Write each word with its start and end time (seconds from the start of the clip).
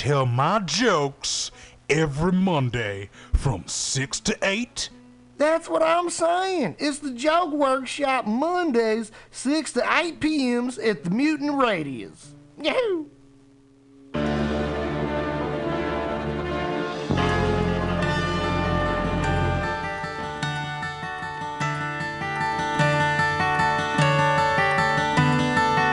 tell 0.00 0.24
my 0.24 0.58
jokes 0.60 1.50
every 1.90 2.32
Monday 2.32 3.10
from 3.34 3.62
6 3.66 4.20
to 4.20 4.38
8. 4.40 4.88
That's 5.36 5.68
what 5.68 5.82
I'm 5.82 6.08
saying. 6.08 6.76
It's 6.78 7.00
the 7.00 7.10
Joke 7.10 7.52
Workshop 7.52 8.26
Mondays, 8.26 9.12
6 9.30 9.74
to 9.74 9.86
8 9.86 10.18
p.m.s 10.18 10.78
at 10.78 11.04
the 11.04 11.10
Mutiny 11.10 11.50
Radio. 11.50 12.12
Yahoo! 12.62 13.08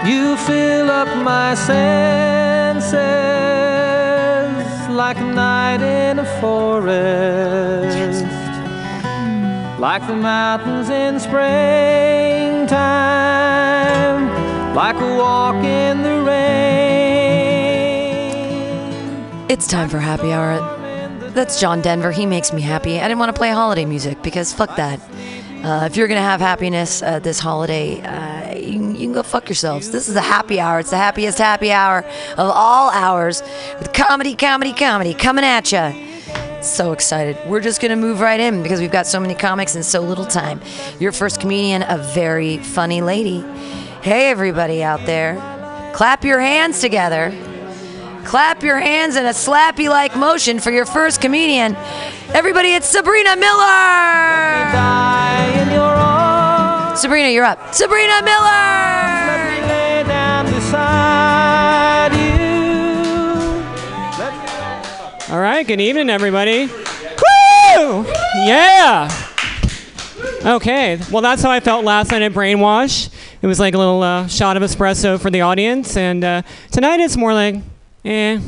You 0.08 0.38
fill 0.38 0.90
up 0.90 1.10
my 1.26 1.56
senses 1.56 3.27
like 4.98 5.18
a 5.20 5.24
night 5.24 5.80
in 5.80 6.18
a 6.18 6.26
forest, 6.42 8.26
like 9.80 10.06
the 10.08 10.16
mountains 10.16 10.90
in 10.90 11.20
springtime, 11.20 12.66
like 14.74 14.96
a 14.96 15.18
walk 15.18 15.64
in 15.64 16.02
the 16.02 16.24
rain. 16.24 16.38
It's 19.50 19.68
time 19.68 19.88
for 19.88 20.00
happy 20.00 20.34
hour. 20.34 20.58
That's 21.30 21.60
John 21.62 21.82
Denver. 21.82 22.12
He 22.12 22.26
makes 22.26 22.52
me 22.52 22.64
happy. 22.64 23.00
I 23.00 23.04
didn't 23.08 23.20
want 23.20 23.30
to 23.30 23.38
play 23.38 23.52
holiday 23.52 23.86
music 23.86 24.24
because 24.24 24.52
fuck 24.52 24.76
that. 24.78 25.00
Uh, 25.64 25.86
if 25.86 25.96
you're 25.96 26.08
gonna 26.08 26.22
have 26.22 26.40
happiness 26.40 27.04
uh, 27.04 27.20
this 27.20 27.38
holiday, 27.38 28.02
uh, 28.02 28.47
you, 28.68 28.80
can- 28.80 28.96
you 28.96 29.02
can 29.02 29.14
go 29.14 29.24
fuck 29.24 29.48
yourselves. 29.50 29.90
This 29.92 30.08
is 30.08 30.14
the 30.14 30.22
happy 30.22 30.60
hour. 30.60 30.80
It's 30.80 30.90
the 30.92 30.98
happiest 30.98 31.38
happy 31.38 31.72
hour 31.72 32.00
of 32.38 32.52
all 32.54 32.90
hours 32.92 33.42
with 33.80 33.94
comedy, 33.94 34.36
comedy, 34.36 34.74
comedy 34.74 35.14
coming 35.14 35.46
at 35.46 35.72
you. 35.72 35.94
So 36.62 36.92
excited. 36.92 37.38
We're 37.48 37.62
just 37.62 37.82
gonna 37.82 37.96
move 37.96 38.20
right 38.20 38.40
in 38.40 38.64
because 38.64 38.80
we've 38.80 38.92
got 38.92 39.06
so 39.08 39.20
many 39.20 39.36
comics 39.36 39.76
and 39.76 39.86
so 39.86 40.02
little 40.02 40.26
time. 40.26 40.60
Your 41.00 41.12
first 41.12 41.40
comedian, 41.40 41.84
a 41.84 41.98
very 41.98 42.58
funny 42.58 43.02
lady. 43.02 43.42
Hey, 44.02 44.30
everybody 44.30 44.84
out 44.84 45.06
there, 45.06 45.36
clap 45.94 46.24
your 46.24 46.40
hands 46.40 46.82
together. 46.82 47.32
Clap 48.26 48.62
your 48.64 48.78
hands 48.80 49.16
in 49.16 49.26
a 49.26 49.30
slappy 49.30 49.88
like 49.88 50.16
motion 50.18 50.60
for 50.60 50.70
your 50.72 50.86
first 50.86 51.22
comedian. 51.22 51.76
Everybody, 52.34 52.74
it's 52.74 52.88
Sabrina 52.90 53.38
Miller! 53.38 53.58
Sabrina, 56.98 57.30
you're 57.30 57.46
up. 57.46 57.76
Sabrina 57.76 58.24
Miller! 58.24 58.88
All 65.30 65.40
right, 65.40 65.68
good 65.68 65.80
evening, 65.80 66.10
everybody. 66.10 66.66
Woo! 66.66 68.06
Yeah! 68.46 69.12
Okay, 70.44 71.00
well, 71.12 71.22
that's 71.22 71.44
how 71.44 71.52
I 71.52 71.60
felt 71.60 71.86
last 71.86 72.10
night 72.10 72.24
at 72.24 72.32
Brainwash. 72.32 73.14
It 73.44 73.48
was 73.48 73.60
like 73.60 73.76
a 73.76 73.78
little 73.78 74.02
uh, 74.02 74.26
shot 74.28 74.58
of 74.58 74.64
espresso 74.64 75.20
for 75.20 75.30
the 75.30 75.42
audience, 75.42 75.96
and 75.98 76.24
uh, 76.24 76.42
tonight 76.72 77.00
it's 77.00 77.16
more 77.16 77.34
like, 77.34 77.58
eh, 78.06 78.40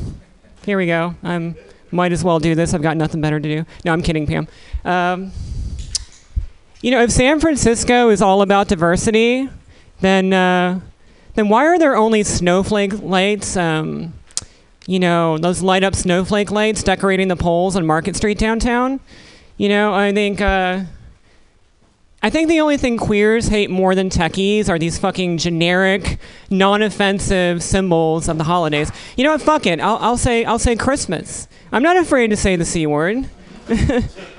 here 0.66 0.78
we 0.80 0.88
go. 0.88 1.14
I 1.24 1.54
might 1.92 2.12
as 2.14 2.24
well 2.24 2.40
do 2.40 2.56
this. 2.56 2.74
I've 2.74 2.82
got 2.82 2.98
nothing 2.98 3.22
better 3.22 3.40
to 3.40 3.48
do. 3.48 3.66
No, 3.86 3.94
I'm 3.94 4.02
kidding, 4.02 4.26
Pam. 4.26 4.48
Um, 4.84 5.32
you 6.82 6.92
know, 6.92 7.02
if 7.02 7.12
San 7.12 7.40
Francisco 7.40 8.10
is 8.10 8.22
all 8.22 8.42
about 8.42 8.68
diversity, 8.70 9.50
then 10.00 10.32
uh, 10.32 10.80
then 11.36 11.50
why 11.50 11.66
are 11.66 11.78
there 11.78 11.96
only 11.96 12.24
snowflake 12.24 13.02
lights? 13.02 13.58
Um, 13.58 14.14
you 14.88 15.00
know, 15.00 15.38
those 15.38 15.62
light 15.62 15.84
up 15.84 15.94
snowflake 15.94 16.52
lights 16.52 16.82
decorating 16.82 17.28
the 17.28 17.36
poles 17.36 17.76
on 17.76 17.86
Market 17.86 18.16
Street 18.16 18.38
downtown. 18.38 19.00
You 19.58 19.70
know, 19.70 19.94
I 19.94 20.14
think 20.14 20.40
uh, 20.40 20.84
I 22.24 22.30
think 22.30 22.48
the 22.48 22.62
only 22.62 22.78
thing 22.78 22.98
queers 22.98 23.50
hate 23.50 23.70
more 23.70 23.94
than 23.94 24.10
techies 24.10 24.70
are 24.70 24.80
these 24.80 24.98
fucking 24.98 25.38
generic, 25.38 26.18
non-offensive 26.50 27.62
symbols 27.62 28.30
of 28.30 28.38
the 28.38 28.46
holidays. 28.46 28.90
You 29.18 29.26
know 29.26 29.32
what? 29.32 29.42
Fuck 29.42 29.66
it. 29.66 29.82
I'll, 29.82 29.98
I'll 29.98 30.18
say 30.18 30.46
I'll 30.46 30.60
say 30.60 30.78
Christmas. 30.78 31.50
I'm 31.74 31.84
not 31.84 31.98
afraid 31.98 32.30
to 32.30 32.38
say 32.38 32.56
the 32.56 32.66
c 32.66 32.88
word. 32.88 33.30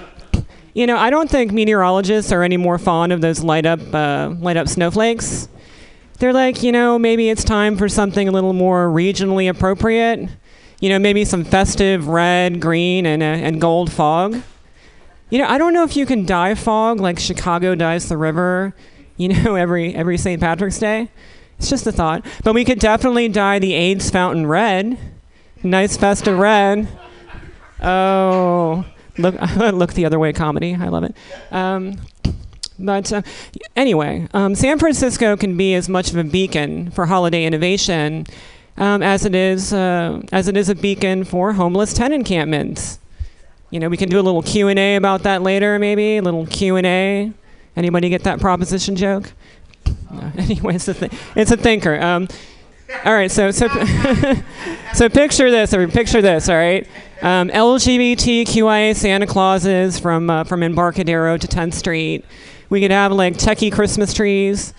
you 0.74 0.86
know, 0.86 0.96
I 0.96 1.10
don't 1.10 1.30
think 1.30 1.52
meteorologists 1.52 2.32
are 2.32 2.42
any 2.42 2.56
more 2.56 2.78
fond 2.78 3.12
of 3.12 3.20
those 3.20 3.42
light 3.42 3.66
up 3.66 3.80
uh, 3.94 4.34
light 4.38 4.56
up 4.56 4.68
snowflakes 4.68 5.48
they're 6.20 6.34
like, 6.34 6.62
you 6.62 6.70
know, 6.70 6.98
maybe 6.98 7.30
it's 7.30 7.42
time 7.42 7.78
for 7.78 7.88
something 7.88 8.28
a 8.28 8.30
little 8.30 8.52
more 8.52 8.88
regionally 8.88 9.48
appropriate. 9.48 10.28
You 10.78 10.90
know, 10.90 10.98
maybe 10.98 11.24
some 11.24 11.44
festive 11.44 12.08
red, 12.08 12.60
green, 12.60 13.06
and, 13.06 13.22
uh, 13.22 13.26
and 13.26 13.58
gold 13.60 13.90
fog. 13.90 14.42
You 15.30 15.38
know, 15.38 15.46
I 15.46 15.56
don't 15.56 15.72
know 15.72 15.82
if 15.82 15.96
you 15.96 16.04
can 16.04 16.26
dye 16.26 16.54
fog 16.54 17.00
like 17.00 17.18
Chicago 17.18 17.74
dyes 17.74 18.08
the 18.08 18.18
river, 18.18 18.74
you 19.16 19.28
know, 19.28 19.54
every, 19.56 19.94
every 19.94 20.18
St. 20.18 20.40
Patrick's 20.40 20.78
Day. 20.78 21.08
It's 21.58 21.70
just 21.70 21.86
a 21.86 21.92
thought. 21.92 22.24
But 22.44 22.54
we 22.54 22.66
could 22.66 22.78
definitely 22.78 23.28
dye 23.28 23.58
the 23.58 23.72
AIDS 23.72 24.10
fountain 24.10 24.46
red. 24.46 24.98
Nice 25.62 25.96
festive 25.96 26.38
red. 26.38 26.86
Oh, 27.82 28.84
look, 29.22 29.34
look 29.56 29.92
the 29.94 30.04
other 30.04 30.18
way 30.18 30.32
comedy. 30.32 30.74
I 30.74 30.88
love 30.88 31.04
it. 31.04 31.14
Um, 31.50 31.96
but 32.78 33.12
uh, 33.12 33.22
anyway, 33.76 34.26
um, 34.32 34.54
San 34.54 34.78
Francisco 34.78 35.36
can 35.36 35.56
be 35.56 35.74
as 35.74 35.88
much 35.88 36.10
of 36.10 36.16
a 36.16 36.24
beacon 36.24 36.90
for 36.90 37.06
holiday 37.06 37.44
innovation 37.44 38.26
um, 38.78 39.02
as 39.02 39.24
it 39.24 39.34
is 39.34 39.72
uh, 39.72 40.22
as 40.32 40.48
it 40.48 40.56
is 40.56 40.68
a 40.68 40.74
beacon 40.74 41.24
for 41.24 41.52
homeless 41.52 41.92
tent 41.92 42.14
encampments. 42.14 42.98
You 43.70 43.78
know, 43.78 43.88
we 43.88 43.96
can 43.96 44.08
do 44.08 44.18
a 44.18 44.22
little 44.22 44.42
Q 44.42 44.68
and 44.68 44.78
A 44.78 44.96
about 44.96 45.22
that 45.22 45.42
later, 45.42 45.78
maybe 45.78 46.16
a 46.16 46.22
little 46.22 46.46
Q 46.46 46.76
and 46.76 46.86
A. 46.86 47.32
Anybody 47.76 48.08
get 48.08 48.24
that 48.24 48.40
proposition 48.40 48.96
joke? 48.96 49.32
No. 50.10 50.32
Anyway, 50.38 50.74
it's 50.74 50.88
a 50.88 50.94
th- 50.94 51.12
it's 51.36 51.50
a 51.50 51.56
thinker. 51.56 52.00
Um, 52.00 52.26
all 53.04 53.12
right, 53.12 53.30
so 53.30 53.50
so 53.50 53.68
so 54.94 55.08
picture 55.08 55.50
this, 55.50 55.72
or 55.72 55.86
picture 55.86 56.20
this. 56.20 56.48
All 56.48 56.56
right, 56.56 56.86
um, 57.22 57.50
LGBTQIA 57.50 58.96
Santa 58.96 59.26
Clauses 59.26 59.98
from 59.98 60.30
uh, 60.30 60.44
from 60.44 60.62
Embarcadero 60.62 61.36
to 61.36 61.46
10th 61.46 61.74
Street. 61.74 62.24
We 62.70 62.80
could 62.80 62.90
have 62.90 63.12
like 63.12 63.34
techie 63.34 63.70
Christmas 63.70 64.14
trees. 64.14 64.72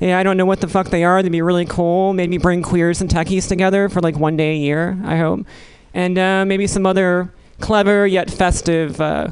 Yeah, 0.00 0.18
I 0.18 0.22
don't 0.22 0.36
know 0.36 0.46
what 0.46 0.60
the 0.60 0.68
fuck 0.68 0.88
they 0.88 1.04
are. 1.04 1.22
They'd 1.22 1.30
be 1.30 1.42
really 1.42 1.66
cool. 1.66 2.12
Maybe 2.12 2.38
bring 2.38 2.62
queers 2.62 3.00
and 3.00 3.10
techies 3.10 3.46
together 3.46 3.88
for 3.88 4.00
like 4.00 4.16
one 4.16 4.36
day 4.36 4.52
a 4.52 4.56
year. 4.56 4.98
I 5.04 5.18
hope, 5.18 5.46
and 5.92 6.18
uh, 6.18 6.44
maybe 6.46 6.66
some 6.66 6.86
other 6.86 7.32
clever 7.60 8.06
yet 8.06 8.30
festive 8.30 9.00
uh, 9.00 9.28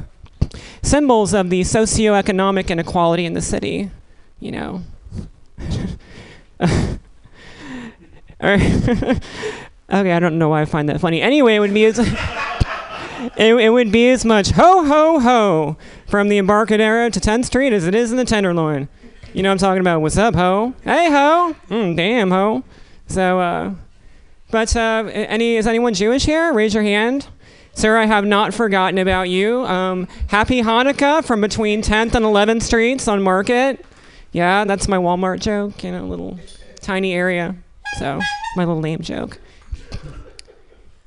symbols 0.83 1.33
of 1.33 1.49
the 1.49 1.61
socioeconomic 1.61 2.69
inequality 2.69 3.25
in 3.25 3.33
the 3.33 3.41
city. 3.41 3.89
You 4.39 4.51
know. 4.51 4.83
Okay, 9.91 10.13
I 10.13 10.19
don't 10.19 10.37
know 10.37 10.47
why 10.47 10.61
I 10.61 10.65
find 10.65 10.87
that 10.87 11.01
funny. 11.01 11.21
Anyway, 11.21 11.55
it 11.55 11.59
would 11.59 11.73
be 11.73 11.83
as 11.83 11.99
it, 13.37 13.53
it 13.55 13.69
would 13.69 13.91
be 13.91 14.09
as 14.09 14.25
much 14.25 14.51
ho 14.51 14.83
ho 14.85 15.19
ho 15.19 15.77
from 16.07 16.29
the 16.29 16.37
Embarcadero 16.37 17.09
to 17.09 17.19
10th 17.19 17.45
Street 17.45 17.73
as 17.73 17.87
it 17.87 17.95
is 17.95 18.11
in 18.11 18.17
the 18.17 18.25
Tenderloin. 18.25 18.87
You 19.33 19.43
know 19.43 19.49
what 19.49 19.53
I'm 19.53 19.57
talking 19.59 19.81
about? 19.81 20.01
What's 20.01 20.17
up, 20.17 20.35
ho? 20.35 20.73
Hey, 20.83 21.09
ho! 21.09 21.55
Mm, 21.69 21.95
damn, 21.95 22.31
ho. 22.31 22.63
So, 23.07 23.39
uh, 23.39 23.73
but 24.49 24.75
uh, 24.75 25.09
any 25.13 25.55
is 25.55 25.67
anyone 25.67 25.93
Jewish 25.93 26.25
here? 26.25 26.51
Raise 26.51 26.73
your 26.73 26.83
hand. 26.83 27.27
Sir, 27.73 27.97
I 27.97 28.05
have 28.05 28.25
not 28.25 28.53
forgotten 28.53 28.97
about 28.97 29.29
you. 29.29 29.65
Um, 29.65 30.07
happy 30.27 30.61
Hanukkah 30.61 31.23
from 31.23 31.39
between 31.39 31.81
10th 31.81 32.15
and 32.15 32.25
11th 32.25 32.63
Streets 32.63 33.07
on 33.07 33.21
Market. 33.21 33.85
Yeah, 34.33 34.65
that's 34.65 34.87
my 34.89 34.97
Walmart 34.97 35.39
joke. 35.39 35.83
in 35.85 35.93
a 35.93 36.05
little 36.05 36.37
tiny 36.81 37.13
area. 37.13 37.55
So, 37.97 38.19
my 38.57 38.65
little 38.65 38.81
lame 38.81 39.01
joke. 39.01 39.39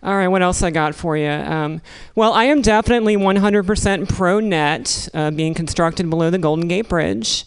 All 0.04 0.14
right, 0.14 0.28
what 0.28 0.42
else 0.42 0.62
I 0.62 0.70
got 0.70 0.94
for 0.94 1.16
you? 1.16 1.30
Um, 1.30 1.80
well, 2.14 2.34
I 2.34 2.44
am 2.44 2.60
definitely 2.60 3.16
100% 3.16 4.06
pro 4.06 4.38
net 4.38 5.08
uh, 5.14 5.30
being 5.30 5.54
constructed 5.54 6.10
below 6.10 6.28
the 6.28 6.36
Golden 6.36 6.68
Gate 6.68 6.90
Bridge, 6.90 7.46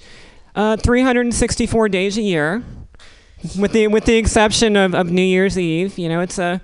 uh, 0.56 0.76
364 0.76 1.88
days 1.90 2.18
a 2.18 2.22
year, 2.24 2.64
with 3.60 3.74
the 3.74 3.88
with 3.90 4.06
the 4.06 4.16
exception 4.16 4.76
of, 4.76 4.96
of 4.96 5.12
New 5.12 5.22
Year's 5.22 5.60
Eve. 5.60 6.00
You 6.00 6.10
know, 6.10 6.20
it's 6.22 6.40
a 6.40 6.60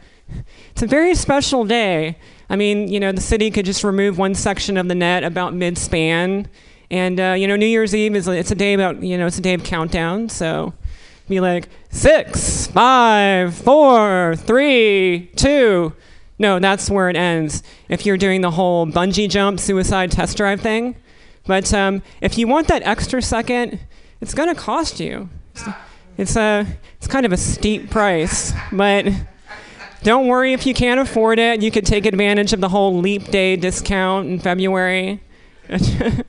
it's 0.71 0.81
a 0.81 0.87
very 0.87 1.13
special 1.13 1.63
day. 1.63 2.17
I 2.49 2.55
mean, 2.55 2.87
you 2.87 2.99
know, 2.99 3.11
the 3.11 3.21
city 3.21 3.51
could 3.51 3.65
just 3.65 3.83
remove 3.83 4.17
one 4.17 4.33
section 4.33 4.77
of 4.77 4.87
the 4.87 4.95
net 4.95 5.23
about 5.23 5.53
mid 5.53 5.77
span, 5.77 6.47
and 6.89 7.19
uh, 7.19 7.35
you 7.37 7.47
know, 7.47 7.55
New 7.55 7.67
Year's 7.67 7.93
Eve 7.93 8.15
is 8.15 8.27
it's 8.27 8.49
a 8.49 8.55
day 8.55 8.73
about 8.73 9.03
you 9.03 9.15
know 9.15 9.27
it's 9.27 9.37
a 9.37 9.41
day 9.41 9.53
of 9.53 9.63
countdown. 9.63 10.27
So 10.27 10.73
be 11.27 11.39
like 11.39 11.69
six, 11.89 12.67
five, 12.67 13.55
four, 13.55 14.35
three, 14.35 15.31
two. 15.35 15.93
No, 16.39 16.59
that's 16.59 16.89
where 16.89 17.09
it 17.09 17.15
ends. 17.15 17.63
If 17.89 18.05
you're 18.05 18.17
doing 18.17 18.41
the 18.41 18.51
whole 18.51 18.85
bungee 18.85 19.29
jump 19.29 19.59
suicide 19.59 20.11
test 20.11 20.35
drive 20.37 20.61
thing, 20.61 20.95
but 21.45 21.73
um, 21.73 22.01
if 22.21 22.37
you 22.37 22.47
want 22.47 22.67
that 22.67 22.83
extra 22.83 23.21
second, 23.21 23.79
it's 24.21 24.33
gonna 24.33 24.55
cost 24.55 24.99
you. 24.99 25.29
It's, 26.17 26.35
a 26.35 26.65
it's 26.97 27.07
kind 27.07 27.25
of 27.25 27.31
a 27.31 27.37
steep 27.37 27.89
price, 27.89 28.53
but 28.71 29.05
don't 30.03 30.27
worry 30.27 30.53
if 30.53 30.65
you 30.65 30.73
can't 30.73 30.99
afford 30.99 31.39
it. 31.39 31.61
You 31.61 31.71
could 31.71 31.85
take 31.85 32.05
advantage 32.05 32.53
of 32.53 32.59
the 32.59 32.69
whole 32.69 32.97
leap 32.97 33.25
day 33.31 33.55
discount 33.55 34.27
in 34.27 34.39
February. 34.39 35.21
and, 35.69 36.23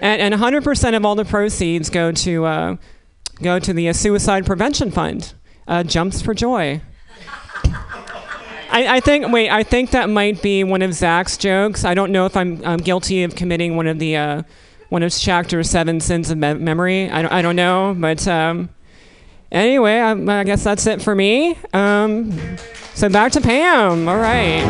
and 0.00 0.34
100% 0.34 0.96
of 0.96 1.04
all 1.04 1.14
the 1.14 1.24
proceeds 1.24 1.90
go 1.90 2.12
to 2.12 2.44
uh, 2.44 2.76
go 3.42 3.58
to 3.58 3.72
the 3.72 3.88
uh, 3.88 3.92
suicide 3.92 4.46
prevention 4.46 4.90
fund. 4.90 5.34
Uh, 5.68 5.82
jumps 5.82 6.22
for 6.22 6.34
joy. 6.34 6.80
I, 8.72 8.96
I 8.96 9.00
think. 9.00 9.30
Wait, 9.30 9.50
I 9.50 9.62
think 9.62 9.90
that 9.90 10.08
might 10.08 10.40
be 10.40 10.64
one 10.64 10.80
of 10.82 10.94
Zach's 10.94 11.36
jokes. 11.36 11.84
I 11.84 11.92
don't 11.94 12.10
know 12.10 12.24
if 12.24 12.36
I'm, 12.36 12.64
I'm 12.64 12.78
guilty 12.78 13.22
of 13.22 13.36
committing 13.36 13.76
one 13.76 13.86
of 13.86 13.98
the 13.98 14.16
uh, 14.16 14.42
one 14.88 15.02
of 15.02 15.12
chapter 15.12 15.62
seven 15.62 16.00
sins 16.00 16.30
of 16.30 16.38
me- 16.38 16.54
memory. 16.54 17.10
I 17.10 17.22
don't, 17.22 17.32
I 17.32 17.42
don't 17.42 17.56
know, 17.56 17.94
but 17.98 18.26
um, 18.26 18.70
anyway, 19.50 19.98
I, 19.98 20.12
I 20.12 20.44
guess 20.44 20.64
that's 20.64 20.86
it 20.86 21.02
for 21.02 21.14
me. 21.14 21.56
Um, 21.72 22.32
so 22.94 23.08
back 23.08 23.32
to 23.32 23.40
Pam. 23.40 24.08
All 24.08 24.16
right. 24.16 24.62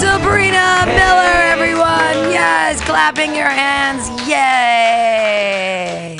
Sabrina 0.00 0.84
Miller, 0.86 1.42
everyone. 1.50 2.30
Yes, 2.32 2.80
clapping 2.84 3.34
your 3.34 3.48
hands. 3.48 4.08
Yay. 4.28 6.18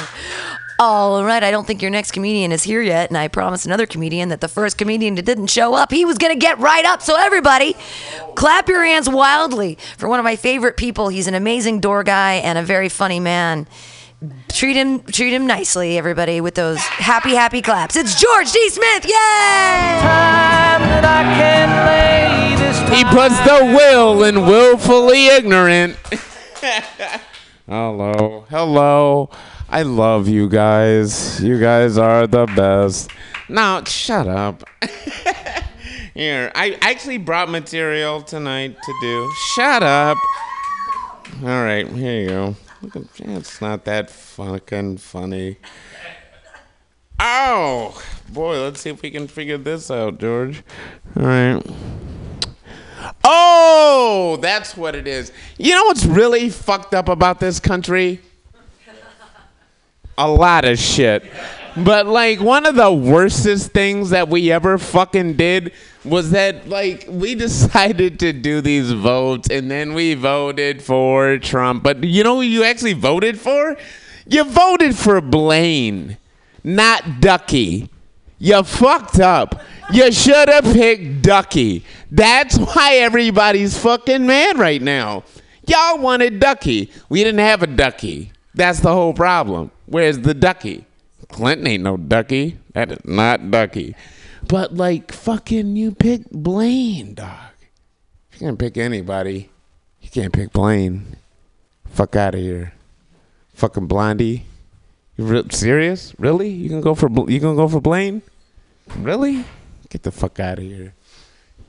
All 0.81 1.25
right, 1.25 1.43
I 1.43 1.51
don't 1.51 1.67
think 1.67 1.83
your 1.83 1.91
next 1.91 2.13
comedian 2.13 2.53
is 2.53 2.63
here 2.63 2.81
yet, 2.81 3.11
and 3.11 3.19
I 3.19 3.27
promised 3.27 3.67
another 3.67 3.85
comedian 3.85 4.29
that 4.29 4.41
the 4.41 4.47
first 4.47 4.79
comedian 4.79 5.17
that 5.17 5.25
didn't 5.25 5.49
show 5.49 5.75
up, 5.75 5.91
he 5.91 6.05
was 6.05 6.19
going 6.19 6.33
to 6.33 6.39
get 6.39 6.57
right 6.61 6.85
up. 6.85 7.03
So, 7.03 7.17
everybody, 7.17 7.75
clap 8.37 8.69
your 8.69 8.85
hands 8.85 9.09
wildly 9.09 9.77
for 9.97 10.09
one 10.09 10.21
of 10.21 10.25
my 10.25 10.37
favorite 10.37 10.77
people. 10.77 11.09
He's 11.09 11.27
an 11.27 11.35
amazing 11.35 11.81
door 11.81 12.05
guy 12.05 12.35
and 12.35 12.57
a 12.59 12.63
very 12.63 12.89
funny 12.89 13.19
man. 13.19 13.67
Treat 14.51 14.77
him, 14.77 15.01
treat 15.01 15.33
him 15.33 15.49
nicely, 15.49 15.99
everybody, 15.99 16.41
with 16.41 16.55
those 16.55 16.79
happy, 16.79 17.35
happy 17.35 17.61
claps. 17.61 17.97
It's 17.97 18.21
George 18.21 18.53
D. 18.53 18.69
Smith. 18.69 19.05
Yay! 19.05 19.11
Time 19.11 20.81
that 20.81 21.05
I 21.05 21.23
can 21.35 21.69
lay 21.87 22.55
this 22.57 22.79
He 22.97 23.03
puts 23.05 23.37
the 23.41 23.75
will 23.77 24.23
in 24.23 24.47
willfully 24.47 25.27
ignorant. 25.27 25.97
Hello. 27.67 28.45
Hello. 28.49 29.31
I 29.71 29.83
love 29.83 30.29
you 30.29 30.49
guys. 30.49 31.43
You 31.43 31.61
guys 31.61 31.99
are 31.99 32.27
the 32.27 32.47
best. 32.47 33.11
Now, 33.51 33.85
shut 33.85 34.27
up. 34.27 34.65
Here, 36.15 36.51
I 36.55 36.79
actually 36.81 37.19
brought 37.19 37.51
material 37.51 38.23
tonight 38.23 38.77
to 38.83 38.95
do. 39.03 39.31
Shut 39.55 39.83
up. 39.83 40.17
All 41.43 41.63
right, 41.63 41.87
here 41.87 42.21
you 42.23 42.29
go. 42.29 42.57
It's 43.19 43.61
not 43.61 43.85
that 43.85 44.11
fucking 44.11 44.97
funny. 44.97 45.59
Oh, 47.21 48.03
boy, 48.31 48.61
let's 48.61 48.81
see 48.81 48.91
if 48.91 49.03
we 49.03 49.11
can 49.11 49.29
figure 49.29 49.59
this 49.59 49.91
out, 49.91 50.19
George. 50.19 50.65
All 51.17 51.23
right. 51.25 51.63
Oh, 53.23 54.39
that's 54.41 54.77
what 54.77 54.97
it 54.97 55.07
is. 55.07 55.31
You 55.59 55.75
know 55.75 55.85
what's 55.85 56.07
really 56.07 56.49
fucked 56.49 56.95
up 56.95 57.09
about 57.09 57.39
this 57.39 57.61
country? 57.61 58.21
A 60.19 60.29
lot 60.29 60.65
of 60.65 60.79
shit. 60.79 61.25
But 61.77 62.07
like 62.07 62.41
one 62.41 62.67
of 62.67 62.75
the 62.75 62.93
worstest 62.93 63.71
things 63.71 64.11
that 64.11 64.29
we 64.29 64.51
ever 64.51 64.79
fucking 64.79 65.35
did 65.35 65.73
was 66.05 66.33
that 66.33 66.69
like 66.69 67.07
we 67.09 67.35
decided 67.47 68.19
to 68.21 68.33
do 68.33 68.61
these 68.61 68.91
votes 68.91 69.49
and 69.49 69.71
then 69.71 69.95
we 69.95 70.15
voted 70.15 70.83
for 70.83 71.39
Trump. 71.39 71.85
But 71.85 72.03
you 72.03 72.25
know 72.25 72.37
who 72.37 72.43
you 72.43 72.65
actually 72.65 72.95
voted 72.95 73.39
for? 73.39 73.77
You 74.27 74.43
voted 74.45 74.97
for 74.97 75.21
Blaine, 75.21 76.19
not 76.65 77.21
Ducky. 77.21 77.89
You 78.41 78.63
fucked 78.65 79.21
up. 79.21 79.63
You 79.93 80.11
should 80.13 80.49
have 80.49 80.65
picked 80.65 81.23
Ducky. 81.23 81.85
That's 82.11 82.59
why 82.59 82.97
everybody's 82.97 83.79
fucking 83.79 84.27
mad 84.27 84.59
right 84.59 84.83
now. 84.83 85.25
Y'all 85.67 85.99
wanted 85.99 86.41
Ducky. 86.41 86.91
We 87.09 87.23
didn't 87.25 87.41
have 87.41 87.63
a 87.63 87.67
Ducky. 87.67 88.33
That's 88.55 88.81
the 88.81 88.93
whole 88.93 89.15
problem. 89.15 89.71
Where's 89.89 90.19
the 90.19 90.35
Ducky? 90.35 90.85
Clinton 91.29 91.67
ain't 91.67 91.83
no 91.83 91.97
Ducky. 91.97 92.59
That 92.75 92.93
is 92.93 93.05
not 93.05 93.51
Ducky. 93.51 93.95
But 94.47 94.75
like 94.75 95.13
fucking 95.13 95.77
you 95.77 95.93
pick 95.93 96.31
Blaine, 96.31 97.15
dog. 97.15 97.53
If 98.31 98.41
you 98.41 98.49
can 98.49 98.57
pick 98.57 98.77
anybody, 98.77 99.51
you 100.01 100.11
can't 100.11 100.33
pick 100.33 100.53
Blaine. 100.53 101.17
Fuck 101.87 102.17
out 102.17 102.35
of 102.35 102.41
here. 102.41 102.75
Fucking 103.55 103.87
Blondie. 103.87 104.45
You 105.17 105.25
re- 105.25 105.51
serious? 105.51 106.15
Really? 106.19 106.51
You 106.51 106.69
can 106.69 106.81
go 106.81 106.95
for 106.95 107.09
you 107.29 107.41
gonna 107.41 107.57
go 107.57 107.67
for 107.67 107.81
Blaine? 107.81 108.23
Really? 108.97 109.45
Get 109.89 110.03
the 110.03 110.13
fuck 110.13 110.39
out 110.39 110.59
of 110.59 110.65
here. 110.65 110.95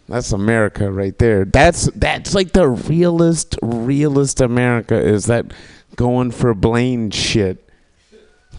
That's 0.08 0.32
America 0.32 0.92
right 0.92 1.18
there. 1.18 1.46
That's 1.46 1.86
that's 1.96 2.34
like 2.34 2.52
the 2.52 2.68
realest, 2.68 3.58
realest 3.62 4.42
America 4.42 5.00
is 5.00 5.26
that 5.26 5.54
going 5.96 6.32
for 6.32 6.54
Blaine 6.54 7.12
shit. 7.12 7.69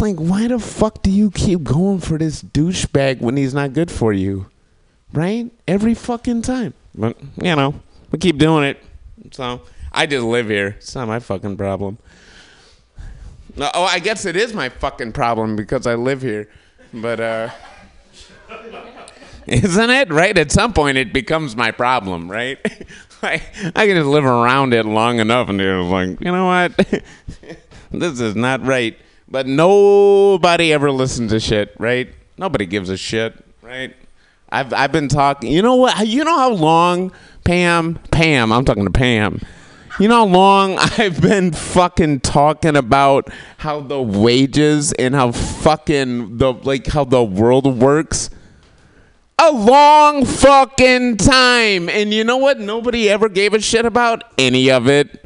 Like, 0.00 0.16
why 0.16 0.48
the 0.48 0.58
fuck 0.58 1.02
do 1.02 1.10
you 1.10 1.30
keep 1.30 1.62
going 1.62 2.00
for 2.00 2.16
this 2.16 2.42
douchebag 2.42 3.20
when 3.20 3.36
he's 3.36 3.52
not 3.52 3.74
good 3.74 3.90
for 3.90 4.12
you? 4.12 4.46
Right? 5.12 5.50
Every 5.68 5.94
fucking 5.94 6.42
time. 6.42 6.74
But 6.94 7.16
you 7.36 7.54
know, 7.54 7.74
we 8.10 8.18
keep 8.18 8.38
doing 8.38 8.64
it. 8.64 8.82
So 9.32 9.60
I 9.92 10.06
just 10.06 10.24
live 10.24 10.48
here. 10.48 10.76
It's 10.78 10.94
not 10.94 11.08
my 11.08 11.20
fucking 11.20 11.56
problem. 11.56 11.98
No, 13.56 13.70
oh, 13.74 13.84
I 13.84 13.98
guess 13.98 14.24
it 14.24 14.36
is 14.36 14.54
my 14.54 14.68
fucking 14.68 15.12
problem 15.12 15.56
because 15.56 15.86
I 15.86 15.94
live 15.94 16.22
here. 16.22 16.48
But 16.94 17.20
uh 17.20 17.50
isn't 19.46 19.90
it? 19.90 20.12
Right? 20.12 20.36
At 20.38 20.50
some 20.50 20.72
point 20.72 20.96
it 20.96 21.12
becomes 21.12 21.56
my 21.56 21.70
problem, 21.70 22.30
right? 22.30 22.58
I, 23.22 23.42
I 23.76 23.86
can 23.86 23.96
just 23.96 24.06
live 24.06 24.24
around 24.24 24.72
it 24.72 24.86
long 24.86 25.20
enough 25.20 25.50
and 25.50 25.60
you're 25.60 25.82
like, 25.82 26.20
you 26.20 26.32
know 26.32 26.46
what? 26.46 26.76
this 27.90 28.18
is 28.18 28.34
not 28.34 28.64
right. 28.64 28.96
But 29.30 29.46
nobody 29.46 30.72
ever 30.72 30.90
listens 30.90 31.30
to 31.30 31.40
shit, 31.40 31.74
right? 31.78 32.12
Nobody 32.36 32.66
gives 32.66 32.88
a 32.88 32.96
shit, 32.96 33.34
right? 33.62 33.94
I've 34.50 34.72
I've 34.72 34.92
been 34.92 35.08
talking. 35.08 35.52
You 35.52 35.62
know 35.62 35.76
what? 35.76 36.06
You 36.06 36.24
know 36.24 36.36
how 36.36 36.50
long 36.50 37.12
Pam 37.44 38.00
Pam? 38.10 38.52
I'm 38.52 38.64
talking 38.64 38.84
to 38.84 38.90
Pam. 38.90 39.40
You 40.00 40.08
know 40.08 40.26
how 40.26 40.32
long 40.32 40.78
I've 40.98 41.20
been 41.20 41.52
fucking 41.52 42.20
talking 42.20 42.76
about 42.76 43.28
how 43.58 43.80
the 43.80 44.02
wages 44.02 44.92
and 44.94 45.14
how 45.14 45.30
fucking 45.32 46.38
the 46.38 46.52
like 46.52 46.88
how 46.88 47.04
the 47.04 47.22
world 47.22 47.66
works? 47.78 48.30
A 49.38 49.52
long 49.52 50.24
fucking 50.26 51.18
time. 51.18 51.88
And 51.88 52.12
you 52.12 52.24
know 52.24 52.36
what? 52.36 52.58
Nobody 52.58 53.08
ever 53.08 53.28
gave 53.28 53.54
a 53.54 53.60
shit 53.60 53.86
about 53.86 54.24
any 54.36 54.70
of 54.70 54.88
it. 54.88 55.24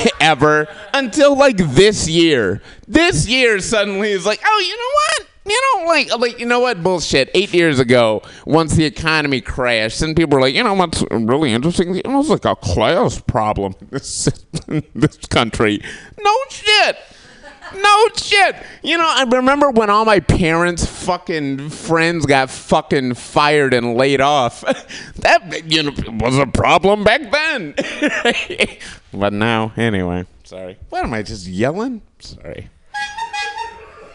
ever 0.20 0.68
until 0.94 1.36
like 1.36 1.56
this 1.56 2.08
year. 2.08 2.62
This 2.86 3.28
year 3.28 3.60
suddenly 3.60 4.10
is 4.10 4.26
like, 4.26 4.40
oh, 4.44 4.64
you 4.66 4.76
know 4.76 4.82
what? 4.94 5.28
You 5.44 5.60
know, 5.60 5.86
like, 5.86 6.18
like 6.18 6.38
you 6.38 6.46
know 6.46 6.60
what? 6.60 6.82
Bullshit. 6.82 7.30
Eight 7.34 7.52
years 7.52 7.80
ago, 7.80 8.22
once 8.46 8.74
the 8.76 8.84
economy 8.84 9.40
crashed, 9.40 10.00
and 10.00 10.14
people 10.14 10.36
were 10.36 10.40
like, 10.40 10.54
you 10.54 10.62
know 10.62 10.74
what's 10.74 11.02
really 11.10 11.52
interesting? 11.52 11.96
It 11.96 12.06
was 12.06 12.30
like 12.30 12.44
a 12.44 12.54
class 12.54 13.20
problem 13.20 13.74
in 13.80 13.88
this, 13.90 14.28
country. 15.30 15.82
No 16.20 16.34
shit. 16.48 16.96
No 17.74 18.08
shit. 18.16 18.56
You 18.82 18.98
know, 18.98 19.06
I 19.06 19.24
remember 19.24 19.70
when 19.70 19.90
all 19.90 20.04
my 20.04 20.20
parents' 20.20 20.84
fucking 20.84 21.70
friends 21.70 22.26
got 22.26 22.50
fucking 22.50 23.14
fired 23.14 23.74
and 23.74 23.96
laid 23.96 24.20
off. 24.20 24.60
that 25.16 25.62
you 25.66 25.82
know 25.82 25.92
was 26.18 26.38
a 26.38 26.46
problem 26.46 27.04
back 27.04 27.30
then. 27.30 27.74
but 29.14 29.32
now, 29.32 29.72
anyway, 29.76 30.26
sorry. 30.44 30.78
What 30.88 31.04
am 31.04 31.14
I 31.14 31.22
just 31.22 31.46
yelling? 31.46 32.02
Sorry. 32.18 32.68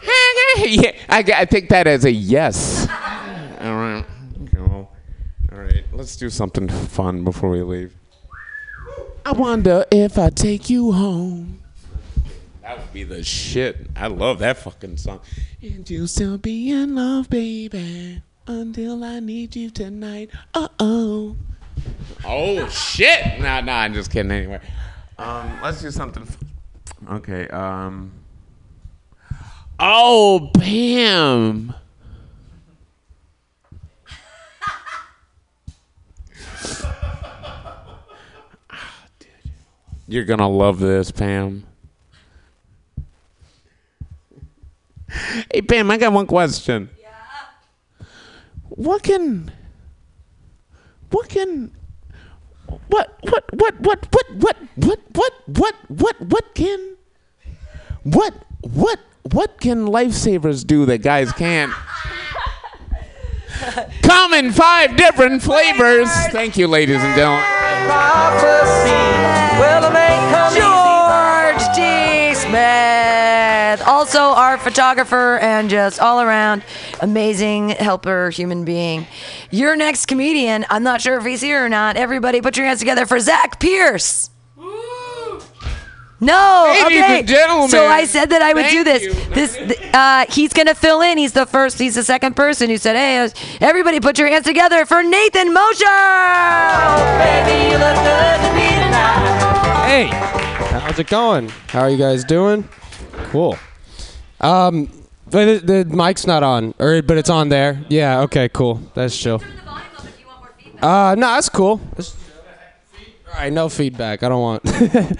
yeah, 0.58 0.92
I, 1.08 1.24
I 1.36 1.44
take 1.44 1.68
that 1.68 1.86
as 1.86 2.04
a 2.04 2.12
yes. 2.12 2.88
All 3.60 3.74
right. 3.76 4.04
Cool. 4.54 4.90
All 5.52 5.58
right. 5.58 5.84
Let's 5.92 6.16
do 6.16 6.30
something 6.30 6.68
fun 6.68 7.24
before 7.24 7.50
we 7.50 7.62
leave. 7.62 7.94
I 9.24 9.32
wonder 9.32 9.84
if 9.90 10.18
I 10.18 10.30
take 10.30 10.70
you 10.70 10.92
home. 10.92 11.60
That 12.68 12.80
would 12.80 12.92
be 12.92 13.02
the 13.02 13.24
shit. 13.24 13.86
I 13.96 14.08
love 14.08 14.40
that 14.40 14.58
fucking 14.58 14.98
song. 14.98 15.20
And 15.62 15.88
you'll 15.88 16.06
still 16.06 16.36
be 16.36 16.68
in 16.70 16.94
love, 16.96 17.30
baby, 17.30 18.20
until 18.46 19.02
I 19.04 19.20
need 19.20 19.56
you 19.56 19.70
tonight. 19.70 20.28
Uh 20.52 20.68
oh. 20.78 21.34
Oh 22.26 22.68
shit! 22.68 23.40
Nah, 23.40 23.62
nah. 23.62 23.72
I'm 23.78 23.94
just 23.94 24.10
kidding. 24.10 24.30
Anyway, 24.30 24.60
um, 25.16 25.58
let's 25.62 25.80
do 25.80 25.90
something. 25.90 26.24
f- 26.24 26.36
Okay. 27.10 27.48
Um. 27.48 28.12
Oh, 29.80 30.50
Pam. 30.52 31.72
Ah. 38.70 39.08
You're 40.06 40.24
gonna 40.24 40.48
love 40.48 40.80
this, 40.80 41.10
Pam. 41.10 41.64
Hey 45.52 45.62
Pam, 45.62 45.90
I 45.90 45.96
got 45.96 46.12
one 46.12 46.26
question. 46.26 46.90
Yeah. 47.00 48.06
What 48.68 49.02
can 49.02 49.50
what 51.10 51.28
can 51.28 51.72
what 52.88 53.18
what 53.22 53.44
what 53.54 53.80
what 53.80 54.06
what 54.12 54.28
what 54.42 54.56
what 54.76 54.98
what 55.16 55.32
what 55.46 55.74
what 55.88 56.20
what 56.20 56.54
can 56.54 56.96
what 58.02 58.34
what 58.62 59.00
what 59.32 59.60
can 59.60 59.86
lifesavers 59.86 60.66
do 60.66 60.86
that 60.86 60.98
guys 60.98 61.32
can't? 61.32 61.72
Come 64.02 64.34
in 64.34 64.52
five 64.52 64.96
different 64.96 65.42
flavors. 65.42 66.08
Thank 66.30 66.56
you, 66.56 66.68
ladies 66.68 67.02
and 67.02 67.14
gentlemen. 67.16 67.44
George 70.54 71.64
T. 71.74 72.34
Smith, 72.34 73.17
also 73.76 74.20
our 74.20 74.56
photographer 74.56 75.38
and 75.38 75.68
just 75.68 76.00
all 76.00 76.20
around 76.20 76.62
amazing 77.00 77.70
helper 77.70 78.30
human 78.30 78.64
being. 78.64 79.06
Your 79.50 79.76
next 79.76 80.06
comedian, 80.06 80.64
I'm 80.70 80.82
not 80.82 81.00
sure 81.00 81.18
if 81.18 81.24
he's 81.24 81.40
here 81.40 81.64
or 81.64 81.68
not. 81.68 81.96
Everybody 81.96 82.40
put 82.40 82.56
your 82.56 82.66
hands 82.66 82.78
together 82.78 83.04
for 83.06 83.20
Zach 83.20 83.60
Pierce. 83.60 84.30
No, 86.20 86.64
Ladies 86.66 86.98
okay. 86.98 87.18
and 87.20 87.28
gentlemen, 87.28 87.68
so 87.68 87.86
I 87.86 88.04
said 88.04 88.30
that 88.30 88.42
I 88.42 88.52
would 88.52 88.66
do 88.70 88.82
this. 88.82 89.04
you. 89.04 89.12
This, 89.32 89.54
th- 89.54 89.94
uh, 89.94 90.24
he's 90.28 90.52
gonna 90.52 90.74
fill 90.74 91.00
in. 91.00 91.16
He's 91.16 91.32
the 91.32 91.46
first. 91.46 91.78
He's 91.78 91.94
the 91.94 92.02
second 92.02 92.34
person 92.34 92.68
who 92.70 92.76
said, 92.76 92.96
"Hey, 92.96 93.18
uh, 93.18 93.28
everybody, 93.60 94.00
put 94.00 94.18
your 94.18 94.26
hands 94.26 94.44
together 94.44 94.84
for 94.84 95.00
Nathan 95.04 95.52
Mosher." 95.52 95.84
Hey, 99.86 100.06
how's 100.06 100.98
it 100.98 101.06
going? 101.06 101.50
How 101.68 101.82
are 101.82 101.90
you 101.90 101.96
guys 101.98 102.24
doing? 102.24 102.68
Cool. 103.28 103.56
Um, 104.40 104.90
but 105.30 105.66
the, 105.66 105.84
the 105.84 105.96
mic's 105.96 106.26
not 106.26 106.42
on, 106.42 106.74
or 106.78 107.02
but 107.02 107.18
it's 107.18 107.30
on 107.30 107.48
there. 107.48 107.84
Yeah. 107.88 108.20
Okay. 108.22 108.48
Cool. 108.48 108.80
That's 108.94 109.16
chill. 109.16 109.42
Uh, 110.80 111.14
no, 111.18 111.26
that's 111.34 111.48
cool. 111.48 111.76
That's- 111.90 112.16
all 113.28 113.34
right, 113.44 113.52
no 113.52 113.68
feedback. 113.68 114.22
I 114.22 114.28
don't 114.30 114.40
want. 114.40 114.62
uh, 114.66 115.12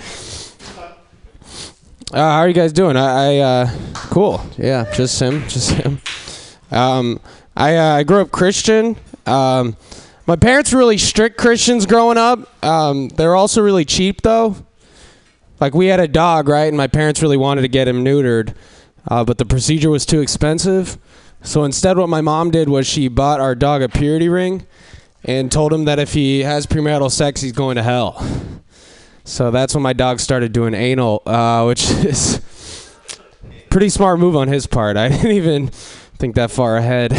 how 2.13 2.39
are 2.41 2.49
you 2.49 2.55
guys 2.55 2.73
doing? 2.73 2.97
I, 2.97 3.37
I 3.37 3.39
uh, 3.39 3.71
cool. 4.11 4.41
Yeah, 4.57 4.91
just 4.95 5.21
him, 5.21 5.43
just 5.47 5.71
him. 5.73 6.01
Um, 6.71 7.21
I 7.57 7.77
uh, 7.77 7.97
I 7.97 8.03
grew 8.05 8.21
up 8.23 8.31
Christian. 8.31 8.97
Um, 9.27 9.77
my 10.27 10.37
parents 10.37 10.73
were 10.73 10.79
really 10.79 10.99
strict 10.99 11.37
Christians 11.39 11.87
growing 11.87 12.19
up. 12.19 12.65
Um, 12.65 13.09
they 13.09 13.27
were 13.27 13.37
also 13.37 13.63
really 13.63 13.85
cheap 13.85 14.23
though. 14.23 14.57
Like 15.61 15.75
we 15.75 15.87
had 15.87 16.01
a 16.01 16.09
dog, 16.09 16.49
right? 16.49 16.67
And 16.67 16.77
my 16.77 16.87
parents 16.87 17.23
really 17.23 17.37
wanted 17.37 17.63
to 17.63 17.69
get 17.69 17.89
him 17.89 18.05
neutered, 18.05 18.55
uh, 19.09 19.25
but 19.25 19.39
the 19.39 19.45
procedure 19.45 19.91
was 19.91 20.07
too 20.07 20.21
expensive. 20.21 20.99
So 21.43 21.65
instead, 21.65 21.99
what 21.99 22.09
my 22.09 22.21
mom 22.21 22.51
did 22.51 22.69
was 22.69 22.87
she 22.87 23.09
bought 23.09 23.41
our 23.41 23.55
dog 23.55 23.83
a 23.83 23.89
purity 23.89 24.29
ring, 24.29 24.67
and 25.25 25.51
told 25.51 25.73
him 25.73 25.85
that 25.85 25.99
if 25.99 26.15
he 26.15 26.41
has 26.41 26.67
premarital 26.67 27.11
sex, 27.11 27.41
he's 27.41 27.53
going 27.53 27.77
to 27.77 27.83
hell. 27.83 28.25
So 29.25 29.51
that's 29.51 29.75
when 29.75 29.83
my 29.83 29.93
dog 29.93 30.21
started 30.21 30.53
doing 30.53 30.75
anal, 30.75 31.23
uh, 31.27 31.65
which 31.65 31.91
is 31.91 32.41
pretty 33.71 33.89
smart 33.89 34.19
move 34.19 34.37
on 34.37 34.49
his 34.49 34.67
part. 34.67 34.97
I 34.97 35.09
didn't 35.11 35.33
even 35.33 35.69
think 35.69 36.35
that 36.37 36.51
far 36.51 36.77
ahead. 36.77 37.13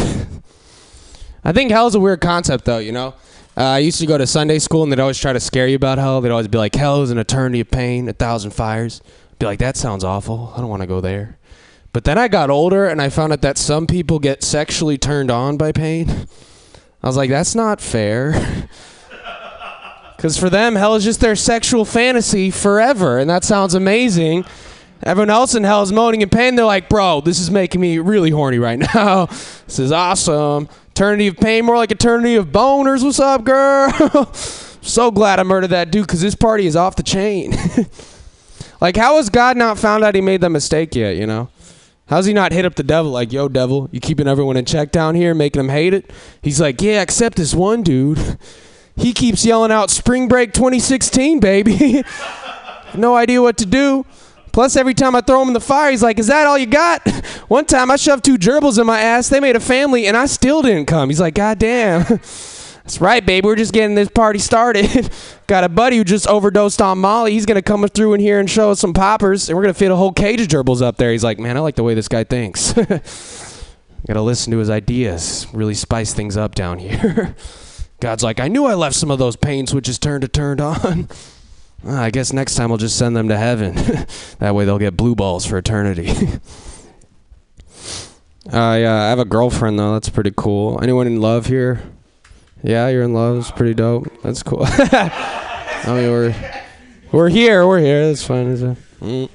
I 1.44 1.52
think 1.52 1.70
hell's 1.70 1.94
a 1.94 2.00
weird 2.00 2.20
concept, 2.20 2.64
though. 2.64 2.78
You 2.78 2.92
know, 2.92 3.14
uh, 3.56 3.62
I 3.64 3.78
used 3.78 3.98
to 4.00 4.06
go 4.06 4.16
to 4.16 4.26
Sunday 4.26 4.58
school, 4.58 4.82
and 4.82 4.90
they'd 4.92 5.00
always 5.00 5.18
try 5.18 5.32
to 5.32 5.40
scare 5.40 5.66
you 5.66 5.76
about 5.76 5.98
hell. 5.98 6.20
They'd 6.20 6.30
always 6.30 6.48
be 6.48 6.58
like, 6.58 6.74
"Hell 6.74 7.02
is 7.02 7.10
an 7.10 7.18
eternity 7.18 7.60
of 7.60 7.70
pain, 7.70 8.08
a 8.08 8.12
thousand 8.12 8.52
fires." 8.52 9.00
Be 9.38 9.46
like, 9.46 9.58
"That 9.58 9.76
sounds 9.76 10.04
awful. 10.04 10.52
I 10.56 10.60
don't 10.60 10.68
want 10.68 10.82
to 10.82 10.86
go 10.86 11.00
there." 11.00 11.36
But 11.92 12.04
then 12.04 12.16
I 12.18 12.28
got 12.28 12.50
older, 12.50 12.86
and 12.86 13.02
I 13.02 13.08
found 13.08 13.32
out 13.32 13.42
that 13.42 13.58
some 13.58 13.86
people 13.86 14.18
get 14.18 14.44
sexually 14.44 14.96
turned 14.96 15.30
on 15.30 15.56
by 15.56 15.72
pain. 15.72 16.26
I 17.02 17.06
was 17.06 17.16
like, 17.16 17.30
"That's 17.30 17.54
not 17.54 17.80
fair." 17.80 18.68
Because 20.16 20.36
for 20.36 20.50
them, 20.50 20.74
hell 20.74 20.96
is 20.96 21.02
just 21.04 21.22
their 21.22 21.34
sexual 21.34 21.86
fantasy 21.86 22.50
forever, 22.50 23.18
and 23.18 23.30
that 23.30 23.42
sounds 23.42 23.72
amazing. 23.72 24.44
Everyone 25.02 25.30
else 25.30 25.54
in 25.54 25.64
hell 25.64 25.80
is 25.80 25.92
moaning 25.92 26.20
in 26.20 26.28
pain. 26.28 26.56
They're 26.56 26.66
like, 26.66 26.90
bro, 26.90 27.22
this 27.22 27.40
is 27.40 27.50
making 27.50 27.80
me 27.80 27.98
really 27.98 28.28
horny 28.28 28.58
right 28.58 28.78
now. 28.94 29.24
this 29.24 29.78
is 29.78 29.92
awesome. 29.92 30.68
Eternity 30.92 31.28
of 31.28 31.36
pain, 31.36 31.64
more 31.64 31.76
like 31.76 31.90
eternity 31.90 32.36
of 32.36 32.48
boners. 32.48 33.02
What's 33.02 33.20
up, 33.20 33.44
girl? 33.44 34.32
so 34.32 35.10
glad 35.10 35.38
I 35.38 35.44
murdered 35.44 35.68
that 35.68 35.90
dude 35.90 36.06
because 36.06 36.20
this 36.20 36.34
party 36.34 36.66
is 36.66 36.76
off 36.76 36.96
the 36.96 37.02
chain. 37.02 37.54
like, 38.80 38.96
how 38.96 39.16
has 39.16 39.30
God 39.30 39.56
not 39.56 39.78
found 39.78 40.04
out 40.04 40.14
he 40.14 40.20
made 40.20 40.40
that 40.42 40.50
mistake 40.50 40.94
yet, 40.94 41.16
you 41.16 41.26
know? 41.26 41.48
How's 42.06 42.26
he 42.26 42.32
not 42.32 42.50
hit 42.50 42.64
up 42.64 42.74
the 42.74 42.82
devil 42.82 43.12
like, 43.12 43.32
yo, 43.32 43.48
devil, 43.48 43.88
you 43.92 44.00
keeping 44.00 44.26
everyone 44.26 44.56
in 44.56 44.64
check 44.64 44.90
down 44.90 45.14
here, 45.14 45.32
making 45.32 45.60
them 45.60 45.68
hate 45.68 45.94
it? 45.94 46.10
He's 46.42 46.60
like, 46.60 46.82
yeah, 46.82 47.02
except 47.02 47.36
this 47.36 47.54
one 47.54 47.82
dude. 47.82 48.38
He 48.96 49.14
keeps 49.14 49.46
yelling 49.46 49.72
out 49.72 49.88
Spring 49.88 50.28
Break 50.28 50.52
2016, 50.52 51.40
baby. 51.40 52.04
no 52.94 53.14
idea 53.16 53.40
what 53.40 53.56
to 53.58 53.64
do. 53.64 54.04
Plus, 54.52 54.76
every 54.76 54.94
time 54.94 55.14
I 55.14 55.20
throw 55.20 55.42
him 55.42 55.48
in 55.48 55.54
the 55.54 55.60
fire, 55.60 55.90
he's 55.90 56.02
like, 56.02 56.18
Is 56.18 56.26
that 56.28 56.46
all 56.46 56.58
you 56.58 56.66
got? 56.66 57.06
One 57.48 57.64
time 57.64 57.90
I 57.90 57.96
shoved 57.96 58.24
two 58.24 58.36
gerbils 58.38 58.78
in 58.78 58.86
my 58.86 59.00
ass. 59.00 59.28
They 59.28 59.40
made 59.40 59.56
a 59.56 59.60
family, 59.60 60.06
and 60.06 60.16
I 60.16 60.26
still 60.26 60.62
didn't 60.62 60.86
come. 60.86 61.08
He's 61.08 61.20
like, 61.20 61.34
God 61.34 61.58
damn. 61.58 62.02
That's 62.82 63.00
right, 63.00 63.24
baby. 63.24 63.46
We're 63.46 63.56
just 63.56 63.72
getting 63.72 63.94
this 63.94 64.08
party 64.08 64.38
started. 64.40 65.10
got 65.46 65.62
a 65.62 65.68
buddy 65.68 65.96
who 65.96 66.04
just 66.04 66.26
overdosed 66.26 66.82
on 66.82 66.98
Molly. 66.98 67.32
He's 67.32 67.46
going 67.46 67.56
to 67.56 67.62
come 67.62 67.86
through 67.86 68.14
in 68.14 68.20
here 68.20 68.40
and 68.40 68.50
show 68.50 68.72
us 68.72 68.80
some 68.80 68.92
poppers, 68.92 69.48
and 69.48 69.56
we're 69.56 69.62
going 69.62 69.74
to 69.74 69.78
fit 69.78 69.92
a 69.92 69.96
whole 69.96 70.12
cage 70.12 70.40
of 70.40 70.48
gerbils 70.48 70.82
up 70.82 70.96
there. 70.96 71.12
He's 71.12 71.22
like, 71.22 71.38
Man, 71.38 71.56
I 71.56 71.60
like 71.60 71.76
the 71.76 71.84
way 71.84 71.94
this 71.94 72.08
guy 72.08 72.24
thinks. 72.24 72.74
Gotta 74.06 74.22
listen 74.22 74.50
to 74.52 74.58
his 74.58 74.70
ideas. 74.70 75.46
Really 75.52 75.74
spice 75.74 76.14
things 76.14 76.36
up 76.36 76.54
down 76.54 76.78
here. 76.78 77.34
God's 78.00 78.22
like, 78.22 78.40
I 78.40 78.48
knew 78.48 78.64
I 78.64 78.74
left 78.74 78.96
some 78.96 79.10
of 79.10 79.18
those 79.18 79.36
pain 79.36 79.66
switches 79.66 79.98
turned 79.98 80.22
to 80.22 80.28
turned 80.28 80.60
on. 80.60 81.08
Ah, 81.86 82.02
I 82.02 82.10
guess 82.10 82.32
next 82.32 82.56
time 82.56 82.70
I'll 82.70 82.78
just 82.78 82.98
send 82.98 83.16
them 83.16 83.28
to 83.28 83.36
heaven. 83.36 83.74
that 84.38 84.54
way 84.54 84.64
they'll 84.64 84.78
get 84.78 84.96
blue 84.96 85.14
balls 85.14 85.46
for 85.46 85.56
eternity. 85.56 86.10
uh, 88.52 88.76
yeah, 88.78 89.04
I 89.04 89.08
have 89.08 89.18
a 89.18 89.24
girlfriend 89.24 89.78
though. 89.78 89.92
That's 89.94 90.10
pretty 90.10 90.32
cool. 90.36 90.78
Anyone 90.82 91.06
in 91.06 91.20
love 91.20 91.46
here? 91.46 91.82
Yeah, 92.62 92.88
you're 92.88 93.02
in 93.02 93.14
love. 93.14 93.38
It's 93.38 93.50
pretty 93.50 93.74
dope. 93.74 94.08
That's 94.22 94.42
cool. 94.42 94.62
I 94.66 95.84
mean, 95.86 96.10
we're 96.10 96.34
we're 97.12 97.30
here. 97.30 97.66
We're 97.66 97.80
here. 97.80 98.06
That's 98.08 98.24
fine. 98.24 98.54
Mm. 99.00 99.30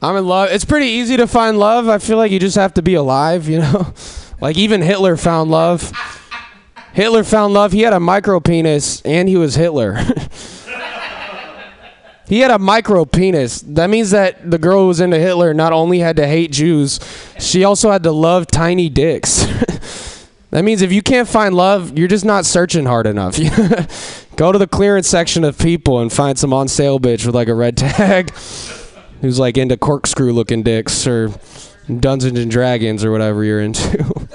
I'm 0.00 0.16
in 0.16 0.26
love. 0.26 0.50
It's 0.50 0.64
pretty 0.64 0.86
easy 0.86 1.18
to 1.18 1.26
find 1.26 1.58
love. 1.58 1.88
I 1.88 1.98
feel 1.98 2.16
like 2.16 2.32
you 2.32 2.40
just 2.40 2.56
have 2.56 2.72
to 2.74 2.82
be 2.82 2.94
alive. 2.94 3.48
You 3.48 3.58
know, 3.58 3.92
like 4.40 4.56
even 4.56 4.80
Hitler 4.80 5.18
found 5.18 5.50
love. 5.50 5.92
Hitler 6.94 7.24
found 7.24 7.52
love. 7.52 7.72
He 7.72 7.82
had 7.82 7.92
a 7.92 8.00
micro 8.00 8.40
penis 8.40 9.02
and 9.02 9.28
he 9.28 9.36
was 9.36 9.54
Hitler. 9.54 9.98
He 12.26 12.40
had 12.40 12.50
a 12.50 12.58
micro 12.58 13.04
penis. 13.04 13.60
That 13.62 13.90
means 13.90 14.10
that 14.10 14.50
the 14.50 14.58
girl 14.58 14.80
who 14.80 14.88
was 14.88 15.00
into 15.00 15.18
Hitler 15.18 15.52
not 15.54 15.72
only 15.72 15.98
had 15.98 16.16
to 16.16 16.26
hate 16.26 16.52
Jews, 16.52 17.00
she 17.38 17.64
also 17.64 17.90
had 17.90 18.02
to 18.04 18.12
love 18.12 18.46
tiny 18.46 18.88
dicks. 18.88 19.44
that 20.50 20.64
means 20.64 20.82
if 20.82 20.92
you 20.92 21.02
can't 21.02 21.28
find 21.28 21.54
love, 21.54 21.98
you're 21.98 22.08
just 22.08 22.24
not 22.24 22.46
searching 22.46 22.86
hard 22.86 23.06
enough. 23.06 23.36
Go 24.36 24.52
to 24.52 24.58
the 24.58 24.66
clearance 24.66 25.08
section 25.08 25.44
of 25.44 25.58
people 25.58 26.00
and 26.00 26.12
find 26.12 26.38
some 26.38 26.52
on 26.52 26.68
sale 26.68 26.98
bitch 26.98 27.26
with 27.26 27.34
like 27.34 27.48
a 27.48 27.54
red 27.54 27.76
tag 27.78 28.30
who's 29.20 29.38
like 29.38 29.58
into 29.58 29.76
corkscrew 29.76 30.32
looking 30.32 30.62
dicks 30.62 31.06
or 31.06 31.32
Dungeons 32.00 32.38
and 32.38 32.50
Dragons 32.50 33.04
or 33.04 33.10
whatever 33.10 33.44
you're 33.44 33.60
into. 33.60 34.28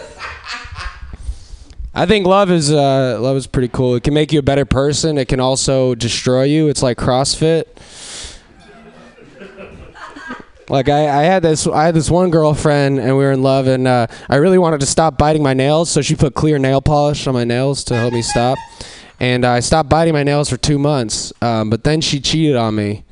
I 1.97 2.05
think 2.05 2.27
love 2.27 2.51
is 2.51 2.71
uh, 2.71 3.17
love 3.19 3.37
is 3.37 3.47
pretty 3.47 3.69
cool. 3.69 3.95
It 3.95 4.03
can 4.03 4.13
make 4.13 4.31
you 4.31 4.37
a 4.37 4.43
better 4.43 4.65
person. 4.65 5.17
It 5.17 5.27
can 5.27 5.39
also 5.39 5.95
destroy 5.95 6.43
you. 6.43 6.67
It's 6.67 6.83
like 6.83 6.95
CrossFit. 6.95 7.63
Like 10.69 10.89
I, 10.89 11.21
I 11.21 11.23
had 11.23 11.41
this 11.41 11.65
I 11.65 11.85
had 11.85 11.95
this 11.95 12.11
one 12.11 12.29
girlfriend 12.29 12.99
and 12.99 13.17
we 13.17 13.23
were 13.23 13.31
in 13.31 13.41
love 13.41 13.65
and 13.65 13.87
uh, 13.87 14.05
I 14.29 14.35
really 14.35 14.59
wanted 14.59 14.79
to 14.81 14.85
stop 14.85 15.17
biting 15.17 15.41
my 15.41 15.55
nails, 15.55 15.89
so 15.89 16.03
she 16.03 16.15
put 16.15 16.35
clear 16.35 16.59
nail 16.59 16.81
polish 16.81 17.25
on 17.25 17.33
my 17.33 17.45
nails 17.45 17.83
to 17.85 17.95
help 17.95 18.13
me 18.13 18.21
stop. 18.21 18.59
And 19.19 19.43
I 19.43 19.61
stopped 19.61 19.89
biting 19.89 20.13
my 20.13 20.21
nails 20.21 20.51
for 20.51 20.57
two 20.57 20.77
months, 20.77 21.33
um, 21.41 21.71
but 21.71 21.83
then 21.83 22.01
she 22.01 22.19
cheated 22.19 22.57
on 22.57 22.75
me. 22.75 23.05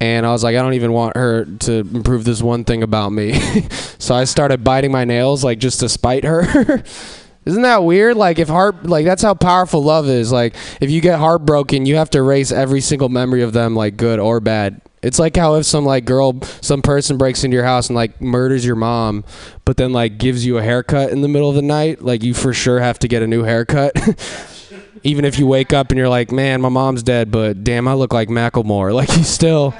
And 0.00 0.24
I 0.24 0.30
was 0.30 0.42
like, 0.42 0.56
I 0.56 0.62
don't 0.62 0.72
even 0.72 0.94
want 0.94 1.18
her 1.18 1.44
to 1.44 1.72
improve 1.80 2.24
this 2.24 2.40
one 2.40 2.64
thing 2.64 2.82
about 2.82 3.10
me. 3.10 3.38
so 3.98 4.14
I 4.14 4.24
started 4.24 4.64
biting 4.64 4.90
my 4.90 5.04
nails, 5.04 5.44
like 5.44 5.58
just 5.58 5.80
to 5.80 5.88
spite 5.90 6.24
her. 6.24 6.82
Isn't 7.44 7.62
that 7.62 7.82
weird? 7.82 8.16
Like 8.16 8.38
if 8.38 8.48
heart 8.48 8.84
like 8.86 9.04
that's 9.04 9.22
how 9.22 9.34
powerful 9.34 9.82
love 9.82 10.08
is. 10.08 10.30
Like 10.30 10.54
if 10.80 10.90
you 10.90 11.00
get 11.00 11.18
heartbroken, 11.18 11.86
you 11.86 11.96
have 11.96 12.10
to 12.10 12.18
erase 12.18 12.52
every 12.52 12.80
single 12.80 13.08
memory 13.08 13.42
of 13.42 13.52
them, 13.52 13.74
like 13.74 13.96
good 13.96 14.18
or 14.20 14.40
bad. 14.40 14.80
It's 15.02 15.18
like 15.18 15.34
how 15.34 15.56
if 15.56 15.66
some 15.66 15.84
like 15.84 16.04
girl, 16.04 16.40
some 16.60 16.80
person 16.80 17.18
breaks 17.18 17.42
into 17.42 17.56
your 17.56 17.64
house 17.64 17.88
and 17.88 17.96
like 17.96 18.20
murders 18.20 18.64
your 18.64 18.76
mom, 18.76 19.24
but 19.64 19.76
then 19.76 19.92
like 19.92 20.18
gives 20.18 20.46
you 20.46 20.58
a 20.58 20.62
haircut 20.62 21.10
in 21.10 21.22
the 21.22 21.28
middle 21.28 21.48
of 21.48 21.56
the 21.56 21.62
night, 21.62 22.02
like 22.02 22.22
you 22.22 22.34
for 22.34 22.52
sure 22.52 22.78
have 22.78 23.00
to 23.00 23.08
get 23.08 23.22
a 23.22 23.26
new 23.26 23.42
haircut. 23.42 23.92
Even 25.02 25.24
if 25.24 25.36
you 25.40 25.48
wake 25.48 25.72
up 25.72 25.90
and 25.90 25.98
you're 25.98 26.08
like, 26.08 26.30
man, 26.30 26.60
my 26.60 26.68
mom's 26.68 27.02
dead, 27.02 27.32
but 27.32 27.64
damn, 27.64 27.88
I 27.88 27.94
look 27.94 28.12
like 28.12 28.28
Macklemore. 28.28 28.94
Like 29.02 29.16
you 29.16 29.24
still 29.24 29.74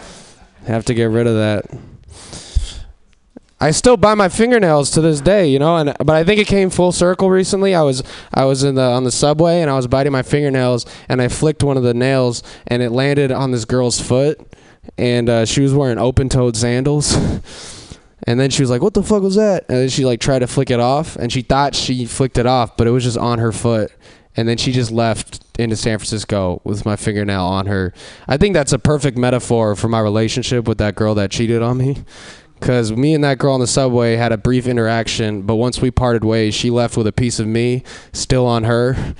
have 0.66 0.85
to 0.87 0.95
get 0.95 1.04
rid 1.04 1.28
of 1.28 1.37
that. 1.37 1.92
I 3.62 3.71
still 3.71 3.97
bite 3.97 4.16
my 4.16 4.28
fingernails 4.28 4.90
to 4.90 5.00
this 5.00 5.21
day, 5.21 5.47
you 5.47 5.61
know. 5.61 5.76
And 5.76 5.95
but 5.99 6.16
I 6.16 6.25
think 6.25 6.40
it 6.40 6.49
came 6.49 6.69
full 6.69 6.90
circle 6.90 7.31
recently. 7.31 7.76
I 7.76 7.83
was 7.83 8.02
I 8.35 8.45
was 8.45 8.64
in 8.64 8.75
the 8.75 8.83
on 8.83 9.04
the 9.04 9.12
subway 9.12 9.61
and 9.61 9.71
I 9.71 9.75
was 9.75 9.87
biting 9.87 10.11
my 10.11 10.23
fingernails 10.23 10.85
and 11.09 11.23
I 11.23 11.28
flicked 11.28 11.62
one 11.62 11.76
of 11.76 11.85
the 11.85 11.95
nails 11.95 12.42
and 12.66 12.83
it 12.83 12.90
landed 12.90 13.31
on 13.31 13.52
this 13.52 13.64
girl's 13.64 14.00
foot 14.00 14.40
and 14.99 15.28
uh, 15.31 15.45
she 15.45 15.61
was 15.61 15.73
wearing 15.73 15.99
open-toed 15.99 16.57
sandals. 16.57 17.16
And 18.25 18.38
then 18.38 18.50
she 18.50 18.62
was 18.62 18.71
like, 18.71 18.83
"What 18.83 18.95
the 18.95 19.02
fuck 19.02 19.21
was 19.21 19.35
that?" 19.35 19.64
And 19.69 19.78
then 19.78 19.88
she 19.88 20.04
like 20.04 20.21
tried 20.21 20.38
to 20.38 20.47
flick 20.47 20.71
it 20.71 20.78
off, 20.78 21.16
and 21.16 21.33
she 21.33 21.42
thought 21.42 21.75
she 21.75 22.07
flicked 22.07 22.38
it 22.38 22.47
off, 22.47 22.76
but 22.76 22.87
it 22.87 22.90
was 22.90 23.02
just 23.02 23.19
on 23.19 23.40
her 23.40 23.50
foot. 23.50 23.90
And 24.37 24.49
then 24.49 24.57
she 24.59 24.71
just 24.71 24.92
left 24.92 25.45
into 25.59 25.75
San 25.75 25.99
Francisco 25.99 26.61
with 26.64 26.87
my 26.87 26.95
fingernail 26.95 27.42
on 27.42 27.66
her. 27.66 27.92
I 28.28 28.37
think 28.37 28.54
that's 28.54 28.73
a 28.73 28.78
perfect 28.78 29.19
metaphor 29.19 29.75
for 29.75 29.88
my 29.88 29.99
relationship 29.99 30.69
with 30.69 30.78
that 30.78 30.95
girl 30.95 31.16
that 31.16 31.33
cheated 31.33 31.62
on 31.62 31.78
me. 31.78 31.97
Cause 32.62 32.92
me 32.92 33.12
and 33.12 33.25
that 33.25 33.38
girl 33.38 33.54
on 33.54 33.61
the 33.61 33.66
subway 33.66 34.14
had 34.14 34.31
a 34.31 34.38
brief 34.38 34.69
interaction, 34.69 35.42
but 35.42 35.57
once 35.57 35.81
we 35.81 35.90
parted 35.90 36.23
ways, 36.23 36.54
she 36.54 36.71
left 36.71 36.97
with 36.97 37.09
a 37.09 37.12
piece 37.12 37.40
of 37.40 37.49
me 37.49 37.83
still 38.12 38.47
on 38.47 38.62
her. 38.62 39.16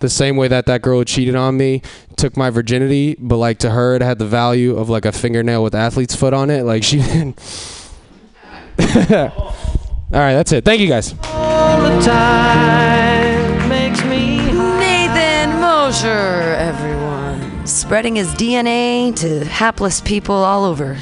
The 0.00 0.08
same 0.08 0.36
way 0.36 0.48
that 0.48 0.66
that 0.66 0.82
girl 0.82 1.04
cheated 1.04 1.36
on 1.36 1.56
me 1.56 1.82
took 2.16 2.36
my 2.36 2.50
virginity, 2.50 3.14
but 3.20 3.36
like 3.36 3.58
to 3.58 3.70
her, 3.70 3.94
it 3.94 4.02
had 4.02 4.18
the 4.18 4.26
value 4.26 4.76
of 4.76 4.88
like 4.88 5.04
a 5.04 5.12
fingernail 5.12 5.62
with 5.62 5.72
athlete's 5.72 6.16
foot 6.16 6.34
on 6.34 6.50
it. 6.50 6.64
Like 6.64 6.82
she 6.82 6.96
didn't. 7.02 7.38
All 8.80 10.18
right, 10.18 10.34
that's 10.34 10.50
it. 10.50 10.64
Thank 10.64 10.80
you 10.80 10.88
guys. 10.88 11.14
All 11.22 11.80
the 11.80 12.00
time 12.00 13.68
makes 13.68 14.02
me 14.04 14.38
Nathan 14.38 15.60
Mosher, 15.60 16.08
everyone. 16.08 17.64
Spreading 17.68 18.16
his 18.16 18.34
DNA 18.34 19.14
to 19.20 19.44
hapless 19.44 20.00
people 20.00 20.34
all 20.34 20.64
over 20.64 20.98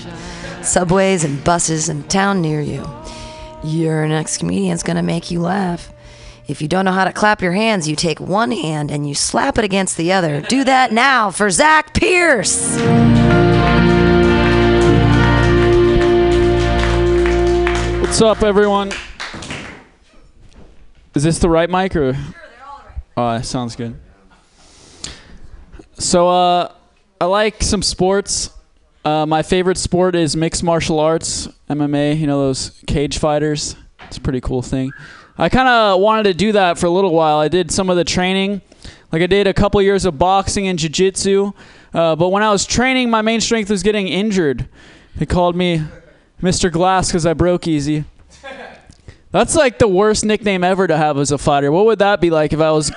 subways 0.63 1.25
and 1.25 1.43
buses 1.45 1.89
and 1.89 2.09
town 2.11 2.41
near 2.41 2.61
you. 2.61 2.89
Your 3.65 4.07
next 4.07 4.39
comedian's 4.39 4.83
gonna 4.83 5.03
make 5.03 5.31
you 5.31 5.41
laugh. 5.41 5.93
If 6.47 6.63
you 6.63 6.69
don't 6.69 6.85
know 6.85 6.93
how 6.93 7.05
to 7.05 7.13
clap 7.13 7.43
your 7.43 7.53
hands, 7.53 7.87
you 7.89 7.95
take 7.95 8.21
one 8.21 8.53
hand 8.53 8.91
and 8.91 9.07
you 9.07 9.15
slap 9.15 9.59
it 9.59 9.65
against 9.65 9.97
the 9.97 10.13
other. 10.13 10.41
Do 10.41 10.65
that 10.65 10.93
now 10.93 11.31
for 11.31 11.51
Zach 11.51 11.93
Pierce. 11.93 12.77
What's 18.01 18.23
up, 18.23 18.43
everyone? 18.43 18.91
Is 21.15 21.23
this 21.23 21.39
the 21.39 21.51
right 21.51 21.69
mic 21.69 21.95
or? 21.95 22.17
Oh, 23.17 23.33
that 23.37 23.45
sounds 23.45 23.77
good. 23.77 23.99
So, 25.99 26.29
uh, 26.29 26.73
I 27.21 27.25
like 27.27 27.63
some 27.63 27.83
sports. 27.83 28.51
Uh, 29.09 29.25
my 29.25 29.43
favorite 29.43 29.79
sport 29.79 30.15
is 30.15 30.37
mixed 30.37 30.63
martial 30.63 31.01
arts, 31.01 31.49
MMA. 31.71 32.19
You 32.19 32.27
know 32.27 32.41
those 32.41 32.79
cage 32.87 33.17
fighters. 33.17 33.75
It's 34.03 34.19
a 34.19 34.21
pretty 34.21 34.43
cool 34.43 34.61
thing. 34.61 34.93
I 35.39 35.49
kind 35.49 35.67
of 35.67 35.99
wanted 36.01 36.25
to 36.25 36.35
do 36.35 36.53
that 36.53 36.79
for 36.79 36.85
a 36.85 36.91
little 36.91 37.15
while. 37.15 37.39
I 37.39 37.49
did 37.49 37.71
some 37.71 37.89
of 37.89 37.97
the 37.97 38.05
training, 38.05 38.61
like 39.11 39.23
I 39.23 39.27
did 39.27 39.47
a 39.47 39.55
couple 39.55 39.81
years 39.81 40.05
of 40.05 40.19
boxing 40.19 40.69
and 40.69 40.79
jiu-jitsu. 40.79 41.53
Uh, 41.95 42.17
but 42.17 42.29
when 42.29 42.43
I 42.43 42.51
was 42.51 42.67
training, 42.67 43.09
my 43.09 43.23
main 43.23 43.41
strength 43.41 43.71
was 43.71 43.83
getting 43.83 44.09
injured. 44.09 44.69
They 45.17 45.25
called 45.25 45.57
me 45.57 45.85
Mr. 46.43 46.71
Glass 46.71 47.09
because 47.09 47.25
I 47.25 47.33
broke 47.33 47.67
easy. 47.67 48.05
That's 49.31 49.57
like 49.57 49.79
the 49.79 49.89
worst 49.89 50.23
nickname 50.23 50.63
ever 50.63 50.87
to 50.87 50.97
have 50.99 51.17
as 51.17 51.33
a 51.33 51.39
fighter. 51.39 51.73
What 51.73 51.87
would 51.87 52.01
that 52.01 52.21
be 52.21 52.29
like 52.29 52.53
if 52.53 52.61
I 52.61 52.73
was 52.73 52.93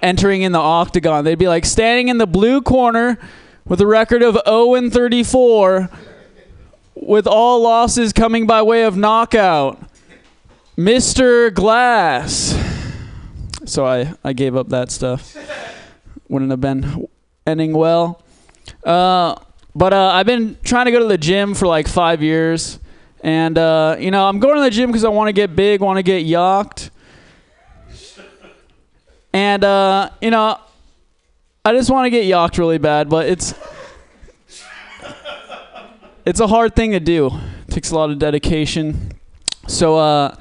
entering 0.00 0.42
in 0.42 0.52
the 0.52 0.60
octagon? 0.60 1.24
They'd 1.24 1.36
be 1.36 1.48
like 1.48 1.64
standing 1.64 2.06
in 2.10 2.18
the 2.18 2.28
blue 2.28 2.60
corner 2.60 3.18
with 3.64 3.80
a 3.80 3.86
record 3.86 4.22
of 4.22 4.38
0 4.46 4.74
and 4.74 4.92
34, 4.92 5.88
with 6.94 7.26
all 7.26 7.62
losses 7.62 8.12
coming 8.12 8.46
by 8.46 8.62
way 8.62 8.82
of 8.84 8.96
knockout. 8.96 9.80
Mr. 10.76 11.52
Glass. 11.52 12.58
So 13.64 13.86
I, 13.86 14.14
I 14.24 14.32
gave 14.32 14.56
up 14.56 14.70
that 14.70 14.90
stuff. 14.90 15.36
Wouldn't 16.28 16.50
have 16.50 16.60
been 16.60 17.06
ending 17.46 17.72
well. 17.72 18.22
Uh, 18.82 19.36
but 19.74 19.92
uh, 19.92 20.10
I've 20.12 20.26
been 20.26 20.56
trying 20.64 20.86
to 20.86 20.90
go 20.90 20.98
to 20.98 21.06
the 21.06 21.18
gym 21.18 21.54
for 21.54 21.66
like 21.66 21.88
five 21.88 22.22
years. 22.22 22.78
And, 23.22 23.56
uh, 23.56 23.96
you 23.98 24.10
know, 24.10 24.26
I'm 24.26 24.40
going 24.40 24.56
to 24.56 24.62
the 24.62 24.70
gym 24.70 24.90
because 24.90 25.04
I 25.04 25.08
want 25.08 25.28
to 25.28 25.32
get 25.32 25.54
big, 25.54 25.80
want 25.80 25.98
to 25.98 26.02
get 26.02 26.26
yacked. 26.26 26.90
And, 29.32 29.64
uh, 29.64 30.10
you 30.20 30.30
know, 30.30 30.58
I 31.64 31.72
just 31.74 31.90
want 31.90 32.06
to 32.06 32.10
get 32.10 32.24
yacked 32.24 32.58
really 32.58 32.78
bad, 32.78 33.08
but 33.08 33.28
it's 33.28 33.54
it's 36.26 36.40
a 36.40 36.48
hard 36.48 36.74
thing 36.74 36.90
to 36.90 36.98
do. 36.98 37.30
It 37.68 37.70
takes 37.70 37.92
a 37.92 37.94
lot 37.94 38.10
of 38.10 38.18
dedication. 38.18 39.12
So, 39.68 39.96
uh, 39.96 40.34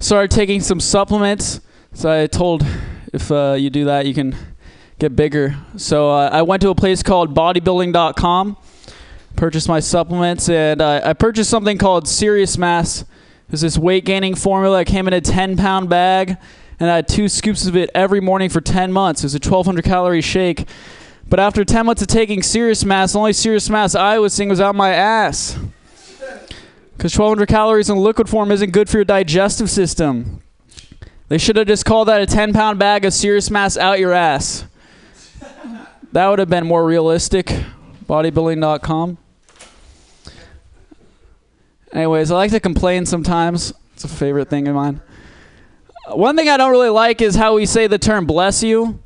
started 0.00 0.32
taking 0.32 0.60
some 0.60 0.80
supplements. 0.80 1.60
So 1.92 2.10
I 2.10 2.26
told 2.26 2.66
if 3.12 3.30
uh, 3.30 3.54
you 3.56 3.70
do 3.70 3.84
that, 3.84 4.06
you 4.06 4.14
can 4.14 4.34
get 4.98 5.14
bigger. 5.14 5.54
So 5.76 6.10
uh, 6.10 6.30
I 6.32 6.42
went 6.42 6.60
to 6.62 6.70
a 6.70 6.74
place 6.74 7.04
called 7.04 7.36
bodybuilding.com, 7.36 8.56
purchased 9.36 9.68
my 9.68 9.78
supplements, 9.78 10.48
and 10.48 10.82
uh, 10.82 11.02
I 11.04 11.12
purchased 11.12 11.50
something 11.50 11.78
called 11.78 12.08
Serious 12.08 12.58
Mass. 12.58 13.04
It's 13.48 13.62
this 13.62 13.78
weight 13.78 14.04
gaining 14.04 14.34
formula 14.34 14.78
that 14.78 14.86
came 14.86 15.06
in 15.06 15.14
a 15.14 15.20
10 15.20 15.56
pound 15.56 15.88
bag, 15.88 16.36
and 16.80 16.90
I 16.90 16.96
had 16.96 17.08
two 17.08 17.28
scoops 17.28 17.66
of 17.66 17.76
it 17.76 17.90
every 17.94 18.20
morning 18.20 18.48
for 18.48 18.60
10 18.60 18.92
months. 18.92 19.22
It 19.22 19.26
was 19.26 19.34
a 19.34 19.38
1200 19.38 19.84
calorie 19.84 20.20
shake. 20.20 20.66
But 21.28 21.40
after 21.40 21.64
10 21.64 21.86
months 21.86 22.02
of 22.02 22.08
taking 22.08 22.42
Serious 22.42 22.84
Mass, 22.84 23.12
the 23.12 23.18
only 23.18 23.32
Serious 23.32 23.70
Mass 23.70 23.94
I 23.94 24.18
was 24.18 24.32
seeing 24.32 24.48
was 24.48 24.60
out 24.60 24.74
my 24.74 24.90
ass. 24.90 25.58
Because 26.96 27.16
1200 27.18 27.48
calories 27.48 27.90
in 27.90 27.96
liquid 27.96 28.28
form 28.28 28.50
isn't 28.52 28.70
good 28.70 28.88
for 28.88 28.98
your 28.98 29.04
digestive 29.04 29.70
system. 29.70 30.42
They 31.28 31.38
should 31.38 31.56
have 31.56 31.66
just 31.66 31.84
called 31.84 32.08
that 32.08 32.20
a 32.20 32.26
10 32.26 32.52
pound 32.52 32.78
bag 32.78 33.04
of 33.04 33.12
Serious 33.12 33.50
Mass 33.50 33.76
out 33.76 33.98
your 33.98 34.12
ass. 34.12 34.66
That 36.12 36.28
would 36.28 36.38
have 36.38 36.50
been 36.50 36.66
more 36.66 36.84
realistic. 36.84 37.46
Bodybuilding.com. 38.08 39.18
Anyways, 41.92 42.30
I 42.30 42.34
like 42.34 42.50
to 42.50 42.60
complain 42.60 43.06
sometimes. 43.06 43.72
It's 43.94 44.04
a 44.04 44.08
favorite 44.08 44.48
thing 44.48 44.68
of 44.68 44.74
mine. 44.74 45.00
One 46.08 46.36
thing 46.36 46.48
I 46.48 46.56
don't 46.56 46.70
really 46.70 46.90
like 46.90 47.22
is 47.22 47.34
how 47.34 47.54
we 47.54 47.66
say 47.66 47.86
the 47.86 47.98
term 47.98 48.26
bless 48.26 48.62
you. 48.62 48.98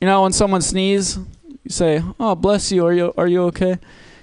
You 0.00 0.06
know, 0.06 0.22
when 0.22 0.32
someone 0.32 0.62
sneezes, 0.62 1.18
you 1.46 1.70
say, 1.70 2.02
"Oh, 2.18 2.34
bless 2.34 2.72
you. 2.72 2.84
Are 2.86 2.92
you 2.92 3.12
are 3.16 3.28
you 3.28 3.44
okay?" 3.44 3.78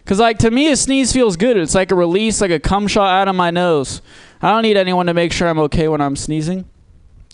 Cuz 0.05 0.19
like 0.19 0.37
to 0.39 0.51
me 0.51 0.69
a 0.71 0.75
sneeze 0.75 1.13
feels 1.13 1.37
good. 1.37 1.57
It's 1.57 1.75
like 1.75 1.91
a 1.91 1.95
release, 1.95 2.41
like 2.41 2.51
a 2.51 2.59
cum 2.59 2.87
shot 2.87 3.09
out 3.09 3.27
of 3.27 3.35
my 3.35 3.51
nose. 3.51 4.01
I 4.41 4.51
don't 4.51 4.63
need 4.63 4.77
anyone 4.77 5.05
to 5.05 5.13
make 5.13 5.31
sure 5.31 5.47
I'm 5.47 5.59
okay 5.59 5.87
when 5.87 6.01
I'm 6.01 6.15
sneezing. 6.15 6.65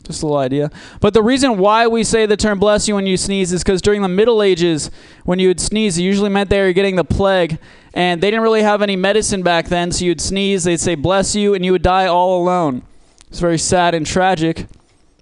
Just 0.04 0.22
a 0.22 0.26
little 0.26 0.38
idea. 0.38 0.70
But 1.00 1.14
the 1.14 1.24
reason 1.24 1.58
why 1.58 1.88
we 1.88 2.04
say 2.04 2.26
the 2.26 2.36
term 2.36 2.60
bless 2.60 2.88
you 2.88 2.96
when 2.96 3.08
you 3.08 3.16
sneeze 3.16 3.54
is 3.54 3.64
because 3.64 3.82
during 3.82 4.02
the 4.02 4.10
Middle 4.10 4.44
Ages, 4.44 4.92
when 5.24 5.40
you 5.40 5.48
would 5.48 5.62
sneeze, 5.62 5.98
it 5.98 6.02
usually 6.02 6.30
meant 6.30 6.50
they 6.50 6.62
were 6.62 6.74
getting 6.74 6.98
the 6.98 7.06
plague. 7.06 7.58
And 7.94 8.22
they 8.22 8.30
didn't 8.30 8.44
really 8.44 8.64
have 8.64 8.82
any 8.82 8.98
medicine 8.98 9.44
back 9.44 9.70
then, 9.70 9.92
so 9.92 10.04
you'd 10.04 10.20
sneeze, 10.20 10.66
they'd 10.66 10.80
say 10.80 10.96
bless 10.96 11.36
you, 11.36 11.54
and 11.54 11.64
you 11.64 11.72
would 11.72 11.84
die 11.84 12.08
all 12.08 12.42
alone. 12.42 12.82
It's 13.30 13.40
very 13.40 13.58
sad 13.58 13.96
and 13.96 14.06
tragic. 14.06 14.66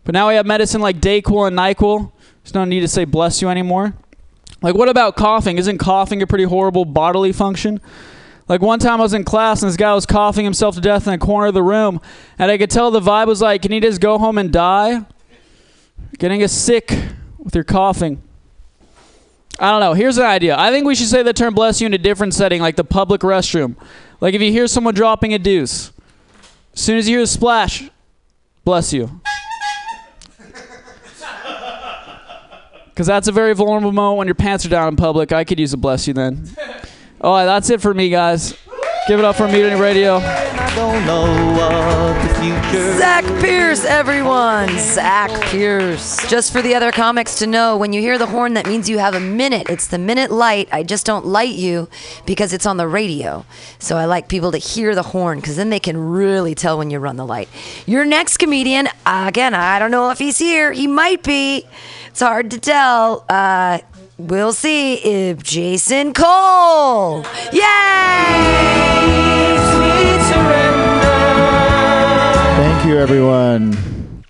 But 0.04 0.14
now 0.14 0.30
we 0.30 0.36
have 0.36 0.46
medicine 0.46 0.82
like 0.82 1.00
Dayquil 1.00 1.48
and 1.48 1.58
NyQuil. 1.58 2.12
There's 2.44 2.54
no 2.54 2.66
need 2.66 2.80
to 2.82 2.88
say 2.88 3.06
bless 3.06 3.42
you 3.42 3.50
anymore. 3.50 3.94
Like, 4.62 4.76
what 4.76 4.90
about 4.90 5.16
coughing? 5.16 5.58
Isn't 5.58 5.78
coughing 5.78 6.22
a 6.22 6.28
pretty 6.28 6.44
horrible 6.44 6.86
bodily 6.86 7.32
function? 7.32 7.82
Like 8.52 8.62
one 8.62 8.80
time 8.80 9.00
I 9.00 9.04
was 9.04 9.14
in 9.14 9.24
class 9.24 9.62
and 9.62 9.70
this 9.70 9.78
guy 9.78 9.94
was 9.94 10.06
coughing 10.06 10.44
himself 10.44 10.76
to 10.76 10.82
death 10.82 11.08
in 11.08 11.12
the 11.12 11.26
corner 11.26 11.48
of 11.48 11.54
the 11.54 11.64
room, 11.64 12.02
and 12.38 12.52
I 12.52 12.58
could 12.58 12.70
tell 12.70 12.92
the 12.92 13.00
vibe 13.00 13.28
was 13.28 13.42
like, 13.42 13.62
"Can 13.62 13.72
he 13.72 13.80
just 13.80 14.02
go 14.02 14.18
home 14.18 14.38
and 14.38 14.52
die?" 14.52 15.06
Getting 16.18 16.44
us 16.44 16.52
sick 16.52 16.94
with 17.38 17.56
your 17.56 17.64
coughing. 17.64 18.22
I 19.58 19.72
don't 19.72 19.80
know. 19.80 19.94
Here's 19.94 20.18
an 20.18 20.26
idea. 20.26 20.58
I 20.60 20.70
think 20.70 20.86
we 20.86 20.96
should 20.96 21.08
say 21.08 21.24
the 21.24 21.32
term 21.32 21.54
"bless 21.54 21.80
you" 21.80 21.88
in 21.88 21.94
a 21.94 21.98
different 21.98 22.34
setting, 22.34 22.62
like 22.62 22.76
the 22.76 22.84
public 22.84 23.22
restroom. 23.22 23.78
Like 24.20 24.34
if 24.34 24.42
you 24.42 24.52
hear 24.52 24.68
someone 24.68 24.96
dropping 24.96 25.34
a 25.34 25.40
deuce, 25.40 25.94
as 26.74 26.82
soon 26.82 26.98
as 26.98 27.08
you 27.08 27.16
hear 27.18 27.24
a 27.24 27.28
splash, 27.28 27.90
bless 28.66 28.92
you. 28.92 29.22
Because 32.94 33.08
that's 33.08 33.28
a 33.28 33.32
very 33.32 33.54
vulnerable 33.56 33.92
moment 33.92 34.18
when 34.18 34.28
your 34.28 34.36
pants 34.36 34.66
are 34.66 34.70
down 34.70 34.90
in 34.90 34.96
public. 34.96 35.32
I 35.32 35.44
could 35.44 35.60
use 35.60 35.74
a 35.74 35.78
bless 35.78 36.08
you 36.08 36.14
then. 36.14 36.48
All 37.22 37.34
right, 37.34 37.46
that's 37.46 37.70
it 37.70 37.82
for 37.82 37.94
me, 37.94 38.10
guys. 38.10 38.58
Give 39.08 39.18
it 39.20 39.26
up 39.26 39.36
for 39.36 39.48
Mutiny 39.48 39.80
Radio. 39.80 40.18
I 40.18 40.76
don't 40.76 41.06
know 41.06 41.24
what 41.58 42.22
the 42.22 42.36
future 42.40 42.98
Zach 42.98 43.26
Pierce, 43.42 43.84
everyone. 43.84 44.70
Zach 44.78 45.32
Pierce. 45.46 46.18
Just 46.30 46.54
for 46.54 46.62
the 46.62 46.76
other 46.76 46.92
comics 46.92 47.40
to 47.40 47.48
know, 47.48 47.78
when 47.78 47.94
you 47.94 48.02
hear 48.02 48.18
the 48.18 48.28
horn, 48.28 48.54
that 48.54 48.68
means 48.68 48.88
you 48.88 49.00
have 49.00 49.16
a 49.16 49.20
minute. 49.20 49.70
It's 49.70 49.88
the 49.88 49.98
minute 49.98 50.32
light. 50.32 50.70
I 50.72 50.84
just 50.84 51.06
don't 51.06 51.26
light 51.26 51.56
you 51.56 51.90
because 52.26 52.54
it's 52.54 52.66
on 52.66 52.78
the 52.78 52.88
radio. 52.88 53.44
So 53.80 53.98
I 53.98 54.06
like 54.06 54.28
people 54.28 54.52
to 54.52 54.60
hear 54.60 54.94
the 54.94 55.04
horn 55.04 55.40
because 55.40 55.56
then 55.56 55.72
they 55.72 55.80
can 55.80 55.98
really 55.98 56.54
tell 56.54 56.78
when 56.78 56.90
you 56.90 57.00
run 57.00 57.16
the 57.16 57.26
light. 57.26 57.50
Your 57.88 58.06
next 58.06 58.38
comedian, 58.38 58.88
again, 59.06 59.56
I 59.56 59.80
don't 59.80 59.92
know 59.92 60.12
if 60.12 60.20
he's 60.20 60.38
here. 60.38 60.72
He 60.72 60.88
might 60.88 61.24
be. 61.24 61.66
It's 62.12 62.20
hard 62.20 62.52
to 62.52 62.60
tell. 62.60 63.24
Uh, 63.30 63.80
we'll 64.18 64.52
see 64.52 64.96
if 64.96 65.42
Jason 65.42 66.14
Cole. 66.14 67.24
Yay! 67.54 67.62
Thank 72.58 72.86
you, 72.86 73.00
everyone. 73.00 74.24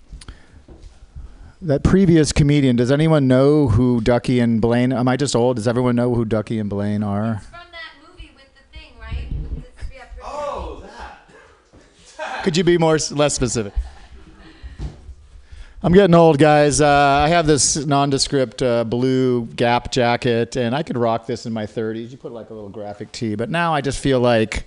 That 1.60 1.82
previous 1.82 2.30
comedian, 2.30 2.76
does 2.76 2.92
anyone 2.92 3.26
know 3.26 3.66
who 3.66 4.00
Ducky 4.00 4.38
and 4.38 4.60
Blaine? 4.60 4.92
Am 4.92 5.08
I 5.08 5.16
just 5.16 5.34
old? 5.34 5.56
Does 5.56 5.66
everyone 5.66 5.96
know 5.96 6.14
who 6.14 6.24
Ducky 6.24 6.60
and 6.60 6.70
Blaine 6.70 7.02
are? 7.02 7.40
From 7.50 7.60
that 7.72 8.08
movie 8.08 8.30
with 8.36 8.44
the 8.54 8.78
thing, 8.78 8.92
right? 9.00 9.26
Oh 10.22 10.84
that's 12.16 12.44
Could 12.44 12.56
you 12.56 12.62
be 12.62 12.78
more 12.78 12.98
less 13.10 13.34
specific? 13.34 13.72
I'm 15.84 15.92
getting 15.92 16.14
old, 16.14 16.38
guys. 16.38 16.80
Uh, 16.80 16.86
I 16.86 17.28
have 17.28 17.44
this 17.48 17.74
nondescript 17.74 18.62
uh, 18.62 18.84
blue 18.84 19.46
Gap 19.46 19.90
jacket, 19.90 20.54
and 20.54 20.76
I 20.76 20.84
could 20.84 20.96
rock 20.96 21.26
this 21.26 21.44
in 21.44 21.52
my 21.52 21.66
30s. 21.66 22.12
You 22.12 22.16
put 22.16 22.30
like 22.30 22.50
a 22.50 22.54
little 22.54 22.68
graphic 22.68 23.10
tee, 23.10 23.34
but 23.34 23.50
now 23.50 23.74
I 23.74 23.80
just 23.80 23.98
feel 23.98 24.20
like 24.20 24.64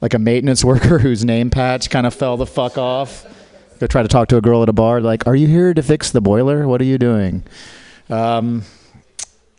like 0.00 0.14
a 0.14 0.18
maintenance 0.18 0.64
worker 0.64 0.98
whose 0.98 1.26
name 1.26 1.50
patch 1.50 1.90
kind 1.90 2.06
of 2.06 2.14
fell 2.14 2.38
the 2.38 2.46
fuck 2.46 2.78
off. 2.78 3.26
Go 3.80 3.86
try 3.86 4.00
to 4.00 4.08
talk 4.08 4.28
to 4.28 4.38
a 4.38 4.40
girl 4.40 4.62
at 4.62 4.70
a 4.70 4.72
bar, 4.72 5.02
like, 5.02 5.26
"Are 5.26 5.36
you 5.36 5.46
here 5.46 5.74
to 5.74 5.82
fix 5.82 6.10
the 6.10 6.22
boiler? 6.22 6.66
What 6.66 6.80
are 6.80 6.84
you 6.84 6.96
doing?" 6.96 7.44
Um, 8.08 8.62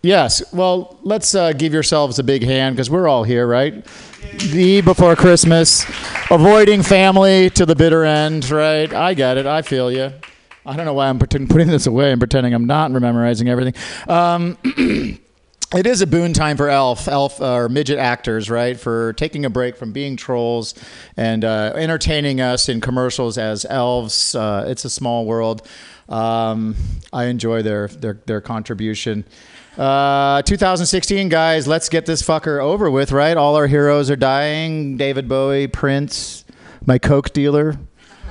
yes. 0.01 0.51
Well, 0.51 0.97
let's 1.03 1.35
uh, 1.35 1.53
give 1.53 1.73
yourselves 1.73 2.17
a 2.17 2.23
big 2.23 2.41
hand 2.41 2.75
because 2.75 2.89
we're 2.89 3.07
all 3.07 3.23
here, 3.23 3.45
right? 3.45 3.85
The 4.49 4.81
before 4.81 5.15
Christmas, 5.15 5.85
avoiding 6.31 6.81
family 6.81 7.51
to 7.51 7.67
the 7.67 7.75
bitter 7.75 8.03
end, 8.03 8.49
right? 8.49 8.91
I 8.91 9.13
get 9.13 9.37
it. 9.37 9.45
I 9.45 9.61
feel 9.61 9.91
you. 9.91 10.11
I 10.67 10.75
don't 10.75 10.85
know 10.85 10.93
why 10.93 11.07
I'm 11.07 11.17
putting 11.17 11.47
this 11.67 11.87
away 11.87 12.11
and 12.11 12.19
pretending 12.19 12.53
I'm 12.53 12.65
not 12.65 12.91
memorizing 12.91 13.47
everything. 13.47 13.73
Um, 14.09 14.57
it 15.73 15.87
is 15.87 16.01
a 16.01 16.07
boon 16.07 16.33
time 16.33 16.57
for 16.57 16.69
elf, 16.69 17.07
elf 17.07 17.41
uh, 17.41 17.53
or 17.53 17.69
midget 17.69 17.97
actors, 17.97 18.49
right? 18.49 18.77
For 18.77 19.13
taking 19.13 19.45
a 19.45 19.49
break 19.49 19.77
from 19.77 19.93
being 19.93 20.17
trolls 20.17 20.73
and 21.15 21.45
uh, 21.45 21.71
entertaining 21.75 22.41
us 22.41 22.67
in 22.67 22.81
commercials 22.81 23.37
as 23.37 23.65
elves. 23.69 24.35
Uh, 24.35 24.65
it's 24.67 24.83
a 24.83 24.89
small 24.89 25.25
world. 25.25 25.65
Um, 26.09 26.75
I 27.13 27.25
enjoy 27.25 27.61
their 27.61 27.87
their 27.87 28.19
their 28.25 28.41
contribution. 28.41 29.23
Uh, 29.77 30.41
2016, 30.41 31.29
guys, 31.29 31.67
let's 31.67 31.87
get 31.87 32.05
this 32.05 32.21
fucker 32.21 32.61
over 32.61 32.91
with, 32.91 33.11
right? 33.11 33.37
All 33.37 33.55
our 33.55 33.67
heroes 33.67 34.09
are 34.09 34.15
dying. 34.15 34.97
David 34.97 35.29
Bowie, 35.29 35.67
Prince, 35.67 36.43
my 36.85 36.97
coke 36.97 37.31
dealer. 37.31 37.77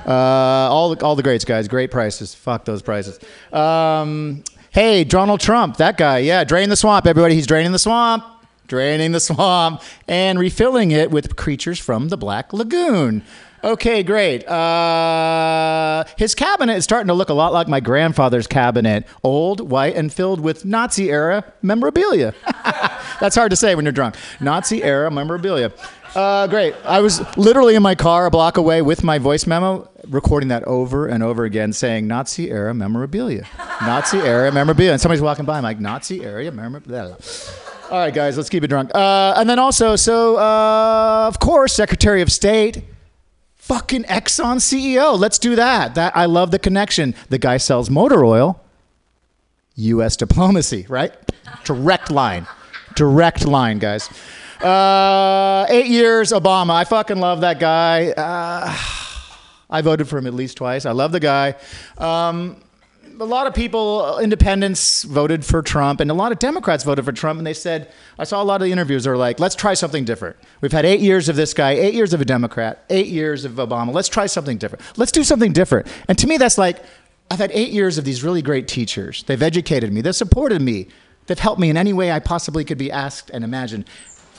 Uh, 0.07 0.11
all 0.11 0.95
the, 0.95 1.05
all 1.05 1.15
the 1.15 1.23
greats, 1.23 1.43
guys. 1.43 1.67
Great 1.67 1.91
prices. 1.91 2.33
Fuck 2.33 2.65
those 2.65 2.81
prices. 2.81 3.19
Um, 3.51 4.43
hey, 4.71 5.03
Donald 5.03 5.39
Trump, 5.41 5.77
that 5.77 5.97
guy. 5.97 6.19
Yeah, 6.19 6.43
drain 6.43 6.69
the 6.69 6.75
swamp, 6.77 7.05
everybody. 7.05 7.35
He's 7.35 7.47
draining 7.47 7.73
the 7.73 7.79
swamp, 7.79 8.23
draining 8.67 9.11
the 9.11 9.19
swamp, 9.19 9.81
and 10.07 10.39
refilling 10.39 10.91
it 10.91 11.11
with 11.11 11.35
creatures 11.35 11.77
from 11.79 12.07
the 12.07 12.17
Black 12.17 12.53
Lagoon. 12.53 13.23
Okay, 13.63 14.03
great. 14.03 14.47
Uh, 14.47 16.03
his 16.15 16.35
cabinet 16.35 16.77
is 16.77 16.83
starting 16.83 17.07
to 17.07 17.13
look 17.13 17.29
a 17.29 17.33
lot 17.33 17.51
like 17.53 17.67
my 17.67 17.79
grandfather's 17.79 18.45
cabinet 18.45 19.05
old, 19.23 19.71
white, 19.71 19.95
and 19.95 20.13
filled 20.13 20.39
with 20.39 20.63
Nazi 20.63 21.09
era 21.09 21.43
memorabilia. 21.63 22.35
That's 23.19 23.35
hard 23.35 23.49
to 23.49 23.55
say 23.55 23.73
when 23.73 23.83
you're 23.83 23.91
drunk. 23.91 24.15
Nazi 24.39 24.83
era 24.83 25.09
memorabilia. 25.09 25.71
Uh, 26.15 26.47
great. 26.47 26.75
I 26.83 27.01
was 27.01 27.21
literally 27.37 27.75
in 27.75 27.83
my 27.83 27.95
car 27.95 28.25
a 28.25 28.31
block 28.31 28.57
away 28.57 28.81
with 28.81 29.03
my 29.03 29.19
voice 29.19 29.45
memo, 29.45 29.89
recording 30.07 30.49
that 30.49 30.63
over 30.63 31.07
and 31.07 31.21
over 31.23 31.45
again, 31.45 31.73
saying 31.73 32.07
Nazi 32.07 32.49
era 32.49 32.73
memorabilia. 32.73 33.45
Nazi 33.81 34.17
era 34.17 34.51
memorabilia. 34.51 34.93
And 34.93 35.01
somebody's 35.01 35.21
walking 35.21 35.45
by. 35.45 35.57
I'm 35.57 35.63
like, 35.63 35.79
Nazi 35.79 36.23
era 36.23 36.51
memorabilia. 36.51 37.17
All 37.89 37.99
right, 37.99 38.13
guys, 38.13 38.35
let's 38.35 38.49
keep 38.49 38.63
it 38.63 38.67
drunk. 38.67 38.91
Uh, 38.93 39.35
and 39.37 39.49
then 39.49 39.59
also, 39.59 39.95
so, 39.95 40.37
uh, 40.37 41.25
of 41.27 41.39
course, 41.39 41.73
Secretary 41.73 42.21
of 42.21 42.31
State 42.31 42.83
fucking 43.55 44.03
Exxon 44.05 44.57
CEO. 44.57 45.17
Let's 45.19 45.37
do 45.37 45.55
that. 45.55 45.95
That 45.95 46.15
I 46.15 46.25
love 46.25 46.51
the 46.51 46.59
connection. 46.59 47.15
The 47.29 47.37
guy 47.37 47.57
sells 47.57 47.89
motor 47.89 48.23
oil. 48.25 48.61
U.S. 49.75 50.17
diplomacy, 50.17 50.85
right? 50.89 51.13
Direct 51.63 52.09
line, 52.09 52.47
direct 52.95 53.45
line, 53.45 53.77
guys. 53.77 54.09
Uh, 54.61 55.65
eight 55.69 55.87
years, 55.87 56.31
Obama. 56.31 56.71
I 56.71 56.83
fucking 56.83 57.19
love 57.19 57.41
that 57.41 57.59
guy. 57.59 58.09
Uh, 58.09 58.75
I 59.69 59.81
voted 59.81 60.07
for 60.07 60.17
him 60.17 60.27
at 60.27 60.33
least 60.33 60.57
twice. 60.57 60.85
I 60.85 60.91
love 60.91 61.11
the 61.11 61.19
guy. 61.19 61.55
Um, 61.97 62.61
a 63.19 63.25
lot 63.25 63.47
of 63.47 63.53
people, 63.53 64.19
independents, 64.19 65.03
voted 65.03 65.43
for 65.43 65.61
Trump, 65.61 65.99
and 65.99 66.11
a 66.11 66.13
lot 66.13 66.31
of 66.31 66.39
Democrats 66.39 66.83
voted 66.83 67.03
for 67.03 67.11
Trump. 67.11 67.39
And 67.39 67.47
they 67.47 67.53
said, 67.53 67.91
I 68.19 68.23
saw 68.23 68.41
a 68.41 68.45
lot 68.45 68.61
of 68.61 68.65
the 68.65 68.71
interviews. 68.71 69.07
Were 69.07 69.17
like, 69.17 69.39
let's 69.39 69.55
try 69.55 69.73
something 69.73 70.05
different. 70.05 70.35
We've 70.61 70.71
had 70.71 70.85
eight 70.85 70.99
years 70.99 71.27
of 71.29 71.35
this 71.35 71.53
guy, 71.53 71.71
eight 71.71 71.93
years 71.93 72.13
of 72.13 72.21
a 72.21 72.25
Democrat, 72.25 72.85
eight 72.89 73.07
years 73.07 73.45
of 73.45 73.53
Obama. 73.53 73.93
Let's 73.93 74.09
try 74.09 74.27
something 74.27 74.57
different. 74.57 74.83
Let's 74.97 75.11
do 75.11 75.23
something 75.23 75.51
different. 75.51 75.87
And 76.07 76.17
to 76.19 76.27
me, 76.27 76.37
that's 76.37 76.57
like, 76.57 76.83
I've 77.29 77.39
had 77.39 77.51
eight 77.53 77.71
years 77.71 77.97
of 77.97 78.05
these 78.05 78.23
really 78.23 78.41
great 78.41 78.67
teachers. 78.67 79.23
They've 79.23 79.41
educated 79.41 79.91
me, 79.91 80.01
they've 80.01 80.15
supported 80.15 80.61
me, 80.61 80.87
they've 81.25 81.39
helped 81.39 81.59
me 81.59 81.69
in 81.69 81.77
any 81.77 81.93
way 81.93 82.11
I 82.11 82.19
possibly 82.19 82.63
could 82.63 82.77
be 82.77 82.91
asked 82.91 83.29
and 83.31 83.43
imagined. 83.43 83.85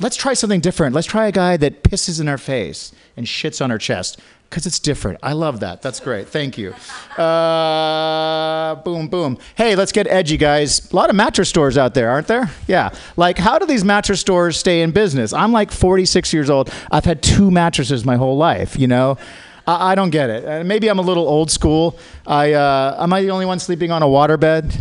Let's 0.00 0.16
try 0.16 0.34
something 0.34 0.61
different. 0.61 0.94
Let's 0.94 1.06
try 1.06 1.26
a 1.26 1.32
guy 1.32 1.56
that 1.56 1.82
pisses 1.82 2.20
in 2.20 2.28
our 2.28 2.38
face 2.38 2.92
and 3.16 3.26
shits 3.26 3.62
on 3.62 3.70
our 3.70 3.78
chest 3.78 4.20
because 4.48 4.64
it's 4.64 4.78
different. 4.78 5.18
I 5.22 5.32
love 5.32 5.61
that. 5.61 5.82
That's 5.82 6.00
great. 6.00 6.28
Thank 6.28 6.56
you. 6.56 6.72
Uh, 7.20 8.76
boom, 8.76 9.08
boom. 9.08 9.38
Hey, 9.56 9.74
let's 9.74 9.92
get 9.92 10.06
edgy, 10.06 10.37
guys. 10.37 10.90
A 10.92 10.96
lot 10.96 11.11
of 11.11 11.16
mattress 11.16 11.48
stores 11.48 11.76
out 11.76 11.94
there, 11.94 12.11
aren't 12.11 12.28
there? 12.28 12.48
Yeah. 12.66 12.94
Like, 13.16 13.38
how 13.38 13.58
do 13.58 13.66
these 13.66 13.84
mattress 13.84 14.20
stores 14.20 14.56
stay 14.56 14.82
in 14.82 14.92
business? 14.92 15.32
I'm 15.32 15.52
like 15.52 15.70
46 15.70 16.32
years 16.32 16.48
old. 16.48 16.72
I've 16.90 17.04
had 17.04 17.22
two 17.22 17.50
mattresses 17.50 18.04
my 18.04 18.16
whole 18.16 18.37
life, 18.37 18.78
you 18.78 18.87
know? 18.87 19.18
I, 19.66 19.92
I 19.92 19.94
don't 19.96 20.11
get 20.11 20.30
it. 20.30 20.44
Uh, 20.46 20.64
maybe 20.64 20.88
I'm 20.88 20.98
a 20.98 21.02
little 21.02 21.28
old 21.28 21.50
school. 21.50 21.98
I, 22.26 22.52
uh, 22.52 22.96
am 23.00 23.12
I 23.12 23.22
the 23.22 23.30
only 23.30 23.46
one 23.46 23.58
sleeping 23.58 23.90
on 23.90 24.02
a 24.02 24.06
waterbed? 24.06 24.74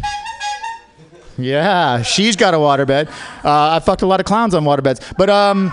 Yeah, 1.37 2.01
she's 2.01 2.35
got 2.35 2.53
a 2.53 2.57
waterbed. 2.57 3.09
Uh, 3.43 3.75
I 3.75 3.79
fucked 3.79 4.01
a 4.01 4.07
lot 4.07 4.19
of 4.19 4.25
clowns 4.25 4.53
on 4.53 4.63
waterbeds. 4.63 5.15
But, 5.17 5.29
um,. 5.29 5.71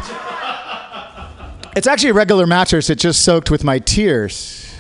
It's 1.77 1.89
actually 1.89 2.11
a 2.11 2.15
regular 2.15 2.47
mattress. 2.47 2.89
It's 2.89 3.03
just 3.03 3.23
soaked 3.25 3.51
with 3.51 3.65
my 3.65 3.81
tears. 3.81 4.73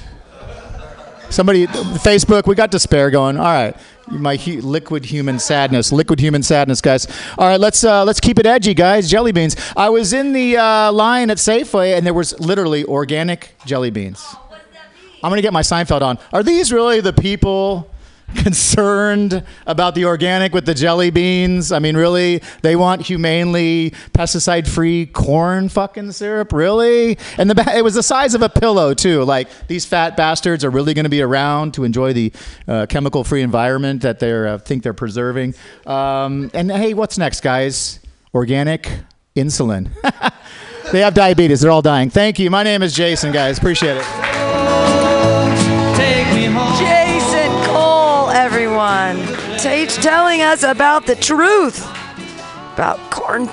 Somebody, 1.29 1.67
Facebook, 1.67 2.47
we 2.47 2.55
got 2.55 2.71
despair 2.71 3.11
going. 3.11 3.37
All 3.37 3.43
right, 3.43 3.77
my 4.07 4.37
hu- 4.37 4.61
liquid 4.61 5.05
human 5.05 5.41
sadness, 5.41 5.91
liquid 5.91 6.21
human 6.21 6.45
sadness, 6.45 6.81
guys. 6.81 7.09
All 7.37 7.49
right, 7.49 7.59
let's 7.59 7.83
uh, 7.83 8.05
let's 8.05 8.21
keep 8.21 8.39
it 8.39 8.47
edgy, 8.47 8.75
guys. 8.75 9.11
Jelly 9.11 9.33
beans. 9.33 9.57
I 9.77 9.89
was 9.89 10.13
in 10.13 10.33
the 10.33 10.57
uh, 10.57 10.93
line 10.93 11.31
at 11.31 11.39
Safeway, 11.39 11.97
and 11.97 12.07
there 12.07 12.15
was 12.15 12.39
literally 12.39 12.85
organic 12.85 13.57
jelly 13.67 13.91
beans. 13.91 14.25
I'm 15.25 15.31
gonna 15.31 15.43
get 15.43 15.53
my 15.53 15.63
Seinfeld 15.63 16.03
on. 16.03 16.21
Are 16.33 16.45
these 16.45 16.73
really 16.73 17.01
the 17.01 17.13
people 17.13 17.91
concerned 18.35 19.45
about 19.67 19.95
the 19.95 20.05
organic 20.05 20.53
with 20.53 20.67
the 20.67 20.75
jelly 20.75 21.11
beans? 21.11 21.73
I 21.73 21.79
mean, 21.79 21.97
really? 21.97 22.43
They 22.63 22.77
want 22.77 23.03
humanely 23.03 23.93
pesticide 24.13 24.67
free 24.67 25.07
corn 25.07 25.69
fucking 25.69 26.13
syrup? 26.13 26.53
Really? 26.53 27.19
And 27.39 27.51
the 27.51 27.77
it 27.77 27.83
was 27.83 27.95
the 27.95 28.03
size 28.03 28.35
of 28.35 28.43
a 28.43 28.49
pillow, 28.49 28.95
too. 28.95 29.25
Like, 29.25 29.49
these 29.67 29.85
fat 29.85 30.17
bastards 30.17 30.65
are 30.65 30.71
really 30.71 30.95
going 30.95 31.05
to 31.05 31.11
be 31.11 31.23
around 31.23 31.75
to 31.75 31.85
enjoy 31.85 32.13
the 32.13 32.33
uh, 32.69 32.87
chemical 32.87 33.25
free 33.25 33.43
environment 33.43 34.03
that 34.03 34.21
they 34.21 34.33
uh, 34.33 34.59
think 34.59 34.83
they're 34.83 34.95
preserving. 34.95 35.55
Um, 35.87 36.51
and 36.55 36.71
hey, 36.71 36.95
what's 36.95 37.19
next, 37.19 37.41
guys? 37.41 38.01
Organic 38.35 38.91
insulin. 39.37 39.91
they 40.93 41.01
have 41.01 41.15
diabetes. 41.15 41.61
They're 41.61 41.71
all 41.71 41.83
dying. 41.83 42.11
Thank 42.11 42.39
you. 42.39 42.51
My 42.51 42.63
name 42.63 42.83
is 42.83 42.95
Jason, 42.95 43.33
guys. 43.33 43.59
Appreciate 43.59 43.97
it. 43.97 44.05
Jason 45.97 46.55
Cole, 46.55 47.04
everyone. 48.85 49.59
T- 49.59 49.87
telling 49.87 50.43
us 50.43 50.63
about 50.63 51.07
the 51.07 51.15
truth 51.15 51.87
about 52.75 52.99
corn 53.11 53.49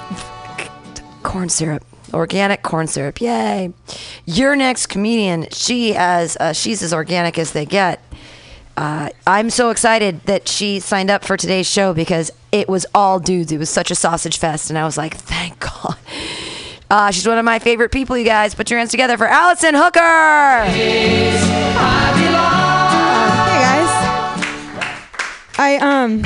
corn 1.24 1.50
syrup. 1.50 1.86
Organic 2.14 2.62
corn 2.62 2.88
syrup. 2.88 3.22
Yay. 3.22 3.72
Your 4.26 4.56
next 4.56 4.88
comedian, 4.88 5.48
she 5.52 5.94
has 5.94 6.36
uh, 6.38 6.54
she's 6.54 6.84
as 6.84 6.94
organic 6.94 7.38
as 7.38 7.54
they 7.54 7.66
get. 7.66 8.02
Uh, 8.76 9.10
I'm 9.28 9.50
so 9.50 9.70
excited 9.70 10.22
that 10.24 10.48
she 10.48 10.80
signed 10.80 11.10
up 11.10 11.24
for 11.24 11.38
today's 11.38 11.68
show 11.68 11.94
because 11.94 12.32
it 12.52 12.68
was 12.68 12.86
all 12.94 13.20
dudes. 13.20 13.52
It 13.52 13.60
was 13.60 13.70
such 13.70 13.92
a 13.92 13.96
sausage 13.96 14.38
fest, 14.40 14.70
and 14.70 14.78
I 14.78 14.84
was 14.84 14.98
like, 14.98 15.16
thank 15.16 15.60
God. 15.60 15.98
Uh, 16.90 17.12
she's 17.12 17.28
one 17.28 17.38
of 17.38 17.46
my 17.46 17.60
favorite 17.60 17.92
people, 17.92 18.18
you 18.18 18.26
guys. 18.26 18.56
Put 18.56 18.70
your 18.70 18.80
hands 18.80 18.92
together 18.92 19.18
for 19.18 19.28
Allison 19.28 19.76
Hooker. 19.76 20.66
I 25.58 25.78
um 25.78 26.24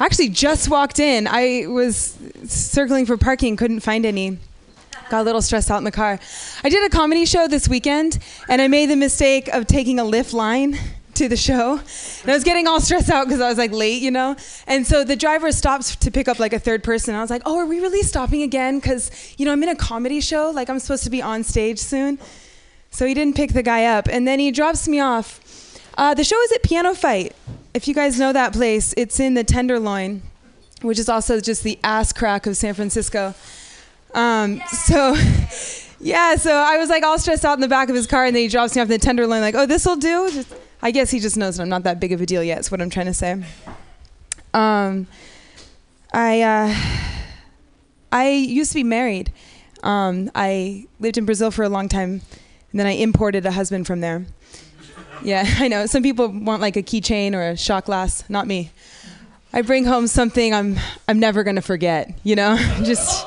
actually 0.00 0.28
just 0.28 0.68
walked 0.68 0.98
in. 0.98 1.26
I 1.26 1.66
was 1.66 2.16
circling 2.46 3.06
for 3.06 3.16
parking, 3.16 3.56
couldn't 3.56 3.80
find 3.80 4.04
any. 4.06 4.38
Got 5.10 5.22
a 5.22 5.24
little 5.24 5.40
stressed 5.40 5.70
out 5.70 5.78
in 5.78 5.84
the 5.84 5.90
car. 5.90 6.18
I 6.62 6.68
did 6.68 6.84
a 6.84 6.94
comedy 6.94 7.24
show 7.24 7.48
this 7.48 7.68
weekend 7.68 8.18
and 8.48 8.60
I 8.60 8.68
made 8.68 8.90
the 8.90 8.96
mistake 8.96 9.48
of 9.48 9.66
taking 9.66 9.98
a 9.98 10.02
Lyft 10.02 10.34
Line 10.34 10.76
to 11.14 11.28
the 11.28 11.36
show. 11.36 11.80
And 12.22 12.30
I 12.30 12.34
was 12.34 12.44
getting 12.44 12.66
all 12.66 12.80
stressed 12.80 13.10
out 13.10 13.26
because 13.26 13.40
I 13.40 13.48
was 13.48 13.58
like 13.58 13.72
late, 13.72 14.02
you 14.02 14.10
know? 14.10 14.36
And 14.66 14.86
so 14.86 15.04
the 15.04 15.16
driver 15.16 15.50
stops 15.50 15.96
to 15.96 16.10
pick 16.10 16.28
up 16.28 16.38
like 16.38 16.52
a 16.52 16.58
third 16.58 16.84
person. 16.84 17.14
I 17.14 17.20
was 17.20 17.30
like, 17.30 17.42
oh, 17.46 17.58
are 17.58 17.66
we 17.66 17.80
really 17.80 18.02
stopping 18.02 18.42
again? 18.42 18.78
Because, 18.78 19.34
you 19.38 19.46
know, 19.46 19.52
I'm 19.52 19.62
in 19.62 19.68
a 19.68 19.76
comedy 19.76 20.20
show. 20.20 20.50
Like, 20.50 20.68
I'm 20.70 20.78
supposed 20.78 21.04
to 21.04 21.10
be 21.10 21.22
on 21.22 21.42
stage 21.42 21.78
soon. 21.78 22.18
So 22.90 23.06
he 23.06 23.14
didn't 23.14 23.36
pick 23.36 23.52
the 23.52 23.62
guy 23.62 23.86
up. 23.86 24.08
And 24.08 24.28
then 24.28 24.38
he 24.38 24.50
drops 24.50 24.86
me 24.86 25.00
off. 25.00 25.40
Uh, 25.96 26.14
the 26.14 26.24
show 26.24 26.40
is 26.42 26.52
at 26.52 26.62
Piano 26.62 26.94
Fight. 26.94 27.34
If 27.78 27.86
you 27.86 27.94
guys 27.94 28.18
know 28.18 28.32
that 28.32 28.52
place, 28.52 28.92
it's 28.96 29.20
in 29.20 29.34
the 29.34 29.44
Tenderloin, 29.44 30.22
which 30.82 30.98
is 30.98 31.08
also 31.08 31.38
just 31.38 31.62
the 31.62 31.78
ass 31.84 32.12
crack 32.12 32.48
of 32.48 32.56
San 32.56 32.74
Francisco. 32.74 33.36
Um, 34.14 34.60
so, 34.66 35.14
yeah, 36.00 36.34
so 36.34 36.52
I 36.56 36.76
was 36.76 36.88
like 36.88 37.04
all 37.04 37.20
stressed 37.20 37.44
out 37.44 37.54
in 37.54 37.60
the 37.60 37.68
back 37.68 37.88
of 37.88 37.94
his 37.94 38.08
car, 38.08 38.24
and 38.24 38.34
then 38.34 38.42
he 38.42 38.48
drops 38.48 38.74
me 38.74 38.82
off 38.82 38.86
in 38.86 38.90
the 38.90 38.98
Tenderloin, 38.98 39.42
like, 39.42 39.54
oh, 39.54 39.64
this'll 39.64 39.94
do? 39.94 40.28
Just, 40.28 40.52
I 40.82 40.90
guess 40.90 41.12
he 41.12 41.20
just 41.20 41.36
knows 41.36 41.56
that 41.56 41.62
I'm 41.62 41.68
not 41.68 41.84
that 41.84 42.00
big 42.00 42.10
of 42.10 42.20
a 42.20 42.26
deal 42.26 42.42
yet, 42.42 42.58
is 42.58 42.68
what 42.72 42.82
I'm 42.82 42.90
trying 42.90 43.06
to 43.06 43.14
say. 43.14 43.44
Um, 44.52 45.06
I, 46.12 46.42
uh, 46.42 46.74
I 48.10 48.28
used 48.28 48.72
to 48.72 48.74
be 48.74 48.82
married. 48.82 49.32
Um, 49.84 50.32
I 50.34 50.88
lived 50.98 51.16
in 51.16 51.26
Brazil 51.26 51.52
for 51.52 51.62
a 51.62 51.68
long 51.68 51.88
time, 51.88 52.22
and 52.72 52.80
then 52.80 52.88
I 52.88 52.94
imported 52.94 53.46
a 53.46 53.52
husband 53.52 53.86
from 53.86 54.00
there. 54.00 54.26
Yeah, 55.22 55.44
I 55.58 55.68
know. 55.68 55.86
Some 55.86 56.02
people 56.02 56.28
want 56.28 56.62
like 56.62 56.76
a 56.76 56.82
keychain 56.82 57.34
or 57.34 57.42
a 57.42 57.56
shot 57.56 57.84
glass. 57.84 58.24
Not 58.28 58.46
me. 58.46 58.70
I 59.52 59.62
bring 59.62 59.84
home 59.84 60.06
something 60.06 60.54
I'm 60.54 60.76
I'm 61.06 61.18
never 61.18 61.42
gonna 61.42 61.62
forget. 61.62 62.18
You 62.22 62.36
know, 62.36 62.56
just 62.82 63.26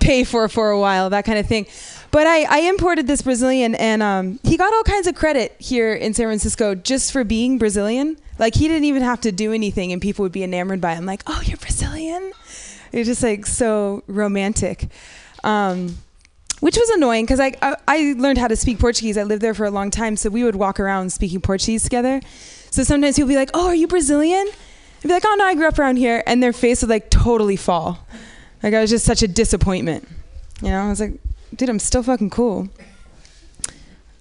pay 0.00 0.24
for 0.24 0.48
for 0.48 0.70
a 0.70 0.78
while, 0.80 1.10
that 1.10 1.24
kind 1.24 1.38
of 1.38 1.46
thing. 1.46 1.66
But 2.10 2.26
I, 2.26 2.42
I 2.42 2.58
imported 2.68 3.06
this 3.06 3.22
Brazilian, 3.22 3.74
and 3.74 4.02
um, 4.02 4.38
he 4.42 4.58
got 4.58 4.72
all 4.74 4.82
kinds 4.82 5.06
of 5.06 5.14
credit 5.14 5.56
here 5.58 5.94
in 5.94 6.12
San 6.12 6.26
Francisco 6.26 6.74
just 6.74 7.10
for 7.10 7.24
being 7.24 7.56
Brazilian. 7.56 8.18
Like 8.38 8.54
he 8.54 8.68
didn't 8.68 8.84
even 8.84 9.02
have 9.02 9.22
to 9.22 9.32
do 9.32 9.52
anything, 9.52 9.92
and 9.92 10.02
people 10.02 10.22
would 10.24 10.32
be 10.32 10.44
enamored 10.44 10.80
by 10.80 10.94
him. 10.94 11.06
Like, 11.06 11.22
oh, 11.26 11.40
you're 11.44 11.56
Brazilian. 11.56 12.32
It's 12.92 13.08
just 13.08 13.22
like 13.22 13.46
so 13.46 14.02
romantic. 14.06 14.88
Um, 15.42 15.96
which 16.62 16.76
was 16.76 16.88
annoying 16.90 17.24
because 17.24 17.40
I, 17.40 17.54
I 17.60 17.74
I 17.88 18.14
learned 18.16 18.38
how 18.38 18.46
to 18.46 18.54
speak 18.54 18.78
Portuguese. 18.78 19.18
I 19.18 19.24
lived 19.24 19.42
there 19.42 19.52
for 19.52 19.64
a 19.64 19.70
long 19.70 19.90
time, 19.90 20.14
so 20.14 20.30
we 20.30 20.44
would 20.44 20.54
walk 20.54 20.78
around 20.78 21.12
speaking 21.12 21.40
Portuguese 21.40 21.82
together. 21.82 22.20
So 22.70 22.84
sometimes 22.84 23.16
people 23.16 23.30
be 23.30 23.34
like, 23.34 23.50
"Oh, 23.52 23.66
are 23.66 23.74
you 23.74 23.88
Brazilian?" 23.88 24.46
I'd 24.46 25.02
be 25.02 25.08
like, 25.08 25.24
"Oh 25.26 25.34
no, 25.36 25.44
I 25.44 25.56
grew 25.56 25.66
up 25.66 25.76
around 25.80 25.96
here," 25.96 26.22
and 26.24 26.40
their 26.40 26.52
face 26.52 26.80
would 26.80 26.88
like 26.88 27.10
totally 27.10 27.56
fall. 27.56 28.06
Like 28.62 28.74
I 28.74 28.80
was 28.80 28.90
just 28.90 29.04
such 29.04 29.24
a 29.24 29.28
disappointment. 29.28 30.06
You 30.62 30.68
know, 30.68 30.82
I 30.82 30.88
was 30.88 31.00
like, 31.00 31.14
"Dude, 31.56 31.68
I'm 31.68 31.80
still 31.80 32.04
fucking 32.04 32.30
cool." 32.30 32.68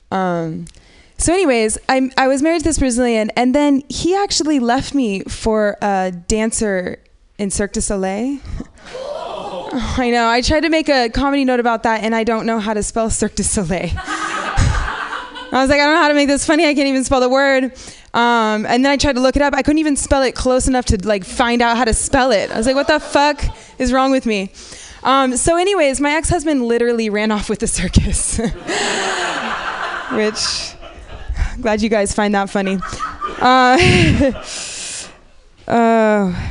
Um, 0.10 0.66
so, 1.20 1.34
anyways, 1.34 1.78
I 1.88 2.10
I 2.18 2.28
was 2.28 2.42
married 2.42 2.62
to 2.62 2.64
this 2.64 2.80
Brazilian, 2.80 3.30
and 3.36 3.54
then 3.54 3.84
he 3.88 4.16
actually 4.16 4.60
left 4.60 4.96
me 4.96 5.22
for 5.26 5.78
a 5.80 6.12
dancer 6.12 6.98
in 7.38 7.52
Cirque 7.52 7.74
du 7.74 7.82
Soleil. 7.82 8.40
I 9.74 10.10
know. 10.10 10.28
I 10.28 10.42
tried 10.42 10.62
to 10.62 10.70
make 10.70 10.90
a 10.90 11.10
comedy 11.10 11.46
note 11.46 11.60
about 11.60 11.84
that, 11.84 12.04
and 12.04 12.14
I 12.14 12.24
don't 12.24 12.46
know 12.46 12.60
how 12.60 12.74
to 12.74 12.84
spell 12.84 13.10
Cirque 13.10 13.36
du 13.36 13.44
Soleil. 13.44 13.92
I 15.54 15.60
was 15.60 15.70
like, 15.70 15.80
I 15.82 15.86
don't 15.86 15.96
know 15.96 16.02
how 16.02 16.08
to 16.08 16.14
make 16.14 16.28
this 16.28 16.46
funny. 16.46 16.66
I 16.66 16.74
can't 16.74 16.88
even 16.88 17.04
spell 17.04 17.20
the 17.20 17.30
word. 17.30 17.66
Um, 18.14 18.66
and 18.66 18.86
then 18.86 18.88
I 18.88 18.98
tried 18.98 19.14
to 19.14 19.22
look 19.22 19.36
it 19.36 19.42
up. 19.42 19.54
I 19.54 19.62
couldn't 19.62 19.80
even 19.80 19.96
spell 19.96 20.24
it 20.24 20.34
close 20.34 20.68
enough 20.68 20.86
to 20.86 21.08
like 21.08 21.26
find 21.26 21.62
out 21.62 21.78
how 21.78 21.86
to 21.86 21.94
spell 21.94 22.32
it. 22.32 22.52
I 22.52 22.58
was 22.58 22.66
like, 22.66 22.76
what 22.76 22.88
the 22.88 23.00
fuck 23.00 23.44
is 23.78 23.92
wrong 23.92 24.12
with 24.12 24.26
me? 24.26 24.52
Um, 25.04 25.36
so, 25.36 25.58
anyways, 25.58 26.00
my 26.00 26.12
ex-husband 26.12 26.64
literally 26.64 27.10
ran 27.10 27.32
off 27.32 27.50
with 27.50 27.60
the 27.60 27.68
circus, 27.68 28.38
which 30.12 30.76
glad 31.62 31.82
you 31.82 31.90
guys 31.90 32.14
find 32.14 32.36
that 32.36 32.50
funny. 32.50 32.78
Uh, 33.40 33.78
uh, 35.72 36.50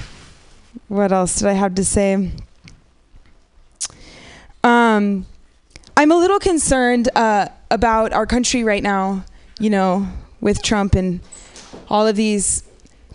what 0.88 1.12
else 1.12 1.38
did 1.38 1.48
I 1.48 1.52
have 1.52 1.74
to 1.76 1.84
say? 1.84 2.32
Um, 4.62 5.26
I'm 5.96 6.10
a 6.10 6.16
little 6.16 6.38
concerned 6.38 7.08
uh, 7.14 7.48
about 7.70 8.12
our 8.12 8.26
country 8.26 8.64
right 8.64 8.82
now, 8.82 9.24
you 9.58 9.70
know, 9.70 10.08
with 10.40 10.62
Trump 10.62 10.94
and 10.94 11.20
all 11.88 12.06
of 12.06 12.16
these 12.16 12.62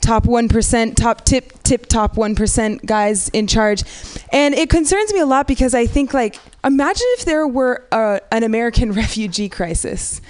top 0.01 0.25
1%, 0.25 0.95
top 0.95 1.25
tip, 1.25 1.63
tip 1.63 1.87
top 1.87 2.15
1% 2.15 2.85
guys 2.85 3.29
in 3.29 3.47
charge. 3.47 3.83
And 4.31 4.53
it 4.53 4.69
concerns 4.69 5.11
me 5.13 5.19
a 5.19 5.25
lot 5.25 5.47
because 5.47 5.73
I 5.73 5.87
think, 5.87 6.13
like, 6.13 6.37
imagine 6.63 7.07
if 7.17 7.25
there 7.25 7.47
were 7.47 7.87
a, 7.91 8.21
an 8.31 8.43
American 8.43 8.91
refugee 8.93 9.49
crisis. 9.49 10.21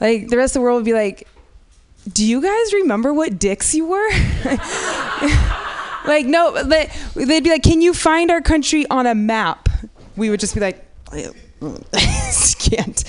Like, 0.00 0.28
the 0.28 0.36
rest 0.36 0.54
of 0.54 0.60
the 0.60 0.64
world 0.64 0.76
would 0.76 0.84
be 0.84 0.92
like, 0.92 1.26
do 2.12 2.24
you 2.24 2.40
guys 2.40 2.72
remember 2.72 3.12
what 3.12 3.38
dicks 3.38 3.74
you 3.74 3.86
were? 3.86 4.08
like, 6.06 6.26
no, 6.26 6.62
they, 6.62 6.90
they'd 7.14 7.42
be 7.42 7.50
like, 7.50 7.62
can 7.62 7.80
you 7.80 7.94
find 7.94 8.30
our 8.30 8.40
country 8.40 8.86
on 8.90 9.06
a 9.06 9.14
map? 9.14 9.68
We 10.16 10.30
would 10.30 10.40
just 10.40 10.54
be 10.54 10.60
like, 10.60 10.84
can't, 12.58 13.04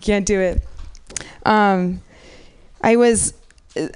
can't 0.00 0.26
do 0.26 0.40
it. 0.40 0.62
Um, 1.44 2.00
I 2.82 2.96
was, 2.96 3.34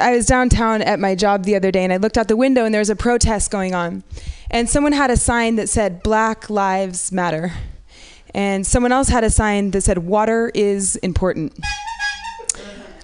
I 0.00 0.16
was 0.16 0.26
downtown 0.26 0.82
at 0.82 1.00
my 1.00 1.14
job 1.14 1.44
the 1.44 1.56
other 1.56 1.70
day, 1.70 1.84
and 1.84 1.92
I 1.92 1.96
looked 1.96 2.18
out 2.18 2.28
the 2.28 2.36
window, 2.36 2.64
and 2.64 2.74
there 2.74 2.80
was 2.80 2.90
a 2.90 2.96
protest 2.96 3.50
going 3.50 3.74
on, 3.74 4.04
and 4.50 4.68
someone 4.68 4.92
had 4.92 5.10
a 5.10 5.16
sign 5.16 5.56
that 5.56 5.68
said 5.68 6.02
"Black 6.02 6.50
Lives 6.50 7.10
Matter," 7.12 7.52
and 8.34 8.66
someone 8.66 8.92
else 8.92 9.08
had 9.08 9.24
a 9.24 9.30
sign 9.30 9.70
that 9.72 9.82
said 9.82 9.98
"Water 9.98 10.50
is 10.54 10.96
important." 10.96 11.58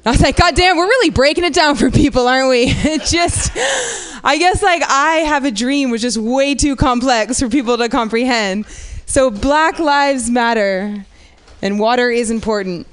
I 0.05 0.11
was 0.12 0.23
like, 0.23 0.37
God 0.37 0.55
damn, 0.55 0.79
we're 0.79 0.87
really 0.87 1.11
breaking 1.11 1.44
it 1.44 1.53
down 1.53 1.77
for 1.77 1.90
people, 1.90 2.27
aren't 2.27 2.49
we? 2.49 2.64
It 2.75 3.03
just, 3.03 3.53
I 4.25 4.38
guess, 4.38 4.62
like, 4.62 4.83
I 4.88 5.16
have 5.16 5.44
a 5.44 5.51
dream 5.51 5.90
which 5.90 6.05
is 6.05 6.18
way 6.18 6.55
too 6.55 6.75
complex 6.75 7.38
for 7.38 7.51
people 7.51 7.77
to 7.77 7.88
comprehend. 7.90 8.64
So, 9.11 9.29
Black 9.29 9.81
Lives 9.81 10.31
Matter 10.31 11.05
and 11.61 11.81
water 11.81 12.12
is 12.12 12.31
important. 12.31 12.87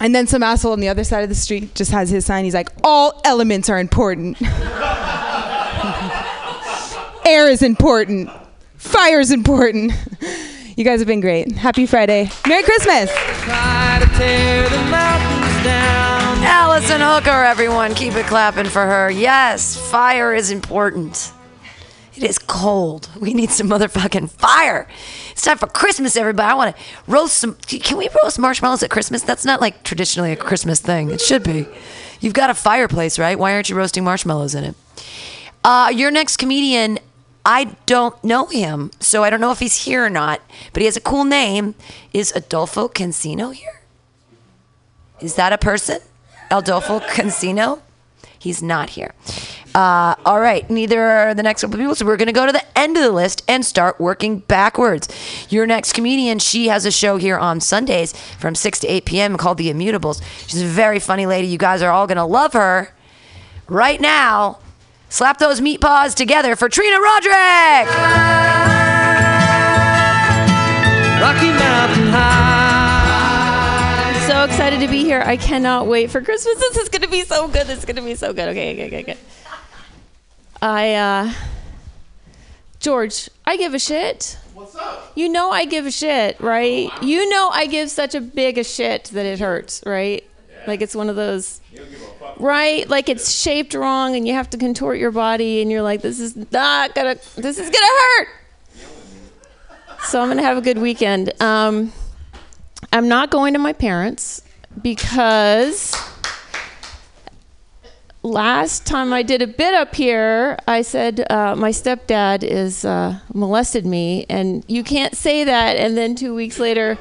And 0.00 0.14
then 0.14 0.26
some 0.26 0.42
asshole 0.42 0.72
on 0.72 0.80
the 0.80 0.88
other 0.88 1.04
side 1.04 1.22
of 1.22 1.28
the 1.28 1.34
street 1.34 1.74
just 1.74 1.90
has 1.90 2.08
his 2.08 2.24
sign. 2.24 2.44
He's 2.44 2.54
like, 2.54 2.70
all 2.82 3.20
elements 3.26 3.68
are 3.68 3.78
important. 3.78 4.40
Air 7.26 7.50
is 7.50 7.62
important. 7.62 8.30
Fire 8.76 9.20
is 9.20 9.30
important. 9.30 9.92
You 10.76 10.84
guys 10.84 11.00
have 11.00 11.06
been 11.06 11.20
great. 11.20 11.52
Happy 11.52 11.84
Friday. 11.84 12.30
Merry 12.48 12.62
Christmas. 12.62 13.10
Allison 16.42 17.02
Hooker, 17.02 17.44
everyone. 17.44 17.94
Keep 17.94 18.14
it 18.14 18.24
clapping 18.24 18.64
for 18.64 18.86
her. 18.86 19.10
Yes, 19.10 19.76
fire 19.90 20.34
is 20.34 20.50
important. 20.50 21.32
It 22.20 22.28
is 22.28 22.38
cold. 22.38 23.08
We 23.18 23.32
need 23.32 23.48
some 23.48 23.66
motherfucking 23.70 24.30
fire. 24.32 24.86
It's 25.30 25.40
time 25.40 25.56
for 25.56 25.66
Christmas, 25.66 26.16
everybody. 26.16 26.50
I 26.50 26.54
want 26.54 26.76
to 26.76 26.82
roast 27.06 27.38
some. 27.38 27.54
Can 27.54 27.96
we 27.96 28.10
roast 28.22 28.38
marshmallows 28.38 28.82
at 28.82 28.90
Christmas? 28.90 29.22
That's 29.22 29.46
not 29.46 29.62
like 29.62 29.84
traditionally 29.84 30.30
a 30.30 30.36
Christmas 30.36 30.80
thing. 30.80 31.10
It 31.10 31.22
should 31.22 31.42
be. 31.42 31.66
You've 32.20 32.34
got 32.34 32.50
a 32.50 32.54
fireplace, 32.54 33.18
right? 33.18 33.38
Why 33.38 33.54
aren't 33.54 33.70
you 33.70 33.76
roasting 33.76 34.04
marshmallows 34.04 34.54
in 34.54 34.64
it? 34.64 34.74
Uh, 35.64 35.90
your 35.94 36.10
next 36.10 36.36
comedian, 36.36 36.98
I 37.46 37.74
don't 37.86 38.22
know 38.22 38.44
him, 38.44 38.90
so 39.00 39.24
I 39.24 39.30
don't 39.30 39.40
know 39.40 39.50
if 39.50 39.60
he's 39.60 39.86
here 39.86 40.04
or 40.04 40.10
not, 40.10 40.42
but 40.74 40.82
he 40.82 40.84
has 40.84 40.98
a 40.98 41.00
cool 41.00 41.24
name. 41.24 41.74
Is 42.12 42.32
Adolfo 42.36 42.88
Cancino 42.88 43.54
here? 43.54 43.80
Is 45.22 45.36
that 45.36 45.54
a 45.54 45.58
person? 45.58 46.00
Adolfo 46.50 47.00
Cancino? 47.00 47.80
He's 48.38 48.62
not 48.62 48.90
here. 48.90 49.14
Uh, 49.74 50.16
all 50.24 50.40
right, 50.40 50.68
neither 50.68 51.00
are 51.00 51.34
the 51.34 51.42
next 51.42 51.60
couple 51.60 51.78
people. 51.78 51.94
So 51.94 52.04
we're 52.04 52.16
going 52.16 52.26
to 52.26 52.32
go 52.32 52.46
to 52.46 52.52
the 52.52 52.78
end 52.78 52.96
of 52.96 53.02
the 53.02 53.12
list 53.12 53.44
and 53.46 53.64
start 53.64 54.00
working 54.00 54.38
backwards. 54.40 55.08
Your 55.48 55.66
next 55.66 55.92
comedian, 55.92 56.38
she 56.40 56.68
has 56.68 56.84
a 56.84 56.90
show 56.90 57.16
here 57.18 57.38
on 57.38 57.60
Sundays 57.60 58.12
from 58.38 58.54
6 58.54 58.80
to 58.80 58.88
8 58.88 59.04
p.m. 59.04 59.36
called 59.36 59.58
The 59.58 59.72
Immutables. 59.72 60.22
She's 60.48 60.62
a 60.62 60.66
very 60.66 60.98
funny 60.98 61.26
lady. 61.26 61.46
You 61.46 61.58
guys 61.58 61.82
are 61.82 61.90
all 61.90 62.06
going 62.06 62.16
to 62.16 62.24
love 62.24 62.52
her. 62.54 62.92
Right 63.68 64.00
now, 64.00 64.58
slap 65.08 65.38
those 65.38 65.60
meat 65.60 65.80
paws 65.80 66.14
together 66.16 66.56
for 66.56 66.68
Trina 66.68 67.00
Roderick. 67.00 67.86
Rocky 71.20 71.50
Mountain 71.50 72.08
High. 72.08 73.60
So 74.26 74.44
excited 74.44 74.80
to 74.80 74.88
be 74.88 75.04
here. 75.04 75.22
I 75.24 75.36
cannot 75.36 75.86
wait 75.86 76.10
for 76.10 76.20
Christmas. 76.20 76.56
This 76.56 76.76
is 76.78 76.88
going 76.88 77.02
to 77.02 77.08
be 77.08 77.22
so 77.22 77.46
good. 77.46 77.68
This 77.68 77.78
is 77.80 77.84
going 77.84 77.96
to 77.96 78.02
be 78.02 78.16
so 78.16 78.32
good. 78.32 78.48
Okay, 78.48 78.72
okay, 78.72 78.86
okay, 78.86 79.02
okay. 79.02 79.18
I, 80.62 80.94
uh, 80.94 81.32
George, 82.78 83.30
I 83.44 83.56
give 83.56 83.74
a 83.74 83.78
shit. 83.78 84.38
What's 84.54 84.74
up? 84.76 85.12
You 85.14 85.28
know 85.28 85.50
I 85.50 85.64
give 85.64 85.86
a 85.86 85.90
shit, 85.90 86.40
right? 86.40 86.90
You 87.02 87.28
know 87.28 87.48
I 87.50 87.66
give 87.66 87.90
such 87.90 88.14
a 88.14 88.20
big 88.20 88.58
a 88.58 88.64
shit 88.64 89.04
that 89.04 89.24
it 89.24 89.38
hurts, 89.38 89.82
right? 89.86 90.24
Like 90.66 90.82
it's 90.82 90.94
one 90.94 91.08
of 91.08 91.16
those, 91.16 91.60
right? 92.36 92.88
Like 92.88 93.08
it's 93.08 93.30
shaped 93.30 93.74
wrong 93.74 94.16
and 94.16 94.26
you 94.28 94.34
have 94.34 94.50
to 94.50 94.58
contort 94.58 94.98
your 94.98 95.10
body 95.10 95.62
and 95.62 95.70
you're 95.70 95.82
like, 95.82 96.02
this 96.02 96.20
is 96.20 96.36
not 96.52 96.94
gonna, 96.94 97.16
this 97.36 97.58
is 97.58 97.70
gonna 97.70 97.86
hurt. 97.86 98.28
So 100.04 100.20
I'm 100.20 100.28
gonna 100.28 100.42
have 100.42 100.58
a 100.58 100.62
good 100.62 100.78
weekend. 100.78 101.32
Um, 101.40 101.92
I'm 102.92 103.08
not 103.08 103.30
going 103.30 103.54
to 103.54 103.58
my 103.58 103.72
parents 103.72 104.42
because 104.82 105.94
last 108.22 108.86
time 108.86 109.12
I 109.12 109.22
did 109.22 109.42
a 109.42 109.46
bit 109.46 109.74
up 109.74 109.94
here, 109.94 110.58
I 110.66 110.82
said 110.82 111.24
uh, 111.30 111.54
my 111.56 111.70
stepdad 111.70 112.42
is 112.42 112.84
uh, 112.84 113.20
molested 113.32 113.86
me, 113.86 114.26
and 114.28 114.64
you 114.68 114.84
can't 114.84 115.16
say 115.16 115.44
that 115.44 115.76
and 115.76 115.96
then 115.96 116.14
two 116.14 116.34
weeks 116.34 116.58
later 116.58 116.98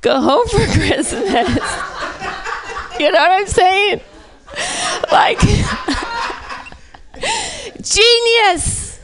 go 0.00 0.20
home 0.20 0.46
for 0.48 0.66
Christmas. 0.72 1.48
You 2.98 3.10
know 3.10 3.18
what 3.18 3.32
I'm 3.32 3.46
saying? 3.46 4.00
Like, 5.10 5.40
genius. 7.82 9.00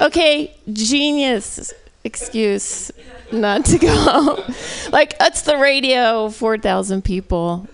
Okay, 0.00 0.56
genius 0.72 1.72
excuse 2.04 2.92
not 3.32 3.64
to 3.66 3.78
go. 3.78 4.44
like, 4.92 5.14
it's 5.20 5.42
the 5.42 5.58
radio, 5.58 6.30
4,000 6.30 7.04
people, 7.04 7.68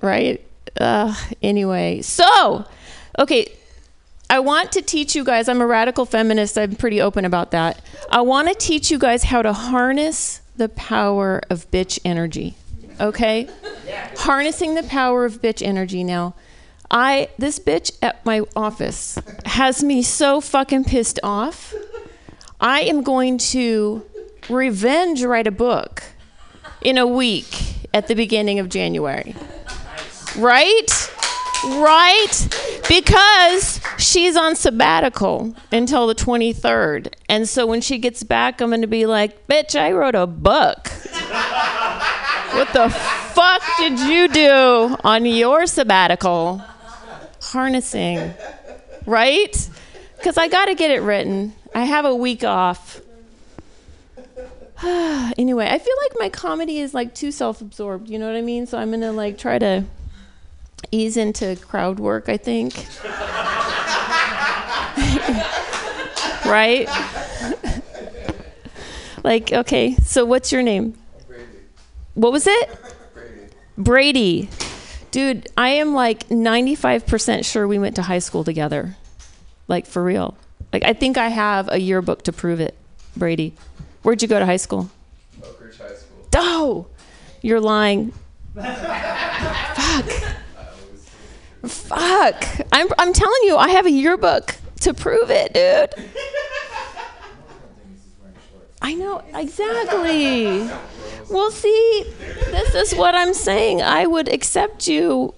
right? 0.00 0.40
Uh, 0.78 1.14
anyway, 1.42 2.02
so, 2.02 2.64
okay, 3.18 3.52
I 4.28 4.38
want 4.38 4.72
to 4.72 4.82
teach 4.82 5.16
you 5.16 5.24
guys, 5.24 5.48
I'm 5.48 5.60
a 5.60 5.66
radical 5.66 6.06
feminist, 6.06 6.56
I'm 6.56 6.76
pretty 6.76 7.00
open 7.00 7.24
about 7.24 7.50
that. 7.50 7.82
I 8.10 8.20
want 8.20 8.48
to 8.48 8.54
teach 8.54 8.90
you 8.90 8.98
guys 8.98 9.24
how 9.24 9.42
to 9.42 9.52
harness 9.52 10.40
the 10.56 10.68
power 10.68 11.40
of 11.50 11.70
bitch 11.70 11.98
energy. 12.04 12.54
Okay? 13.00 13.48
Harnessing 14.18 14.74
the 14.74 14.82
power 14.82 15.24
of 15.24 15.40
bitch 15.40 15.66
energy 15.66 16.04
now. 16.04 16.34
I 16.90 17.28
this 17.38 17.58
bitch 17.58 17.96
at 18.02 18.24
my 18.26 18.42
office 18.56 19.18
has 19.46 19.82
me 19.82 20.02
so 20.02 20.40
fucking 20.40 20.84
pissed 20.84 21.20
off. 21.22 21.72
I 22.60 22.82
am 22.82 23.02
going 23.02 23.38
to 23.38 24.04
revenge 24.48 25.22
write 25.22 25.46
a 25.46 25.52
book 25.52 26.02
in 26.82 26.98
a 26.98 27.06
week 27.06 27.88
at 27.94 28.08
the 28.08 28.14
beginning 28.14 28.58
of 28.58 28.68
January. 28.68 29.34
Right? 30.36 31.12
Right? 31.64 32.82
Because 32.88 33.80
she's 33.98 34.36
on 34.36 34.56
sabbatical 34.56 35.54
until 35.70 36.06
the 36.06 36.14
23rd. 36.14 37.12
And 37.28 37.48
so 37.48 37.66
when 37.66 37.80
she 37.80 37.98
gets 37.98 38.22
back, 38.22 38.60
I'm 38.60 38.70
going 38.70 38.80
to 38.80 38.86
be 38.86 39.06
like, 39.06 39.46
bitch, 39.46 39.78
I 39.78 39.92
wrote 39.92 40.14
a 40.14 40.26
book. 40.26 40.88
what 42.52 42.72
the 42.72 42.88
fuck 42.90 43.62
did 43.78 43.98
you 44.00 44.28
do 44.28 44.96
on 45.04 45.26
your 45.26 45.66
sabbatical? 45.66 46.62
Harnessing. 47.42 48.32
Right? 49.06 49.68
Because 50.16 50.38
I 50.38 50.48
got 50.48 50.66
to 50.66 50.74
get 50.74 50.90
it 50.90 51.02
written. 51.02 51.54
I 51.74 51.84
have 51.84 52.04
a 52.04 52.14
week 52.14 52.42
off. 52.44 53.00
anyway, 54.82 55.68
I 55.70 55.78
feel 55.78 55.94
like 56.02 56.12
my 56.18 56.30
comedy 56.30 56.78
is 56.80 56.94
like 56.94 57.14
too 57.14 57.30
self-absorbed. 57.30 58.08
You 58.08 58.18
know 58.18 58.26
what 58.26 58.36
I 58.36 58.40
mean? 58.40 58.66
So 58.66 58.78
I'm 58.78 58.90
gonna 58.90 59.12
like 59.12 59.36
try 59.36 59.58
to 59.58 59.84
ease 60.90 61.16
into 61.16 61.56
crowd 61.56 61.98
work. 62.00 62.28
I 62.28 62.36
think. 62.36 62.74
right? 66.46 66.88
like, 69.24 69.52
okay. 69.52 69.94
So 69.96 70.24
what's 70.24 70.52
your 70.52 70.62
name? 70.62 70.94
Brady. 71.26 71.44
What 72.14 72.32
was 72.32 72.46
it? 72.46 72.70
Brady. 73.78 74.48
Dude, 75.10 75.48
I 75.56 75.70
am 75.70 75.94
like 75.94 76.28
95% 76.28 77.44
sure 77.44 77.66
we 77.66 77.78
went 77.78 77.96
to 77.96 78.02
high 78.02 78.18
school 78.18 78.44
together. 78.44 78.96
Like, 79.66 79.86
for 79.86 80.04
real. 80.04 80.36
Like, 80.72 80.84
I 80.84 80.92
think 80.92 81.18
I 81.18 81.28
have 81.28 81.68
a 81.68 81.80
yearbook 81.80 82.22
to 82.24 82.32
prove 82.32 82.60
it, 82.60 82.76
Brady. 83.16 83.54
Where'd 84.02 84.22
you 84.22 84.28
go 84.28 84.38
to 84.38 84.46
high 84.46 84.56
school? 84.56 84.90
Oak 85.42 85.60
Ridge 85.60 85.78
High 85.78 85.94
School. 85.94 86.26
Oh, 86.36 86.86
you're 87.42 87.60
lying. 87.60 88.12
Fuck. 88.54 90.36
Fuck. 91.66 92.44
I'm, 92.72 92.88
I'm 92.98 93.12
telling 93.12 93.40
you, 93.44 93.56
I 93.56 93.68
have 93.70 93.86
a 93.86 93.90
yearbook 93.90 94.56
to 94.80 94.94
prove 94.94 95.30
it, 95.30 95.52
dude. 95.52 96.08
I 98.82 98.94
know, 98.94 99.22
exactly. 99.34 100.68
Well, 101.30 101.50
see, 101.50 102.04
this 102.50 102.74
is 102.74 102.94
what 102.96 103.14
I'm 103.14 103.34
saying. 103.34 103.82
I 103.82 104.06
would 104.06 104.28
accept 104.28 104.88
you, 104.88 105.34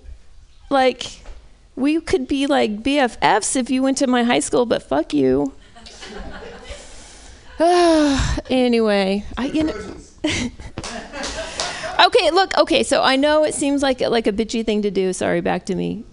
like, 0.70 1.22
we 1.74 2.00
could 2.00 2.28
be 2.28 2.46
like 2.46 2.82
BFFs 2.82 3.56
if 3.56 3.68
you 3.68 3.82
went 3.82 3.98
to 3.98 4.06
my 4.06 4.22
high 4.22 4.40
school, 4.40 4.64
but 4.64 4.82
fuck 4.82 5.12
you. 5.12 5.52
anyway, 8.50 9.24
I 9.36 9.46
you 9.46 9.64
know. 9.64 9.74
okay, 12.06 12.30
look. 12.30 12.56
Okay, 12.58 12.82
so 12.82 13.02
I 13.02 13.16
know 13.16 13.44
it 13.44 13.54
seems 13.54 13.82
like 13.82 14.00
like 14.00 14.26
a 14.26 14.32
bitchy 14.32 14.64
thing 14.64 14.82
to 14.82 14.90
do. 14.90 15.12
Sorry, 15.12 15.40
back 15.40 15.66
to 15.66 15.74
me. 15.74 16.04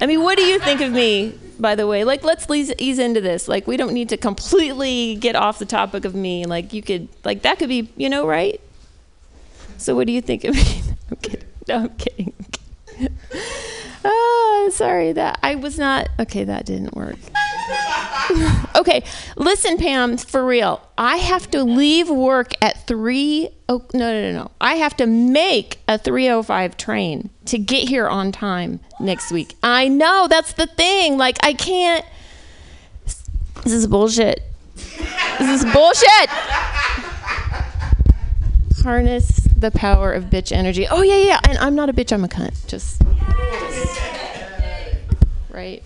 I 0.00 0.06
mean, 0.06 0.22
what 0.22 0.38
do 0.38 0.44
you 0.44 0.58
think 0.60 0.80
of 0.80 0.92
me, 0.92 1.34
by 1.58 1.74
the 1.74 1.86
way? 1.86 2.04
Like, 2.04 2.22
let's 2.22 2.48
ease, 2.50 2.72
ease 2.78 2.98
into 2.98 3.20
this. 3.20 3.48
Like, 3.48 3.66
we 3.66 3.76
don't 3.76 3.92
need 3.92 4.08
to 4.10 4.16
completely 4.16 5.16
get 5.16 5.34
off 5.34 5.58
the 5.58 5.66
topic 5.66 6.04
of 6.04 6.14
me. 6.14 6.44
Like, 6.44 6.72
you 6.72 6.82
could, 6.82 7.08
like, 7.24 7.42
that 7.42 7.58
could 7.58 7.68
be, 7.68 7.90
you 7.96 8.08
know, 8.08 8.26
right? 8.26 8.60
So, 9.76 9.94
what 9.94 10.06
do 10.06 10.12
you 10.12 10.20
think 10.20 10.44
of 10.44 10.54
me? 10.54 10.82
I'm 11.10 11.16
kidding. 11.16 11.48
No, 11.68 11.76
I'm 11.76 11.88
kidding. 11.96 12.32
I'm 12.38 12.44
kidding. 12.98 13.18
Ah, 14.04 14.68
sorry 14.70 15.12
that 15.12 15.38
I 15.42 15.56
was 15.56 15.78
not. 15.78 16.08
Okay, 16.20 16.44
that 16.44 16.64
didn't 16.64 16.94
work. 16.94 17.16
okay, 18.76 19.04
listen, 19.36 19.76
Pam, 19.76 20.16
for 20.16 20.44
real. 20.44 20.80
I 20.96 21.16
have 21.16 21.50
to 21.50 21.64
leave 21.64 22.08
work 22.08 22.52
at 22.62 22.86
three. 22.86 23.50
Oh 23.68 23.84
no, 23.92 24.12
no, 24.12 24.32
no, 24.32 24.38
no! 24.38 24.50
I 24.60 24.74
have 24.74 24.96
to 24.98 25.06
make 25.06 25.80
a 25.88 25.98
three 25.98 26.28
oh 26.28 26.42
five 26.42 26.76
train 26.76 27.30
to 27.46 27.58
get 27.58 27.88
here 27.88 28.08
on 28.08 28.32
time 28.32 28.80
next 29.00 29.30
week. 29.32 29.56
I 29.62 29.88
know 29.88 30.26
that's 30.28 30.52
the 30.52 30.66
thing. 30.66 31.16
Like 31.16 31.38
I 31.42 31.52
can't. 31.52 32.04
This 33.64 33.72
is 33.72 33.86
bullshit. 33.86 34.42
This 35.38 35.64
is 35.64 35.72
bullshit. 35.72 36.28
Harness 38.82 39.48
the 39.56 39.70
power 39.70 40.12
of 40.12 40.24
bitch 40.24 40.52
energy. 40.52 40.86
Oh 40.88 41.02
yeah, 41.02 41.18
yeah. 41.18 41.40
And 41.48 41.58
I'm 41.58 41.74
not 41.74 41.88
a 41.88 41.92
bitch. 41.92 42.12
I'm 42.12 42.24
a 42.24 42.28
cunt. 42.28 42.66
Just. 42.66 43.02
just 43.02 44.00
right. 45.50 45.82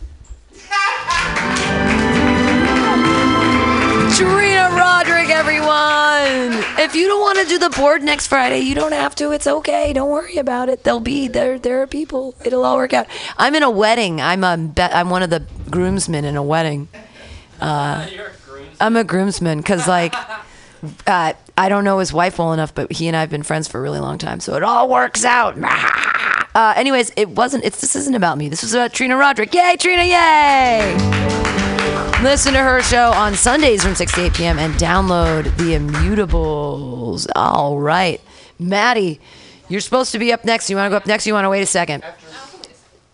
Trina 4.15 4.69
Roderick, 4.77 5.31
everyone. 5.31 6.53
If 6.79 6.95
you 6.95 7.09
don't 7.09 7.21
want 7.21 7.39
to 7.39 7.47
do 7.47 7.59
the 7.59 7.71
board 7.71 8.03
next 8.03 8.27
Friday, 8.27 8.59
you 8.59 8.75
don't 8.75 8.93
have 8.93 9.15
to. 9.17 9.33
It's 9.33 9.47
okay. 9.47 9.95
Don't 9.95 10.11
worry 10.11 10.37
about 10.37 10.69
it. 10.69 10.85
They'll 10.85 11.01
be 11.01 11.29
there. 11.29 11.59
There 11.59 11.81
are 11.81 11.87
people. 11.87 12.35
It'll 12.45 12.65
all 12.65 12.77
work 12.77 12.93
out. 12.93 13.07
I'm 13.39 13.55
in 13.55 13.63
a 13.63 13.71
wedding. 13.71 14.21
I'm 14.21 14.45
a 14.45 14.59
be- 14.59 14.83
I'm 14.83 15.09
one 15.09 15.23
of 15.23 15.31
the 15.31 15.47
groomsmen 15.71 16.27
in 16.27 16.37
a 16.37 16.43
wedding. 16.43 16.89
Uh, 17.59 18.07
I'm 18.81 18.97
a 18.97 19.05
groomsman 19.05 19.59
because 19.59 19.89
like 19.89 20.15
uh, 21.07 21.33
I 21.57 21.69
don't 21.71 21.85
know 21.85 21.99
his 21.99 22.13
wife 22.13 22.39
well 22.39 22.53
enough, 22.53 22.75
but 22.75 22.93
he 22.93 23.09
and 23.09 23.17
I 23.17 23.21
have 23.21 23.31
been 23.31 23.43
friends 23.43 23.67
for 23.67 23.79
a 23.79 23.83
really 23.83 24.01
long 24.01 24.19
time, 24.19 24.41
so 24.41 24.57
it 24.57 24.63
all 24.63 24.89
works 24.89 25.25
out. 25.25 25.57
Uh, 26.55 26.75
anyways, 26.77 27.11
it 27.17 27.31
wasn't. 27.31 27.65
It's 27.65 27.81
this 27.81 27.97
isn't 27.97 28.15
about 28.15 28.37
me. 28.37 28.51
This 28.51 28.61
was 28.63 28.75
about 28.75 28.93
Trina 28.93 29.17
Roderick. 29.17 29.55
Yay, 29.55 29.75
Trina! 29.79 30.05
Yay! 30.05 31.42
Listen 32.23 32.53
to 32.53 32.61
her 32.61 32.81
show 32.83 33.11
on 33.11 33.35
Sundays 33.35 33.83
from 33.83 33.95
6 33.97 34.13
to 34.13 34.25
8 34.27 34.35
p.m. 34.35 34.59
and 34.59 34.73
download 34.75 35.45
the 35.57 35.75
Immutables. 35.75 37.27
All 37.35 37.79
right. 37.81 38.21
Maddie, 38.59 39.21
you're 39.69 39.81
supposed 39.81 40.13
to 40.13 40.19
be 40.19 40.33
up 40.33 40.45
next. 40.45 40.71
You 40.71 40.77
want 40.77 40.87
to 40.87 40.91
go 40.91 40.97
up 40.99 41.07
next? 41.07 41.27
You 41.27 41.35
want 41.35 41.45
to 41.45 41.51
wait 41.51 41.63
a 41.63 41.67
second? 41.67 42.05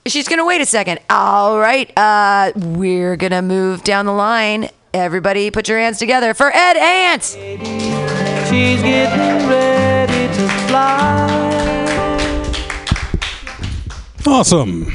She's 0.06 0.28
going 0.28 0.38
to 0.38 0.44
wait 0.44 0.60
a 0.60 0.66
second. 0.66 1.00
All 1.08 1.58
right. 1.58 1.90
Uh, 1.96 2.52
we're 2.54 3.16
going 3.16 3.32
to 3.32 3.42
move 3.42 3.82
down 3.82 4.04
the 4.06 4.12
line. 4.12 4.68
Everybody 4.92 5.50
put 5.50 5.68
your 5.68 5.78
hands 5.78 5.98
together 5.98 6.34
for 6.34 6.50
Ed 6.54 6.76
Ants. 6.76 7.34
She's 7.34 8.82
getting 8.82 9.48
ready 9.48 10.34
to 10.34 10.48
fly. 10.66 11.28
Awesome. 14.26 14.92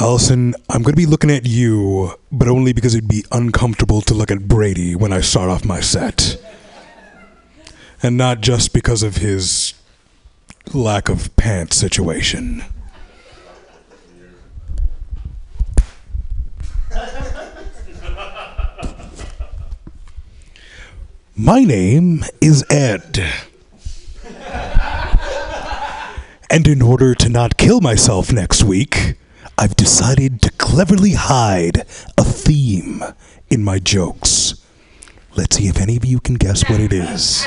Allison, 0.00 0.54
I'm 0.70 0.82
going 0.82 0.94
to 0.94 0.96
be 0.96 1.04
looking 1.04 1.30
at 1.30 1.44
you, 1.44 2.14
but 2.32 2.48
only 2.48 2.72
because 2.72 2.94
it'd 2.94 3.06
be 3.06 3.22
uncomfortable 3.32 4.00
to 4.00 4.14
look 4.14 4.30
at 4.30 4.48
Brady 4.48 4.94
when 4.96 5.12
I 5.12 5.20
start 5.20 5.50
off 5.50 5.62
my 5.62 5.80
set. 5.80 6.42
And 8.02 8.16
not 8.16 8.40
just 8.40 8.72
because 8.72 9.02
of 9.02 9.16
his 9.16 9.74
lack 10.72 11.10
of 11.10 11.36
pants 11.36 11.76
situation. 11.76 12.64
My 21.36 21.62
name 21.62 22.24
is 22.40 22.64
Ed. 22.70 23.22
And 26.48 26.66
in 26.66 26.80
order 26.80 27.14
to 27.16 27.28
not 27.28 27.58
kill 27.58 27.82
myself 27.82 28.32
next 28.32 28.64
week, 28.64 29.16
I've 29.60 29.76
decided 29.76 30.40
to 30.40 30.50
cleverly 30.52 31.12
hide 31.12 31.84
a 32.16 32.24
theme 32.24 33.04
in 33.50 33.62
my 33.62 33.78
jokes. 33.78 34.54
Let's 35.36 35.56
see 35.56 35.66
if 35.68 35.78
any 35.78 35.98
of 35.98 36.04
you 36.06 36.18
can 36.18 36.36
guess 36.36 36.66
what 36.66 36.80
it 36.80 36.94
is. 36.94 37.44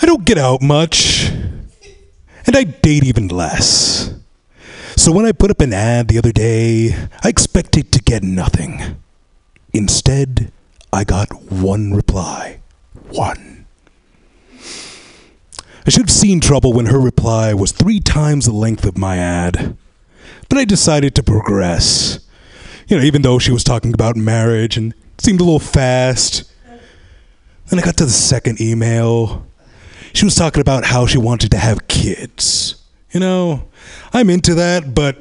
I 0.00 0.06
don't 0.06 0.24
get 0.24 0.38
out 0.38 0.62
much, 0.62 1.28
and 2.46 2.56
I 2.56 2.64
date 2.64 3.04
even 3.04 3.28
less. 3.28 4.14
So 4.96 5.12
when 5.12 5.26
I 5.26 5.32
put 5.32 5.50
up 5.50 5.60
an 5.60 5.74
ad 5.74 6.08
the 6.08 6.16
other 6.16 6.32
day, 6.32 6.94
I 7.22 7.28
expected 7.28 7.92
to 7.92 8.00
get 8.00 8.22
nothing. 8.22 8.96
Instead, 9.74 10.50
I 10.90 11.04
got 11.04 11.52
one 11.52 11.92
reply. 11.92 12.60
One. 13.10 13.53
I 15.86 15.90
should 15.90 16.02
have 16.02 16.10
seen 16.10 16.40
trouble 16.40 16.72
when 16.72 16.86
her 16.86 17.00
reply 17.00 17.52
was 17.52 17.72
three 17.72 18.00
times 18.00 18.46
the 18.46 18.52
length 18.52 18.84
of 18.84 18.96
my 18.96 19.18
ad. 19.18 19.76
But 20.48 20.58
I 20.58 20.64
decided 20.64 21.14
to 21.14 21.22
progress. 21.22 22.20
You 22.88 22.98
know, 22.98 23.02
even 23.04 23.22
though 23.22 23.38
she 23.38 23.52
was 23.52 23.64
talking 23.64 23.92
about 23.92 24.16
marriage 24.16 24.76
and 24.76 24.94
seemed 25.18 25.40
a 25.40 25.44
little 25.44 25.58
fast. 25.58 26.50
Then 27.66 27.78
I 27.78 27.82
got 27.82 27.96
to 27.98 28.04
the 28.04 28.10
second 28.10 28.60
email. 28.60 29.46
She 30.12 30.24
was 30.24 30.34
talking 30.34 30.60
about 30.60 30.84
how 30.84 31.06
she 31.06 31.18
wanted 31.18 31.50
to 31.52 31.58
have 31.58 31.88
kids. 31.88 32.76
You 33.12 33.20
know, 33.20 33.68
I'm 34.12 34.30
into 34.30 34.54
that, 34.54 34.94
but 34.94 35.16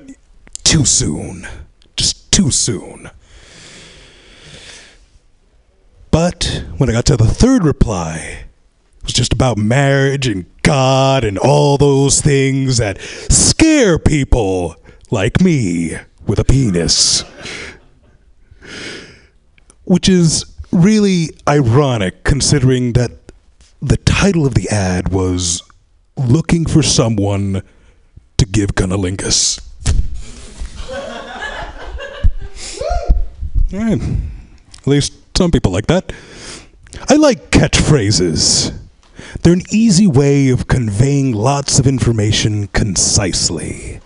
too 0.64 0.86
soon. 0.86 1.48
Just 1.96 2.32
too 2.32 2.52
soon. 2.52 3.10
But 6.12 6.64
when 6.78 6.90
I 6.90 6.94
got 6.94 7.06
to 7.06 7.18
the 7.18 7.26
third 7.26 7.64
reply, 7.64 8.46
was 9.04 9.14
just 9.14 9.34
about 9.34 9.58
marriage 9.58 10.28
and 10.28 10.46
God 10.64 11.24
and 11.24 11.38
all 11.38 11.78
those 11.78 12.22
things 12.22 12.78
that 12.78 13.00
scare 13.02 14.00
people 14.00 14.76
like 15.12 15.42
me 15.42 15.98
with 16.26 16.40
a 16.40 16.44
penis. 16.44 17.24
Which 19.84 20.08
is 20.08 20.46
really 20.72 21.30
ironic 21.48 22.24
considering 22.24 22.94
that 22.94 23.12
the 23.82 23.98
title 23.98 24.46
of 24.46 24.56
the 24.56 24.70
ad 24.70 25.10
was 25.10 25.62
Looking 26.16 26.66
for 26.66 26.82
Someone 26.82 27.62
to 28.38 28.46
Give 28.46 28.76
Cunnilingus. 28.76 29.60
Alright. 33.74 34.02
At 34.78 34.88
least 34.88 35.14
some 35.38 35.52
people 35.52 35.72
like 35.72 35.88
that. 35.88 36.14
I 37.10 37.16
like 37.16 37.52
catchphrases. 37.52 38.74
They're 39.42 39.54
an 39.54 39.64
easy 39.72 40.08
way 40.08 40.50
of 40.50 40.68
conveying 40.68 41.34
lots 41.34 41.80
of 41.80 41.88
information 41.88 42.68
concisely. 42.68 44.00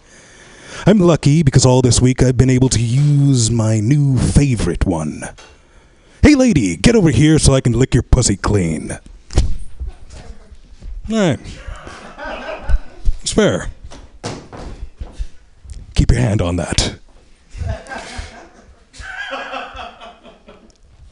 I'm 0.86 0.99
lucky 0.99 1.43
because 1.43 1.65
all 1.65 1.82
this 1.82 2.01
week 2.01 2.23
I've 2.23 2.38
been 2.38 2.49
able 2.49 2.69
to 2.69 2.82
use 2.82 3.51
my 3.51 3.80
new 3.80 4.17
favorite 4.17 4.86
one. 4.86 5.23
Hey 6.23 6.36
lady, 6.36 6.75
get 6.75 6.95
over 6.95 7.09
here 7.11 7.39
so 7.39 7.53
I 7.53 7.61
can 7.61 7.73
lick 7.73 7.93
your 7.93 8.03
pussy 8.03 8.36
clean. 8.38 8.97
Alright. 11.11 11.39
It's 13.21 13.34
fair. 13.34 13.69
Keep 15.95 16.11
your 16.11 16.19
hand 16.19 16.41
on 16.41 16.55
that. 16.57 16.99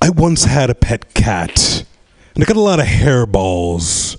I 0.02 0.10
once 0.10 0.46
had 0.46 0.70
a 0.70 0.76
pet 0.76 1.14
cat, 1.14 1.84
and 2.36 2.44
I 2.44 2.46
got 2.46 2.58
a 2.58 2.62
lot 2.62 2.80
of 2.80 2.86
hairballs 2.86 4.18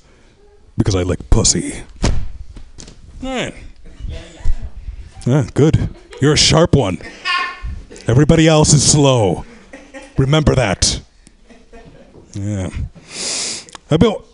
because 0.76 0.94
I 0.94 1.02
lick 1.02 1.30
pussy. 1.30 1.82
Alright. 3.22 3.54
Ah, 5.26 5.46
good. 5.54 5.88
You're 6.20 6.32
a 6.32 6.38
sharp 6.38 6.74
one. 6.74 6.98
Everybody 8.06 8.48
else 8.48 8.72
is 8.72 8.88
slow. 8.88 9.44
Remember 10.16 10.54
that. 10.54 11.00
Yeah. 12.32 12.70
I 13.90 13.96
built. 13.96 14.26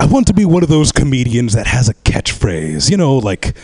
I 0.00 0.06
want 0.06 0.26
to 0.26 0.34
be 0.34 0.44
one 0.44 0.62
of 0.62 0.68
those 0.68 0.90
comedians 0.92 1.52
that 1.54 1.68
has 1.68 1.88
a 1.88 1.94
catchphrase. 1.94 2.90
You 2.90 2.96
know, 2.96 3.16
like 3.16 3.56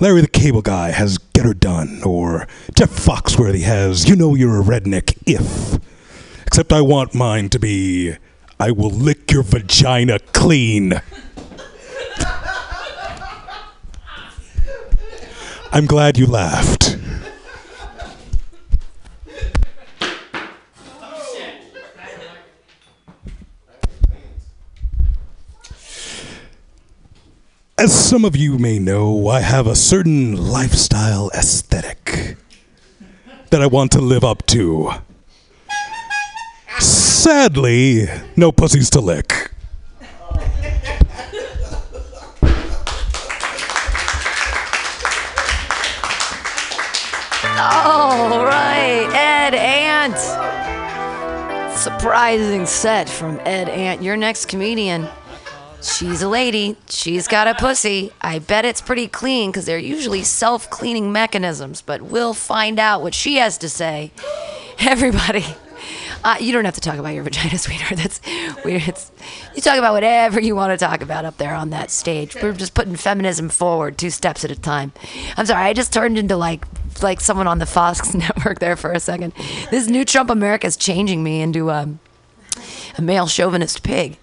Larry 0.00 0.20
the 0.20 0.28
Cable 0.28 0.62
Guy 0.62 0.90
has 0.90 1.18
"Get 1.18 1.44
Her 1.44 1.54
Done," 1.54 2.02
or 2.04 2.48
Jeff 2.76 2.90
Foxworthy 2.90 3.62
has 3.62 4.08
"You 4.08 4.16
Know 4.16 4.34
You're 4.34 4.60
a 4.60 4.64
Redneck 4.64 5.16
If." 5.24 5.78
Except 6.54 6.72
I 6.72 6.82
want 6.82 7.16
mine 7.16 7.48
to 7.48 7.58
be 7.58 8.14
"I 8.60 8.70
will 8.70 8.88
lick 8.88 9.32
your 9.32 9.42
vagina 9.42 10.20
clean." 10.20 11.02
I'm 15.72 15.86
glad 15.86 16.16
you 16.16 16.26
laughed. 16.26 16.96
As 27.76 27.92
some 27.92 28.24
of 28.24 28.36
you 28.36 28.60
may 28.60 28.78
know, 28.78 29.26
I 29.26 29.40
have 29.40 29.66
a 29.66 29.74
certain 29.74 30.36
lifestyle 30.36 31.32
aesthetic 31.34 32.36
that 33.50 33.60
I 33.60 33.66
want 33.66 33.90
to 33.90 34.00
live 34.00 34.22
up 34.22 34.46
to. 34.46 34.92
Sadly, 37.24 38.06
no 38.36 38.52
pussies 38.52 38.90
to 38.90 39.00
lick. 39.00 39.50
All 47.58 48.44
right, 48.44 49.08
Ed 49.14 49.54
Ant. 49.54 50.18
Surprising 51.74 52.66
set 52.66 53.08
from 53.08 53.40
Ed 53.46 53.70
Ant. 53.70 54.02
Your 54.02 54.18
next 54.18 54.44
comedian. 54.48 55.08
She's 55.80 56.20
a 56.20 56.28
lady. 56.28 56.76
She's 56.90 57.26
got 57.26 57.48
a 57.48 57.54
pussy. 57.54 58.12
I 58.20 58.38
bet 58.38 58.66
it's 58.66 58.82
pretty 58.82 59.08
clean 59.08 59.50
because 59.50 59.64
they're 59.64 59.78
usually 59.78 60.24
self 60.24 60.68
cleaning 60.68 61.10
mechanisms, 61.10 61.80
but 61.80 62.02
we'll 62.02 62.34
find 62.34 62.78
out 62.78 63.00
what 63.00 63.14
she 63.14 63.36
has 63.36 63.56
to 63.56 63.70
say. 63.70 64.12
Everybody. 64.78 65.46
Uh, 66.24 66.36
you 66.40 66.52
don't 66.52 66.64
have 66.64 66.74
to 66.74 66.80
talk 66.80 66.96
about 66.96 67.14
your 67.14 67.22
vagina, 67.22 67.58
sweetheart. 67.58 67.96
That's 67.98 68.20
weird. 68.64 68.88
It's, 68.88 69.12
you 69.54 69.60
talk 69.60 69.76
about 69.78 69.92
whatever 69.92 70.40
you 70.40 70.56
want 70.56 70.78
to 70.78 70.82
talk 70.82 71.02
about 71.02 71.26
up 71.26 71.36
there 71.36 71.54
on 71.54 71.70
that 71.70 71.90
stage. 71.90 72.34
We're 72.34 72.54
just 72.54 72.72
putting 72.74 72.96
feminism 72.96 73.50
forward, 73.50 73.98
two 73.98 74.10
steps 74.10 74.44
at 74.44 74.50
a 74.50 74.56
time. 74.58 74.92
I'm 75.36 75.44
sorry, 75.44 75.62
I 75.64 75.74
just 75.74 75.92
turned 75.92 76.18
into 76.18 76.36
like 76.36 76.64
like 77.02 77.20
someone 77.20 77.46
on 77.46 77.58
the 77.58 77.66
Fox 77.66 78.14
network 78.14 78.58
there 78.60 78.76
for 78.76 78.92
a 78.92 79.00
second. 79.00 79.34
This 79.70 79.86
new 79.88 80.04
Trump 80.04 80.30
America 80.30 80.66
is 80.66 80.76
changing 80.76 81.22
me 81.22 81.42
into 81.42 81.70
um, 81.70 81.98
a 82.96 83.02
male 83.02 83.26
chauvinist 83.26 83.82
pig. 83.82 84.16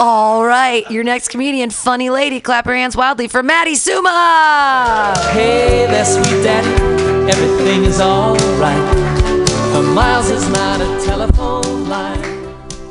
All 0.00 0.44
right, 0.44 0.90
your 0.90 1.04
next 1.04 1.28
comedian, 1.28 1.70
funny 1.70 2.10
lady, 2.10 2.40
clap 2.40 2.64
her 2.64 2.74
hands 2.74 2.96
wildly 2.96 3.28
for 3.28 3.42
Maddie 3.42 3.74
Suma. 3.74 5.14
Hey 5.32 5.86
there, 5.86 6.04
sweet 6.04 6.42
daddy, 6.42 7.30
everything 7.30 7.84
is 7.84 8.00
alright. 8.00 8.96
A 8.96 8.99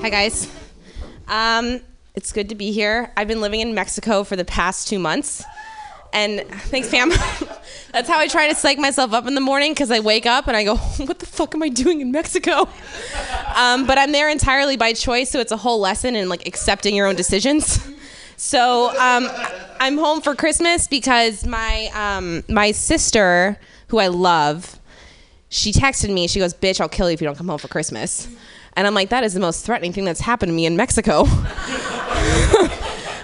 Hi, 0.01 0.09
guys. 0.09 0.51
Um, 1.27 1.81
it's 2.15 2.31
good 2.33 2.49
to 2.49 2.55
be 2.55 2.71
here. 2.71 3.11
I've 3.15 3.27
been 3.27 3.41
living 3.41 3.59
in 3.59 3.75
Mexico 3.75 4.23
for 4.23 4.35
the 4.35 4.43
past 4.43 4.87
two 4.87 4.97
months. 4.97 5.43
And 6.13 6.41
thanks, 6.47 6.89
Pam. 6.89 7.09
That's 7.91 8.09
how 8.09 8.17
I 8.17 8.27
try 8.27 8.49
to 8.49 8.55
psych 8.55 8.79
myself 8.79 9.13
up 9.13 9.27
in 9.27 9.35
the 9.35 9.41
morning 9.41 9.73
because 9.73 9.91
I 9.91 9.99
wake 9.99 10.25
up 10.25 10.47
and 10.47 10.57
I 10.57 10.63
go, 10.63 10.77
what 11.05 11.19
the 11.19 11.27
fuck 11.27 11.53
am 11.53 11.61
I 11.61 11.69
doing 11.69 12.01
in 12.01 12.11
Mexico? 12.11 12.67
Um, 13.55 13.85
but 13.85 13.97
I'm 13.97 14.11
there 14.11 14.29
entirely 14.29 14.77
by 14.77 14.93
choice, 14.93 15.29
so 15.31 15.39
it's 15.39 15.51
a 15.51 15.57
whole 15.57 15.79
lesson 15.79 16.15
in 16.15 16.29
like 16.29 16.47
accepting 16.47 16.95
your 16.95 17.07
own 17.07 17.15
decisions. 17.15 17.85
So 18.37 18.89
um, 18.91 19.27
I'm 19.81 19.97
home 19.97 20.21
for 20.21 20.33
Christmas 20.33 20.87
because 20.87 21.45
my 21.45 21.89
um, 21.93 22.43
my 22.47 22.71
sister, 22.71 23.59
who 23.87 23.97
I 23.97 24.07
love, 24.07 24.78
she 25.49 25.71
texted 25.71 26.13
me. 26.13 26.27
She 26.27 26.39
goes, 26.39 26.53
"Bitch, 26.53 26.79
I'll 26.79 26.89
kill 26.89 27.09
you 27.09 27.15
if 27.15 27.21
you 27.21 27.25
don't 27.27 27.35
come 27.35 27.47
home 27.47 27.57
for 27.57 27.67
Christmas." 27.67 28.27
And 28.73 28.87
I'm 28.87 28.93
like, 28.93 29.09
that 29.09 29.23
is 29.23 29.33
the 29.33 29.39
most 29.39 29.65
threatening 29.65 29.91
thing 29.91 30.05
that's 30.05 30.21
happened 30.21 30.51
to 30.51 30.53
me 30.53 30.65
in 30.65 30.77
Mexico. 30.77 31.23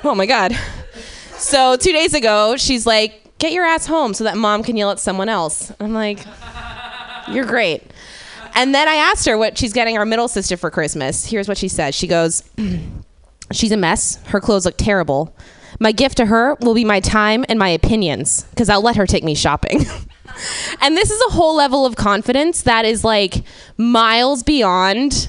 oh 0.03 0.13
my 0.15 0.25
god. 0.25 0.57
So 1.37 1.77
two 1.77 1.91
days 1.91 2.13
ago, 2.13 2.57
she's 2.57 2.85
like, 2.85 3.37
"Get 3.37 3.53
your 3.53 3.63
ass 3.63 3.85
home 3.85 4.13
so 4.13 4.23
that 4.23 4.37
mom 4.37 4.63
can 4.63 4.75
yell 4.75 4.91
at 4.91 4.99
someone 4.99 5.29
else." 5.29 5.71
I'm 5.79 5.93
like, 5.93 6.19
"You're 7.29 7.45
great." 7.45 7.83
And 8.55 8.73
then 8.73 8.87
I 8.87 8.95
asked 8.95 9.25
her 9.27 9.37
what 9.37 9.57
she's 9.57 9.73
getting 9.73 9.97
our 9.97 10.05
middle 10.05 10.27
sister 10.27 10.57
for 10.57 10.71
Christmas. 10.71 11.25
Here's 11.25 11.47
what 11.47 11.57
she 11.57 11.67
said. 11.67 11.93
She 11.93 12.07
goes, 12.07 12.43
"She's 13.51 13.71
a 13.71 13.77
mess. 13.77 14.17
Her 14.27 14.41
clothes 14.41 14.65
look 14.65 14.77
terrible. 14.77 15.35
My 15.79 15.91
gift 15.91 16.17
to 16.17 16.25
her 16.25 16.55
will 16.61 16.73
be 16.73 16.85
my 16.85 17.01
time 17.01 17.45
and 17.49 17.59
my 17.59 17.69
opinions 17.69 18.45
because 18.49 18.69
I'll 18.69 18.81
let 18.81 18.95
her 18.95 19.05
take 19.05 19.23
me 19.23 19.35
shopping." 19.35 19.85
and 20.81 20.95
this 20.95 21.11
is 21.11 21.21
a 21.27 21.31
whole 21.31 21.55
level 21.55 21.85
of 21.85 21.95
confidence 21.95 22.63
that 22.63 22.85
is 22.85 23.03
like 23.03 23.43
miles 23.77 24.43
beyond 24.43 25.27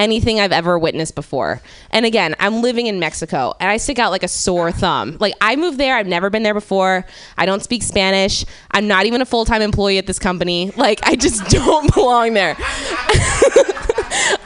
anything 0.00 0.40
I've 0.40 0.50
ever 0.50 0.78
witnessed 0.78 1.14
before. 1.14 1.60
And 1.90 2.06
again, 2.06 2.34
I'm 2.40 2.62
living 2.62 2.86
in 2.86 2.98
Mexico 2.98 3.54
and 3.60 3.70
I 3.70 3.76
stick 3.76 3.98
out 3.98 4.10
like 4.10 4.22
a 4.22 4.28
sore 4.28 4.72
thumb. 4.72 5.18
Like 5.20 5.34
I 5.40 5.56
moved 5.56 5.78
there, 5.78 5.94
I've 5.94 6.06
never 6.06 6.30
been 6.30 6.42
there 6.42 6.54
before. 6.54 7.04
I 7.36 7.44
don't 7.44 7.62
speak 7.62 7.82
Spanish. 7.82 8.44
I'm 8.70 8.88
not 8.88 9.04
even 9.04 9.20
a 9.20 9.26
full-time 9.26 9.60
employee 9.60 9.98
at 9.98 10.06
this 10.06 10.18
company. 10.18 10.72
Like 10.76 11.00
I 11.02 11.16
just 11.16 11.44
don't 11.50 11.92
belong 11.94 12.32
there. 12.32 12.56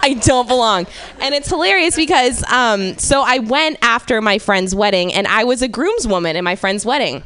I 0.02 0.20
don't 0.22 0.48
belong. 0.48 0.86
And 1.20 1.34
it's 1.34 1.48
hilarious 1.48 1.94
because 1.94 2.42
um 2.52 2.98
so 2.98 3.22
I 3.24 3.38
went 3.38 3.78
after 3.80 4.20
my 4.20 4.38
friend's 4.38 4.74
wedding 4.74 5.14
and 5.14 5.26
I 5.28 5.44
was 5.44 5.62
a 5.62 5.68
groomswoman 5.68 6.34
in 6.34 6.44
my 6.44 6.56
friend's 6.56 6.84
wedding. 6.84 7.22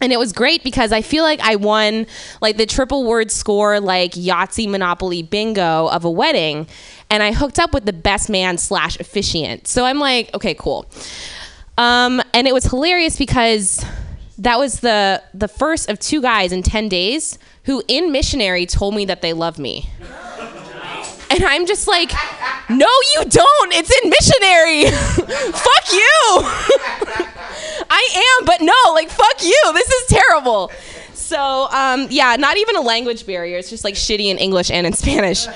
And 0.00 0.12
it 0.12 0.18
was 0.18 0.32
great 0.32 0.62
because 0.62 0.92
I 0.92 1.02
feel 1.02 1.24
like 1.24 1.40
I 1.40 1.56
won 1.56 2.06
like 2.40 2.56
the 2.56 2.66
triple 2.66 3.04
word 3.04 3.30
score, 3.30 3.80
like 3.80 4.12
Yahtzee 4.12 4.68
Monopoly 4.68 5.22
bingo 5.22 5.88
of 5.88 6.04
a 6.04 6.10
wedding. 6.10 6.66
And 7.10 7.22
I 7.22 7.32
hooked 7.32 7.58
up 7.58 7.72
with 7.72 7.84
the 7.84 7.92
best 7.92 8.28
man 8.28 8.58
slash 8.58 8.98
officiant. 9.00 9.66
So 9.66 9.84
I'm 9.84 9.98
like, 9.98 10.32
okay, 10.34 10.54
cool. 10.54 10.86
Um, 11.76 12.22
and 12.34 12.46
it 12.46 12.54
was 12.54 12.64
hilarious 12.64 13.16
because 13.16 13.84
that 14.38 14.58
was 14.58 14.80
the 14.80 15.22
the 15.34 15.48
first 15.48 15.88
of 15.90 15.98
two 15.98 16.22
guys 16.22 16.52
in 16.52 16.62
10 16.62 16.88
days 16.88 17.38
who 17.64 17.82
in 17.88 18.12
missionary 18.12 18.66
told 18.66 18.94
me 18.94 19.04
that 19.06 19.22
they 19.22 19.32
love 19.32 19.58
me. 19.58 19.90
And 21.30 21.44
I'm 21.44 21.66
just 21.66 21.86
like, 21.86 22.10
no, 22.70 22.86
you 23.14 23.24
don't. 23.26 23.72
It's 23.74 23.90
in 24.02 24.08
missionary. 24.08 24.90
fuck 25.52 25.92
you. 25.92 27.34
I 27.90 28.36
am, 28.40 28.46
but 28.46 28.60
no, 28.60 28.72
like, 28.92 29.10
fuck 29.10 29.42
you. 29.42 29.60
This 29.72 29.88
is 29.88 30.06
terrible. 30.08 30.70
So, 31.14 31.68
um, 31.70 32.06
yeah, 32.10 32.36
not 32.36 32.56
even 32.56 32.76
a 32.76 32.80
language 32.80 33.26
barrier. 33.26 33.58
It's 33.58 33.70
just 33.70 33.84
like 33.84 33.94
shitty 33.94 34.26
in 34.26 34.38
English 34.38 34.70
and 34.70 34.86
in 34.86 34.92
Spanish. 34.94 35.46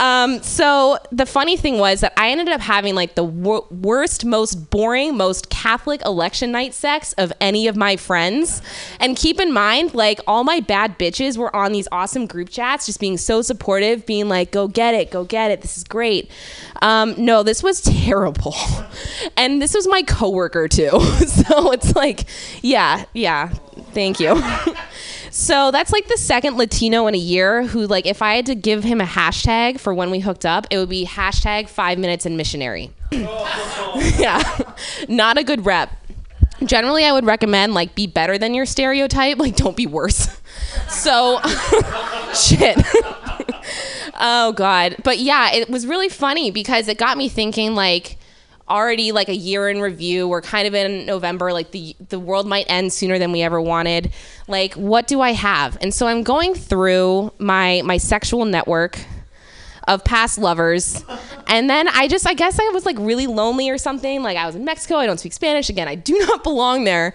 Um, 0.00 0.42
so 0.42 0.98
the 1.12 1.26
funny 1.26 1.58
thing 1.58 1.78
was 1.78 2.00
that 2.00 2.14
I 2.16 2.30
ended 2.30 2.48
up 2.48 2.62
having 2.62 2.94
like 2.94 3.14
the 3.16 3.22
wor- 3.22 3.66
worst, 3.70 4.24
most 4.24 4.70
boring, 4.70 5.14
most 5.16 5.50
Catholic 5.50 6.00
election 6.06 6.50
night 6.50 6.72
sex 6.72 7.12
of 7.12 7.32
any 7.38 7.68
of 7.68 7.76
my 7.76 7.96
friends. 7.96 8.62
And 8.98 9.14
keep 9.14 9.38
in 9.38 9.52
mind, 9.52 9.92
like 9.92 10.18
all 10.26 10.42
my 10.42 10.60
bad 10.60 10.98
bitches 10.98 11.36
were 11.36 11.54
on 11.54 11.72
these 11.72 11.86
awesome 11.92 12.26
group 12.26 12.48
chats, 12.48 12.86
just 12.86 12.98
being 12.98 13.18
so 13.18 13.42
supportive, 13.42 14.06
being 14.06 14.28
like, 14.28 14.50
"Go 14.50 14.68
get 14.68 14.94
it, 14.94 15.10
go 15.10 15.24
get 15.24 15.50
it. 15.50 15.60
This 15.60 15.76
is 15.76 15.84
great." 15.84 16.30
Um, 16.80 17.14
no, 17.18 17.42
this 17.42 17.62
was 17.62 17.80
terrible, 17.82 18.56
and 19.36 19.60
this 19.60 19.74
was 19.74 19.86
my 19.86 20.02
coworker 20.02 20.66
too. 20.66 20.88
so 21.26 21.72
it's 21.72 21.94
like, 21.94 22.24
yeah, 22.62 23.04
yeah. 23.12 23.52
Thank 23.92 24.20
you. 24.20 24.42
So 25.30 25.70
that's 25.70 25.92
like 25.92 26.08
the 26.08 26.18
second 26.18 26.56
Latino 26.56 27.06
in 27.06 27.14
a 27.14 27.18
year 27.18 27.62
who, 27.62 27.86
like, 27.86 28.04
if 28.04 28.20
I 28.20 28.34
had 28.34 28.46
to 28.46 28.54
give 28.56 28.82
him 28.82 29.00
a 29.00 29.04
hashtag 29.04 29.78
for 29.78 29.94
when 29.94 30.10
we 30.10 30.18
hooked 30.18 30.44
up, 30.44 30.66
it 30.70 30.78
would 30.78 30.88
be 30.88 31.06
hashtag 31.06 31.68
five 31.68 31.98
minutes 31.98 32.26
in 32.26 32.36
missionary. 32.36 32.90
yeah, 33.12 34.42
not 35.08 35.38
a 35.38 35.44
good 35.44 35.64
rep. 35.64 35.90
Generally, 36.64 37.04
I 37.04 37.12
would 37.12 37.24
recommend 37.24 37.74
like 37.74 37.94
be 37.94 38.06
better 38.06 38.38
than 38.38 38.54
your 38.54 38.66
stereotype, 38.66 39.38
like 39.38 39.56
don't 39.56 39.76
be 39.76 39.86
worse. 39.86 40.36
So, 40.88 41.40
shit. 42.34 42.76
oh 44.20 44.52
god, 44.56 44.96
but 45.04 45.18
yeah, 45.18 45.52
it 45.52 45.70
was 45.70 45.86
really 45.86 46.08
funny 46.08 46.50
because 46.50 46.86
it 46.88 46.98
got 46.98 47.16
me 47.16 47.28
thinking 47.28 47.74
like 47.74 48.18
already 48.70 49.12
like 49.12 49.28
a 49.28 49.34
year 49.34 49.68
in 49.68 49.80
review. 49.80 50.28
We're 50.28 50.40
kind 50.40 50.66
of 50.66 50.74
in 50.74 51.04
November. 51.04 51.52
Like 51.52 51.72
the 51.72 51.96
the 52.08 52.18
world 52.18 52.46
might 52.46 52.66
end 52.68 52.92
sooner 52.92 53.18
than 53.18 53.32
we 53.32 53.42
ever 53.42 53.60
wanted. 53.60 54.12
Like, 54.48 54.74
what 54.74 55.06
do 55.06 55.20
I 55.20 55.32
have? 55.32 55.76
And 55.80 55.92
so 55.92 56.06
I'm 56.06 56.22
going 56.22 56.54
through 56.54 57.32
my 57.38 57.82
my 57.84 57.98
sexual 57.98 58.44
network 58.44 58.98
of 59.88 60.04
past 60.04 60.38
lovers. 60.38 61.04
And 61.48 61.68
then 61.68 61.88
I 61.88 62.06
just, 62.06 62.26
I 62.26 62.34
guess 62.34 62.60
I 62.60 62.68
was 62.68 62.86
like 62.86 62.96
really 62.98 63.26
lonely 63.26 63.70
or 63.70 63.76
something. 63.76 64.22
Like 64.22 64.36
I 64.36 64.46
was 64.46 64.54
in 64.54 64.64
Mexico. 64.64 64.96
I 64.96 65.06
don't 65.06 65.18
speak 65.18 65.32
Spanish. 65.32 65.68
Again, 65.68 65.88
I 65.88 65.96
do 65.96 66.16
not 66.26 66.44
belong 66.44 66.84
there. 66.84 67.12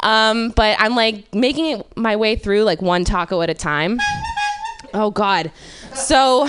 Um, 0.00 0.50
but 0.50 0.76
I'm 0.80 0.96
like 0.96 1.32
making 1.32 1.78
it 1.78 1.96
my 1.96 2.16
way 2.16 2.34
through 2.34 2.64
like 2.64 2.82
one 2.82 3.04
taco 3.04 3.40
at 3.40 3.50
a 3.50 3.54
time. 3.54 4.00
Oh, 4.94 5.10
God. 5.10 5.52
So, 5.94 6.48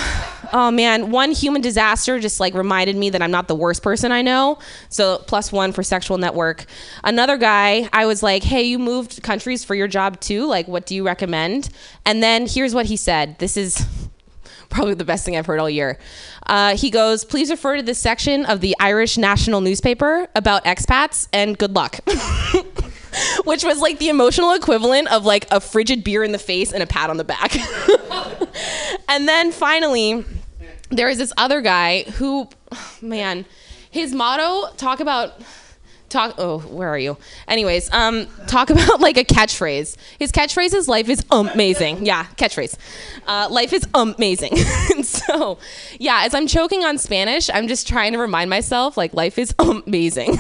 oh 0.54 0.72
man, 0.72 1.12
one 1.12 1.32
human 1.32 1.62
disaster 1.62 2.20
just 2.20 2.40
like 2.40 2.54
reminded 2.54 2.96
me 2.96 3.10
that 3.10 3.22
I'm 3.22 3.32
not 3.32 3.48
the 3.48 3.56
worst 3.56 3.84
person 3.84 4.12
I 4.12 4.22
know. 4.22 4.60
So, 4.90 5.20
plus 5.28 5.52
one 5.52 5.72
for 5.72 5.84
sexual 5.84 6.18
network. 6.18 6.66
Another 7.04 7.38
guy, 7.38 7.90
I 7.94 8.06
was 8.06 8.24
like, 8.24 8.44
hey, 8.44 8.64
you 8.64 8.80
moved 8.80 9.22
countries 9.24 9.64
for 9.64 9.76
your 9.76 9.88
job 9.88 10.20
too. 10.20 10.46
Like, 10.46 10.68
what 10.68 10.86
do 10.86 10.96
you 10.96 11.06
recommend? 11.06 11.70
And 12.06 12.22
then 12.24 12.48
here's 12.48 12.74
what 12.74 12.86
he 12.86 12.96
said. 12.96 13.40
This 13.40 13.58
is 13.58 13.86
probably 14.70 14.94
the 14.94 15.06
best 15.06 15.26
thing 15.26 15.36
I've 15.38 15.46
heard 15.46 15.60
all 15.60 15.70
year. 15.70 15.98
Uh, 16.46 16.76
he 16.76 16.90
goes, 16.90 17.26
please 17.26 17.50
refer 17.50 17.78
to 17.78 17.84
this 17.84 18.00
section 18.00 18.46
of 18.46 18.62
the 18.62 18.76
Irish 18.80 19.18
National 19.18 19.62
Newspaper 19.62 20.28
about 20.36 20.66
expats 20.66 21.28
and 21.32 21.58
good 21.58 21.76
luck. 21.76 22.00
Which 23.46 23.64
was 23.64 23.80
like 23.80 23.98
the 23.98 24.10
emotional 24.10 24.54
equivalent 24.54 25.12
of 25.12 25.26
like 25.26 25.48
a 25.52 25.60
frigid 25.60 26.04
beer 26.04 26.24
in 26.24 26.32
the 26.32 26.40
face 26.40 26.72
and 26.72 26.84
a 26.84 26.88
pat 26.88 27.10
on 27.10 27.18
the 27.18 27.24
back. 27.24 27.56
and 29.10 29.28
then 29.28 29.52
finally, 29.52 30.24
there 30.90 31.10
is 31.10 31.18
this 31.18 31.34
other 31.38 31.62
guy 31.62 32.04
who, 32.04 32.50
man, 33.02 33.46
his 33.92 34.14
motto 34.14 34.74
talk 34.76 35.00
about 35.00 35.34
talk 36.10 36.34
oh 36.40 36.58
where 36.60 36.90
are 36.90 36.98
you? 36.98 37.18
Anyways 37.48 37.92
um 37.94 38.26
talk 38.48 38.70
about 38.76 39.00
like 39.00 39.18
a 39.18 39.24
catchphrase. 39.24 39.96
His 40.18 40.32
catchphrase 40.32 40.74
is 40.74 40.88
life 40.88 41.10
is 41.10 41.24
amazing. 41.32 42.06
Yeah 42.10 42.26
catchphrase. 42.36 42.76
Uh, 43.28 43.48
life 43.50 43.74
is 43.74 43.88
amazing. 43.94 44.58
So 45.04 45.60
yeah 46.00 46.24
as 46.26 46.34
i'm 46.34 46.46
choking 46.48 46.84
on 46.84 46.98
spanish 46.98 47.50
i'm 47.54 47.68
just 47.68 47.88
trying 47.88 48.14
to 48.14 48.20
remind 48.20 48.50
myself 48.50 48.98
like 48.98 49.14
life 49.14 49.38
is 49.38 49.54
amazing. 49.60 50.38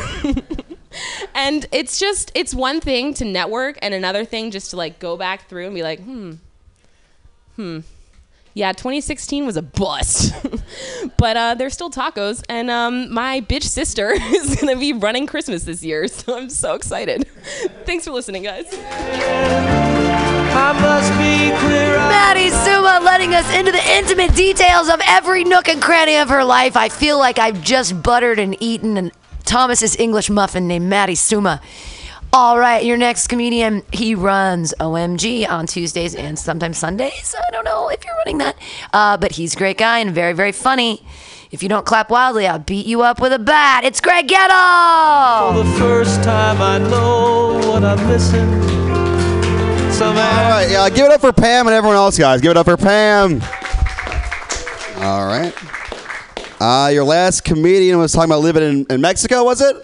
And 1.35 1.67
it's 1.71 1.99
just 1.99 2.31
it's 2.35 2.53
one 2.53 2.81
thing 2.81 3.13
to 3.15 3.25
network 3.25 3.77
and 3.81 3.93
another 3.93 4.25
thing 4.25 4.51
just 4.51 4.71
to 4.71 4.77
like 4.77 4.99
go 4.99 5.17
back 5.17 5.47
through 5.47 5.67
and 5.67 5.75
be 5.75 5.83
like 5.83 5.99
hmm 5.99 6.33
hmm 7.55 7.79
yeah 8.53 8.71
2016 8.71 9.45
was 9.45 9.57
a 9.57 9.61
bust 9.61 10.33
but 11.17 11.37
uh, 11.37 11.55
there's 11.55 11.73
still 11.73 11.89
tacos 11.89 12.43
and 12.49 12.69
um, 12.69 13.11
my 13.13 13.41
bitch 13.41 13.63
sister 13.63 14.11
is 14.15 14.55
gonna 14.55 14.75
be 14.75 14.93
running 14.93 15.25
christmas 15.25 15.63
this 15.63 15.83
year 15.83 16.07
so 16.09 16.37
i'm 16.37 16.49
so 16.49 16.73
excited 16.73 17.27
thanks 17.85 18.05
for 18.05 18.11
listening 18.11 18.43
guys 18.43 18.65
Maddie 22.09 22.49
Suma 22.49 22.99
letting 23.03 23.33
us 23.33 23.53
into 23.55 23.71
the 23.71 23.91
intimate 23.91 24.35
details 24.35 24.89
of 24.89 24.99
every 25.05 25.43
nook 25.43 25.69
and 25.69 25.81
cranny 25.81 26.17
of 26.17 26.29
her 26.29 26.43
life. 26.43 26.75
I 26.75 26.89
feel 26.89 27.17
like 27.17 27.37
I've 27.39 27.61
just 27.63 28.01
buttered 28.01 28.39
and 28.39 28.55
eaten 28.59 28.97
an 28.97 29.11
Thomas's 29.45 29.95
English 29.97 30.29
muffin 30.29 30.67
named 30.67 30.89
Maddie 30.89 31.15
Suma. 31.15 31.61
All 32.31 32.59
right, 32.59 32.85
your 32.85 32.95
next 32.95 33.27
comedian, 33.27 33.81
he 33.91 34.13
runs 34.13 34.71
OMG 34.79 35.49
on 35.49 35.65
Tuesdays 35.65 36.13
and 36.13 36.37
sometimes 36.37 36.77
Sundays. 36.77 37.35
I 37.35 37.51
don't 37.51 37.65
know 37.65 37.89
if 37.89 38.05
you're 38.05 38.15
running 38.17 38.37
that, 38.37 38.55
uh, 38.93 39.17
but 39.17 39.31
he's 39.31 39.55
a 39.55 39.57
great 39.57 39.79
guy 39.79 39.97
and 39.97 40.13
very, 40.13 40.33
very 40.33 40.51
funny. 40.51 41.03
If 41.49 41.63
you 41.63 41.69
don't 41.69 41.87
clap 41.87 42.11
wildly, 42.11 42.45
I'll 42.45 42.59
beat 42.59 42.85
you 42.85 43.01
up 43.01 43.19
with 43.19 43.33
a 43.33 43.39
bat. 43.39 43.83
It's 43.83 43.99
Greg 43.99 44.27
Ghetto! 44.27 45.57
For 45.57 45.63
the 45.63 45.79
first 45.79 46.21
time, 46.21 46.61
I 46.61 46.77
know 46.77 47.67
what 47.67 47.83
I'm 47.83 47.97
missing. 48.07 48.47
Some 49.91 50.09
All 50.09 50.49
right, 50.51 50.67
yeah, 50.69 50.87
give 50.91 51.07
it 51.07 51.11
up 51.11 51.21
for 51.21 51.33
Pam 51.33 51.65
and 51.65 51.75
everyone 51.75 51.97
else, 51.97 52.15
guys. 52.15 52.41
Give 52.41 52.51
it 52.51 52.57
up 52.57 52.67
for 52.67 52.77
Pam. 52.77 53.41
All 55.01 55.25
right. 55.25 55.51
Uh, 56.61 56.89
your 56.89 57.05
last 57.05 57.43
comedian 57.43 57.97
was 57.97 58.11
talking 58.11 58.29
about 58.29 58.41
living 58.41 58.61
in, 58.61 58.85
in 58.91 59.01
Mexico, 59.01 59.43
was 59.43 59.61
it? 59.61 59.75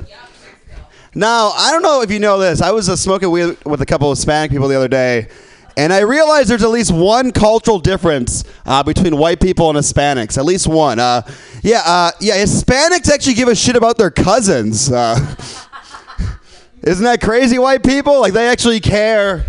Now, 1.18 1.52
I 1.52 1.72
don't 1.72 1.82
know 1.82 2.02
if 2.02 2.12
you 2.12 2.20
know 2.20 2.38
this. 2.38 2.62
I 2.62 2.72
was 2.72 2.90
uh, 2.90 2.98
smoking 2.98 3.32
weed 3.32 3.58
with 3.66 3.82
a 3.82 3.86
couple 3.86 4.12
of 4.12 4.18
Hispanic 4.18 4.52
people 4.52 4.68
the 4.68 4.76
other 4.76 4.90
day, 4.90 5.30
and 5.78 5.94
I 5.94 6.02
realized 6.02 6.50
there's 6.50 6.62
at 6.62 6.70
least 6.70 6.92
one 6.92 7.32
cultural 7.32 7.80
difference 7.80 8.44
uh, 8.66 8.84
between 8.84 9.16
white 9.16 9.40
people 9.40 9.70
and 9.70 9.78
Hispanics. 9.78 10.38
At 10.38 10.44
least 10.44 10.68
one. 10.68 11.00
Uh, 11.00 11.22
yeah, 11.64 11.82
uh, 11.86 12.12
yeah. 12.20 12.36
Hispanics 12.36 13.10
actually 13.10 13.36
give 13.36 13.48
a 13.48 13.56
shit 13.56 13.78
about 13.78 13.98
their 13.98 14.12
cousins. 14.12 14.92
Uh, 14.92 15.16
isn't 16.84 17.06
that 17.06 17.22
crazy? 17.22 17.60
White 17.60 17.84
people, 17.84 18.20
like 18.20 18.34
they 18.34 18.50
actually 18.50 18.82
care 18.82 19.46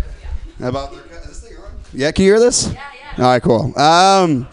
about 0.61 0.93
their 0.93 1.01
cousins. 1.01 1.51
Yeah, 1.93 2.11
can 2.13 2.23
you 2.23 2.31
hear 2.31 2.39
this? 2.39 2.71
Yeah, 2.71 2.81
yeah. 3.17 3.23
All 3.25 3.29
right, 3.29 3.43
cool. 3.43 3.77
Um, 3.77 4.47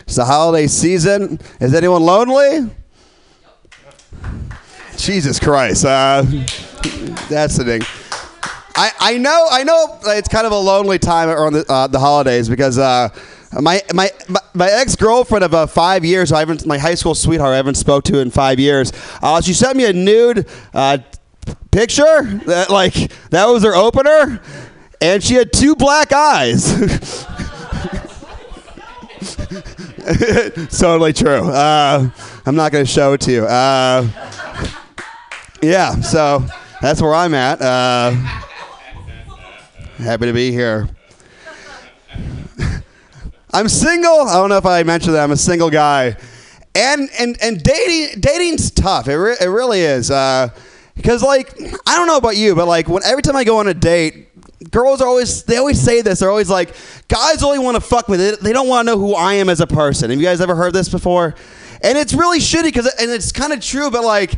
it's 0.00 0.16
the 0.16 0.24
holiday 0.24 0.66
season. 0.66 1.38
Is 1.60 1.74
anyone 1.74 2.02
lonely? 2.02 2.70
Jesus 4.96 5.38
Christ. 5.38 5.84
Uh, 5.84 6.22
that's 7.28 7.58
the 7.58 7.64
thing. 7.64 7.82
I, 8.76 8.90
I 8.98 9.18
know 9.18 9.46
I 9.50 9.62
know 9.62 9.98
it's 10.06 10.28
kind 10.28 10.46
of 10.46 10.52
a 10.52 10.58
lonely 10.58 10.98
time 10.98 11.28
around 11.28 11.52
the, 11.52 11.64
uh, 11.68 11.86
the 11.86 12.00
holidays 12.00 12.48
because 12.48 12.78
uh, 12.78 13.08
my 13.60 13.82
my 13.92 14.10
my, 14.52 14.68
ex 14.68 14.96
girlfriend 14.96 15.44
of 15.44 15.54
uh, 15.54 15.66
five 15.66 16.04
years 16.04 16.32
I 16.32 16.40
haven't 16.40 16.66
my 16.66 16.78
high 16.78 16.96
school 16.96 17.14
sweetheart 17.14 17.52
I 17.52 17.56
haven't 17.56 17.76
spoke 17.76 18.04
to 18.04 18.18
in 18.18 18.30
five 18.30 18.58
years. 18.58 18.92
Uh, 19.22 19.40
she 19.40 19.52
sent 19.52 19.76
me 19.76 19.84
a 19.84 19.92
nude 19.92 20.48
uh, 20.72 20.98
picture 21.70 22.22
that 22.46 22.70
like 22.70 22.94
that 23.30 23.46
was 23.46 23.62
her 23.62 23.76
opener, 23.76 24.40
and 25.00 25.22
she 25.22 25.34
had 25.34 25.52
two 25.52 25.76
black 25.76 26.12
eyes. 26.12 26.64
totally 30.78 31.12
true. 31.12 31.48
Uh, 31.48 32.10
I'm 32.44 32.56
not 32.56 32.72
going 32.72 32.84
to 32.84 32.90
show 32.90 33.12
it 33.12 33.20
to 33.22 33.32
you. 33.32 33.46
Yeah, 35.64 35.98
so 36.00 36.44
that's 36.82 37.00
where 37.00 37.14
I'm 37.14 37.32
at. 37.32 37.62
Uh, 37.62 38.10
happy 39.96 40.26
to 40.26 40.32
be 40.34 40.52
here. 40.52 40.88
I'm 43.52 43.68
single. 43.70 44.28
I 44.28 44.34
don't 44.34 44.50
know 44.50 44.58
if 44.58 44.66
I 44.66 44.82
mentioned 44.82 45.14
that. 45.14 45.24
I'm 45.24 45.30
a 45.30 45.36
single 45.38 45.70
guy, 45.70 46.16
and 46.74 47.08
and 47.18 47.38
and 47.40 47.62
dating 47.62 48.20
dating's 48.20 48.70
tough. 48.70 49.08
It 49.08 49.16
re- 49.16 49.36
it 49.40 49.46
really 49.46 49.80
is. 49.80 50.10
Uh, 50.10 50.50
because 50.94 51.22
like 51.22 51.58
I 51.86 51.96
don't 51.96 52.06
know 52.06 52.18
about 52.18 52.36
you, 52.36 52.54
but 52.54 52.68
like 52.68 52.86
when 52.86 53.02
every 53.04 53.22
time 53.22 53.36
I 53.36 53.44
go 53.44 53.58
on 53.58 53.66
a 53.66 53.74
date, 53.74 54.28
girls 54.70 55.00
are 55.00 55.08
always 55.08 55.44
they 55.44 55.56
always 55.56 55.80
say 55.80 56.02
this. 56.02 56.20
They're 56.20 56.30
always 56.30 56.50
like, 56.50 56.74
guys 57.08 57.42
only 57.42 57.58
want 57.58 57.76
to 57.76 57.80
fuck 57.80 58.08
me. 58.10 58.18
They, 58.18 58.36
they 58.36 58.52
don't 58.52 58.68
want 58.68 58.86
to 58.86 58.92
know 58.92 58.98
who 59.00 59.14
I 59.14 59.34
am 59.34 59.48
as 59.48 59.60
a 59.60 59.66
person. 59.66 60.10
Have 60.10 60.20
you 60.20 60.26
guys 60.26 60.42
ever 60.42 60.54
heard 60.54 60.74
this 60.74 60.90
before? 60.90 61.34
And 61.82 61.96
it's 61.96 62.12
really 62.12 62.38
shitty 62.38 62.64
because 62.64 62.86
and 62.98 63.10
it's 63.10 63.32
kind 63.32 63.52
of 63.52 63.60
true, 63.60 63.90
but 63.90 64.04
like, 64.04 64.34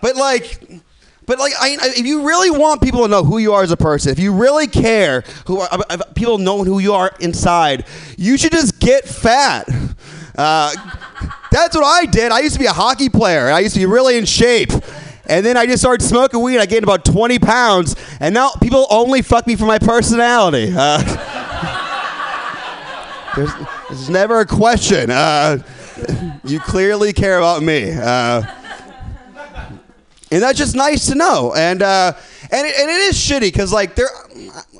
but 0.00 0.16
like. 0.16 0.82
But 1.26 1.40
like, 1.40 1.54
I, 1.60 1.76
if 1.96 2.06
you 2.06 2.24
really 2.24 2.56
want 2.56 2.80
people 2.80 3.02
to 3.02 3.08
know 3.08 3.24
who 3.24 3.38
you 3.38 3.52
are 3.52 3.64
as 3.64 3.72
a 3.72 3.76
person, 3.76 4.12
if 4.12 4.18
you 4.20 4.32
really 4.32 4.68
care 4.68 5.22
who 5.48 5.58
are, 5.58 5.68
about 5.72 6.14
people 6.14 6.38
knowing 6.38 6.66
who 6.66 6.78
you 6.78 6.92
are 6.92 7.10
inside, 7.18 7.84
you 8.16 8.38
should 8.38 8.52
just 8.52 8.78
get 8.78 9.08
fat. 9.08 9.68
Uh, 10.38 10.72
that's 11.50 11.74
what 11.74 11.84
I 11.84 12.06
did. 12.06 12.30
I 12.30 12.40
used 12.40 12.54
to 12.54 12.60
be 12.60 12.66
a 12.66 12.72
hockey 12.72 13.08
player. 13.08 13.50
I 13.50 13.58
used 13.58 13.74
to 13.74 13.80
be 13.80 13.86
really 13.86 14.18
in 14.18 14.24
shape. 14.24 14.70
And 15.28 15.44
then 15.44 15.56
I 15.56 15.66
just 15.66 15.82
started 15.82 16.06
smoking 16.06 16.42
weed. 16.42 16.58
I 16.58 16.66
gained 16.66 16.84
about 16.84 17.04
20 17.04 17.38
pounds. 17.38 17.96
And 18.20 18.34
now 18.34 18.50
people 18.62 18.86
only 18.90 19.22
fuck 19.22 19.46
me 19.46 19.56
for 19.56 19.66
my 19.66 19.78
personality. 19.78 20.72
Uh, 20.76 20.98
there's, 23.36 23.50
there's 23.88 24.10
never 24.10 24.40
a 24.40 24.46
question. 24.46 25.10
Uh, 25.10 25.58
you 26.44 26.60
clearly 26.60 27.12
care 27.12 27.38
about 27.38 27.62
me. 27.62 27.92
Uh, 27.92 28.42
and 30.36 30.42
that's 30.42 30.58
just 30.58 30.76
nice 30.76 31.06
to 31.06 31.14
know. 31.14 31.54
And 31.56 31.82
uh, 31.82 32.12
and 32.50 32.66
it, 32.66 32.78
and 32.78 32.90
it 32.90 33.00
is 33.08 33.16
shitty 33.16 33.40
because 33.40 33.72
like 33.72 33.94
they're 33.94 34.10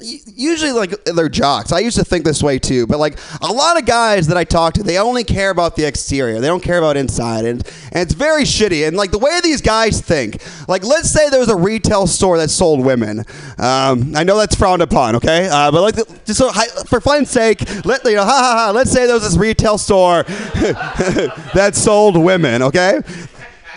usually 0.03 0.73
like 0.73 1.03
they're 1.05 1.31
jocks. 1.31 1.73
I 1.73 1.79
used 1.79 1.97
to 1.97 2.05
think 2.05 2.27
this 2.27 2.43
way 2.43 2.59
too, 2.59 2.87
but 2.87 2.99
like 2.99 3.19
a 3.41 3.51
lot 3.51 3.79
of 3.79 3.87
guys 3.87 4.27
that 4.27 4.37
I 4.37 4.45
talk 4.45 4.75
to, 4.75 4.83
they 4.83 4.99
only 4.99 5.25
care 5.25 5.49
about 5.49 5.75
the 5.75 5.87
exterior. 5.87 6.41
They 6.41 6.47
don't 6.47 6.63
care 6.63 6.77
about 6.77 6.99
inside, 6.99 7.47
and 7.47 7.67
and 7.93 8.03
it's 8.03 8.13
very 8.13 8.45
shitty. 8.45 8.87
And 8.87 8.99
like 8.99 9.13
the 9.13 9.19
way 9.19 9.41
these 9.43 9.63
guys 9.63 10.03
think, 10.03 10.43
like 10.69 10.85
let's 10.85 11.09
say 11.09 11.31
there 11.31 11.41
was 11.41 11.49
a 11.49 11.57
retail 11.57 12.07
store 12.07 12.37
that 12.37 12.51
sold 12.51 12.85
women. 12.85 13.21
Um, 13.57 14.15
I 14.15 14.25
know 14.25 14.37
that's 14.37 14.57
frowned 14.57 14.83
upon, 14.83 15.17
okay? 15.17 15.49
Uh, 15.51 15.71
but 15.71 15.81
like 15.81 15.95
the, 15.95 16.05
just 16.27 16.39
so, 16.39 16.53
for 16.85 17.01
fun's 17.01 17.31
sake, 17.31 17.63
let 17.87 18.05
you 18.05 18.17
know, 18.17 18.25
ha 18.25 18.31
ha 18.31 18.67
ha. 18.67 18.73
Let's 18.75 18.93
say 18.93 19.07
there 19.07 19.15
was 19.15 19.25
this 19.25 19.39
retail 19.39 19.79
store 19.79 20.25
that 21.55 21.71
sold 21.73 22.23
women, 22.23 22.63
okay? 22.63 23.01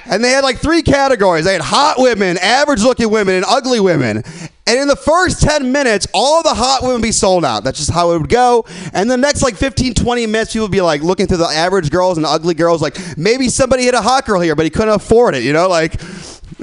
And 0.10 0.24
they 0.24 0.32
had 0.32 0.44
like 0.44 0.58
three 0.58 0.82
categories. 0.82 1.46
They 1.46 1.54
had 1.54 1.62
hot 1.62 1.96
women, 1.98 2.38
average 2.40 2.82
looking 2.82 3.10
women, 3.10 3.36
and 3.36 3.46
ugly 3.48 3.80
women. 3.80 4.24
And 4.70 4.78
in 4.80 4.88
the 4.88 4.96
first 4.96 5.42
10 5.42 5.72
minutes, 5.72 6.08
all 6.14 6.44
the 6.44 6.54
hot 6.54 6.84
women 6.84 7.02
be 7.02 7.12
sold 7.12 7.46
out. 7.46 7.64
That's 7.64 7.80
just 7.80 7.92
how 7.92 8.12
it 8.12 8.20
would 8.20 8.30
go. 8.30 8.66
And 8.94 9.10
the 9.10 9.18
next 9.18 9.42
like 9.42 9.56
15, 9.56 9.94
20 9.94 10.28
minutes, 10.28 10.54
people 10.54 10.66
would 10.66 10.72
be 10.72 10.82
like 10.82 11.02
looking 11.02 11.28
through 11.28 11.38
the 11.38 11.46
average 11.46 11.90
girls 11.90 12.18
and 12.18 12.26
the 12.26 12.30
ugly 12.30 12.54
girls, 12.54 12.82
like 12.82 12.98
maybe 13.18 13.50
somebody 13.50 13.84
hit 13.84 13.94
a 13.94 14.02
hot 14.02 14.26
girl 14.26 14.42
here, 14.42 14.56
but 14.56 14.66
he 14.66 14.70
couldn't 14.70 14.94
afford 14.94 15.36
it, 15.36 15.44
you 15.44 15.54
know? 15.54 15.68
Like, 15.68 16.00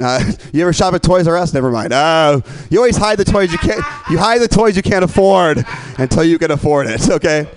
uh, 0.01 0.23
you 0.53 0.61
ever 0.61 0.73
shop 0.73 0.93
at 0.93 1.03
Toys 1.03 1.27
R 1.27 1.37
Us? 1.37 1.53
Never 1.53 1.71
mind. 1.71 1.93
Uh, 1.93 2.41
you 2.69 2.79
always 2.79 2.97
hide 2.97 3.17
the 3.17 3.25
toys 3.25 3.51
you 3.51 3.57
can't. 3.57 3.83
You 4.09 4.17
hide 4.17 4.41
the 4.41 4.47
toys 4.47 4.75
you 4.75 4.83
can't 4.83 5.03
afford 5.03 5.65
until 5.97 6.23
you 6.23 6.37
can 6.37 6.51
afford 6.51 6.87
it. 6.87 7.07
Okay, 7.17 7.49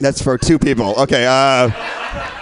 that's 0.00 0.20
for 0.20 0.36
two 0.36 0.58
people. 0.58 0.94
Okay. 0.98 1.24
Uh, 1.26 2.39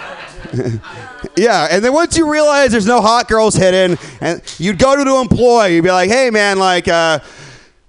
yeah, 1.37 1.67
and 1.69 1.83
then 1.83 1.93
once 1.93 2.17
you 2.17 2.31
realize 2.31 2.71
there's 2.71 2.85
no 2.85 3.01
hot 3.01 3.27
girls 3.27 3.55
hidden, 3.55 3.97
and 4.21 4.41
you'd 4.57 4.79
go 4.79 4.95
to 4.95 5.03
the 5.03 5.15
employee, 5.15 5.75
you'd 5.75 5.83
be 5.83 5.91
like, 5.91 6.09
"Hey, 6.09 6.29
man, 6.29 6.59
like, 6.59 6.87
uh, 6.87 7.19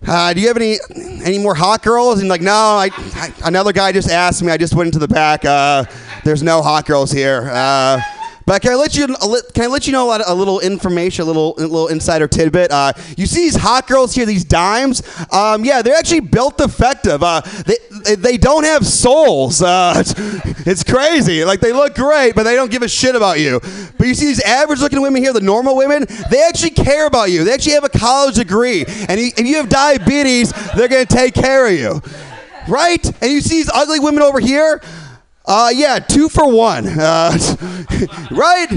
uh, 0.06 0.32
do 0.32 0.40
you 0.40 0.48
have 0.48 0.56
any 0.56 0.78
any 1.24 1.38
more 1.38 1.54
hot 1.54 1.82
girls?" 1.82 2.20
And 2.20 2.28
like, 2.28 2.42
no, 2.42 2.52
I, 2.52 2.90
I 3.14 3.32
another 3.44 3.72
guy 3.72 3.92
just 3.92 4.10
asked 4.10 4.42
me. 4.42 4.52
I 4.52 4.56
just 4.56 4.74
went 4.74 4.88
into 4.88 4.98
the 4.98 5.08
back. 5.08 5.44
Uh, 5.44 5.84
there's 6.24 6.42
no 6.42 6.62
hot 6.62 6.86
girls 6.86 7.10
here. 7.10 7.50
But 8.50 8.62
can 8.62 8.72
I 8.72 8.74
let 8.74 8.96
you 8.96 9.06
can 9.06 9.62
I 9.62 9.66
let 9.68 9.86
you 9.86 9.92
know 9.92 10.10
a, 10.10 10.34
little 10.34 10.58
information, 10.58 11.22
a 11.22 11.24
little 11.24 11.54
a 11.56 11.62
little 11.62 11.86
insider 11.86 12.26
tidbit? 12.26 12.72
Uh, 12.72 12.92
you 13.16 13.26
see 13.26 13.42
these 13.42 13.54
hot 13.54 13.86
girls 13.86 14.12
here, 14.12 14.26
these 14.26 14.42
dimes. 14.42 15.04
Um, 15.30 15.64
yeah, 15.64 15.82
they're 15.82 15.94
actually 15.94 16.18
built 16.18 16.58
defective. 16.58 17.22
Uh, 17.22 17.42
they 17.64 18.16
they 18.16 18.36
don't 18.36 18.64
have 18.64 18.84
souls. 18.84 19.62
Uh, 19.62 19.94
it's, 19.98 20.14
it's 20.66 20.82
crazy. 20.82 21.44
Like 21.44 21.60
they 21.60 21.72
look 21.72 21.94
great, 21.94 22.34
but 22.34 22.42
they 22.42 22.56
don't 22.56 22.72
give 22.72 22.82
a 22.82 22.88
shit 22.88 23.14
about 23.14 23.38
you. 23.38 23.60
But 23.96 24.08
you 24.08 24.14
see 24.14 24.26
these 24.26 24.42
average 24.42 24.80
looking 24.80 25.00
women 25.00 25.22
here, 25.22 25.32
the 25.32 25.40
normal 25.40 25.76
women, 25.76 26.04
they 26.28 26.42
actually 26.42 26.70
care 26.70 27.06
about 27.06 27.30
you. 27.30 27.44
They 27.44 27.52
actually 27.52 27.74
have 27.74 27.84
a 27.84 27.88
college 27.88 28.34
degree, 28.34 28.84
and 29.08 29.20
if 29.20 29.46
you 29.46 29.58
have 29.58 29.68
diabetes, 29.68 30.52
they're 30.74 30.88
gonna 30.88 31.06
take 31.06 31.34
care 31.34 31.68
of 31.68 31.74
you, 31.74 32.02
right? 32.66 33.06
And 33.22 33.30
you 33.30 33.42
see 33.42 33.58
these 33.58 33.70
ugly 33.72 34.00
women 34.00 34.24
over 34.24 34.40
here. 34.40 34.82
Uh, 35.52 35.68
yeah, 35.74 35.98
two 35.98 36.28
for 36.28 36.48
one. 36.48 36.86
Uh, 36.86 37.32
right? 38.30 38.70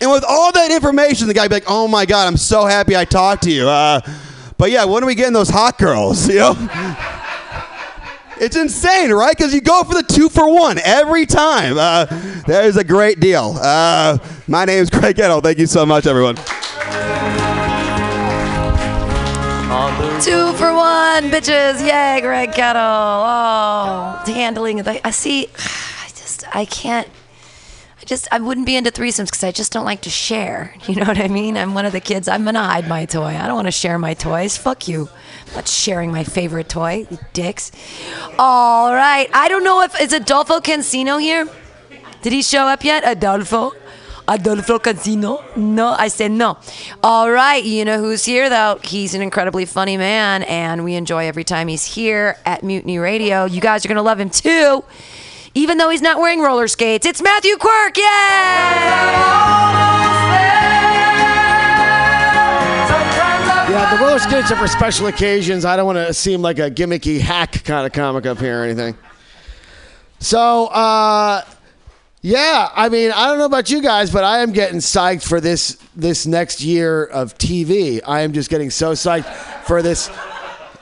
And 0.00 0.10
with 0.10 0.24
all 0.28 0.50
that 0.50 0.72
information, 0.72 1.28
the 1.28 1.34
guy 1.34 1.46
be 1.46 1.54
like, 1.54 1.64
"Oh 1.68 1.86
my 1.86 2.06
god, 2.06 2.26
I'm 2.26 2.36
so 2.36 2.66
happy 2.66 2.96
I 2.96 3.04
talked 3.04 3.44
to 3.44 3.50
you." 3.52 3.68
Uh, 3.68 4.00
but 4.56 4.72
yeah, 4.72 4.84
when 4.84 5.04
are 5.04 5.06
we 5.06 5.14
getting 5.14 5.32
those 5.32 5.48
hot 5.48 5.78
girls? 5.78 6.28
You 6.38 6.40
know, 6.40 6.68
it's 8.40 8.56
insane, 8.56 9.12
right? 9.12 9.36
Because 9.36 9.54
you 9.54 9.60
go 9.60 9.84
for 9.84 9.94
the 9.94 10.02
two 10.02 10.28
for 10.28 10.52
one 10.52 10.78
every 10.84 11.24
time. 11.24 11.78
Uh, 11.78 12.06
that 12.48 12.64
is 12.64 12.76
a 12.76 12.84
great 12.84 13.20
deal. 13.20 13.56
Uh, 13.60 14.18
my 14.48 14.64
name 14.64 14.82
is 14.82 14.90
Craig 14.90 15.14
Kettle. 15.14 15.40
Thank 15.40 15.58
you 15.58 15.66
so 15.66 15.86
much, 15.86 16.06
everyone. 16.06 16.36
Two 20.20 20.52
for 20.54 20.74
one, 20.74 21.30
bitches! 21.30 21.80
Yay, 21.80 22.20
Greg 22.20 22.52
Kettle! 22.52 22.82
Oh, 22.82 24.20
handling 24.26 24.78
the. 24.78 25.06
I 25.06 25.12
see. 25.12 25.46
I 25.56 26.08
just, 26.08 26.44
I 26.56 26.64
can't. 26.64 27.06
I 28.02 28.04
just, 28.04 28.26
I 28.32 28.40
wouldn't 28.40 28.66
be 28.66 28.74
into 28.74 28.90
threesomes 28.90 29.26
because 29.26 29.44
I 29.44 29.52
just 29.52 29.70
don't 29.70 29.84
like 29.84 30.00
to 30.02 30.10
share. 30.10 30.74
You 30.88 30.96
know 30.96 31.06
what 31.06 31.18
I 31.18 31.28
mean? 31.28 31.56
I'm 31.56 31.72
one 31.72 31.86
of 31.86 31.92
the 31.92 32.00
kids. 32.00 32.26
I'm 32.26 32.44
gonna 32.44 32.64
hide 32.64 32.88
my 32.88 33.04
toy. 33.04 33.26
I 33.26 33.46
don't 33.46 33.54
want 33.54 33.68
to 33.68 33.72
share 33.72 33.96
my 33.96 34.14
toys. 34.14 34.56
Fuck 34.56 34.88
you. 34.88 35.08
I'm 35.48 35.54
not 35.54 35.68
sharing 35.68 36.10
my 36.10 36.24
favorite 36.24 36.68
toy, 36.68 37.06
you 37.08 37.18
dicks. 37.32 37.70
All 38.40 38.92
right. 38.92 39.30
I 39.32 39.46
don't 39.46 39.62
know 39.62 39.82
if 39.82 40.00
is 40.00 40.12
Adolfo 40.12 40.58
Cancino 40.58 41.20
here. 41.20 41.48
Did 42.22 42.32
he 42.32 42.42
show 42.42 42.66
up 42.66 42.82
yet, 42.82 43.04
Adolfo? 43.06 43.72
Adolfo 44.28 44.78
Cancino? 44.78 45.42
No, 45.56 45.88
I 45.88 46.08
said 46.08 46.30
no. 46.30 46.58
All 47.02 47.30
right, 47.30 47.64
you 47.64 47.84
know 47.86 47.98
who's 47.98 48.26
here 48.26 48.50
though? 48.50 48.78
He's 48.84 49.14
an 49.14 49.22
incredibly 49.22 49.64
funny 49.64 49.96
man, 49.96 50.42
and 50.42 50.84
we 50.84 50.94
enjoy 50.96 51.26
every 51.26 51.44
time 51.44 51.66
he's 51.66 51.84
here 51.84 52.36
at 52.44 52.62
Mutiny 52.62 52.98
Radio. 52.98 53.46
You 53.46 53.62
guys 53.62 53.84
are 53.84 53.88
gonna 53.88 54.02
love 54.02 54.20
him 54.20 54.28
too, 54.28 54.84
even 55.54 55.78
though 55.78 55.88
he's 55.88 56.02
not 56.02 56.18
wearing 56.18 56.40
roller 56.40 56.68
skates. 56.68 57.06
It's 57.06 57.22
Matthew 57.22 57.56
Quirk! 57.56 57.96
Yeah, 63.70 63.94
the 63.96 64.02
roller 64.02 64.18
skates 64.18 64.50
are 64.50 64.56
for 64.56 64.66
special 64.66 65.06
occasions. 65.06 65.64
I 65.64 65.76
don't 65.76 65.86
want 65.86 65.96
to 65.96 66.12
seem 66.12 66.42
like 66.42 66.58
a 66.58 66.70
gimmicky 66.70 67.18
hack 67.20 67.64
kind 67.64 67.86
of 67.86 67.92
comic 67.92 68.26
up 68.26 68.38
here 68.38 68.60
or 68.60 68.64
anything. 68.64 68.94
So, 70.20 70.66
uh, 70.66 71.42
yeah, 72.20 72.70
I 72.74 72.88
mean, 72.88 73.12
I 73.12 73.28
don't 73.28 73.38
know 73.38 73.44
about 73.44 73.70
you 73.70 73.80
guys, 73.80 74.10
but 74.10 74.24
I 74.24 74.40
am 74.40 74.52
getting 74.52 74.78
psyched 74.78 75.26
for 75.26 75.40
this 75.40 75.78
this 75.94 76.26
next 76.26 76.60
year 76.60 77.04
of 77.04 77.38
TV. 77.38 78.00
I 78.06 78.22
am 78.22 78.32
just 78.32 78.50
getting 78.50 78.70
so 78.70 78.92
psyched 78.92 79.32
for 79.64 79.82
this. 79.82 80.10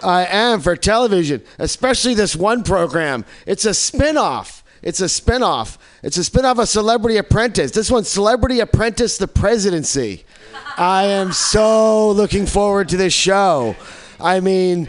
I 0.03 0.27
am 0.27 0.61
for 0.61 0.77
television, 0.77 1.43
especially 1.59 2.15
this 2.15 2.37
one 2.37 2.63
program. 2.63 3.25
It's 3.47 3.65
a 3.65 3.75
spin-off. 3.75 4.63
It's 4.83 5.01
a 5.01 5.09
spin-off. 5.09 5.79
It's 6.03 6.17
a 6.17 6.25
spin-off 6.25 6.59
of 6.59 6.69
Celebrity 6.69 7.17
Apprentice. 7.17 7.71
This 7.73 7.91
one's 7.91 8.09
Celebrity 8.09 8.61
Apprentice 8.61 9.19
the 9.19 9.27
Presidency. 9.27 10.25
I 10.77 11.05
am 11.05 11.33
so 11.33 12.11
looking 12.11 12.47
forward 12.47 12.91
to 12.91 12.97
this 12.97 13.15
show. 13.15 13.75
I 14.21 14.41
mean, 14.41 14.89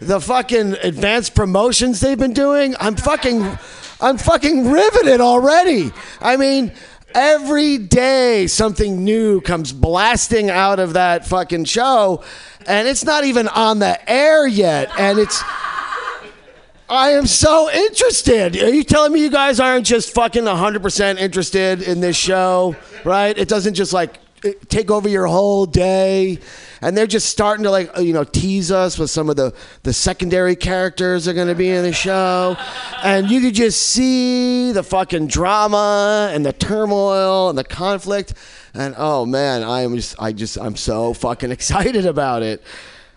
the 0.00 0.20
fucking 0.20 0.74
advanced 0.82 1.34
promotions 1.34 2.00
they've 2.00 2.18
been 2.18 2.32
doing, 2.32 2.74
I'm 2.78 2.96
fucking 2.96 3.58
I'm 4.00 4.18
fucking 4.18 4.70
riveted 4.70 5.20
already. 5.20 5.92
I 6.20 6.36
mean, 6.36 6.72
every 7.14 7.78
day 7.78 8.46
something 8.46 9.04
new 9.04 9.40
comes 9.40 9.72
blasting 9.72 10.50
out 10.50 10.78
of 10.78 10.92
that 10.92 11.26
fucking 11.26 11.64
show 11.64 12.22
and 12.66 12.86
it's 12.86 13.04
not 13.04 13.24
even 13.24 13.48
on 13.48 13.78
the 13.78 14.10
air 14.10 14.46
yet 14.46 14.90
and 14.98 15.18
it's 15.18 15.42
I 16.90 17.10
am 17.10 17.26
so 17.26 17.70
interested. 17.70 18.56
Are 18.62 18.70
you 18.70 18.82
telling 18.82 19.12
me 19.12 19.20
you 19.20 19.30
guys 19.30 19.60
aren't 19.60 19.84
just 19.84 20.14
fucking 20.14 20.44
100% 20.44 21.18
interested 21.18 21.82
in 21.82 22.00
this 22.00 22.16
show, 22.16 22.76
right? 23.04 23.36
It 23.36 23.46
doesn't 23.46 23.74
just 23.74 23.92
like 23.92 24.18
Uh, 24.44 24.50
take 24.68 24.90
over 24.90 25.08
your 25.08 25.26
whole 25.26 25.66
day. 25.66 26.38
And 26.80 26.96
they're 26.96 27.06
just 27.06 27.28
starting 27.28 27.64
to 27.64 27.70
like, 27.70 27.96
uh, 27.96 28.00
you 28.00 28.12
know, 28.12 28.24
tease 28.24 28.70
us 28.70 28.98
with 28.98 29.10
some 29.10 29.28
of 29.28 29.36
the, 29.36 29.52
the 29.82 29.92
secondary 29.92 30.54
characters 30.54 31.26
are 31.26 31.34
going 31.34 31.48
to 31.48 31.54
be 31.54 31.70
in 31.70 31.82
the 31.82 31.92
show. 31.92 32.56
And 33.02 33.30
you 33.30 33.40
could 33.40 33.54
just 33.54 33.80
see 33.80 34.70
the 34.72 34.82
fucking 34.82 35.26
drama 35.26 36.30
and 36.32 36.46
the 36.46 36.52
turmoil 36.52 37.48
and 37.48 37.58
the 37.58 37.64
conflict. 37.64 38.34
And 38.74 38.94
oh 38.96 39.26
man, 39.26 39.64
I 39.64 39.82
am 39.82 39.96
just, 39.96 40.14
I 40.20 40.32
just, 40.32 40.58
I'm 40.58 40.76
so 40.76 41.14
fucking 41.14 41.50
excited 41.58 42.06
about 42.06 42.42
it. 42.42 42.62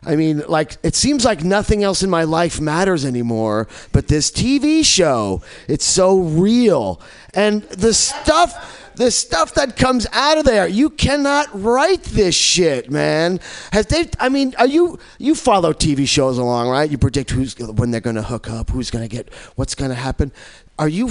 I 0.03 0.15
mean, 0.15 0.41
like, 0.47 0.77
it 0.81 0.95
seems 0.95 1.23
like 1.23 1.43
nothing 1.43 1.83
else 1.83 2.01
in 2.01 2.09
my 2.09 2.23
life 2.23 2.59
matters 2.59 3.05
anymore, 3.05 3.67
but 3.91 4.07
this 4.07 4.31
TV 4.31 4.83
show, 4.83 5.43
it's 5.67 5.85
so 5.85 6.19
real. 6.19 6.99
And 7.33 7.63
the 7.63 7.93
stuff. 7.93 8.77
The 8.93 9.09
stuff 9.09 9.53
that 9.53 9.77
comes 9.77 10.05
out 10.11 10.37
of 10.37 10.43
there, 10.43 10.67
you 10.67 10.89
cannot 10.89 11.47
write 11.59 12.03
this 12.03 12.35
shit, 12.35 12.91
man. 12.91 13.39
Has 13.71 13.87
they? 13.87 14.09
I 14.19 14.27
mean, 14.27 14.53
are 14.59 14.67
you 14.67 14.99
you 15.17 15.33
follow 15.33 15.71
TV 15.71 16.05
shows 16.05 16.37
along, 16.37 16.67
right? 16.67 16.91
You 16.91 16.97
predict 16.97 17.31
who's 17.31 17.57
when 17.57 17.91
they're 17.91 18.01
going 18.01 18.17
to 18.17 18.21
hook 18.21 18.49
up, 18.49 18.69
who's 18.69 18.91
going 18.91 19.07
to 19.07 19.07
get, 19.07 19.33
what's 19.55 19.75
going 19.75 19.89
to 19.89 19.95
happen. 19.95 20.33
Are 20.77 20.89
you? 20.89 21.09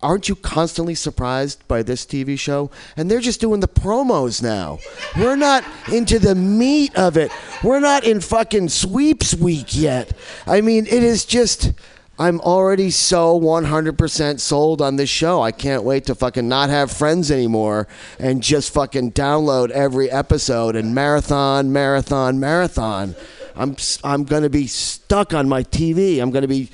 Aren't 0.00 0.28
you 0.28 0.36
constantly 0.36 0.94
surprised 0.94 1.66
by 1.66 1.82
this 1.82 2.06
TV 2.06 2.38
show? 2.38 2.70
And 2.96 3.10
they're 3.10 3.20
just 3.20 3.40
doing 3.40 3.58
the 3.60 3.66
promos 3.68 4.40
now. 4.40 4.78
We're 5.16 5.36
not 5.36 5.64
into 5.92 6.20
the 6.20 6.36
meat 6.36 6.96
of 6.96 7.16
it. 7.16 7.32
We're 7.64 7.80
not 7.80 8.04
in 8.04 8.20
fucking 8.20 8.68
sweeps 8.68 9.34
week 9.34 9.76
yet. 9.76 10.12
I 10.46 10.60
mean, 10.60 10.86
it 10.86 11.02
is 11.02 11.24
just. 11.24 11.72
I'm 12.20 12.40
already 12.40 12.90
so 12.90 13.38
100% 13.38 14.40
sold 14.40 14.82
on 14.82 14.96
this 14.96 15.08
show. 15.08 15.40
I 15.40 15.52
can't 15.52 15.84
wait 15.84 16.06
to 16.06 16.16
fucking 16.16 16.48
not 16.48 16.68
have 16.68 16.90
friends 16.90 17.30
anymore 17.30 17.86
and 18.18 18.42
just 18.42 18.74
fucking 18.74 19.12
download 19.12 19.70
every 19.70 20.10
episode 20.10 20.74
and 20.74 20.96
marathon, 20.96 21.72
marathon, 21.72 22.40
marathon. 22.40 23.14
I'm 23.54 23.76
I'm 24.02 24.24
going 24.24 24.42
to 24.44 24.50
be 24.50 24.66
stuck 24.66 25.32
on 25.32 25.48
my 25.48 25.62
TV. 25.62 26.20
I'm 26.20 26.32
going 26.32 26.42
to 26.42 26.48
be 26.48 26.70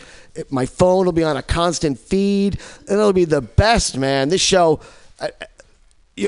my 0.51 0.67
phone 0.67 1.07
will 1.07 1.13
be 1.13 1.25
on 1.25 1.37
a 1.37 1.43
constant 1.43 1.99
feed 1.99 2.59
and 2.81 2.91
it'll 2.91 3.13
be 3.13 3.25
the 3.25 3.41
best, 3.41 3.97
man. 3.97 4.29
This 4.29 4.41
show. 4.41 4.81
I, 5.21 5.31
I, 5.41 5.47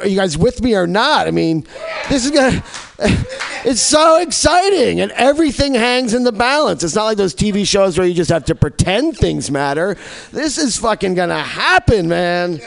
are 0.01 0.09
you 0.09 0.17
guys 0.17 0.37
with 0.37 0.63
me 0.63 0.75
or 0.75 0.87
not? 0.87 1.29
I 1.29 1.31
mean, 1.31 1.65
this 2.09 2.25
is 2.25 2.31
gonna. 2.31 2.63
It's 3.67 3.81
so 3.81 4.21
exciting, 4.21 5.01
and 5.01 5.11
everything 5.11 5.75
hangs 5.75 6.15
in 6.15 6.23
the 6.23 6.31
balance. 6.31 6.85
It's 6.85 6.95
not 6.95 7.07
like 7.07 7.17
those 7.17 7.35
TV 7.35 7.67
shows 7.67 7.99
where 7.99 8.07
you 8.07 8.15
just 8.15 8.31
have 8.31 8.45
to 8.45 8.55
pretend 8.55 9.19
things 9.19 9.51
matter. 9.51 9.97
This 10.31 10.57
is 10.57 10.77
fucking 10.77 11.15
gonna 11.15 11.43
happen, 11.43 12.07
man. 12.07 12.61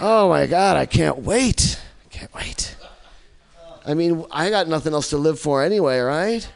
Oh 0.00 0.30
my 0.30 0.46
god, 0.46 0.78
I 0.78 0.86
can't 0.86 1.18
wait. 1.18 1.78
I 2.06 2.08
can't 2.08 2.34
wait. 2.34 2.74
I 3.84 3.92
mean, 3.92 4.24
I 4.30 4.48
got 4.48 4.68
nothing 4.68 4.94
else 4.94 5.10
to 5.10 5.18
live 5.18 5.38
for 5.38 5.62
anyway, 5.62 5.98
right? 5.98 6.50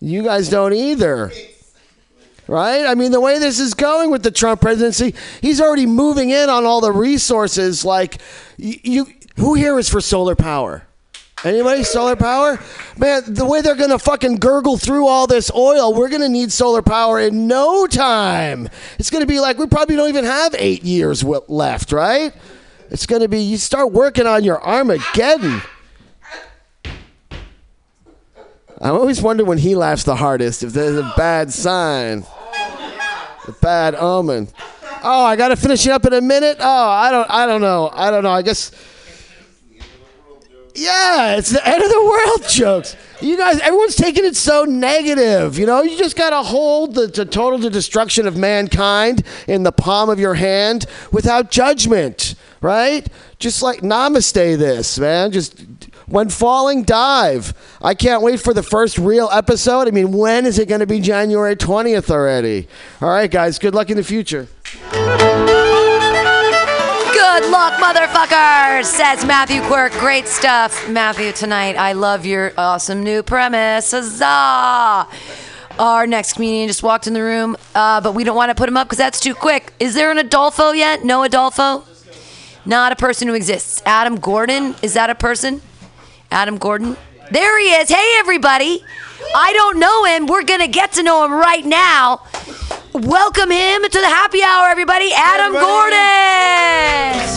You 0.00 0.24
guys 0.24 0.48
don't 0.48 0.72
either. 0.72 1.30
Right? 2.46 2.84
I 2.84 2.94
mean, 2.94 3.10
the 3.10 3.20
way 3.20 3.38
this 3.38 3.58
is 3.58 3.72
going 3.72 4.10
with 4.10 4.22
the 4.22 4.30
Trump 4.30 4.60
presidency, 4.60 5.14
he's 5.40 5.60
already 5.60 5.86
moving 5.86 6.30
in 6.30 6.50
on 6.50 6.64
all 6.64 6.80
the 6.80 6.92
resources. 6.92 7.84
Like, 7.84 8.20
you, 8.58 9.06
who 9.36 9.54
here 9.54 9.78
is 9.78 9.88
for 9.88 10.00
solar 10.00 10.34
power? 10.34 10.86
Anybody 11.44 11.84
solar 11.84 12.16
power? 12.16 12.58
Man, 12.96 13.22
the 13.26 13.44
way 13.44 13.60
they're 13.60 13.74
gonna 13.74 13.98
fucking 13.98 14.36
gurgle 14.36 14.78
through 14.78 15.06
all 15.06 15.26
this 15.26 15.50
oil, 15.54 15.92
we're 15.92 16.08
gonna 16.08 16.28
need 16.28 16.50
solar 16.50 16.80
power 16.80 17.20
in 17.20 17.46
no 17.46 17.86
time. 17.86 18.70
It's 18.98 19.10
gonna 19.10 19.26
be 19.26 19.40
like 19.40 19.58
we 19.58 19.66
probably 19.66 19.96
don't 19.96 20.08
even 20.08 20.24
have 20.24 20.54
eight 20.58 20.84
years 20.84 21.22
left, 21.22 21.92
right? 21.92 22.32
It's 22.90 23.04
gonna 23.04 23.28
be 23.28 23.42
you 23.42 23.58
start 23.58 23.92
working 23.92 24.26
on 24.26 24.42
your 24.42 24.62
Armageddon. 24.62 25.60
I 28.80 28.88
always 28.90 29.22
wonder 29.22 29.44
when 29.44 29.58
he 29.58 29.74
laughs 29.74 30.04
the 30.04 30.16
hardest 30.16 30.62
if 30.62 30.72
there's 30.72 30.96
a 30.96 31.12
bad 31.16 31.52
sign, 31.52 32.24
a 33.46 33.52
bad 33.60 33.94
omen. 33.94 34.48
Oh, 35.02 35.24
I 35.24 35.36
gotta 35.36 35.56
finish 35.56 35.86
it 35.86 35.90
up 35.92 36.04
in 36.06 36.12
a 36.12 36.20
minute. 36.20 36.56
Oh, 36.60 36.88
I 36.88 37.10
don't, 37.10 37.30
I 37.30 37.46
don't 37.46 37.60
know, 37.60 37.90
I 37.92 38.10
don't 38.10 38.22
know. 38.22 38.30
I 38.30 38.42
guess. 38.42 38.72
Yeah, 40.74 41.36
it's 41.36 41.50
the 41.50 41.64
end 41.66 41.82
of 41.84 41.88
the 41.88 42.04
world 42.04 42.44
jokes. 42.48 42.96
You 43.20 43.36
guys, 43.36 43.60
everyone's 43.60 43.94
taking 43.94 44.24
it 44.24 44.34
so 44.34 44.64
negative. 44.64 45.56
You 45.56 45.66
know, 45.66 45.82
you 45.82 45.96
just 45.96 46.16
gotta 46.16 46.42
hold 46.42 46.94
the, 46.94 47.06
the 47.06 47.24
total 47.24 47.70
destruction 47.70 48.26
of 48.26 48.36
mankind 48.36 49.22
in 49.46 49.62
the 49.62 49.70
palm 49.70 50.10
of 50.10 50.18
your 50.18 50.34
hand 50.34 50.86
without 51.12 51.50
judgment, 51.50 52.34
right? 52.60 53.06
Just 53.38 53.62
like 53.62 53.82
namaste 53.82 54.58
this, 54.58 54.98
man. 54.98 55.30
Just 55.30 55.64
when 56.06 56.28
falling, 56.28 56.82
dive. 56.82 57.54
I 57.82 57.94
can't 57.94 58.22
wait 58.22 58.40
for 58.40 58.54
the 58.54 58.62
first 58.62 58.98
real 58.98 59.28
episode. 59.32 59.88
I 59.88 59.90
mean, 59.90 60.12
when 60.12 60.46
is 60.46 60.58
it 60.58 60.68
going 60.68 60.80
to 60.80 60.86
be 60.86 61.00
January 61.00 61.56
20th 61.56 62.10
already? 62.10 62.68
All 63.00 63.08
right, 63.08 63.30
guys, 63.30 63.58
good 63.58 63.74
luck 63.74 63.90
in 63.90 63.96
the 63.96 64.04
future. 64.04 64.48
Good 67.12 67.50
luck, 67.50 67.74
motherfuckers, 67.74 68.84
says 68.84 69.24
Matthew 69.24 69.60
Quirk. 69.62 69.92
Great 69.94 70.26
stuff, 70.26 70.88
Matthew, 70.88 71.32
tonight. 71.32 71.76
I 71.76 71.92
love 71.92 72.24
your 72.24 72.52
awesome 72.56 73.02
new 73.02 73.22
premise. 73.22 73.90
Huzzah! 73.90 75.08
Our 75.78 76.06
next 76.06 76.34
comedian 76.34 76.68
just 76.68 76.84
walked 76.84 77.08
in 77.08 77.14
the 77.14 77.22
room, 77.22 77.56
uh, 77.74 78.00
but 78.00 78.14
we 78.14 78.22
don't 78.22 78.36
want 78.36 78.50
to 78.50 78.54
put 78.54 78.68
him 78.68 78.76
up 78.76 78.86
because 78.86 78.98
that's 78.98 79.18
too 79.18 79.34
quick. 79.34 79.72
Is 79.80 79.94
there 79.94 80.12
an 80.12 80.18
Adolfo 80.18 80.70
yet? 80.70 81.04
No 81.04 81.24
Adolfo? 81.24 81.84
Not 82.64 82.92
a 82.92 82.96
person 82.96 83.26
who 83.26 83.34
exists. 83.34 83.82
Adam 83.84 84.16
Gordon? 84.16 84.76
Is 84.82 84.94
that 84.94 85.10
a 85.10 85.14
person? 85.16 85.60
Adam 86.30 86.58
Gordon? 86.58 86.96
There 87.30 87.58
he 87.60 87.72
is. 87.74 87.88
Hey, 87.88 88.16
everybody. 88.18 88.84
I 89.34 89.52
don't 89.52 89.78
know 89.78 90.04
him. 90.04 90.26
We're 90.26 90.44
going 90.44 90.60
to 90.60 90.68
get 90.68 90.92
to 90.92 91.02
know 91.02 91.24
him 91.24 91.32
right 91.32 91.64
now. 91.64 92.22
Welcome 92.92 93.50
him 93.50 93.82
to 93.82 94.00
the 94.00 94.06
happy 94.06 94.42
hour, 94.42 94.68
everybody. 94.68 95.10
Adam 95.12 95.52
Gordon. 95.52 95.98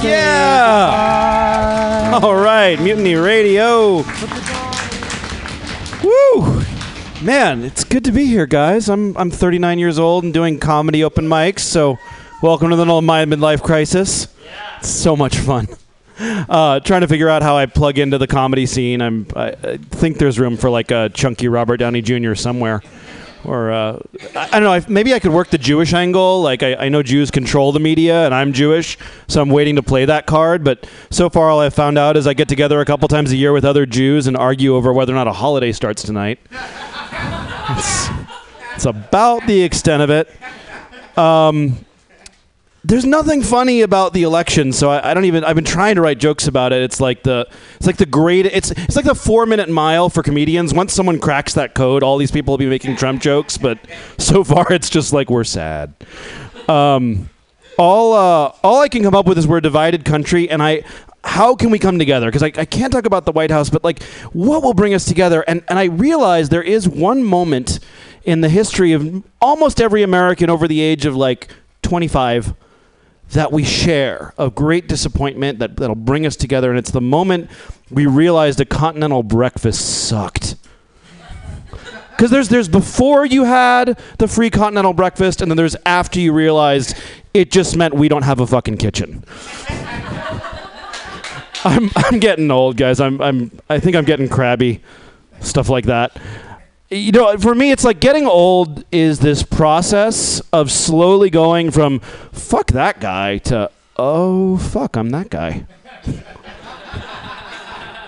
Yeah. 0.08 2.20
All 2.22 2.36
right, 2.36 2.80
Mutiny 2.80 3.16
Radio. 3.16 4.04
Woo! 6.04 6.64
Man, 7.24 7.64
it's 7.64 7.84
good 7.84 8.04
to 8.06 8.12
be 8.12 8.28
here, 8.28 8.46
guys. 8.46 8.90
I'm 8.90 9.18
I'm 9.18 9.32
39 9.32 9.80
years 9.80 9.98
old 9.98 10.24
and 10.24 10.32
doing 10.32 10.60
comedy 10.60 11.04
open 11.04 11.26
mics. 11.26 11.62
So, 11.62 11.98
welcome 12.44 12.70
to 12.70 12.76
the 12.76 12.86
Null 12.86 13.02
My 13.02 13.26
Midlife 13.26 13.64
Crisis. 13.64 14.28
It's 14.78 14.90
so 14.90 15.16
much 15.16 15.38
fun. 15.38 15.68
Uh, 16.20 16.80
trying 16.80 17.02
to 17.02 17.08
figure 17.08 17.30
out 17.30 17.44
how 17.44 17.58
I 17.58 17.66
plug 17.66 17.98
into 18.00 18.18
the 18.18 18.28
comedy 18.28 18.66
scene. 18.66 19.02
I'm 19.02 19.28
I, 19.36 19.50
I 19.50 19.78
think 19.78 20.18
there's 20.18 20.40
room 20.40 20.58
for 20.58 20.70
like 20.70 20.92
a 20.92 21.10
chunky 21.10 21.48
Robert 21.48 21.78
Downey 21.78 22.02
Jr. 22.02 22.34
somewhere. 22.34 22.82
Or 23.44 23.72
uh, 23.72 24.00
I, 24.36 24.48
I 24.48 24.50
don't 24.60 24.64
know. 24.64 24.74
I, 24.74 24.84
maybe 24.90 25.14
I 25.14 25.20
could 25.20 25.32
work 25.32 25.50
the 25.50 25.58
Jewish 25.58 25.94
angle. 25.94 26.42
Like 26.42 26.64
I, 26.64 26.90
know 26.90 27.02
Jews 27.02 27.32
control 27.32 27.72
the 27.72 27.80
media, 27.80 28.26
and 28.26 28.34
I'm 28.34 28.52
Jewish, 28.52 28.98
so 29.28 29.42
I'm 29.42 29.50
waiting 29.50 29.76
to 29.78 29.84
play 29.84 30.04
that 30.06 30.26
card. 30.26 30.64
But 30.64 30.90
so 31.10 31.30
far, 31.30 31.50
all 31.50 31.62
I've 31.62 31.74
found 31.74 31.98
out 31.98 32.18
is 32.18 32.28
I 32.28 32.34
get 32.34 32.50
together 32.50 32.82
a 32.82 32.86
couple 32.86 33.08
times 33.08 33.32
a 33.32 33.38
year 33.38 33.54
with 33.54 33.64
other 33.64 33.86
Jews 33.86 34.28
and 34.28 34.36
argue 34.36 34.76
over 34.76 34.92
whether 34.92 35.14
or 35.14 35.16
not 35.16 35.28
a 35.28 35.34
holiday 35.34 35.72
starts 35.72 36.04
tonight. 36.04 36.40
It's, 37.70 38.10
it's 38.76 38.86
about 38.86 39.46
the 39.48 39.62
extent 39.62 40.02
of 40.04 40.10
it. 40.10 40.30
Um, 41.18 41.86
there's 42.88 43.04
nothing 43.04 43.42
funny 43.42 43.82
about 43.82 44.14
the 44.14 44.24
election, 44.24 44.72
so 44.72 44.90
I, 44.90 45.12
I 45.12 45.14
don't 45.14 45.26
even. 45.26 45.44
I've 45.44 45.58
been 45.58 45.66
trying 45.66 45.96
to 45.96 46.02
write 46.02 46.20
jokes 46.20 46.48
about 46.48 46.72
it. 46.72 46.82
It's 46.82 47.02
like 47.02 47.22
the, 47.22 47.46
it's 47.76 47.86
like 47.86 47.98
the 47.98 48.06
great. 48.06 48.46
It's 48.46 48.72
it's 48.72 48.96
like 48.96 49.04
the 49.04 49.16
four 49.16 49.46
minute 49.46 49.68
mile 49.68 50.10
for 50.10 50.24
comedians. 50.24 50.74
Once 50.74 50.94
someone 50.94 51.20
cracks 51.20 51.54
that 51.56 51.76
code, 51.76 52.02
all 52.02 52.18
these 52.18 52.32
people 52.32 52.54
will 52.54 52.58
be 52.58 52.66
making 52.66 52.96
Trump 52.96 53.22
jokes. 53.22 53.58
But 53.58 53.78
so 54.18 54.42
far, 54.46 54.72
it's 54.72 54.90
just 54.90 55.12
like 55.12 55.30
we're 55.30 55.44
sad. 55.44 55.94
Um, 56.70 57.30
all 57.78 58.14
uh, 58.14 58.54
all 58.64 58.80
I 58.80 58.88
can 58.88 59.04
come 59.04 59.16
up 59.16 59.26
with 59.26 59.38
is 59.38 59.46
we're 59.46 59.58
a 59.58 59.62
divided 59.62 60.06
country, 60.06 60.50
and 60.50 60.64
I. 60.64 60.84
How 61.24 61.56
can 61.56 61.72
we 61.72 61.80
come 61.80 62.00
together? 62.00 62.28
Because 62.28 62.44
I, 62.44 62.54
I 62.56 62.64
can't 62.64 62.94
talk 62.94 63.06
about 63.06 63.26
the 63.26 63.34
White 63.34 63.52
House, 63.52 63.70
but 63.70 63.84
like, 63.84 64.02
what 64.32 64.64
will 64.64 64.74
bring 64.74 64.94
us 64.94 65.04
together? 65.04 65.42
And 65.42 65.62
and 65.68 65.78
I 65.78 65.86
realize 65.86 66.48
there 66.48 66.64
is 66.64 66.88
one 66.88 67.22
moment 67.22 67.80
in 68.24 68.40
the 68.40 68.48
history 68.48 68.94
of 68.94 69.26
almost 69.42 69.82
every 69.82 70.04
American 70.04 70.50
over 70.50 70.70
the 70.70 70.80
age 70.80 71.06
of 71.06 71.18
like 71.18 71.50
25 71.82 72.54
that 73.32 73.52
we 73.52 73.64
share 73.64 74.34
of 74.38 74.56
great 74.56 74.88
disappointment 74.88 75.60
that, 75.60 75.78
that'll 75.78 75.96
bring 75.96 76.26
us 76.26 76.36
together. 76.36 76.70
And 76.70 76.80
it's 76.80 76.92
the 76.92 77.02
moment 77.02 77.50
we 77.90 78.06
realized 78.06 78.60
a 78.60 78.66
continental 78.66 79.24
breakfast 79.24 80.08
sucked. 80.08 80.56
Because 82.12 82.32
there's, 82.32 82.50
there's 82.50 82.68
before 82.68 83.26
you 83.26 83.44
had 83.44 84.00
the 84.18 84.28
free 84.28 84.50
continental 84.50 84.94
breakfast, 84.94 85.42
and 85.42 85.52
then 85.52 85.58
there's 85.58 85.76
after 85.86 86.20
you 86.20 86.34
realized 86.34 86.96
it 87.34 87.52
just 87.52 87.78
meant 87.78 87.94
we 87.94 88.10
don't 88.10 88.24
have 88.24 88.40
a 88.40 88.48
fucking 88.48 88.78
kitchen. 88.78 89.24
I'm, 91.64 91.92
I'm 91.96 92.20
getting 92.20 92.50
old, 92.50 92.78
guys. 92.78 93.00
I'm, 93.00 93.22
I'm, 93.22 93.52
I 93.70 93.80
think 93.80 93.96
I'm 93.96 94.06
getting 94.06 94.30
crabby. 94.30 94.82
Stuff 95.42 95.70
like 95.70 95.86
that 95.86 96.18
you 96.90 97.12
know, 97.12 97.38
for 97.38 97.54
me, 97.54 97.72
it's 97.72 97.84
like 97.84 98.00
getting 98.00 98.26
old 98.26 98.86
is 98.92 99.20
this 99.20 99.44
process 99.44 100.40
of 100.54 100.72
slowly 100.72 101.30
going 101.30 101.72
from 101.72 102.00
"fuck 102.32 102.72
that 102.72 103.00
guy" 103.00 103.38
to 103.40 103.70
"oh 103.98 104.58
fuck, 104.58 104.96
I'm 104.96 105.10
that 105.10 105.30
guy." 105.30 105.66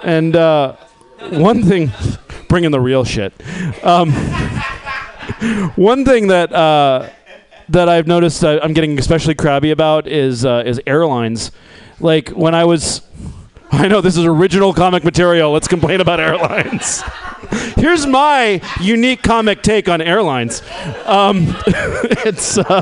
and 0.03 0.35
uh, 0.35 0.75
one 1.29 1.63
thing, 1.63 1.91
bringing 2.47 2.71
the 2.71 2.79
real 2.79 3.03
shit. 3.03 3.33
Um, 3.83 4.11
one 5.75 6.05
thing 6.05 6.27
that 6.27 6.53
uh, 6.53 7.09
that 7.69 7.89
I've 7.89 8.07
noticed 8.07 8.43
I'm 8.45 8.73
getting 8.73 8.97
especially 8.97 9.35
crabby 9.35 9.71
about 9.71 10.07
is 10.07 10.45
uh, 10.45 10.63
is 10.65 10.79
airlines. 10.87 11.51
Like 11.99 12.29
when 12.29 12.55
I 12.55 12.63
was, 12.63 13.01
I 13.71 13.87
know 13.87 14.01
this 14.01 14.17
is 14.17 14.25
original 14.25 14.73
comic 14.73 15.03
material. 15.03 15.51
Let's 15.51 15.67
complain 15.67 16.01
about 16.01 16.19
airlines. 16.19 17.03
here's 17.75 18.07
my 18.07 18.61
unique 18.81 19.21
comic 19.21 19.61
take 19.61 19.87
on 19.87 20.01
airlines. 20.01 20.63
Um, 21.05 21.55
it's 21.67 22.57
uh, 22.57 22.81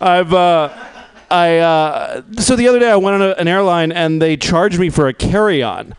I've 0.00 0.32
uh, 0.32 0.70
I 1.30 1.58
uh, 1.58 2.22
so 2.38 2.56
the 2.56 2.68
other 2.68 2.78
day 2.78 2.90
I 2.90 2.96
went 2.96 3.16
on 3.16 3.22
a, 3.22 3.32
an 3.32 3.48
airline 3.48 3.92
and 3.92 4.20
they 4.22 4.38
charged 4.38 4.78
me 4.78 4.88
for 4.88 5.08
a 5.08 5.12
carry-on. 5.12 5.94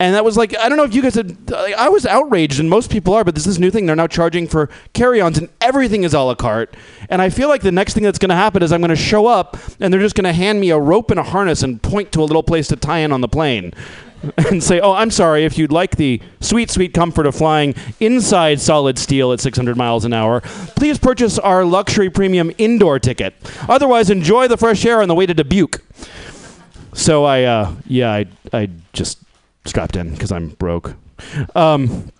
And 0.00 0.14
that 0.14 0.24
was 0.24 0.36
like 0.36 0.56
I 0.56 0.68
don't 0.68 0.78
know 0.78 0.84
if 0.84 0.94
you 0.94 1.02
guys 1.02 1.16
had. 1.16 1.50
Like, 1.50 1.74
I 1.74 1.88
was 1.88 2.06
outraged, 2.06 2.60
and 2.60 2.70
most 2.70 2.90
people 2.90 3.14
are. 3.14 3.24
But 3.24 3.34
this 3.34 3.58
new 3.58 3.70
thing 3.70 3.86
they're 3.86 3.96
now 3.96 4.06
charging 4.06 4.46
for 4.46 4.68
carry-ons, 4.92 5.38
and 5.38 5.48
everything 5.60 6.04
is 6.04 6.14
a 6.14 6.20
la 6.20 6.34
carte. 6.36 6.76
And 7.08 7.20
I 7.20 7.30
feel 7.30 7.48
like 7.48 7.62
the 7.62 7.72
next 7.72 7.94
thing 7.94 8.04
that's 8.04 8.18
going 8.18 8.28
to 8.28 8.36
happen 8.36 8.62
is 8.62 8.72
I'm 8.72 8.80
going 8.80 8.90
to 8.90 8.96
show 8.96 9.26
up, 9.26 9.56
and 9.80 9.92
they're 9.92 10.00
just 10.00 10.14
going 10.14 10.24
to 10.24 10.32
hand 10.32 10.60
me 10.60 10.70
a 10.70 10.78
rope 10.78 11.10
and 11.10 11.18
a 11.18 11.24
harness 11.24 11.62
and 11.62 11.82
point 11.82 12.12
to 12.12 12.20
a 12.20 12.24
little 12.24 12.44
place 12.44 12.68
to 12.68 12.76
tie 12.76 12.98
in 12.98 13.10
on 13.10 13.22
the 13.22 13.28
plane, 13.28 13.72
and 14.36 14.62
say, 14.62 14.78
"Oh, 14.78 14.92
I'm 14.92 15.10
sorry. 15.10 15.44
If 15.44 15.58
you'd 15.58 15.72
like 15.72 15.96
the 15.96 16.22
sweet, 16.40 16.70
sweet 16.70 16.94
comfort 16.94 17.26
of 17.26 17.34
flying 17.34 17.74
inside 17.98 18.60
solid 18.60 18.98
steel 18.98 19.32
at 19.32 19.40
600 19.40 19.76
miles 19.76 20.04
an 20.04 20.12
hour, 20.12 20.42
please 20.76 20.98
purchase 20.98 21.40
our 21.40 21.64
luxury 21.64 22.08
premium 22.08 22.52
indoor 22.56 23.00
ticket. 23.00 23.34
Otherwise, 23.68 24.10
enjoy 24.10 24.46
the 24.46 24.56
fresh 24.56 24.84
air 24.84 25.02
on 25.02 25.08
the 25.08 25.14
way 25.14 25.26
to 25.26 25.34
Dubuque." 25.34 25.82
So 26.94 27.24
I, 27.24 27.44
uh, 27.44 27.74
yeah, 27.86 28.12
I, 28.12 28.26
I 28.52 28.70
just 28.92 29.18
strapped 29.68 29.96
in 29.96 30.12
because 30.12 30.32
I'm 30.32 30.50
broke. 30.50 30.94
Um, 31.54 32.10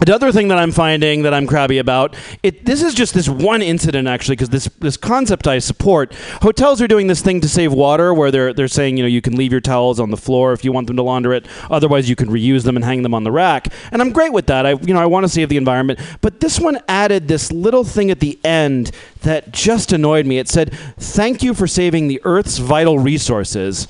Another 0.00 0.32
thing 0.32 0.48
that 0.48 0.56
I'm 0.56 0.72
finding 0.72 1.22
that 1.22 1.34
I'm 1.34 1.46
crabby 1.46 1.76
about, 1.76 2.16
it 2.42 2.64
this 2.64 2.82
is 2.82 2.94
just 2.94 3.12
this 3.12 3.28
one 3.28 3.60
incident 3.60 4.08
actually, 4.08 4.36
because 4.36 4.48
this 4.48 4.64
this 4.78 4.96
concept 4.96 5.46
I 5.46 5.58
support. 5.58 6.14
Hotels 6.40 6.80
are 6.80 6.88
doing 6.88 7.06
this 7.06 7.20
thing 7.20 7.42
to 7.42 7.48
save 7.48 7.74
water, 7.74 8.14
where 8.14 8.30
they're 8.30 8.54
they're 8.54 8.66
saying 8.66 8.96
you 8.96 9.02
know 9.02 9.08
you 9.08 9.20
can 9.20 9.36
leave 9.36 9.52
your 9.52 9.60
towels 9.60 10.00
on 10.00 10.10
the 10.10 10.16
floor 10.16 10.54
if 10.54 10.64
you 10.64 10.72
want 10.72 10.86
them 10.86 10.96
to 10.96 11.02
launder 11.02 11.34
it. 11.34 11.46
Otherwise, 11.70 12.08
you 12.08 12.16
can 12.16 12.28
reuse 12.28 12.64
them 12.64 12.76
and 12.76 12.84
hang 12.84 13.02
them 13.02 13.12
on 13.12 13.24
the 13.24 13.30
rack. 13.30 13.68
And 13.92 14.00
I'm 14.00 14.10
great 14.10 14.32
with 14.32 14.46
that. 14.46 14.64
I 14.64 14.72
you 14.72 14.94
know 14.94 15.00
I 15.00 15.06
want 15.06 15.24
to 15.24 15.28
save 15.28 15.50
the 15.50 15.58
environment, 15.58 16.00
but 16.22 16.40
this 16.40 16.58
one 16.58 16.78
added 16.88 17.28
this 17.28 17.52
little 17.52 17.84
thing 17.84 18.10
at 18.10 18.20
the 18.20 18.38
end 18.42 18.92
that 19.20 19.52
just 19.52 19.92
annoyed 19.92 20.24
me. 20.24 20.38
It 20.38 20.48
said, 20.48 20.72
"Thank 20.98 21.42
you 21.42 21.52
for 21.52 21.66
saving 21.66 22.08
the 22.08 22.22
Earth's 22.24 22.56
vital 22.56 22.98
resources." 22.98 23.86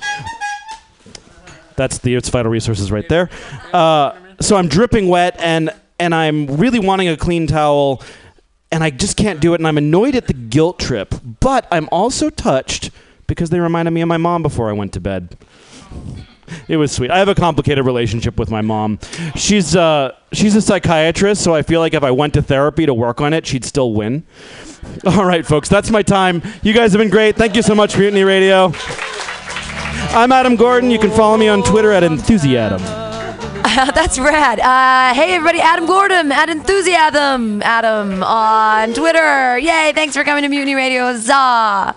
That's 1.75 1.97
the 1.99 2.15
Earth's 2.15 2.29
vital 2.29 2.51
resources 2.51 2.91
right 2.91 3.07
there. 3.09 3.29
Uh, 3.73 4.15
so 4.39 4.55
I'm 4.55 4.67
dripping 4.67 5.07
wet 5.07 5.35
and 5.39 5.69
and 5.99 6.15
I'm 6.15 6.47
really 6.57 6.79
wanting 6.79 7.09
a 7.09 7.17
clean 7.17 7.45
towel 7.47 8.01
and 8.71 8.83
I 8.83 8.89
just 8.89 9.17
can't 9.17 9.39
do 9.39 9.53
it 9.53 9.59
and 9.59 9.67
I'm 9.67 9.77
annoyed 9.77 10.15
at 10.15 10.27
the 10.27 10.33
guilt 10.33 10.79
trip. 10.79 11.13
But 11.39 11.67
I'm 11.71 11.87
also 11.91 12.29
touched 12.29 12.89
because 13.27 13.49
they 13.49 13.59
reminded 13.59 13.91
me 13.91 14.01
of 14.01 14.07
my 14.07 14.17
mom 14.17 14.41
before 14.41 14.69
I 14.69 14.73
went 14.73 14.93
to 14.93 14.99
bed. 14.99 15.37
It 16.67 16.77
was 16.77 16.91
sweet. 16.91 17.11
I 17.11 17.19
have 17.19 17.29
a 17.29 17.35
complicated 17.35 17.85
relationship 17.85 18.37
with 18.37 18.49
my 18.49 18.61
mom. 18.61 18.99
She's 19.35 19.75
uh, 19.75 20.15
she's 20.33 20.55
a 20.55 20.61
psychiatrist, 20.61 21.41
so 21.41 21.55
I 21.55 21.61
feel 21.61 21.79
like 21.79 21.93
if 21.93 22.03
I 22.03 22.11
went 22.11 22.33
to 22.33 22.41
therapy 22.41 22.85
to 22.85 22.93
work 22.93 23.21
on 23.21 23.33
it, 23.33 23.45
she'd 23.45 23.63
still 23.63 23.93
win. 23.93 24.25
All 25.05 25.25
right, 25.25 25.45
folks, 25.45 25.69
that's 25.69 25.89
my 25.91 26.01
time. 26.01 26.41
You 26.61 26.73
guys 26.73 26.91
have 26.91 26.99
been 26.99 27.09
great. 27.09 27.35
Thank 27.35 27.55
you 27.55 27.61
so 27.61 27.75
much, 27.75 27.97
Mutiny 27.97 28.23
Radio. 28.23 28.73
I'm 30.13 30.31
Adam 30.31 30.55
Gordon. 30.55 30.91
You 30.91 30.99
can 30.99 31.11
follow 31.11 31.37
me 31.37 31.47
on 31.47 31.63
Twitter 31.63 31.91
at 31.91 32.03
Enthusiadam. 32.03 32.79
That's 33.93 34.19
rad. 34.19 34.59
Uh, 34.59 35.13
hey, 35.13 35.33
everybody, 35.33 35.59
Adam 35.59 35.85
Gordon 35.85 36.31
at 36.31 36.49
Enthusiasm 36.49 37.61
Adam 37.63 38.23
on 38.23 38.93
Twitter. 38.93 39.57
Yay, 39.57 39.91
thanks 39.93 40.15
for 40.15 40.23
coming 40.23 40.43
to 40.43 40.49
Mutiny 40.49 40.75
Radio. 40.75 41.03
Huzzah. 41.05 41.95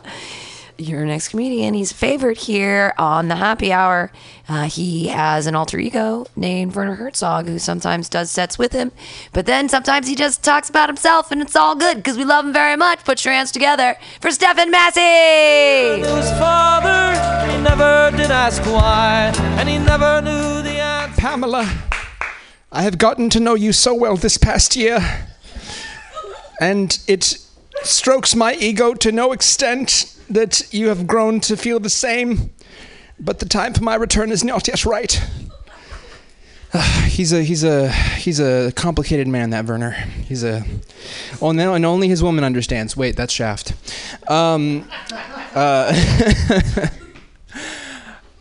Your 0.77 1.05
next 1.07 1.29
comedian, 1.29 1.73
he's 1.75 1.93
a 1.93 1.95
favorite 1.95 2.37
here 2.37 2.95
on 2.99 3.29
the 3.29 3.37
happy 3.37 3.73
hour. 3.73 4.11
Uh, 4.49 4.65
he 4.65 5.07
has 5.07 5.47
an 5.47 5.55
alter 5.55 5.79
ego 5.79 6.27
named 6.35 6.75
Werner 6.75 6.97
Herzog 6.97 7.47
who 7.47 7.61
sometimes 7.61 8.09
does 8.09 8.29
sets 8.29 8.59
with 8.59 8.73
him, 8.73 8.91
but 9.33 9.47
then 9.47 9.69
sometimes 9.69 10.09
he 10.09 10.17
just 10.17 10.43
talks 10.43 10.69
about 10.69 10.89
himself 10.89 11.31
and 11.31 11.41
it's 11.41 11.55
all 11.55 11.77
good 11.77 11.99
because 11.99 12.17
we 12.17 12.25
love 12.25 12.45
him 12.45 12.53
very 12.53 12.75
much. 12.75 13.05
Put 13.05 13.25
your 13.25 13.33
hands 13.33 13.53
together 13.53 13.97
for 14.21 14.33
Stephen 14.33 14.73
Massey. 14.73 16.01
His 16.01 16.31
father, 16.41 17.53
he 17.53 17.63
never 17.63 18.11
did 18.17 18.33
ask 18.33 18.61
why, 18.65 19.33
and 19.61 19.69
he 19.69 19.79
never 19.79 20.21
knew 20.23 20.61
the 20.63 20.81
answer. 20.81 21.21
Pamela, 21.21 21.73
I 22.73 22.83
have 22.83 22.99
gotten 22.99 23.31
to 23.31 23.39
know 23.39 23.55
you 23.55 23.73
so 23.73 23.95
well 23.95 24.17
this 24.17 24.39
past 24.39 24.75
year, 24.75 24.99
and 26.61 26.99
it 27.07 27.39
strokes 27.85 28.35
my 28.35 28.55
ego 28.55 28.95
to 28.95 29.13
no 29.13 29.31
extent 29.31 30.14
that 30.31 30.73
you 30.73 30.89
have 30.89 31.07
grown 31.07 31.41
to 31.41 31.57
feel 31.57 31.81
the 31.81 31.91
same, 31.91 32.51
but 33.19 33.39
the 33.39 33.47
time 33.47 33.75
for 33.75 33.83
my 33.83 33.95
return 33.95 34.31
is 34.31 34.45
not 34.45 34.67
yet 34.69 34.85
right. 34.85 35.23
he's 37.07 37.33
a 37.33 37.43
he's 37.43 37.63
a 37.65 37.91
he's 37.91 38.41
a 38.41 38.73
complicated 38.73 39.29
man 39.29 39.51
that 39.51 39.65
Werner. 39.65 39.93
He's 39.93 40.43
a 40.43 40.65
oh 41.41 41.53
no, 41.53 41.75
and 41.75 41.85
only 41.85 42.09
his 42.09 42.23
woman 42.23 42.45
understands. 42.45 42.97
Wait, 42.97 43.17
that's 43.17 43.33
Shaft. 43.33 43.75
Um, 44.31 44.89
uh, 45.55 45.93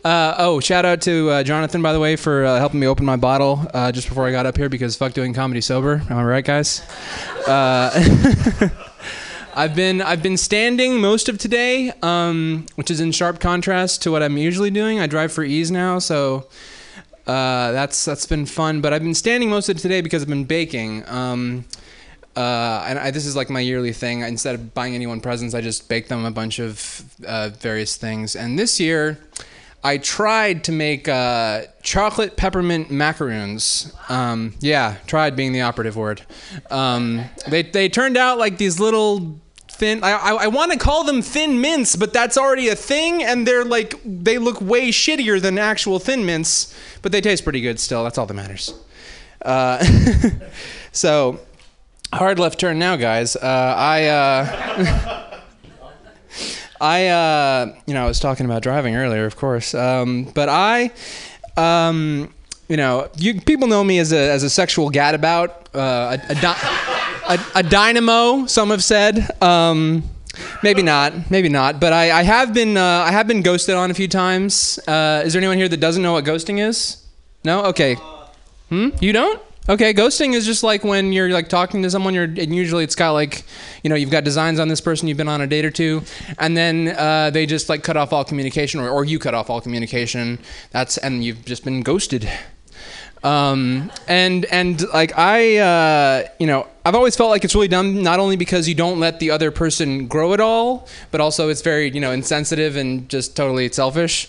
Uh, 0.04 0.34
oh, 0.36 0.60
shout 0.60 0.84
out 0.84 1.00
to 1.00 1.30
uh, 1.30 1.42
Jonathan, 1.42 1.80
by 1.80 1.94
the 1.94 1.98
way, 1.98 2.14
for 2.14 2.44
uh, 2.44 2.58
helping 2.58 2.78
me 2.78 2.86
open 2.86 3.06
my 3.06 3.16
bottle 3.16 3.66
uh, 3.72 3.90
just 3.90 4.06
before 4.06 4.26
I 4.26 4.32
got 4.32 4.44
up 4.44 4.54
here 4.54 4.68
because 4.68 4.96
fuck 4.96 5.14
doing 5.14 5.32
comedy 5.32 5.62
sober. 5.62 6.02
Am 6.10 6.18
I 6.18 6.22
right, 6.22 6.44
guys? 6.44 6.82
I've 9.56 9.76
been 9.76 10.02
I've 10.02 10.22
been 10.22 10.36
standing 10.36 11.00
most 11.00 11.28
of 11.28 11.38
today, 11.38 11.92
um, 12.02 12.66
which 12.74 12.90
is 12.90 13.00
in 13.00 13.12
sharp 13.12 13.38
contrast 13.38 14.02
to 14.02 14.10
what 14.10 14.22
I'm 14.22 14.36
usually 14.36 14.70
doing. 14.70 14.98
I 14.98 15.06
drive 15.06 15.32
for 15.32 15.44
ease 15.44 15.70
now, 15.70 16.00
so 16.00 16.48
uh, 17.26 17.70
that's 17.72 18.04
that's 18.04 18.26
been 18.26 18.46
fun. 18.46 18.80
But 18.80 18.92
I've 18.92 19.02
been 19.02 19.14
standing 19.14 19.48
most 19.48 19.68
of 19.68 19.78
today 19.78 20.00
because 20.00 20.22
I've 20.22 20.28
been 20.28 20.44
baking. 20.44 21.08
Um, 21.08 21.66
uh, 22.36 22.84
and 22.88 22.98
I, 22.98 23.12
this 23.12 23.26
is 23.26 23.36
like 23.36 23.48
my 23.48 23.60
yearly 23.60 23.92
thing. 23.92 24.22
Instead 24.22 24.56
of 24.56 24.74
buying 24.74 24.96
anyone 24.96 25.20
presents, 25.20 25.54
I 25.54 25.60
just 25.60 25.88
bake 25.88 26.08
them 26.08 26.24
a 26.24 26.32
bunch 26.32 26.58
of 26.58 27.04
uh, 27.24 27.50
various 27.50 27.96
things. 27.96 28.34
And 28.34 28.58
this 28.58 28.80
year, 28.80 29.20
I 29.84 29.98
tried 29.98 30.64
to 30.64 30.72
make 30.72 31.06
uh, 31.06 31.62
chocolate 31.82 32.36
peppermint 32.36 32.90
macaroons. 32.90 33.94
Um, 34.08 34.54
yeah, 34.58 34.96
tried 35.06 35.36
being 35.36 35.52
the 35.52 35.60
operative 35.60 35.94
word. 35.94 36.22
Um, 36.72 37.24
they 37.46 37.62
they 37.62 37.88
turned 37.88 38.16
out 38.16 38.36
like 38.36 38.58
these 38.58 38.80
little 38.80 39.40
thin. 39.74 40.02
I 40.02 40.12
I, 40.12 40.32
I 40.44 40.46
want 40.48 40.72
to 40.72 40.78
call 40.78 41.04
them 41.04 41.22
thin 41.22 41.60
mints, 41.60 41.96
but 41.96 42.12
that's 42.12 42.36
already 42.38 42.68
a 42.68 42.76
thing, 42.76 43.22
and 43.22 43.46
they're 43.46 43.64
like 43.64 43.94
they 44.04 44.38
look 44.38 44.60
way 44.60 44.90
shittier 44.90 45.40
than 45.40 45.58
actual 45.58 45.98
thin 45.98 46.24
mints, 46.24 46.74
but 47.02 47.12
they 47.12 47.20
taste 47.20 47.44
pretty 47.44 47.60
good 47.60 47.78
still. 47.78 48.04
That's 48.04 48.18
all 48.18 48.26
that 48.26 48.34
matters. 48.34 48.74
Uh, 49.42 49.84
so 50.92 51.40
hard 52.12 52.38
left 52.38 52.58
turn 52.58 52.78
now, 52.78 52.96
guys. 52.96 53.36
Uh, 53.36 53.74
I. 53.76 54.06
Uh, 54.06 55.30
I, 56.80 57.06
uh, 57.06 57.74
you 57.86 57.94
know, 57.94 58.04
I 58.04 58.08
was 58.08 58.20
talking 58.20 58.44
about 58.44 58.62
driving 58.62 58.96
earlier, 58.96 59.24
of 59.24 59.36
course, 59.36 59.74
um, 59.74 60.24
but 60.34 60.48
I, 60.50 60.90
um, 61.56 62.34
you 62.68 62.76
know, 62.76 63.08
you 63.16 63.40
people 63.40 63.68
know 63.68 63.84
me 63.84 63.98
as 64.00 64.12
a 64.12 64.30
as 64.30 64.42
a 64.42 64.50
sexual 64.50 64.90
gadabout, 64.90 65.50
uh, 65.74 66.18
a, 66.18 66.32
a, 66.32 66.34
a, 67.28 67.38
a 67.56 67.62
dynamo. 67.62 68.46
Some 68.46 68.70
have 68.70 68.82
said. 68.82 69.30
Um, 69.42 70.02
maybe 70.62 70.82
not, 70.82 71.30
maybe 71.30 71.48
not. 71.48 71.80
But 71.80 71.92
I, 71.92 72.18
I 72.18 72.22
have 72.22 72.54
been 72.54 72.76
uh, 72.76 73.04
I 73.06 73.12
have 73.12 73.26
been 73.26 73.42
ghosted 73.42 73.74
on 73.74 73.90
a 73.90 73.94
few 73.94 74.08
times. 74.08 74.78
Uh, 74.86 75.22
is 75.24 75.32
there 75.32 75.40
anyone 75.40 75.56
here 75.56 75.68
that 75.68 75.80
doesn't 75.80 76.02
know 76.02 76.12
what 76.12 76.24
ghosting 76.24 76.66
is? 76.66 77.04
No. 77.44 77.64
Okay. 77.66 77.96
Hmm. 78.68 78.90
You 79.00 79.12
don't? 79.12 79.40
Okay, 79.66 79.94
ghosting 79.94 80.34
is 80.34 80.44
just 80.44 80.62
like 80.62 80.84
when 80.84 81.10
you're 81.14 81.30
like 81.30 81.48
talking 81.48 81.82
to 81.84 81.90
someone. 81.90 82.12
You're 82.12 82.24
and 82.24 82.54
usually 82.54 82.84
it's 82.84 82.94
got 82.94 83.12
like, 83.12 83.44
you 83.82 83.88
know, 83.88 83.96
you've 83.96 84.10
got 84.10 84.22
designs 84.22 84.60
on 84.60 84.68
this 84.68 84.82
person 84.82 85.08
you've 85.08 85.16
been 85.16 85.28
on 85.28 85.40
a 85.40 85.46
date 85.46 85.64
or 85.64 85.70
two, 85.70 86.02
and 86.38 86.54
then 86.54 86.88
uh, 86.88 87.30
they 87.30 87.46
just 87.46 87.70
like 87.70 87.82
cut 87.82 87.96
off 87.96 88.12
all 88.12 88.24
communication, 88.24 88.80
or, 88.80 88.90
or 88.90 89.06
you 89.06 89.18
cut 89.18 89.32
off 89.32 89.48
all 89.48 89.62
communication. 89.62 90.38
That's 90.70 90.98
and 90.98 91.24
you've 91.24 91.46
just 91.46 91.64
been 91.64 91.82
ghosted. 91.82 92.28
Um, 93.24 93.90
and 94.06 94.44
and 94.46 94.86
like 94.92 95.16
I, 95.18 95.56
uh, 95.56 96.28
you 96.38 96.46
know, 96.46 96.66
I've 96.84 96.94
always 96.94 97.16
felt 97.16 97.30
like 97.30 97.42
it's 97.42 97.54
really 97.54 97.68
dumb. 97.68 98.02
Not 98.02 98.20
only 98.20 98.36
because 98.36 98.68
you 98.68 98.74
don't 98.74 99.00
let 99.00 99.18
the 99.18 99.30
other 99.30 99.50
person 99.50 100.06
grow 100.06 100.34
at 100.34 100.40
all, 100.40 100.86
but 101.10 101.22
also 101.22 101.48
it's 101.48 101.62
very 101.62 101.90
you 101.90 102.00
know 102.00 102.12
insensitive 102.12 102.76
and 102.76 103.08
just 103.08 103.34
totally 103.34 103.72
selfish. 103.72 104.28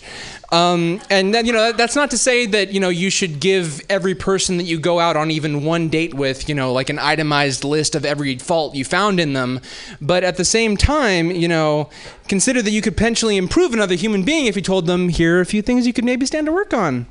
Um, 0.50 1.02
and 1.10 1.34
then 1.34 1.44
you 1.44 1.52
know 1.52 1.72
that's 1.72 1.94
not 1.94 2.10
to 2.12 2.18
say 2.18 2.46
that 2.46 2.72
you 2.72 2.80
know 2.80 2.88
you 2.88 3.10
should 3.10 3.38
give 3.38 3.82
every 3.90 4.14
person 4.14 4.56
that 4.56 4.64
you 4.64 4.78
go 4.80 4.98
out 4.98 5.14
on 5.14 5.30
even 5.30 5.62
one 5.62 5.90
date 5.90 6.14
with 6.14 6.48
you 6.48 6.54
know 6.54 6.72
like 6.72 6.88
an 6.88 6.98
itemized 6.98 7.64
list 7.64 7.94
of 7.94 8.06
every 8.06 8.38
fault 8.38 8.74
you 8.74 8.84
found 8.86 9.20
in 9.20 9.34
them. 9.34 9.60
But 10.00 10.24
at 10.24 10.38
the 10.38 10.44
same 10.46 10.78
time, 10.78 11.30
you 11.30 11.48
know, 11.48 11.90
consider 12.28 12.62
that 12.62 12.70
you 12.70 12.80
could 12.80 12.96
potentially 12.96 13.36
improve 13.36 13.74
another 13.74 13.94
human 13.94 14.22
being 14.22 14.46
if 14.46 14.56
you 14.56 14.62
told 14.62 14.86
them 14.86 15.10
here 15.10 15.36
are 15.36 15.42
a 15.42 15.46
few 15.46 15.60
things 15.60 15.86
you 15.86 15.92
could 15.92 16.06
maybe 16.06 16.24
stand 16.24 16.46
to 16.46 16.52
work 16.52 16.72
on. 16.72 17.04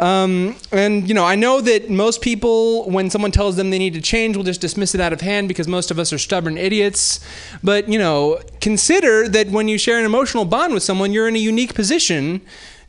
Um, 0.00 0.56
and 0.70 1.08
you 1.08 1.14
know, 1.14 1.24
I 1.24 1.34
know 1.34 1.60
that 1.60 1.90
most 1.90 2.20
people, 2.22 2.88
when 2.88 3.10
someone 3.10 3.32
tells 3.32 3.56
them 3.56 3.70
they 3.70 3.78
need 3.78 3.94
to 3.94 4.00
change, 4.00 4.36
will 4.36 4.44
just 4.44 4.60
dismiss 4.60 4.94
it 4.94 5.00
out 5.00 5.12
of 5.12 5.20
hand 5.20 5.48
because 5.48 5.66
most 5.66 5.90
of 5.90 5.98
us 5.98 6.12
are 6.12 6.18
stubborn 6.18 6.56
idiots. 6.56 7.20
But 7.64 7.88
you 7.88 7.98
know, 7.98 8.40
consider 8.60 9.28
that 9.28 9.48
when 9.48 9.68
you 9.68 9.78
share 9.78 9.98
an 9.98 10.04
emotional 10.04 10.44
bond 10.44 10.74
with 10.74 10.82
someone, 10.82 11.12
you're 11.12 11.28
in 11.28 11.34
a 11.34 11.40
unique 11.40 11.74
position 11.74 12.42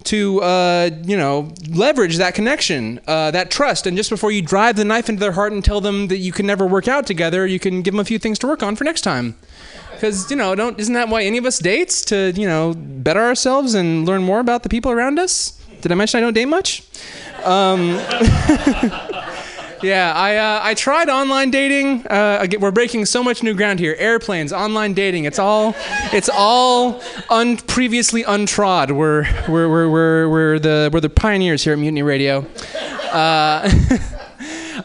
to 0.03 0.41
uh, 0.41 0.89
you 1.03 1.17
know 1.17 1.51
leverage 1.69 2.17
that 2.17 2.35
connection, 2.35 2.99
uh, 3.07 3.31
that 3.31 3.51
trust, 3.51 3.87
and 3.87 3.97
just 3.97 4.09
before 4.09 4.31
you 4.31 4.41
drive 4.41 4.75
the 4.75 4.85
knife 4.85 5.09
into 5.09 5.19
their 5.19 5.33
heart 5.33 5.51
and 5.51 5.63
tell 5.63 5.81
them 5.81 6.07
that 6.07 6.17
you 6.17 6.31
can 6.31 6.45
never 6.45 6.65
work 6.65 6.87
out 6.87 7.05
together, 7.05 7.45
you 7.45 7.59
can 7.59 7.81
give 7.81 7.93
them 7.93 7.99
a 7.99 8.05
few 8.05 8.19
things 8.19 8.39
to 8.39 8.47
work 8.47 8.63
on 8.63 8.75
for 8.75 8.83
next 8.83 9.01
time. 9.01 9.35
Because 9.93 10.29
you 10.31 10.37
know, 10.37 10.55
don't 10.55 10.79
isn't 10.79 10.93
that 10.93 11.09
why 11.09 11.23
any 11.23 11.37
of 11.37 11.45
us 11.45 11.59
dates 11.59 12.05
to 12.05 12.31
you 12.35 12.47
know 12.47 12.73
better 12.77 13.21
ourselves 13.21 13.73
and 13.73 14.05
learn 14.07 14.23
more 14.23 14.39
about 14.39 14.63
the 14.63 14.69
people 14.69 14.91
around 14.91 15.19
us? 15.19 15.58
Did 15.81 15.91
I 15.91 15.95
mention 15.95 16.17
I 16.17 16.21
don't 16.21 16.33
date 16.33 16.45
much? 16.45 16.83
Um, 17.43 17.89
yeah, 19.81 20.11
I 20.15 20.35
uh, 20.35 20.59
I 20.61 20.73
tried 20.73 21.09
online 21.09 21.51
dating. 21.51 22.05
Uh, 22.07 22.45
we're 22.59 22.71
breaking 22.71 23.05
so 23.05 23.23
much 23.23 23.43
new 23.43 23.53
ground 23.53 23.79
here. 23.79 23.95
Airplanes, 23.97 24.51
online 24.51 24.93
dating. 24.93 25.23
It's 25.25 25.39
all 25.39 25.75
it's 26.11 26.29
all 26.29 27.01
un- 27.29 27.57
previously 27.57 28.23
untrod. 28.23 28.91
We're 28.91 29.23
we're, 29.47 29.69
we're, 29.69 29.89
we're, 29.89 30.29
we're 30.29 30.59
the 30.59 30.89
we're 30.91 30.99
the 30.99 31.09
pioneers 31.09 31.63
here 31.63 31.73
at 31.73 31.79
Mutiny 31.79 32.03
Radio. 32.03 32.45
Uh, 33.11 33.69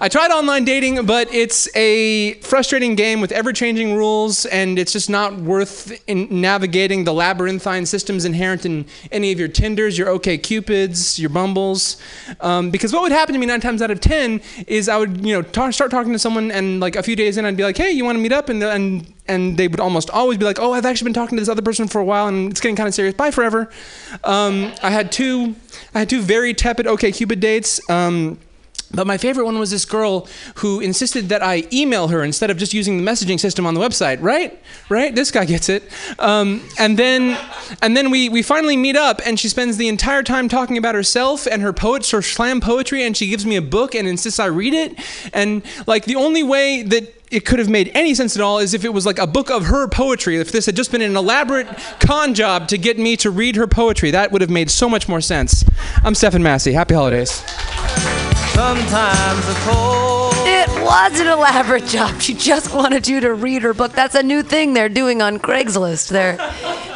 I 0.01 0.09
tried 0.09 0.31
online 0.31 0.65
dating, 0.65 1.07
but 1.07 1.33
it's 1.33 1.75
a 1.77 2.35
frustrating 2.35 2.95
game 2.95 3.21
with 3.21 3.33
ever-changing 3.33 3.95
rules, 3.95 4.47
and 4.47 4.79
it's 4.79 4.93
just 4.93 5.09
not 5.09 5.37
worth 5.37 5.93
in 6.09 6.41
navigating 6.41 7.05
the 7.05 7.13
labyrinthine 7.13 7.87
systems 7.87 8.25
inherent 8.25 8.67
in 8.67 8.87
any 9.13 9.33
of 9.33 9.39
your 9.39 9.49
Tinders, 9.49 9.97
your 9.97 10.09
OK 10.09 10.39
Cupids, 10.39 11.19
your 11.19 11.31
Bumbles. 11.31 11.97
Um, 12.41 12.71
because 12.71 12.93
what 12.93 13.03
would 13.03 13.13
happen 13.13 13.35
to 13.35 13.39
me 13.39 13.47
nine 13.47 13.61
times 13.61 13.83
out 13.83 13.91
of 13.91 14.01
ten 14.01 14.41
is 14.67 14.89
I 14.89 14.97
would, 14.97 15.25
you 15.25 15.35
know, 15.35 15.43
ta- 15.43 15.71
start 15.71 15.91
talking 15.91 16.13
to 16.13 16.19
someone, 16.19 16.51
and 16.51 16.81
like 16.81 16.97
a 16.97 17.03
few 17.03 17.17
days 17.17 17.37
in, 17.37 17.45
I'd 17.45 17.57
be 17.57 17.63
like, 17.63 17.77
"Hey, 17.77 17.91
you 17.93 18.05
want 18.05 18.17
to 18.17 18.23
meet 18.23 18.33
up?" 18.33 18.49
and 18.49 18.63
and 18.63 19.13
and 19.27 19.57
they 19.57 19.69
would 19.69 19.81
almost 19.81 20.11
always 20.11 20.39
be 20.39 20.45
like, 20.45 20.59
"Oh, 20.59 20.73
I've 20.73 20.87
actually 20.87 21.07
been 21.07 21.15
talking 21.15 21.37
to 21.37 21.43
this 21.43 21.49
other 21.49 21.63
person 21.63 21.89
for 21.89 22.01
a 22.01 22.05
while, 22.05 22.29
and 22.29 22.51
it's 22.51 22.61
getting 22.61 22.77
kind 22.77 22.89
of 22.89 22.95
serious. 22.95 23.15
Bye 23.15 23.31
forever." 23.31 23.71
Um, 24.25 24.73
I 24.83 24.91
had 24.91 25.13
two, 25.13 25.55
I 25.95 26.01
had 26.01 26.11
two 26.11 26.21
very 26.21 26.53
tepid 26.55 26.87
OK 26.87 27.13
Cupid 27.13 27.41
dates. 27.41 27.81
Um, 27.89 28.39
but 28.95 29.07
my 29.07 29.19
favorite 29.19 29.45
one 29.45 29.59
was 29.59 29.71
this 29.71 29.85
girl 29.85 30.29
who 30.57 30.81
insisted 30.81 31.29
that 31.29 31.43
I 31.43 31.67
email 31.73 32.09
her 32.09 32.23
instead 32.23 32.51
of 32.51 32.57
just 32.57 32.75
using 32.75 33.03
the 33.03 33.11
messaging 33.11 33.39
system 33.39 33.67
on 33.67 33.75
the 33.75 33.81
website. 33.81 34.21
Right? 34.21 34.61
Right? 34.89 35.15
This 35.15 35.31
guy 35.31 35.45
gets 35.45 35.69
it. 35.69 35.85
Um, 36.19 36.67
and 36.79 36.99
then, 36.99 37.39
and 37.83 37.97
then 37.97 38.11
we, 38.11 38.29
we 38.29 38.43
finally 38.43 38.77
meet 38.77 38.97
up, 38.97 39.21
and 39.25 39.39
she 39.39 39.49
spends 39.49 39.77
the 39.77 39.89
entire 39.89 40.23
time 40.23 40.49
talking 40.49 40.79
about 40.79 40.95
herself 40.95 41.47
and 41.47 41.63
her 41.63 41.73
poets 41.73 42.11
her 42.11 42.23
slam 42.23 42.61
poetry, 42.61 43.05
and 43.05 43.17
she 43.17 43.29
gives 43.29 43.45
me 43.45 43.57
a 43.57 43.63
book 43.63 43.95
and 43.95 44.07
insists 44.07 44.39
I 44.39 44.47
read 44.47 44.75
it. 44.75 44.99
And 45.33 45.63
like 45.87 46.05
the 46.05 46.17
only 46.17 46.43
way 46.43 46.83
that 46.83 47.13
it 47.31 47.45
could 47.45 47.59
have 47.59 47.69
made 47.69 47.91
any 47.95 48.15
sense 48.15 48.37
at 48.37 48.43
all 48.43 48.59
is 48.59 48.75
if 48.75 48.85
it 48.85 48.91
was 48.91 49.05
like 49.05 49.19
a 49.19 49.27
book 49.27 49.51
of 49.51 49.67
her 49.67 49.89
poetry. 49.89 50.39
If 50.39 50.53
this 50.53 50.67
had 50.67 50.77
just 50.77 50.93
been 50.93 51.03
an 51.03 51.17
elaborate 51.17 51.67
con 51.99 52.35
job 52.35 52.69
to 52.69 52.79
get 52.79 52.99
me 52.99 53.17
to 53.19 53.31
read 53.31 53.57
her 53.57 53.67
poetry, 53.67 54.13
that 54.13 54.31
would 54.31 54.41
have 54.41 54.51
made 54.51 54.71
so 54.71 54.89
much 54.89 55.09
more 55.09 55.21
sense. 55.21 55.65
I'm 56.05 56.15
Stephen 56.15 56.43
Massey. 56.43 56.73
Happy 56.73 56.95
holidays. 56.95 57.43
Sometimes 58.55 59.47
the 59.47 59.55
cold. 59.65 60.33
It 60.47 60.69
was 60.85 61.19
an 61.19 61.27
elaborate 61.27 61.87
job. 61.87 62.21
She 62.21 62.35
just 62.35 62.73
wanted 62.73 63.09
you 63.09 63.19
to 63.21 63.35
read 63.35 63.63
her 63.63 63.75
book. 63.75 63.91
That's 63.93 64.15
a 64.15 64.23
new 64.23 64.45
thing 64.45 64.75
they're 64.75 64.89
doing 64.89 65.21
on 65.21 65.41
Craigslist. 65.41 66.11
They're 66.11 66.37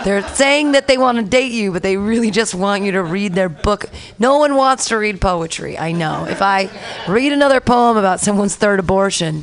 they're 0.05 0.27
saying 0.35 0.73
that 0.73 0.87
they 0.87 0.97
want 0.97 1.19
to 1.19 1.25
date 1.25 1.51
you, 1.51 1.73
but 1.73 1.83
they 1.83 1.97
really 1.97 2.31
just 2.31 2.55
want 2.55 2.85
you 2.85 2.93
to 2.93 3.03
read 3.03 3.35
their 3.35 3.49
book. 3.49 3.87
No 4.21 4.39
one 4.39 4.55
wants 4.55 4.87
to 4.91 4.99
read 4.99 5.21
poetry. 5.21 5.77
I 5.77 5.91
know. 5.91 6.27
If 6.27 6.43
I 6.43 6.71
read 7.09 7.33
another 7.33 7.61
poem 7.61 7.97
about 7.97 8.21
someone's 8.21 8.55
third 8.55 8.79
abortion, 8.79 9.43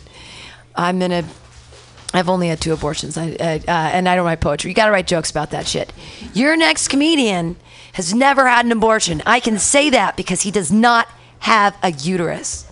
I'm 0.73 1.01
in 1.01 1.11
a 1.11 1.25
I've 2.13 2.29
only 2.29 2.47
had 2.47 2.61
two 2.61 2.71
abortions, 2.71 3.17
I, 3.17 3.35
I, 3.41 3.61
uh, 3.67 3.89
and 3.91 4.07
I 4.07 4.15
don't 4.15 4.25
write 4.25 4.39
poetry. 4.39 4.71
You 4.71 4.75
got 4.75 4.85
to 4.85 4.91
write 4.93 5.05
jokes 5.05 5.31
about 5.31 5.51
that 5.51 5.67
shit. 5.67 5.91
Your 6.33 6.55
next 6.55 6.87
comedian 6.87 7.57
has 7.91 8.13
never 8.13 8.47
had 8.47 8.65
an 8.65 8.71
abortion. 8.71 9.21
I 9.25 9.41
can 9.41 9.59
say 9.59 9.89
that 9.89 10.15
because 10.15 10.43
he 10.43 10.51
does 10.51 10.71
not 10.71 11.09
have 11.45 11.77
a 11.83 11.91
uterus. 11.91 12.65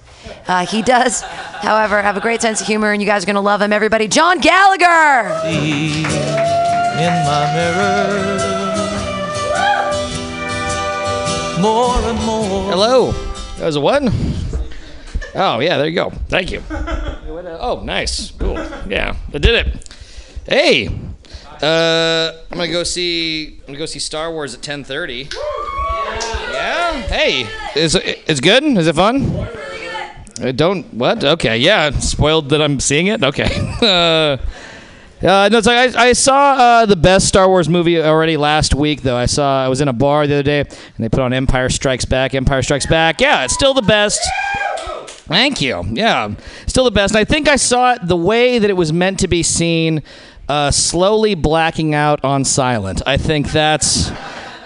Uh, 0.48 0.66
he 0.66 0.82
does, 0.82 1.22
however, 1.22 2.02
have 2.02 2.18
a 2.18 2.20
great 2.20 2.42
sense 2.42 2.60
of 2.60 2.66
humor, 2.66 2.92
and 2.92 3.00
you 3.04 3.08
guys 3.08 3.22
are 3.22 3.28
going 3.28 3.36
to 3.36 3.42
love 3.42 3.62
him. 3.62 3.72
Everybody, 3.72 4.08
John 4.08 4.40
Gallagher! 4.40 5.30
See 5.44 6.00
in 6.00 7.14
my 7.24 7.54
mirror. 7.54 8.40
More 11.62 11.98
and 12.10 12.26
more. 12.26 12.72
Hello. 12.72 13.12
That 13.58 13.68
was 13.68 13.76
a 13.76 13.82
what? 13.82 14.02
Oh, 15.36 15.60
yeah, 15.60 15.78
there 15.78 15.88
you 15.88 15.96
go. 15.96 16.10
Thank 16.28 16.52
you. 16.52 16.64
Oh, 16.70 17.82
nice. 17.84 18.32
Cool. 18.32 18.56
Yeah, 18.88 19.16
I 19.34 19.38
did 19.38 19.68
it. 19.68 19.96
Hey. 20.48 20.88
Uh, 21.62 22.34
I'm 22.52 22.58
gonna 22.58 22.72
go 22.72 22.84
see. 22.84 23.60
I'm 23.62 23.68
gonna 23.68 23.78
go 23.78 23.86
see 23.86 24.00
Star 24.00 24.32
Wars 24.32 24.54
at 24.54 24.62
10:30. 24.62 25.32
Yeah. 26.64 27.02
Hey, 27.02 27.48
is 27.76 27.96
it's 27.96 28.40
good? 28.40 28.64
Is 28.64 28.88
it 28.88 28.96
fun? 28.96 29.30
Uh, 30.42 30.54
don't 30.56 30.86
what? 30.94 31.22
Okay. 31.22 31.58
Yeah. 31.58 31.92
Spoiled 32.00 32.50
that 32.50 32.62
I'm 32.62 32.80
seeing 32.80 33.08
it. 33.08 33.22
Okay. 33.22 33.50
uh, 33.82 34.38
uh, 35.26 35.50
no, 35.50 35.58
it's 35.58 35.68
like 35.68 35.96
I, 35.96 36.08
I 36.10 36.14
saw 36.14 36.54
uh, 36.54 36.86
the 36.86 36.96
best 36.96 37.28
Star 37.28 37.50
Wars 37.50 37.68
movie 37.68 38.02
already 38.02 38.38
last 38.38 38.76
week. 38.76 39.02
Though 39.02 39.18
I 39.18 39.26
saw 39.26 39.66
I 39.66 39.68
was 39.68 39.82
in 39.82 39.90
a 39.90 39.94
bar 39.94 40.26
the 40.26 40.36
other 40.36 40.44
day 40.44 40.62
and 40.62 40.70
they 41.00 41.10
put 41.10 41.20
on 41.20 41.34
Empire 41.34 41.68
Strikes 41.68 42.06
Back. 42.06 42.34
Empire 42.34 42.62
Strikes 42.62 42.86
Back. 42.86 43.20
Yeah, 43.20 43.44
it's 43.44 43.54
still 43.54 43.74
the 43.74 43.82
best. 43.82 44.22
Thank 45.26 45.62
you. 45.62 45.84
Yeah, 45.92 46.34
still 46.68 46.86
the 46.86 46.92
best. 46.92 47.14
And 47.14 47.20
I 47.20 47.26
think 47.26 47.50
I 47.50 47.58
saw 47.58 47.94
it 47.94 48.08
the 48.08 48.18
way 48.18 48.58
that 48.60 48.70
it 48.70 48.78
was 48.78 48.94
meant 48.94 49.20
to 49.20 49.28
be 49.28 49.44
seen, 49.44 50.02
uh, 50.48 50.72
slowly 50.72 51.36
blacking 51.36 51.94
out 51.94 52.24
on 52.24 52.46
silent. 52.46 53.02
I 53.06 53.18
think 53.18 53.52
that's 53.52 54.12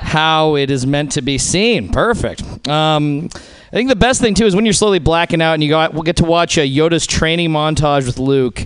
how 0.08 0.56
it 0.56 0.72
is 0.72 0.88
meant 0.88 1.12
to 1.12 1.22
be 1.22 1.38
seen. 1.38 1.90
Perfect. 1.90 2.66
Um, 2.66 3.28
I 3.34 3.72
think 3.72 3.90
the 3.90 3.96
best 3.98 4.22
thing 4.22 4.34
too 4.34 4.46
is 4.46 4.56
when 4.56 4.66
you're 4.66 4.74
slowly 4.74 5.00
blacking 5.00 5.42
out 5.42 5.56
and 5.56 5.62
you 5.62 5.68
go, 5.68 5.90
we'll 5.92 6.04
get 6.04 6.16
to 6.18 6.24
watch 6.24 6.58
a 6.58 6.62
Yoda's 6.62 7.06
training 7.06 7.50
montage 7.50 8.06
with 8.06 8.18
Luke. 8.18 8.66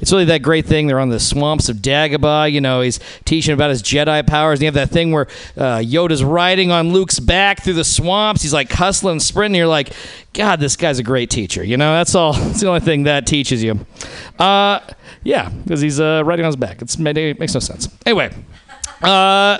It's 0.00 0.12
really 0.12 0.26
that 0.26 0.42
great 0.42 0.66
thing. 0.66 0.86
They're 0.86 1.00
on 1.00 1.08
the 1.08 1.18
swamps 1.18 1.70
of 1.70 1.78
Dagobah. 1.78 2.52
You 2.52 2.60
know, 2.60 2.82
he's 2.82 3.00
teaching 3.24 3.54
about 3.54 3.70
his 3.70 3.82
Jedi 3.82 4.26
powers. 4.26 4.58
And 4.58 4.64
you 4.64 4.66
have 4.66 4.74
that 4.74 4.90
thing 4.90 5.12
where 5.12 5.28
uh, 5.56 5.78
Yoda's 5.78 6.22
riding 6.22 6.70
on 6.70 6.92
Luke's 6.92 7.18
back 7.18 7.62
through 7.62 7.72
the 7.72 7.84
swamps. 7.84 8.42
He's 8.42 8.52
like 8.52 8.70
hustling, 8.70 9.20
sprinting. 9.20 9.56
You're 9.56 9.68
like, 9.68 9.94
God, 10.34 10.60
this 10.60 10.76
guy's 10.76 10.98
a 10.98 11.02
great 11.02 11.30
teacher. 11.30 11.64
You 11.64 11.78
know, 11.78 11.94
that's 11.94 12.14
all. 12.14 12.36
It's 12.52 12.60
the 12.60 12.68
only 12.68 12.80
thing 12.80 13.04
that 13.04 13.26
teaches 13.26 13.64
you. 13.64 13.86
Uh, 14.38 14.80
yeah, 15.24 15.48
because 15.48 15.80
he's 15.80 15.98
uh, 16.00 16.22
riding 16.26 16.44
on 16.44 16.50
his 16.50 16.56
back. 16.56 16.82
It's, 16.82 16.96
it 16.98 17.40
makes 17.40 17.54
no 17.54 17.60
sense. 17.60 17.88
Anyway. 18.04 18.30
Uh, 19.00 19.58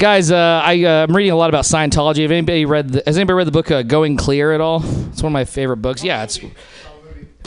Guys, 0.00 0.30
uh, 0.30 0.62
I, 0.64 0.82
uh, 0.82 1.04
I'm 1.06 1.14
reading 1.14 1.30
a 1.30 1.36
lot 1.36 1.50
about 1.50 1.64
Scientology. 1.64 2.22
Have 2.22 2.30
anybody 2.30 2.64
read? 2.64 2.88
The, 2.88 3.02
has 3.04 3.18
anybody 3.18 3.34
read 3.34 3.46
the 3.46 3.52
book 3.52 3.70
uh, 3.70 3.82
Going 3.82 4.16
Clear 4.16 4.54
at 4.54 4.60
all? 4.62 4.82
It's 4.82 5.22
one 5.22 5.30
of 5.30 5.34
my 5.34 5.44
favorite 5.44 5.76
books. 5.76 6.02
Yeah, 6.02 6.22
it's 6.22 6.40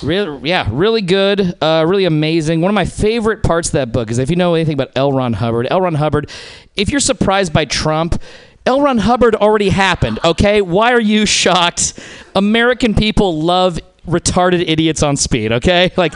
really, 0.03 0.47
yeah, 0.47 0.69
really 0.71 1.01
good, 1.01 1.57
uh, 1.63 1.83
really 1.87 2.05
amazing. 2.05 2.61
One 2.61 2.69
of 2.69 2.75
my 2.75 2.85
favorite 2.85 3.41
parts 3.41 3.69
of 3.69 3.71
that 3.71 3.91
book 3.91 4.11
is 4.11 4.19
if 4.19 4.29
you 4.29 4.35
know 4.35 4.53
anything 4.53 4.75
about 4.75 4.91
L. 4.95 5.11
Ron 5.11 5.33
Hubbard. 5.33 5.65
L. 5.71 5.81
Ron 5.81 5.95
Hubbard. 5.95 6.29
If 6.75 6.89
you're 6.89 6.99
surprised 6.99 7.53
by 7.53 7.65
Trump, 7.65 8.21
L. 8.67 8.81
Ron 8.81 8.99
Hubbard 8.99 9.33
already 9.33 9.69
happened. 9.69 10.19
Okay, 10.23 10.61
why 10.61 10.93
are 10.93 11.01
you 11.01 11.25
shocked? 11.25 11.99
American 12.35 12.93
people 12.93 13.41
love 13.41 13.79
retarded 14.07 14.63
idiots 14.67 15.01
on 15.01 15.15
speed, 15.15 15.51
okay? 15.51 15.91
Like, 15.95 16.13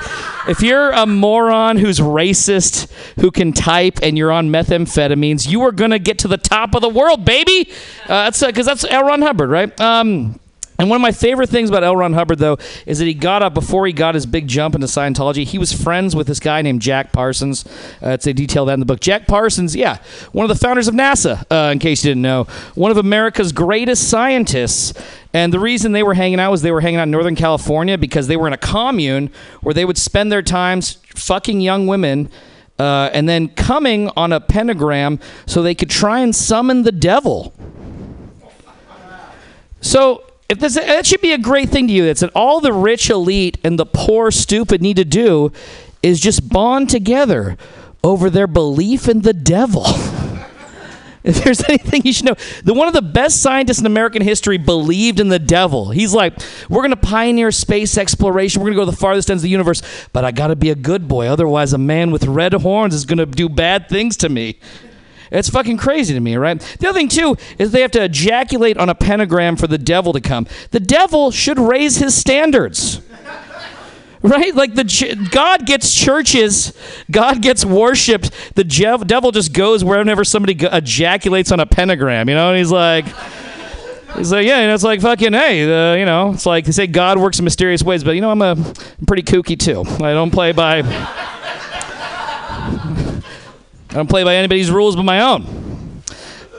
if 0.48 0.62
you're 0.62 0.92
a 0.92 1.06
moron 1.06 1.78
who's 1.78 2.00
racist, 2.00 2.92
who 3.20 3.32
can 3.32 3.54
type, 3.54 4.00
and 4.02 4.18
you're 4.18 4.32
on 4.32 4.50
methamphetamines, 4.50 5.48
you 5.48 5.62
are 5.62 5.72
gonna 5.72 6.00
get 6.00 6.20
to 6.20 6.28
the 6.28 6.38
top 6.38 6.76
of 6.76 6.82
the 6.82 6.90
world, 6.90 7.24
baby. 7.24 7.70
Uh, 8.04 8.26
that's 8.26 8.44
because 8.44 8.66
that's 8.66 8.86
L. 8.86 9.06
Ron 9.06 9.22
Hubbard, 9.22 9.50
right? 9.50 9.80
Um, 9.80 10.40
and 10.80 10.90
one 10.90 10.98
of 10.98 11.02
my 11.02 11.12
favorite 11.12 11.50
things 11.50 11.70
about 11.70 11.84
L. 11.84 11.96
Ron 11.96 12.14
Hubbard, 12.14 12.38
though, 12.38 12.58
is 12.86 13.00
that 13.00 13.06
he 13.06 13.16
got 13.16 13.42
up 13.42 13.56
before 13.56 13.88
he 13.88 13.94
got 13.94 14.14
his 14.14 14.28
big 14.28 14.48
jump 14.48 14.76
into 14.76 14.86
Scientology. 14.86 15.44
He 15.44 15.58
was 15.58 15.74
friends 15.74 16.16
with 16.16 16.28
this 16.28 16.40
guy 16.40 16.62
named 16.62 16.82
Jack 16.82 17.12
Parsons. 17.12 17.66
Uh, 18.04 18.10
it's 18.10 18.28
a 18.28 18.34
detail 18.34 18.66
that 18.66 18.74
in 18.74 18.80
the 18.80 18.86
book. 18.86 19.00
Jack 19.00 19.26
Parsons, 19.26 19.76
yeah, 19.76 19.98
one 20.34 20.44
of 20.44 20.56
the 20.56 20.62
founders 20.62 20.88
of 20.88 20.94
NASA, 20.94 21.44
uh, 21.50 21.72
in 21.72 21.80
case 21.80 22.04
you 22.04 22.12
didn't 22.12 22.22
know, 22.22 22.44
one 22.76 22.92
of 22.92 22.98
America's 22.98 23.52
greatest 23.52 24.08
scientists. 24.08 24.94
And 25.34 25.52
the 25.52 25.60
reason 25.60 25.94
they 25.94 26.04
were 26.04 26.14
hanging 26.14 26.40
out 26.40 26.52
was 26.52 26.62
they 26.62 26.72
were 26.72 26.82
hanging 26.82 27.00
out 27.00 27.04
in 27.04 27.12
Northern 27.12 27.36
California 27.36 27.98
because 27.98 28.28
they 28.28 28.38
were 28.38 28.48
in 28.48 28.54
a 28.54 28.58
commune 28.58 29.32
where 29.62 29.74
they 29.74 29.86
would 29.86 29.98
spend 29.98 30.32
their 30.32 30.44
times 30.44 31.00
fucking 31.16 31.60
young 31.60 31.88
women. 31.88 32.30
Uh, 32.78 33.10
and 33.12 33.28
then 33.28 33.48
coming 33.48 34.12
on 34.16 34.32
a 34.32 34.40
pentagram 34.40 35.20
so 35.48 35.64
they 35.64 35.74
could 35.74 35.90
try 35.90 36.20
and 36.20 36.36
summon 36.36 36.84
the 36.84 36.92
devil. 36.92 37.52
So 39.82 40.27
if 40.50 40.60
this 40.60 40.76
that 40.76 41.06
should 41.06 41.22
be 41.22 41.34
a 41.34 41.38
great 41.38 41.70
thing 41.70 41.88
to 41.88 41.94
you. 41.94 42.06
That's 42.06 42.22
that 42.22 42.32
all 42.36 42.62
the 42.62 42.74
rich 42.74 43.10
elite 43.10 43.58
and 43.64 43.78
the 43.78 43.86
poor 43.86 44.32
stupid 44.32 44.82
need 44.82 44.98
to 44.98 45.06
do 45.06 45.52
is 46.02 46.20
just 46.20 46.48
bond 46.48 46.90
together 46.90 47.58
over 48.04 48.30
their 48.30 48.48
belief 48.48 49.10
in 49.10 49.22
the 49.22 49.34
devil. 49.34 49.84
if 51.24 51.44
there's 51.44 51.62
anything 51.68 52.04
you 52.06 52.14
should 52.14 52.26
know, 52.26 52.36
the 52.64 52.74
one 52.74 52.88
of 52.88 52.94
the 52.94 53.02
best 53.02 53.42
scientists 53.42 53.80
in 53.80 53.86
American 53.86 54.22
history 54.22 54.58
believed 54.58 55.20
in 55.20 55.28
the 55.28 55.40
devil. 55.40 55.90
He's 55.90 56.14
like, 56.14 56.34
we're 56.70 56.82
gonna 56.82 56.96
pioneer 56.96 57.52
space 57.52 57.98
exploration. 57.98 58.62
We're 58.62 58.70
gonna 58.70 58.78
go 58.78 58.86
to 58.86 58.92
the 58.92 58.98
farthest 58.98 59.30
ends 59.30 59.42
of 59.42 59.44
the 59.44 59.50
universe, 59.50 59.82
but 60.14 60.24
I 60.24 60.32
gotta 60.32 60.56
be 60.56 60.70
a 60.70 60.76
good 60.76 61.08
boy. 61.08 61.28
Otherwise, 61.28 61.74
a 61.74 61.78
man 61.78 62.12
with 62.12 62.26
red 62.26 62.54
horns 62.54 62.94
is 62.94 63.06
gonna 63.06 63.26
do 63.26 63.50
bad 63.50 63.90
things 63.90 64.16
to 64.18 64.30
me. 64.30 64.60
It's 65.32 65.50
fucking 65.50 65.78
crazy 65.78 66.14
to 66.14 66.20
me, 66.20 66.36
right? 66.36 66.60
The 66.80 66.90
other 66.90 66.98
thing 66.98 67.08
too 67.08 67.38
is 67.58 67.72
they 67.72 67.82
have 67.82 67.92
to 67.92 68.04
ejaculate 68.04 68.78
on 68.78 68.90
a 68.90 68.96
pentagram 68.96 69.56
for 69.56 69.68
the 69.68 69.78
devil 69.78 70.14
to 70.14 70.22
come. 70.22 70.48
The 70.72 70.80
devil 70.80 71.32
should 71.32 71.60
raise 71.60 71.98
his 71.98 72.16
standards. 72.16 73.02
Right? 74.24 74.54
Like 74.54 74.74
the 74.74 74.84
ch- 74.84 75.16
God 75.30 75.68
gets 75.68 75.94
churches, 75.94 76.74
God 77.10 77.42
gets 77.42 77.64
worshipped. 77.64 78.32
The 78.56 78.64
jev- 78.64 79.06
devil 79.06 79.32
just 79.32 79.54
goes 79.54 79.84
wherever 79.84 80.24
somebody 80.24 80.58
ejaculates 80.60 81.52
on 81.52 81.60
a 81.60 81.68
pentagram, 81.68 82.28
you 82.28 82.34
know? 82.34 82.50
And 82.50 82.58
he's 82.58 82.72
like 82.72 83.06
He's 84.16 84.32
like, 84.32 84.48
yeah, 84.48 84.58
and 84.58 84.72
it's 84.72 84.84
like 84.84 85.02
fucking, 85.02 85.34
hey, 85.34 85.64
uh, 85.64 85.96
you 85.96 86.06
know, 86.06 86.32
it's 86.34 86.48
like 86.48 86.66
they 86.66 86.72
say 86.72 86.88
God 86.88 87.20
works 87.20 87.38
in 87.38 87.46
mysterious 87.46 87.84
ways, 87.84 88.04
but 88.04 88.16
you 88.16 88.22
know, 88.22 88.32
I'm 88.32 88.42
a 88.42 88.54
I'm 88.54 89.06
pretty 89.06 89.22
kooky 89.22 89.58
too. 89.58 89.82
I 90.04 90.14
don't 90.14 90.32
play 90.32 90.52
by 90.52 90.82
I 93.90 93.94
don't 93.94 94.10
play 94.10 94.24
by 94.24 94.36
anybody's 94.36 94.70
rules 94.70 94.96
but 94.96 95.04
my 95.04 95.22
own. 95.22 96.02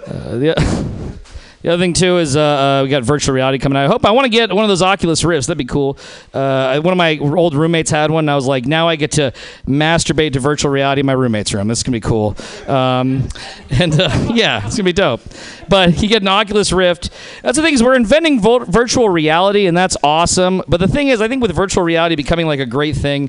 Uh, 0.07 0.39
the, 0.39 1.19
the 1.63 1.69
other 1.69 1.83
thing 1.83 1.93
too 1.93 2.17
is 2.17 2.37
uh, 2.37 2.41
uh, 2.41 2.83
we 2.85 2.89
got 2.89 3.03
virtual 3.05 3.35
reality 3.35 3.59
coming 3.59 3.77
out. 3.77 3.85
I 3.85 3.89
hope 3.89 4.07
I 4.07 4.13
want 4.13 4.25
to 4.25 4.31
get 4.31 4.51
one 4.51 4.65
of 4.65 4.69
those 4.69 4.81
Oculus 4.81 5.23
Rifts. 5.25 5.47
That'd 5.47 5.59
be 5.59 5.67
cool. 5.67 5.99
Uh, 6.33 6.81
one 6.81 6.93
of 6.93 6.97
my 6.97 7.19
old 7.19 7.55
roommates 7.55 7.91
had 7.91 8.11
one. 8.11 8.25
And 8.25 8.31
I 8.31 8.35
was 8.35 8.47
like, 8.47 8.65
now 8.65 8.89
I 8.89 8.97
get 8.97 9.13
to 9.13 9.35
masturbate 9.67 10.33
to 10.33 10.41
virtual 10.41 10.71
reality 10.71 11.01
in 11.01 11.07
my 11.07 11.13
roommate's 11.13 11.53
room. 11.53 11.69
This 11.69 11.81
is 11.81 11.83
gonna 11.83 11.97
be 11.97 12.01
cool. 12.01 12.35
Um, 12.67 13.29
and 13.71 14.01
uh, 14.01 14.31
yeah, 14.33 14.65
it's 14.67 14.77
gonna 14.77 14.85
be 14.85 14.95
dope. 14.95 15.21
But 15.69 16.01
you 16.03 16.09
get 16.09 16.23
an 16.23 16.29
Oculus 16.29 16.73
Rift. 16.73 17.11
That's 17.43 17.57
the 17.57 17.63
thing 17.63 17.75
is 17.75 17.83
we're 17.83 17.95
inventing 17.95 18.41
vo- 18.41 18.65
virtual 18.65 19.11
reality, 19.11 19.67
and 19.67 19.77
that's 19.77 19.99
awesome. 20.03 20.63
But 20.67 20.79
the 20.79 20.89
thing 20.89 21.09
is, 21.09 21.21
I 21.21 21.29
think 21.29 21.43
with 21.43 21.55
virtual 21.55 21.85
reality 21.85 22.17
becoming 22.17 22.47
like 22.47 22.61
a 22.61 22.67
great 22.67 22.97
thing. 22.97 23.29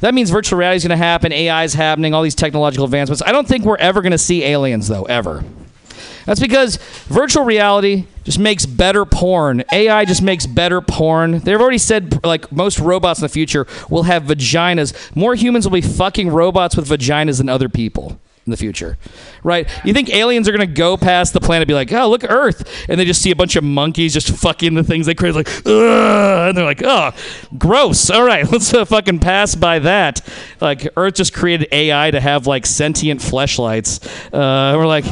That 0.00 0.14
means 0.14 0.30
virtual 0.30 0.58
reality 0.58 0.76
is 0.76 0.82
going 0.84 0.90
to 0.90 0.96
happen. 0.96 1.32
AI 1.32 1.64
is 1.64 1.74
happening. 1.74 2.14
All 2.14 2.22
these 2.22 2.34
technological 2.34 2.84
advancements. 2.84 3.22
I 3.22 3.32
don't 3.32 3.48
think 3.48 3.64
we're 3.64 3.76
ever 3.76 4.02
going 4.02 4.12
to 4.12 4.18
see 4.18 4.44
aliens, 4.44 4.88
though, 4.88 5.04
ever. 5.04 5.44
That's 6.26 6.40
because 6.40 6.76
virtual 7.06 7.44
reality 7.44 8.06
just 8.24 8.40
makes 8.40 8.66
better 8.66 9.04
porn. 9.04 9.62
AI 9.72 10.04
just 10.04 10.22
makes 10.22 10.44
better 10.44 10.80
porn. 10.80 11.38
They've 11.38 11.60
already 11.60 11.78
said 11.78 12.24
like 12.24 12.50
most 12.50 12.80
robots 12.80 13.20
in 13.20 13.22
the 13.22 13.28
future 13.28 13.66
will 13.88 14.02
have 14.02 14.24
vaginas. 14.24 15.14
More 15.14 15.36
humans 15.36 15.66
will 15.66 15.72
be 15.72 15.80
fucking 15.80 16.28
robots 16.28 16.76
with 16.76 16.88
vaginas 16.88 17.38
than 17.38 17.48
other 17.48 17.68
people 17.68 18.18
in 18.46 18.50
the 18.52 18.56
future. 18.56 18.96
Right? 19.42 19.68
You 19.84 19.92
think 19.92 20.08
aliens 20.10 20.48
are 20.48 20.56
to 20.56 20.66
go 20.66 20.96
past 20.96 21.32
the 21.32 21.40
planet 21.40 21.68
be 21.68 21.74
like, 21.74 21.92
"Oh, 21.92 22.08
look 22.08 22.24
Earth." 22.24 22.86
And 22.88 22.98
they 22.98 23.04
just 23.04 23.20
see 23.20 23.30
a 23.30 23.36
bunch 23.36 23.56
of 23.56 23.64
monkeys 23.64 24.12
just 24.12 24.30
fucking 24.30 24.74
the 24.74 24.84
things 24.84 25.06
they 25.06 25.14
create 25.14 25.34
like, 25.34 25.48
Ugh, 25.66 26.48
and 26.48 26.56
they're 26.56 26.64
like, 26.64 26.82
"Oh, 26.82 27.12
gross." 27.58 28.08
All 28.08 28.24
right, 28.24 28.50
let's 28.52 28.72
uh, 28.72 28.84
fucking 28.84 29.18
pass 29.18 29.54
by 29.54 29.80
that. 29.80 30.26
Like 30.60 30.88
Earth 30.96 31.14
just 31.14 31.34
created 31.34 31.68
AI 31.72 32.10
to 32.10 32.20
have 32.20 32.46
like 32.46 32.64
sentient 32.64 33.20
fleshlights. 33.20 34.06
Uh, 34.32 34.76
we're 34.76 34.86
like 34.86 35.04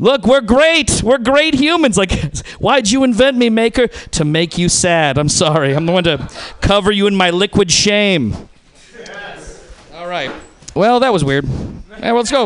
Look, 0.00 0.26
we're 0.26 0.40
great. 0.40 1.02
We're 1.02 1.18
great 1.18 1.54
humans. 1.54 1.98
Like, 1.98 2.12
why'd 2.58 2.88
you 2.88 3.02
invent 3.02 3.36
me, 3.36 3.50
Maker? 3.50 3.88
To 3.88 4.24
make 4.24 4.56
you 4.56 4.68
sad. 4.68 5.18
I'm 5.18 5.28
sorry. 5.28 5.74
I'm 5.74 5.86
going 5.86 6.04
to 6.04 6.28
cover 6.60 6.92
you 6.92 7.06
in 7.08 7.16
my 7.16 7.30
liquid 7.30 7.70
shame. 7.70 8.48
Yes. 8.96 9.64
All 9.94 10.06
right. 10.06 10.30
Well, 10.74 11.00
that 11.00 11.12
was 11.12 11.24
weird. 11.24 11.46
Hey, 12.00 12.12
let's 12.12 12.30
go. 12.30 12.44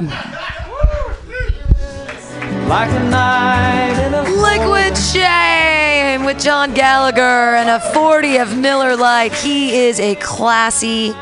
Like 2.68 2.90
a 2.90 3.05
night 3.11 4.03
in 4.07 4.14
a 4.14 4.22
Liquid 4.22 4.96
Shame 4.96 6.24
with 6.24 6.42
John 6.42 6.72
Gallagher 6.72 7.20
and 7.20 7.68
a 7.68 7.78
40 7.92 8.38
of 8.38 8.57
Miller 8.57 8.96
Lite. 8.96 9.34
He 9.34 9.76
is 9.76 10.00
a 10.00 10.14
classy 10.14 11.12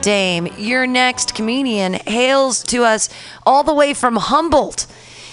dame. 0.00 0.46
Your 0.56 0.86
next 0.86 1.34
comedian 1.34 1.94
hails 1.94 2.62
to 2.64 2.84
us 2.84 3.08
all 3.44 3.64
the 3.64 3.74
way 3.74 3.94
from 3.94 4.14
Humboldt 4.14 4.86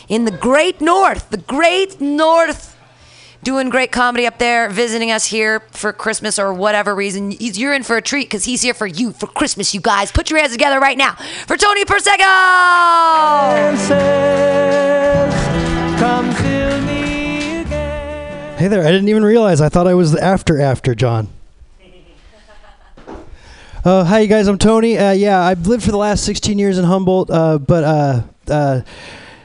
in 0.09 0.25
the 0.25 0.31
great 0.31 0.81
north, 0.81 1.29
the 1.29 1.37
great 1.37 2.01
north. 2.01 2.72
Doing 3.43 3.69
great 3.69 3.91
comedy 3.91 4.25
up 4.25 4.37
there, 4.37 4.69
visiting 4.69 5.11
us 5.11 5.25
here 5.25 5.59
for 5.71 5.91
Christmas 5.91 6.39
or 6.39 6.53
whatever 6.53 6.95
reason. 6.95 7.31
He's, 7.31 7.57
you're 7.59 7.73
in 7.73 7.83
for 7.83 7.97
a 7.97 8.01
treat 8.01 8.29
because 8.29 8.45
he's 8.45 8.61
here 8.61 8.73
for 8.73 8.87
you 8.87 9.11
for 9.11 9.27
Christmas, 9.27 9.73
you 9.73 9.81
guys. 9.81 10.13
Put 10.13 10.29
your 10.29 10.39
hands 10.39 10.53
together 10.53 10.79
right 10.79 10.97
now 10.97 11.15
for 11.45 11.57
Tony 11.57 11.83
Persico! 11.83 12.23
Come 15.99 16.31
Hey 18.63 18.69
there, 18.69 18.87
I 18.87 18.91
didn't 18.91 19.09
even 19.09 19.25
realize. 19.25 19.59
I 19.59 19.67
thought 19.67 19.87
I 19.87 19.93
was 19.93 20.13
the 20.13 20.23
after 20.23 20.61
after 20.61 20.95
John. 20.95 21.27
Uh, 23.85 24.05
hi, 24.05 24.19
you 24.19 24.29
guys. 24.29 24.47
I'm 24.47 24.57
Tony. 24.57 24.97
Uh, 24.97 25.11
yeah, 25.11 25.41
I've 25.41 25.67
lived 25.67 25.83
for 25.83 25.91
the 25.91 25.97
last 25.97 26.23
16 26.23 26.57
years 26.57 26.77
in 26.77 26.85
Humboldt, 26.85 27.29
uh, 27.29 27.57
but 27.57 27.83
uh, 27.83 28.21
uh, 28.47 28.81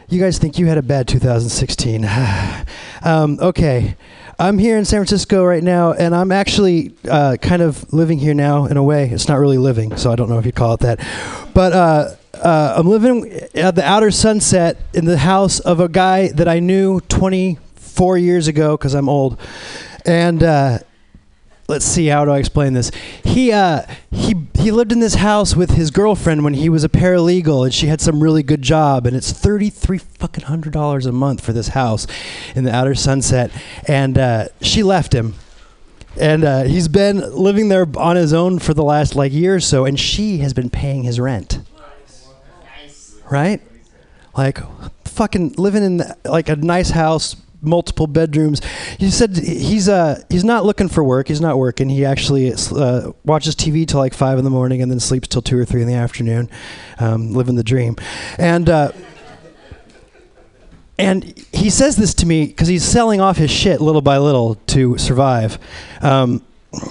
you 0.08 0.18
guys 0.18 0.38
think 0.38 0.58
you 0.58 0.66
had 0.66 0.78
a 0.78 0.82
bad 0.82 1.06
2016. 1.06 2.08
um, 3.02 3.38
okay. 3.40 3.96
I'm 4.38 4.56
here 4.56 4.78
in 4.78 4.84
San 4.84 5.00
Francisco 5.00 5.44
right 5.44 5.62
now, 5.62 5.92
and 5.92 6.14
I'm 6.14 6.30
actually 6.30 6.94
uh, 7.10 7.36
kind 7.42 7.60
of 7.60 7.92
living 7.92 8.18
here 8.18 8.34
now 8.34 8.66
in 8.66 8.76
a 8.76 8.82
way. 8.82 9.10
It's 9.10 9.28
not 9.28 9.38
really 9.38 9.58
living, 9.58 9.96
so 9.96 10.12
I 10.12 10.16
don't 10.16 10.28
know 10.28 10.38
if 10.38 10.46
you'd 10.46 10.54
call 10.54 10.74
it 10.74 10.80
that. 10.80 11.04
But 11.54 11.72
uh, 11.72 12.14
uh, 12.34 12.74
I'm 12.76 12.86
living 12.86 13.32
at 13.54 13.74
the 13.74 13.84
outer 13.84 14.10
sunset 14.12 14.76
in 14.94 15.06
the 15.06 15.18
house 15.18 15.58
of 15.60 15.80
a 15.80 15.88
guy 15.88 16.28
that 16.28 16.46
I 16.46 16.60
knew 16.60 17.00
24 17.00 18.16
years 18.16 18.46
ago 18.46 18.76
because 18.76 18.94
I'm 18.94 19.08
old. 19.08 19.40
And 20.06 20.42
uh, 20.42 20.78
let's 21.68 21.84
see 21.84 22.06
how 22.06 22.24
do 22.24 22.30
I 22.30 22.38
explain 22.38 22.72
this. 22.72 22.90
He 23.22 23.52
uh, 23.52 23.82
he 24.10 24.34
he 24.54 24.72
lived 24.72 24.90
in 24.90 25.00
this 25.00 25.16
house 25.16 25.54
with 25.54 25.72
his 25.72 25.90
girlfriend 25.90 26.42
when 26.42 26.54
he 26.54 26.68
was 26.68 26.82
a 26.82 26.88
paralegal, 26.88 27.64
and 27.64 27.72
she 27.72 27.86
had 27.86 28.00
some 28.00 28.22
really 28.22 28.42
good 28.42 28.62
job, 28.62 29.06
and 29.06 29.14
it's 29.14 29.30
thirty 29.30 29.70
three 29.70 29.98
fucking 29.98 30.44
hundred 30.44 30.72
dollars 30.72 31.06
a 31.06 31.12
month 31.12 31.44
for 31.44 31.52
this 31.52 31.68
house 31.68 32.06
in 32.56 32.64
the 32.64 32.74
outer 32.74 32.94
sunset, 32.94 33.50
and 33.86 34.18
uh, 34.18 34.48
she 34.60 34.82
left 34.82 35.14
him. 35.14 35.34
And 36.18 36.42
uh, 36.42 36.62
he's 36.64 36.88
been 36.88 37.18
living 37.36 37.68
there 37.68 37.86
on 37.96 38.16
his 38.16 38.32
own 38.32 38.58
for 38.58 38.74
the 38.74 38.82
last 38.82 39.14
like 39.14 39.32
year 39.32 39.56
or 39.56 39.60
so, 39.60 39.84
and 39.84 40.00
she 40.00 40.38
has 40.38 40.52
been 40.52 40.70
paying 40.70 41.04
his 41.04 41.20
rent. 41.20 41.60
Right? 43.30 43.60
Like, 44.36 44.58
fucking 45.04 45.54
living 45.58 45.84
in 45.84 46.02
like 46.24 46.48
a 46.48 46.56
nice 46.56 46.90
house, 46.90 47.36
multiple 47.60 48.06
bedrooms. 48.06 48.60
He 48.98 49.10
said 49.10 49.36
he's 49.36 49.88
uh 49.88 50.22
he's 50.28 50.44
not 50.44 50.64
looking 50.64 50.88
for 50.88 51.02
work. 51.02 51.28
He's 51.28 51.40
not 51.40 51.58
working. 51.58 51.88
He 51.88 52.04
actually 52.04 52.52
uh, 52.52 53.12
watches 53.24 53.54
TV 53.54 53.86
till 53.86 54.00
like 54.00 54.14
five 54.14 54.38
in 54.38 54.44
the 54.44 54.50
morning 54.50 54.82
and 54.82 54.90
then 54.90 55.00
sleeps 55.00 55.28
till 55.28 55.42
two 55.42 55.58
or 55.58 55.64
three 55.64 55.82
in 55.82 55.88
the 55.88 55.94
afternoon, 55.94 56.50
um, 56.98 57.32
living 57.32 57.56
the 57.56 57.64
dream. 57.64 57.96
And 58.38 58.68
uh, 58.68 58.92
and 60.98 61.24
he 61.52 61.70
says 61.70 61.96
this 61.96 62.14
to 62.14 62.26
me 62.26 62.46
because 62.46 62.68
he's 62.68 62.84
selling 62.84 63.20
off 63.20 63.36
his 63.36 63.50
shit 63.50 63.80
little 63.80 64.02
by 64.02 64.18
little 64.18 64.56
to 64.66 64.98
survive. 64.98 65.58
Um, 66.02 66.42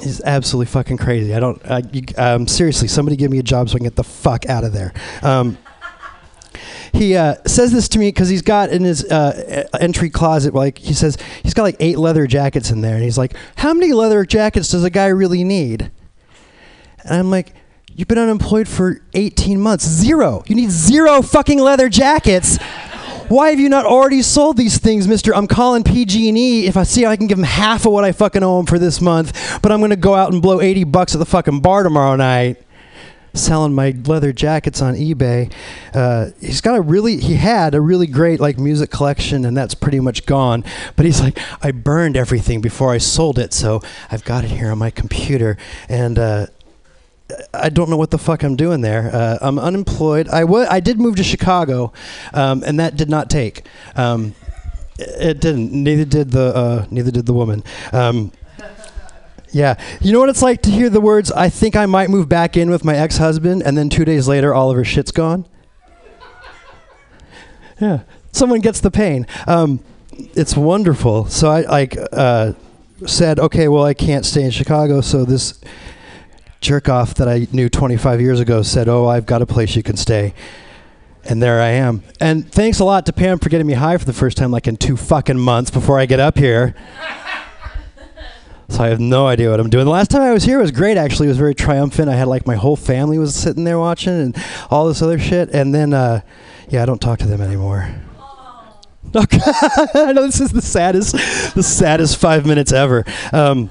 he's 0.01 0.21
absolutely 0.21 0.71
fucking 0.71 0.97
crazy. 0.97 1.33
I 1.33 1.39
don't. 1.39 1.61
I, 1.65 1.83
um, 2.17 2.47
seriously, 2.47 2.87
somebody 2.87 3.17
give 3.17 3.31
me 3.31 3.39
a 3.39 3.43
job 3.43 3.69
so 3.69 3.75
I 3.75 3.79
can 3.79 3.85
get 3.85 3.95
the 3.95 4.03
fuck 4.03 4.45
out 4.47 4.63
of 4.63 4.73
there. 4.73 4.93
Um, 5.21 5.57
he 6.93 7.15
uh, 7.15 7.35
says 7.45 7.71
this 7.71 7.87
to 7.89 7.99
me 7.99 8.09
because 8.09 8.29
he's 8.29 8.41
got 8.41 8.69
in 8.69 8.83
his 8.83 9.03
uh, 9.05 9.67
entry 9.79 10.09
closet, 10.09 10.53
like 10.53 10.77
he 10.77 10.93
says, 10.93 11.17
he's 11.43 11.53
got 11.53 11.63
like 11.63 11.77
eight 11.79 11.97
leather 11.97 12.27
jackets 12.27 12.71
in 12.71 12.81
there, 12.81 12.95
and 12.95 13.03
he's 13.03 13.17
like, 13.17 13.35
"How 13.57 13.73
many 13.73 13.93
leather 13.93 14.25
jackets 14.25 14.69
does 14.69 14.83
a 14.83 14.89
guy 14.89 15.07
really 15.07 15.43
need?" 15.43 15.91
And 17.03 17.19
I'm 17.19 17.31
like, 17.31 17.53
"You've 17.93 18.07
been 18.07 18.17
unemployed 18.17 18.67
for 18.67 19.01
18 19.13 19.59
months. 19.59 19.85
Zero. 19.85 20.43
You 20.47 20.55
need 20.55 20.71
zero 20.71 21.21
fucking 21.21 21.59
leather 21.59 21.89
jackets." 21.89 22.57
Why 23.29 23.49
have 23.49 23.59
you 23.59 23.67
not 23.67 23.85
already 23.85 24.21
sold 24.21 24.55
these 24.55 24.77
things, 24.77 25.05
Mister? 25.05 25.35
I'm 25.35 25.47
calling 25.47 25.83
PG&E 25.83 26.65
if 26.65 26.77
I 26.77 26.83
see 26.83 27.05
I 27.05 27.17
can 27.17 27.27
give 27.27 27.37
him 27.37 27.43
half 27.43 27.85
of 27.85 27.91
what 27.91 28.05
I 28.05 28.13
fucking 28.13 28.41
owe 28.41 28.61
him 28.61 28.65
for 28.65 28.79
this 28.79 29.01
month, 29.01 29.59
but 29.61 29.69
I'm 29.69 29.81
gonna 29.81 29.97
go 29.97 30.15
out 30.15 30.31
and 30.31 30.41
blow 30.41 30.61
80 30.61 30.85
bucks 30.85 31.13
at 31.13 31.19
the 31.19 31.25
fucking 31.25 31.59
bar 31.59 31.83
tomorrow 31.83 32.15
night 32.15 32.63
selling 33.37 33.73
my 33.73 33.95
leather 34.05 34.33
jackets 34.33 34.81
on 34.81 34.95
eBay. 34.95 35.51
Uh, 35.93 36.31
he's 36.39 36.61
got 36.61 36.77
a 36.77 36.81
really, 36.81 37.17
he 37.17 37.35
had 37.35 37.75
a 37.75 37.81
really 37.81 38.07
great 38.07 38.39
like 38.39 38.57
music 38.57 38.89
collection, 38.91 39.45
and 39.45 39.55
that's 39.55 39.73
pretty 39.73 39.99
much 39.99 40.25
gone. 40.25 40.63
But 40.95 41.05
he's 41.05 41.21
like, 41.21 41.39
I 41.61 41.71
burned 41.71 42.17
everything 42.17 42.61
before 42.61 42.91
I 42.91 42.97
sold 42.97 43.39
it, 43.39 43.53
so 43.53 43.81
I've 44.11 44.23
got 44.25 44.43
it 44.43 44.51
here 44.51 44.71
on 44.71 44.77
my 44.77 44.89
computer, 44.89 45.57
and. 45.89 46.19
Uh, 46.19 46.47
I 47.53 47.67
don't 47.67 47.89
know 47.89 47.97
what 47.97 48.11
the 48.11 48.17
fuck 48.17 48.41
I'm 48.41 48.55
doing 48.55 48.79
there. 48.79 49.09
Uh, 49.13 49.37
I'm 49.41 49.59
unemployed. 49.59 50.29
I 50.29 50.45
wa- 50.45 50.65
I 50.69 50.79
did 50.79 50.97
move 50.97 51.17
to 51.17 51.23
Chicago, 51.25 51.91
um, 52.33 52.63
and 52.65 52.79
that 52.79 52.95
did 52.95 53.09
not 53.09 53.29
take. 53.29 53.65
Um, 53.97 54.33
it 54.97 55.41
didn't. 55.41 55.73
Neither 55.73 56.05
did 56.05 56.31
the 56.31 56.55
uh, 56.55 56.85
neither 56.89 57.11
did 57.11 57.25
the 57.25 57.33
woman. 57.33 57.65
Um, 57.91 58.31
yeah, 59.51 59.75
you 60.01 60.11
know 60.11 60.19
what 60.19 60.29
it's 60.29 60.41
like 60.41 60.61
to 60.63 60.71
hear 60.71 60.89
the 60.89 61.01
words 61.01 61.31
"I 61.31 61.49
think 61.49 61.75
I 61.75 61.85
might 61.85 62.09
move 62.09 62.27
back 62.27 62.57
in 62.57 62.69
with 62.69 62.83
my 62.83 62.95
ex-husband," 62.95 63.63
and 63.63 63.77
then 63.77 63.89
two 63.89 64.05
days 64.05 64.27
later, 64.27 64.53
all 64.53 64.69
of 64.69 64.77
her 64.77 64.83
shit's 64.83 65.11
gone. 65.11 65.45
Yeah, 67.79 68.01
someone 68.31 68.59
gets 68.59 68.79
the 68.79 68.91
pain. 68.91 69.27
Um, 69.45 69.79
it's 70.11 70.57
wonderful. 70.57 71.25
So 71.25 71.49
I 71.49 71.61
like 71.61 71.97
uh, 72.11 72.53
said, 73.05 73.39
okay, 73.39 73.67
well, 73.67 73.83
I 73.83 73.93
can't 73.93 74.25
stay 74.25 74.43
in 74.43 74.51
Chicago, 74.51 75.01
so 75.01 75.25
this 75.25 75.59
jerk 76.59 76.89
off 76.89 77.13
that 77.15 77.27
I 77.27 77.47
knew 77.51 77.69
25 77.69 78.19
years 78.19 78.39
ago 78.39 78.61
said, 78.63 78.89
"Oh, 78.89 79.07
I've 79.07 79.25
got 79.25 79.41
a 79.41 79.45
place 79.45 79.75
you 79.75 79.83
can 79.83 79.97
stay." 79.97 80.33
And 81.29 81.43
there 81.43 81.61
I 81.61 81.69
am. 81.71 82.03
And 82.21 82.49
thanks 82.49 82.79
a 82.79 82.85
lot 82.85 83.05
to 83.07 83.13
Pam 83.13 83.39
for 83.39 83.49
getting 83.49 83.67
me 83.67 83.73
high 83.73 83.97
for 83.97 84.05
the 84.05 84.13
first 84.13 84.37
time, 84.37 84.49
like 84.49 84.65
in 84.65 84.77
two 84.77 84.95
fucking 84.95 85.37
months 85.37 85.69
before 85.69 85.99
I 85.99 86.05
get 86.05 86.21
up 86.21 86.37
here. 86.37 86.73
So 88.69 88.83
I 88.83 88.87
have 88.87 88.99
no 88.99 89.27
idea 89.27 89.49
what 89.49 89.59
I'm 89.59 89.69
doing. 89.69 89.85
The 89.85 89.91
last 89.91 90.11
time 90.11 90.21
I 90.21 90.33
was 90.33 90.43
here 90.43 90.59
was 90.59 90.71
great. 90.71 90.97
Actually, 90.97 91.27
it 91.27 91.29
was 91.29 91.37
very 91.37 91.55
triumphant. 91.55 92.09
I 92.09 92.15
had 92.15 92.27
like 92.27 92.45
my 92.45 92.55
whole 92.55 92.75
family 92.75 93.17
was 93.17 93.33
sitting 93.33 93.63
there 93.63 93.79
watching 93.79 94.13
and 94.13 94.37
all 94.69 94.87
this 94.87 95.01
other 95.01 95.17
shit. 95.17 95.49
And 95.51 95.73
then, 95.73 95.93
uh, 95.93 96.21
yeah, 96.69 96.83
I 96.83 96.85
don't 96.85 96.99
talk 96.99 97.19
to 97.19 97.27
them 97.27 97.41
anymore. 97.41 97.89
Okay. 99.15 99.39
I 99.95 100.11
know 100.11 100.25
this 100.25 100.41
is 100.41 100.51
the 100.51 100.61
saddest, 100.61 101.13
the 101.55 101.63
saddest 101.63 102.17
five 102.17 102.45
minutes 102.45 102.73
ever. 102.73 103.05
Um, 103.31 103.69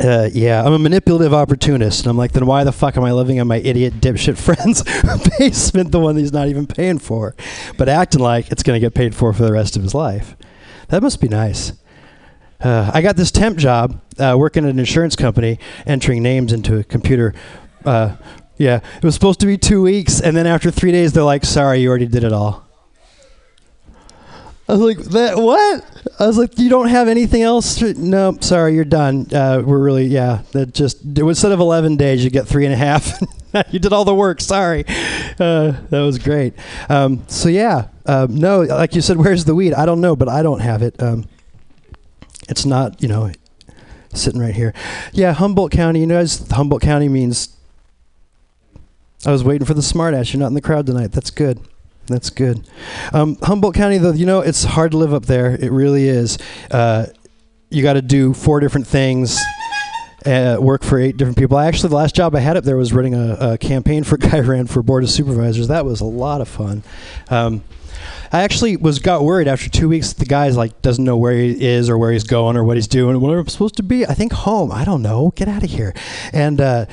uh, 0.00 0.28
yeah, 0.32 0.64
I'm 0.64 0.72
a 0.72 0.78
manipulative 0.78 1.32
opportunist, 1.32 2.00
and 2.00 2.10
I'm 2.10 2.16
like, 2.16 2.32
then 2.32 2.46
why 2.46 2.64
the 2.64 2.72
fuck 2.72 2.96
am 2.96 3.04
I 3.04 3.12
living 3.12 3.36
in 3.36 3.46
my 3.46 3.58
idiot 3.58 4.00
dipshit 4.00 4.36
friend's 4.44 4.82
basement, 5.38 5.92
the 5.92 6.00
one 6.00 6.16
he's 6.16 6.32
not 6.32 6.48
even 6.48 6.66
paying 6.66 6.98
for, 6.98 7.36
but 7.78 7.88
acting 7.88 8.20
like 8.20 8.50
it's 8.50 8.64
gonna 8.64 8.80
get 8.80 8.94
paid 8.94 9.14
for 9.14 9.32
for 9.32 9.44
the 9.44 9.52
rest 9.52 9.76
of 9.76 9.82
his 9.82 9.94
life? 9.94 10.36
That 10.88 11.00
must 11.00 11.20
be 11.20 11.28
nice. 11.28 11.72
Uh, 12.64 12.90
I 12.94 13.02
got 13.02 13.16
this 13.16 13.30
temp 13.30 13.58
job 13.58 14.00
uh, 14.18 14.34
working 14.38 14.64
at 14.64 14.70
an 14.70 14.78
insurance 14.78 15.16
company, 15.16 15.58
entering 15.86 16.22
names 16.22 16.50
into 16.50 16.78
a 16.78 16.84
computer. 16.84 17.34
Uh, 17.84 18.16
yeah, 18.56 18.80
it 18.96 19.04
was 19.04 19.14
supposed 19.14 19.40
to 19.40 19.46
be 19.46 19.58
two 19.58 19.82
weeks, 19.82 20.20
and 20.20 20.34
then 20.34 20.46
after 20.46 20.70
three 20.70 20.90
days, 20.90 21.12
they're 21.12 21.22
like, 21.22 21.44
"Sorry, 21.44 21.80
you 21.80 21.90
already 21.90 22.06
did 22.06 22.24
it 22.24 22.32
all." 22.32 22.64
I 24.66 24.72
was 24.72 24.80
like, 24.80 24.98
"That 25.10 25.36
what?" 25.36 25.84
I 26.18 26.26
was 26.26 26.38
like, 26.38 26.58
"You 26.58 26.70
don't 26.70 26.88
have 26.88 27.06
anything 27.06 27.42
else?" 27.42 27.82
No, 27.82 28.38
sorry, 28.40 28.74
you're 28.74 28.86
done. 28.86 29.26
Uh, 29.30 29.62
we're 29.64 29.78
really, 29.78 30.06
yeah. 30.06 30.42
That 30.52 30.72
just 30.72 31.02
instead 31.04 31.52
of 31.52 31.60
eleven 31.60 31.98
days, 31.98 32.24
you 32.24 32.30
get 32.30 32.46
three 32.46 32.64
and 32.64 32.72
a 32.72 32.78
half. 32.78 33.20
you 33.70 33.78
did 33.78 33.92
all 33.92 34.06
the 34.06 34.14
work. 34.14 34.40
Sorry. 34.40 34.86
Uh, 35.38 35.72
that 35.90 36.00
was 36.00 36.18
great. 36.18 36.54
Um, 36.88 37.24
so 37.26 37.50
yeah, 37.50 37.88
um, 38.06 38.34
no, 38.34 38.62
like 38.62 38.94
you 38.94 39.02
said, 39.02 39.18
where's 39.18 39.44
the 39.44 39.54
weed? 39.54 39.74
I 39.74 39.84
don't 39.84 40.00
know, 40.00 40.16
but 40.16 40.30
I 40.30 40.42
don't 40.42 40.60
have 40.60 40.80
it. 40.80 41.02
Um, 41.02 41.26
it's 42.48 42.64
not, 42.64 43.02
you 43.02 43.08
know, 43.08 43.32
sitting 44.12 44.40
right 44.40 44.54
here. 44.54 44.74
Yeah, 45.12 45.32
Humboldt 45.32 45.72
County. 45.72 46.00
You 46.00 46.06
know, 46.06 46.24
Humboldt 46.50 46.82
County 46.82 47.08
means. 47.08 47.56
I 49.26 49.32
was 49.32 49.42
waiting 49.42 49.66
for 49.66 49.72
the 49.72 49.80
smartass. 49.80 50.32
You're 50.32 50.40
not 50.40 50.48
in 50.48 50.54
the 50.54 50.60
crowd 50.60 50.84
tonight. 50.84 51.12
That's 51.12 51.30
good. 51.30 51.58
That's 52.06 52.28
good. 52.28 52.68
Um, 53.12 53.36
Humboldt 53.42 53.74
County, 53.74 53.96
though, 53.96 54.12
you 54.12 54.26
know, 54.26 54.40
it's 54.40 54.64
hard 54.64 54.90
to 54.90 54.98
live 54.98 55.14
up 55.14 55.24
there. 55.24 55.52
It 55.52 55.72
really 55.72 56.06
is. 56.08 56.36
Uh, 56.70 57.06
you 57.70 57.82
got 57.82 57.94
to 57.94 58.02
do 58.02 58.34
four 58.34 58.60
different 58.60 58.86
things. 58.86 59.38
Uh, 60.26 60.56
work 60.58 60.82
for 60.82 60.98
eight 60.98 61.16
different 61.16 61.36
people. 61.36 61.56
I 61.56 61.66
actually, 61.66 61.90
the 61.90 61.96
last 61.96 62.14
job 62.14 62.34
I 62.34 62.40
had 62.40 62.56
up 62.56 62.64
there 62.64 62.76
was 62.76 62.92
running 62.92 63.14
a, 63.14 63.36
a 63.40 63.58
campaign 63.58 64.04
for 64.04 64.16
guy 64.16 64.40
ran 64.40 64.66
for 64.66 64.82
board 64.82 65.04
of 65.04 65.10
supervisors. 65.10 65.68
That 65.68 65.84
was 65.84 66.00
a 66.00 66.06
lot 66.06 66.40
of 66.40 66.48
fun. 66.48 66.82
Um, 67.28 67.62
I 68.32 68.42
actually 68.42 68.76
was 68.76 68.98
got 68.98 69.22
worried 69.24 69.48
after 69.48 69.68
two 69.68 69.88
weeks. 69.88 70.12
The 70.12 70.24
guy's 70.24 70.56
like 70.56 70.82
doesn't 70.82 71.04
know 71.04 71.16
where 71.16 71.34
he 71.34 71.64
is 71.64 71.88
or 71.88 71.96
where 71.98 72.12
he's 72.12 72.24
going 72.24 72.56
or 72.56 72.64
what 72.64 72.76
he's 72.76 72.88
doing. 72.88 73.20
Where 73.20 73.38
I'm 73.38 73.48
supposed 73.48 73.76
to 73.76 73.82
be? 73.82 74.06
I 74.06 74.14
think 74.14 74.32
home. 74.32 74.72
I 74.72 74.84
don't 74.84 75.02
know. 75.02 75.32
Get 75.36 75.48
out 75.48 75.62
of 75.62 75.70
here. 75.70 75.94
And 76.32 76.60
uh, 76.60 76.86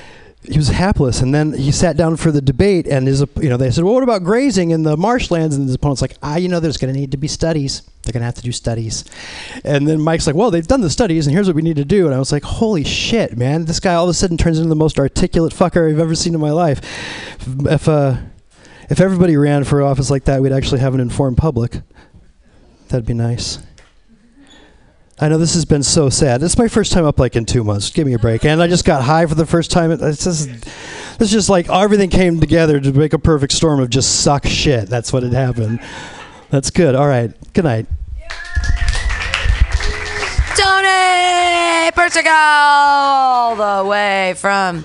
he 0.44 0.57
was 0.57 0.69
hapless. 0.69 1.22
And 1.22 1.34
then 1.34 1.53
he 1.53 1.72
sat 1.72 1.98
down 1.98 2.15
for 2.15 2.32
the 2.32 2.41
debate, 2.41 2.88
and 2.88 3.07
his 3.07 3.23
you 3.40 3.49
know 3.49 3.57
they 3.57 3.69
said, 3.72 3.84
well, 3.84 3.94
what 3.94 4.03
about 4.03 4.23
grazing 4.23 4.72
in 4.72 4.84
the 4.84 4.98
marshlands? 4.98 5.56
And 5.56 5.65
his 5.65 5.76
opponent's 5.76 6.02
like, 6.02 6.15
ah, 6.23 6.38
you 6.38 6.49
know, 6.49 6.60
there's 6.60 6.78
going 6.78 6.94
to 6.94 6.99
need 6.99 7.11
to 7.11 7.18
be 7.18 7.28
studies. 7.28 7.84
They're 8.02 8.14
going 8.14 8.22
to 8.22 8.26
have 8.26 8.36
to 8.36 8.41
do 8.41 8.52
studies. 8.52 9.06
And 9.64 9.88
then 9.88 10.02
Mike's 10.02 10.26
like, 10.26 10.36
well, 10.36 10.49
they've 10.49 10.65
done 10.65 10.82
the 10.82 10.90
studies, 10.90 11.28
and 11.28 11.34
here's 11.34 11.48
what 11.48 11.56
we 11.56 11.61
need 11.61 11.76
to 11.76 11.86
do. 11.86 12.07
And 12.07 12.15
I 12.15 12.19
was 12.19 12.32
like, 12.32 12.44
holy 12.44 12.84
shit, 12.84 13.38
man! 13.38 13.65
This 13.65 13.80
guy 13.80 13.94
all 13.94 14.06
of 14.06 14.10
a 14.10 14.14
sudden 14.14 14.38
turns 14.38 14.57
into 14.57 14.69
the 14.69 14.76
most 14.76 14.98
articulate 14.98 15.53
fucker 15.53 15.90
I've 15.90 15.99
ever 15.99 16.15
seen 16.15 16.34
in 16.34 16.41
my 16.41 16.52
life. 16.52 16.82
If 17.65 17.88
uh, 17.88 18.18
if 18.92 19.00
everybody 19.00 19.38
ran 19.38 19.64
for 19.64 19.82
office 19.82 20.12
like 20.12 20.26
that, 20.26 20.42
we'd 20.42 20.52
actually 20.52 20.82
have 20.82 20.94
an 20.94 21.00
informed 21.00 21.38
public. 21.38 21.82
That'd 22.90 23.06
be 23.06 23.14
nice. 23.14 23.60
I 25.18 25.30
know 25.30 25.38
this 25.38 25.54
has 25.54 25.64
been 25.64 25.82
so 25.82 26.10
sad. 26.10 26.42
This 26.42 26.52
is 26.52 26.58
my 26.58 26.68
first 26.68 26.92
time 26.92 27.06
up 27.06 27.18
like 27.18 27.38
in 27.38 27.46
two 27.46 27.64
months. 27.64 27.90
Give 27.90 28.06
me 28.06 28.16
a 28.16 28.20
break. 28.20 28.44
And 28.44 28.62
I 28.62 28.68
just 28.68 28.84
got 28.84 29.02
high 29.04 29.26
for 29.28 29.36
the 29.36 29.46
first 29.46 29.72
time. 29.72 29.92
It's 29.92 30.26
just, 30.26 30.50
it's 31.22 31.32
just 31.32 31.48
like 31.48 31.70
everything 31.70 32.10
came 32.10 32.42
together 32.42 32.82
to 32.82 32.92
make 32.92 33.14
a 33.14 33.20
perfect 33.20 33.54
storm 33.54 33.80
of 33.80 33.90
just 33.90 34.24
suck 34.24 34.46
shit. 34.46 34.90
That's 34.90 35.14
what 35.14 35.24
had 35.24 35.32
happened. 35.32 35.80
That's 36.50 36.70
good. 36.70 36.94
All 36.94 37.08
right. 37.08 37.32
Good 37.54 37.64
night. 37.64 37.86
Tony 40.58 41.92
Persico, 41.92 42.30
all 42.30 43.56
the 43.56 43.88
way 43.88 44.34
from 44.36 44.84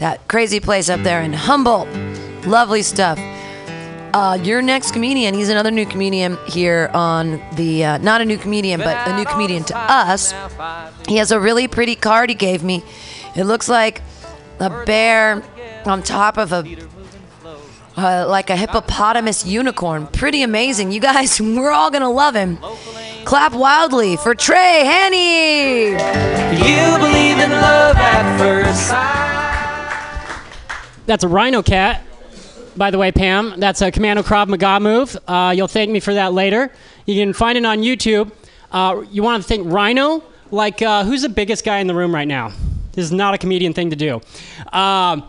that 0.00 0.26
crazy 0.28 0.60
place 0.60 0.88
up 0.88 1.00
there 1.02 1.22
in 1.22 1.32
Humboldt. 1.32 1.88
Lovely 2.46 2.82
stuff. 2.82 3.18
Uh, 4.12 4.38
your 4.42 4.60
next 4.60 4.92
comedian, 4.92 5.34
he's 5.34 5.50
another 5.50 5.70
new 5.70 5.86
comedian 5.86 6.36
here 6.48 6.90
on 6.92 7.40
the, 7.54 7.84
uh, 7.84 7.98
not 7.98 8.20
a 8.20 8.24
new 8.24 8.36
comedian, 8.38 8.80
but 8.80 9.06
a 9.06 9.16
new 9.16 9.24
comedian 9.24 9.62
to 9.62 9.76
us. 9.76 10.34
He 11.06 11.16
has 11.16 11.30
a 11.30 11.38
really 11.38 11.68
pretty 11.68 11.94
card 11.94 12.28
he 12.28 12.34
gave 12.34 12.64
me. 12.64 12.82
It 13.36 13.44
looks 13.44 13.68
like 13.68 14.02
a 14.58 14.84
bear 14.84 15.42
on 15.84 16.02
top 16.02 16.38
of 16.38 16.52
a, 16.52 16.64
uh, 17.96 18.26
like 18.28 18.50
a 18.50 18.56
hippopotamus 18.56 19.46
unicorn. 19.46 20.08
Pretty 20.08 20.42
amazing. 20.42 20.90
You 20.90 21.00
guys, 21.00 21.40
we're 21.40 21.70
all 21.70 21.90
going 21.90 22.02
to 22.02 22.08
love 22.08 22.34
him. 22.34 22.58
Clap 23.24 23.52
wildly 23.52 24.16
for 24.16 24.34
Trey 24.34 24.84
Hanny. 24.84 25.90
You 25.90 26.98
believe 26.98 27.38
in 27.38 27.52
love 27.52 27.96
at 27.96 28.38
first 28.38 28.88
sight. 28.88 29.49
That's 31.10 31.24
a 31.24 31.28
rhino 31.28 31.60
cat. 31.60 32.04
By 32.76 32.92
the 32.92 32.98
way, 32.98 33.10
Pam, 33.10 33.58
that's 33.58 33.82
a 33.82 33.90
Commando 33.90 34.22
Krav 34.22 34.46
Maga 34.46 34.78
move. 34.78 35.18
Uh, 35.26 35.52
you'll 35.56 35.66
thank 35.66 35.90
me 35.90 35.98
for 35.98 36.14
that 36.14 36.32
later. 36.32 36.70
You 37.04 37.20
can 37.20 37.32
find 37.32 37.58
it 37.58 37.64
on 37.64 37.78
YouTube. 37.80 38.30
Uh, 38.70 39.02
you 39.10 39.24
want 39.24 39.42
to 39.42 39.48
think 39.48 39.72
rhino? 39.72 40.22
Like, 40.52 40.80
uh, 40.82 41.02
who's 41.02 41.22
the 41.22 41.28
biggest 41.28 41.64
guy 41.64 41.78
in 41.78 41.88
the 41.88 41.96
room 41.96 42.14
right 42.14 42.28
now? 42.28 42.52
This 42.92 43.04
is 43.06 43.10
not 43.10 43.34
a 43.34 43.38
comedian 43.38 43.72
thing 43.72 43.90
to 43.90 43.96
do. 43.96 44.20
Um, 44.72 45.28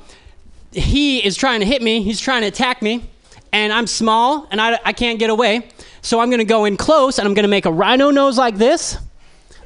he 0.71 1.25
is 1.25 1.35
trying 1.35 1.61
to 1.61 1.65
hit 1.65 1.81
me. 1.81 2.03
He's 2.03 2.19
trying 2.19 2.41
to 2.41 2.47
attack 2.47 2.83
me, 2.83 3.09
and 3.51 3.73
I'm 3.73 3.87
small, 3.87 4.47
and 4.51 4.61
I, 4.61 4.77
I 4.85 4.93
can't 4.93 5.17
get 5.17 5.31
away. 5.31 5.67
So 6.03 6.19
I'm 6.19 6.29
going 6.29 6.41
to 6.41 6.45
go 6.45 6.65
in 6.65 6.77
close, 6.77 7.17
and 7.17 7.27
I'm 7.27 7.33
going 7.33 7.41
to 7.41 7.49
make 7.49 7.65
a 7.65 7.71
rhino 7.71 8.11
nose 8.11 8.37
like 8.37 8.57
this. 8.57 8.99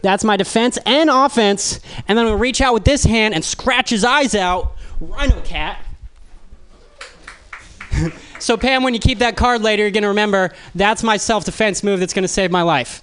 That's 0.02 0.24
my 0.24 0.38
defense 0.38 0.80
and 0.86 1.10
offense. 1.10 1.82
And 2.08 2.18
then 2.18 2.20
I'm 2.20 2.28
going 2.28 2.38
to 2.38 2.42
reach 2.42 2.62
out 2.62 2.74
with 2.74 2.86
this 2.86 3.04
hand 3.04 3.34
and 3.34 3.44
scratch 3.44 3.90
his 3.90 4.06
eyes 4.06 4.34
out. 4.34 4.78
Rhino 5.02 5.42
cat. 5.42 5.82
so, 8.40 8.58
Pam, 8.58 8.84
when 8.84 8.94
you 8.94 9.00
keep 9.00 9.20
that 9.20 9.36
card 9.36 9.62
later, 9.62 9.84
you're 9.84 9.92
going 9.92 10.04
to 10.04 10.10
remember 10.10 10.54
that's 10.74 11.04
my 11.04 11.18
self 11.18 11.46
defense 11.46 11.84
move 11.84 12.00
that's 12.00 12.14
going 12.14 12.24
to 12.24 12.30
save 12.30 12.52
my 12.52 12.62
life. 12.62 13.02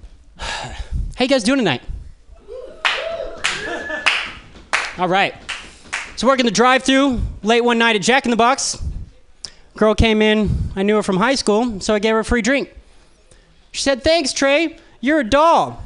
How 0.36 0.74
you 1.20 1.28
guys 1.28 1.44
doing 1.44 1.58
tonight? 1.58 1.82
All 4.98 5.08
right. 5.08 5.34
So, 6.16 6.26
working 6.26 6.46
the 6.46 6.52
drive 6.52 6.84
through 6.84 7.20
late 7.42 7.62
one 7.62 7.78
night 7.78 7.96
at 7.96 8.02
Jack 8.02 8.24
in 8.24 8.30
the 8.30 8.36
Box. 8.36 8.82
Girl 9.76 9.94
came 9.94 10.22
in. 10.22 10.50
I 10.76 10.84
knew 10.84 10.96
her 10.96 11.02
from 11.02 11.16
high 11.16 11.34
school, 11.34 11.80
so 11.80 11.94
I 11.94 11.98
gave 11.98 12.12
her 12.12 12.20
a 12.20 12.24
free 12.24 12.42
drink. 12.42 12.72
She 13.72 13.82
said, 13.82 14.04
Thanks, 14.04 14.32
Trey. 14.32 14.78
You're 15.00 15.20
a 15.20 15.24
doll. 15.24 15.82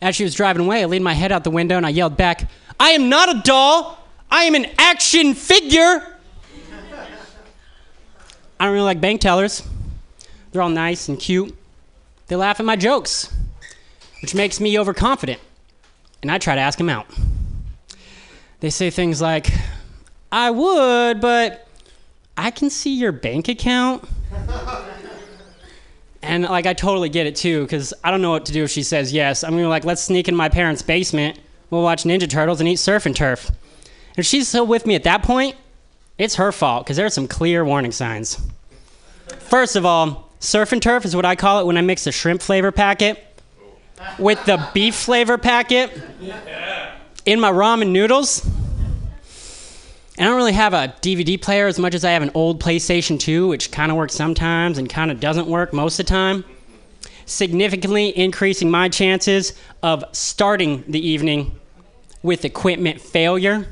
As 0.00 0.16
she 0.16 0.24
was 0.24 0.34
driving 0.34 0.64
away, 0.64 0.82
I 0.82 0.86
leaned 0.86 1.04
my 1.04 1.12
head 1.12 1.32
out 1.32 1.44
the 1.44 1.50
window 1.50 1.76
and 1.76 1.86
I 1.86 1.90
yelled 1.90 2.16
back, 2.16 2.48
I 2.80 2.90
am 2.90 3.08
not 3.08 3.34
a 3.34 3.40
doll. 3.42 3.98
I 4.30 4.44
am 4.44 4.54
an 4.54 4.66
action 4.78 5.34
figure. 5.34 6.15
I 8.58 8.64
don't 8.64 8.72
really 8.72 8.84
like 8.84 9.00
bank 9.00 9.20
tellers. 9.20 9.62
They're 10.50 10.62
all 10.62 10.68
nice 10.68 11.08
and 11.08 11.18
cute. 11.18 11.54
They 12.28 12.36
laugh 12.36 12.58
at 12.58 12.66
my 12.66 12.76
jokes, 12.76 13.32
which 14.22 14.34
makes 14.34 14.60
me 14.60 14.78
overconfident. 14.78 15.40
And 16.22 16.30
I 16.30 16.38
try 16.38 16.54
to 16.54 16.60
ask 16.60 16.78
them 16.78 16.88
out. 16.88 17.06
They 18.60 18.70
say 18.70 18.90
things 18.90 19.20
like, 19.20 19.48
I 20.32 20.50
would, 20.50 21.20
but 21.20 21.68
I 22.36 22.50
can 22.50 22.70
see 22.70 22.94
your 22.94 23.12
bank 23.12 23.48
account. 23.48 24.04
and 26.22 26.44
like, 26.44 26.66
I 26.66 26.72
totally 26.72 27.10
get 27.10 27.26
it 27.26 27.36
too, 27.36 27.62
because 27.62 27.92
I 28.02 28.10
don't 28.10 28.22
know 28.22 28.30
what 28.30 28.46
to 28.46 28.52
do 28.52 28.64
if 28.64 28.70
she 28.70 28.82
says 28.82 29.12
yes. 29.12 29.44
I'm 29.44 29.50
gonna 29.50 29.62
be 29.62 29.66
like, 29.66 29.84
let's 29.84 30.02
sneak 30.02 30.28
in 30.28 30.34
my 30.34 30.48
parents' 30.48 30.82
basement. 30.82 31.38
We'll 31.70 31.82
watch 31.82 32.04
Ninja 32.04 32.28
Turtles 32.28 32.60
and 32.60 32.68
eat 32.68 32.76
surf 32.76 33.06
and 33.06 33.14
turf. 33.14 33.50
If 34.16 34.24
she's 34.24 34.48
still 34.48 34.66
with 34.66 34.86
me 34.86 34.94
at 34.94 35.04
that 35.04 35.22
point, 35.22 35.56
it's 36.18 36.36
her 36.36 36.52
fault, 36.52 36.84
because 36.84 36.96
there 36.96 37.06
are 37.06 37.10
some 37.10 37.28
clear 37.28 37.64
warning 37.64 37.92
signs. 37.92 38.40
First 39.38 39.76
of 39.76 39.84
all, 39.84 40.30
surf 40.40 40.72
and 40.72 40.82
turf 40.82 41.04
is 41.04 41.14
what 41.14 41.24
I 41.24 41.36
call 41.36 41.60
it 41.60 41.66
when 41.66 41.76
I 41.76 41.80
mix 41.80 42.04
the 42.04 42.12
shrimp 42.12 42.42
flavor 42.42 42.72
packet 42.72 43.22
with 44.18 44.44
the 44.44 44.68
beef 44.74 44.94
flavor 44.94 45.38
packet 45.38 45.90
in 47.24 47.40
my 47.40 47.50
ramen 47.50 47.90
noodles. 47.90 48.44
And 50.18 50.26
I 50.26 50.30
don't 50.30 50.36
really 50.36 50.52
have 50.52 50.72
a 50.72 50.94
DVD 51.02 51.40
player 51.40 51.66
as 51.66 51.78
much 51.78 51.94
as 51.94 52.04
I 52.04 52.12
have 52.12 52.22
an 52.22 52.30
old 52.32 52.62
PlayStation 52.62 53.20
2, 53.20 53.48
which 53.48 53.70
kind 53.70 53.90
of 53.90 53.98
works 53.98 54.14
sometimes 54.14 54.78
and 54.78 54.88
kind 54.88 55.10
of 55.10 55.20
doesn't 55.20 55.46
work 55.46 55.74
most 55.74 55.98
of 56.00 56.06
the 56.06 56.10
time. 56.10 56.44
Significantly 57.26 58.16
increasing 58.16 58.70
my 58.70 58.88
chances 58.88 59.52
of 59.82 60.04
starting 60.12 60.84
the 60.88 61.06
evening 61.06 61.58
with 62.22 62.44
equipment 62.44 63.00
failure. 63.00 63.66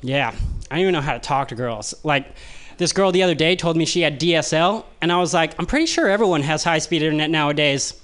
Yeah, 0.00 0.34
I 0.70 0.76
don't 0.76 0.82
even 0.82 0.94
know 0.94 1.00
how 1.00 1.14
to 1.14 1.18
talk 1.18 1.48
to 1.48 1.54
girls. 1.54 1.94
Like, 2.04 2.34
this 2.76 2.92
girl 2.92 3.10
the 3.10 3.22
other 3.22 3.34
day 3.34 3.56
told 3.56 3.76
me 3.76 3.84
she 3.84 4.02
had 4.02 4.20
DSL, 4.20 4.84
and 5.00 5.10
I 5.10 5.18
was 5.18 5.34
like, 5.34 5.54
I'm 5.58 5.66
pretty 5.66 5.86
sure 5.86 6.08
everyone 6.08 6.42
has 6.42 6.62
high 6.62 6.78
speed 6.78 7.02
internet 7.02 7.30
nowadays. 7.30 8.00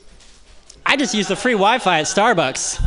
I 0.84 0.96
just 0.96 1.14
use 1.14 1.28
the 1.28 1.36
free 1.36 1.52
Wi 1.52 1.78
Fi 1.78 2.00
at 2.00 2.06
Starbucks. 2.06 2.84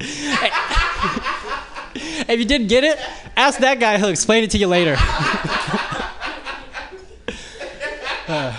if 2.28 2.38
you 2.38 2.44
didn't 2.44 2.66
get 2.66 2.84
it, 2.84 2.98
ask 3.36 3.60
that 3.60 3.80
guy, 3.80 3.96
he'll 3.98 4.08
explain 4.08 4.44
it 4.44 4.50
to 4.50 4.58
you 4.58 4.66
later. 4.66 4.96
Uh, 8.28 8.56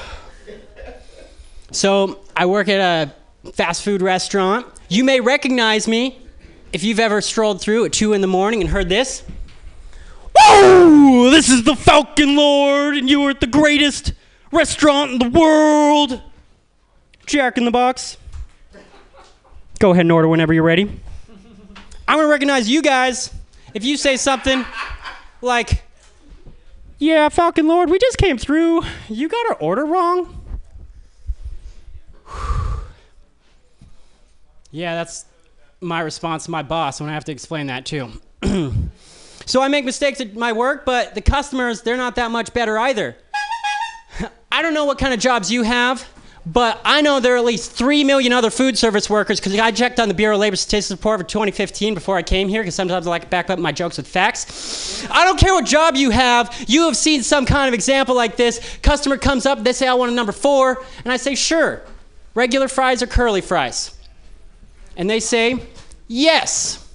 so, 1.72 2.20
I 2.36 2.48
work 2.48 2.68
at 2.68 2.80
a 2.80 3.52
fast 3.52 3.84
food 3.84 4.02
restaurant. 4.02 4.66
You 4.90 5.04
may 5.04 5.20
recognize 5.20 5.88
me 5.88 6.25
if 6.74 6.84
you've 6.84 7.00
ever 7.00 7.22
strolled 7.22 7.62
through 7.62 7.86
at 7.86 7.94
2 7.94 8.14
in 8.14 8.22
the 8.22 8.28
morning 8.28 8.62
and 8.62 8.70
heard 8.70 8.90
this. 8.90 9.24
Oh, 10.38 11.30
this 11.32 11.50
is 11.50 11.64
the 11.64 11.76
Falcon 11.76 12.36
Lord, 12.36 12.98
and 12.98 13.10
you 13.10 13.24
are 13.24 13.30
at 13.30 13.40
the 13.40 13.48
greatest 13.48 14.14
restaurant 14.52 15.12
in 15.12 15.20
the 15.20 15.30
world. 15.30 16.22
Jack 17.26 17.58
in 17.58 17.66
the 17.66 17.72
Box. 17.72 18.18
Go 19.80 19.92
ahead 19.92 20.02
and 20.02 20.12
order 20.12 20.28
whenever 20.28 20.54
you're 20.54 20.64
ready. 20.64 21.00
I'm 22.08 22.18
gonna 22.18 22.28
recognize 22.28 22.70
you 22.70 22.82
guys 22.82 23.34
if 23.74 23.84
you 23.84 23.98
say 23.98 24.16
something 24.16 24.66
like, 25.42 25.84
Yeah, 26.98 27.30
Falcon 27.30 27.68
Lord, 27.68 27.90
we 27.90 28.00
just 28.00 28.18
came 28.18 28.38
through. 28.38 28.84
You 29.10 29.28
got 29.28 29.50
our 29.50 29.56
order 29.56 29.86
wrong. 29.86 30.42
Yeah, 34.72 34.94
that's 34.96 35.24
my 35.82 36.02
response 36.02 36.46
to 36.46 36.52
my 36.52 36.64
boss 36.64 37.00
when 37.00 37.10
I 37.10 37.14
have 37.14 37.26
to 37.26 37.32
explain 37.32 37.68
that 37.68 37.86
too. 37.86 38.12
so 39.46 39.62
I 39.62 39.68
make 39.68 39.86
mistakes 39.86 40.22
at 40.22 40.36
my 40.36 40.54
work, 40.54 40.86
but 40.86 41.16
the 41.16 41.22
customers, 41.22 41.82
they're 41.82 41.98
not 41.98 42.16
that 42.16 42.32
much 42.32 42.54
better 42.54 42.78
either. 42.78 43.16
I 44.52 44.62
don't 44.62 44.74
know 44.74 44.86
what 44.86 44.98
kind 44.98 45.14
of 45.14 45.20
jobs 45.20 45.52
you 45.52 45.64
have, 45.64 46.08
but 46.46 46.80
I 46.86 47.02
know 47.02 47.20
there 47.20 47.34
are 47.34 47.38
at 47.38 47.46
least 47.46 47.72
3 47.72 48.04
million 48.04 48.32
other 48.32 48.52
food 48.52 48.78
service 48.78 49.10
workers 49.10 49.40
because 49.40 49.58
I 49.60 49.72
checked 49.72 50.00
on 50.00 50.08
the 50.08 50.14
Bureau 50.14 50.36
of 50.36 50.42
Labor 50.42 50.56
Statistics 50.56 50.98
report 50.98 51.20
for 51.20 51.26
2015 51.26 51.96
before 51.96 52.18
I 52.18 52.24
came 52.24 52.48
here 52.48 52.62
because 52.62 52.76
sometimes 52.76 53.08
I 53.08 53.10
like 53.10 53.24
to 53.24 53.28
back 53.28 53.50
up 53.50 53.58
my 53.58 53.72
jokes 53.72 53.98
with 53.98 54.08
facts. 54.08 55.06
I 55.10 55.26
don't 55.26 55.40
care 55.40 55.54
what 55.54 55.66
job 55.66 55.96
you 55.96 56.12
have, 56.12 56.56
you 56.68 56.84
have 56.84 56.96
seen 56.96 57.24
some 57.24 57.46
kind 57.46 57.68
of 57.68 57.74
example 57.74 58.16
like 58.16 58.36
this. 58.36 58.78
Customer 58.82 59.18
comes 59.18 59.46
up, 59.46 59.64
they 59.64 59.74
say, 59.74 59.88
I 59.88 59.96
want 59.96 60.12
a 60.12 60.16
number 60.16 60.32
four, 60.32 60.84
and 61.04 61.12
I 61.12 61.18
say, 61.18 61.34
sure, 61.34 61.82
regular 62.36 62.68
fries 62.68 63.02
or 63.02 63.08
curly 63.08 63.42
fries? 63.42 63.95
And 64.98 65.10
they 65.10 65.20
say, 65.20 65.60
yes. 66.08 66.88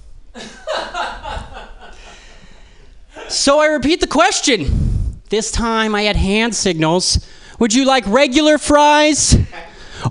so 3.27 3.59
I 3.59 3.67
repeat 3.67 3.99
the 4.01 4.07
question. 4.07 5.19
This 5.29 5.51
time 5.51 5.95
I 5.95 6.03
had 6.03 6.15
hand 6.15 6.55
signals. 6.55 7.25
Would 7.59 7.73
you 7.73 7.85
like 7.85 8.05
regular 8.07 8.57
fries 8.57 9.37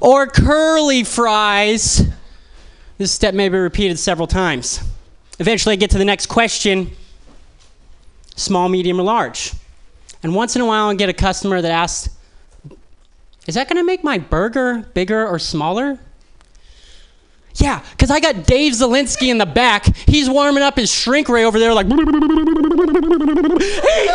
or 0.01 0.27
curly 0.27 1.05
fries? 1.05 2.09
This 2.99 3.13
step 3.13 3.35
may 3.35 3.49
be 3.49 3.59
repeated 3.59 3.99
several 3.99 4.27
times. 4.27 4.83
Eventually, 5.39 5.73
I 5.73 5.77
get 5.77 5.91
to 5.91 5.99
the 5.99 6.05
next 6.05 6.27
question 6.27 6.91
small, 8.37 8.69
medium, 8.69 8.99
or 8.99 9.03
large. 9.03 9.53
And 10.23 10.35
once 10.35 10.57
in 10.57 10.63
a 10.63 10.67
while, 10.67 10.89
I 10.89 10.95
get 10.95 11.09
a 11.09 11.15
customer 11.15 11.61
that 11.61 11.71
asks, 11.71 12.15
Is 13.47 13.55
that 13.55 13.69
going 13.69 13.77
to 13.77 13.85
make 13.85 14.05
my 14.05 14.19
burger 14.19 14.89
bigger 14.95 15.27
or 15.27 15.39
smaller? 15.39 15.99
Yeah, 17.61 17.85
because 17.91 18.11
I 18.11 18.21
got 18.21 18.47
Dave 18.47 18.73
Zelinsky 18.73 19.29
in 19.29 19.37
the 19.37 19.45
back. 19.45 19.95
He's 20.07 20.31
warming 20.31 20.63
up 20.63 20.77
his 20.77 20.91
shrink 20.91 21.29
ray 21.29 21.45
over 21.45 21.59
there, 21.59 21.75
like, 21.75 21.87
He 21.91 21.93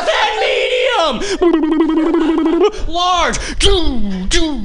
said 0.02 0.40
medium! 0.40 1.20
Large! 2.88 3.38
Choo, 3.60 4.28
choo. 4.32 4.62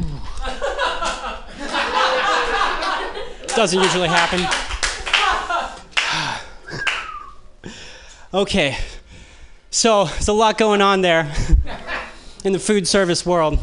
Doesn't 3.54 3.82
usually 3.82 4.08
happen. 4.08 4.40
okay, 8.32 8.78
so 9.70 10.06
there's 10.06 10.28
a 10.28 10.32
lot 10.32 10.56
going 10.56 10.80
on 10.80 11.02
there 11.02 11.30
in 12.44 12.54
the 12.54 12.58
food 12.58 12.88
service 12.88 13.26
world. 13.26 13.58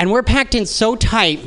And 0.00 0.10
we're 0.10 0.24
packed 0.24 0.56
in 0.56 0.66
so 0.66 0.96
tight 0.96 1.40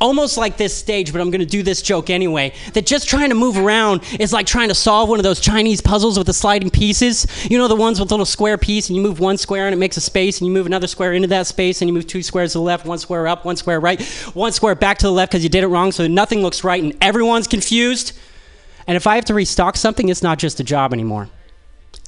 almost 0.00 0.36
like 0.36 0.56
this 0.56 0.76
stage, 0.76 1.12
but 1.12 1.20
I'm 1.20 1.30
going 1.30 1.40
to 1.40 1.46
do 1.46 1.62
this 1.62 1.82
joke 1.82 2.10
anyway. 2.10 2.52
That 2.74 2.86
just 2.86 3.08
trying 3.08 3.30
to 3.30 3.34
move 3.34 3.56
around 3.56 4.02
is 4.20 4.32
like 4.32 4.46
trying 4.46 4.68
to 4.68 4.74
solve 4.74 5.08
one 5.08 5.18
of 5.18 5.22
those 5.22 5.40
Chinese 5.40 5.80
puzzles 5.80 6.18
with 6.18 6.26
the 6.26 6.32
sliding 6.32 6.70
pieces. 6.70 7.26
You 7.50 7.58
know, 7.58 7.68
the 7.68 7.76
ones 7.76 7.98
with 7.98 8.08
the 8.08 8.14
little 8.14 8.26
square 8.26 8.58
piece, 8.58 8.88
and 8.88 8.96
you 8.96 9.02
move 9.02 9.20
one 9.20 9.36
square 9.38 9.66
and 9.66 9.74
it 9.74 9.78
makes 9.78 9.96
a 9.96 10.00
space, 10.00 10.38
and 10.38 10.46
you 10.46 10.52
move 10.52 10.66
another 10.66 10.86
square 10.86 11.12
into 11.12 11.28
that 11.28 11.46
space, 11.46 11.80
and 11.80 11.88
you 11.88 11.94
move 11.94 12.06
two 12.06 12.22
squares 12.22 12.52
to 12.52 12.58
the 12.58 12.62
left, 12.62 12.86
one 12.86 12.98
square 12.98 13.26
up, 13.26 13.44
one 13.44 13.56
square 13.56 13.80
right, 13.80 14.02
one 14.34 14.52
square 14.52 14.74
back 14.74 14.98
to 14.98 15.06
the 15.06 15.12
left 15.12 15.32
because 15.32 15.42
you 15.42 15.50
did 15.50 15.64
it 15.64 15.68
wrong, 15.68 15.92
so 15.92 16.06
nothing 16.06 16.42
looks 16.42 16.64
right, 16.64 16.82
and 16.82 16.96
everyone's 17.00 17.46
confused. 17.46 18.12
And 18.86 18.96
if 18.96 19.06
I 19.06 19.16
have 19.16 19.24
to 19.26 19.34
restock 19.34 19.76
something, 19.76 20.08
it's 20.08 20.22
not 20.22 20.38
just 20.38 20.60
a 20.60 20.64
job 20.64 20.92
anymore, 20.92 21.28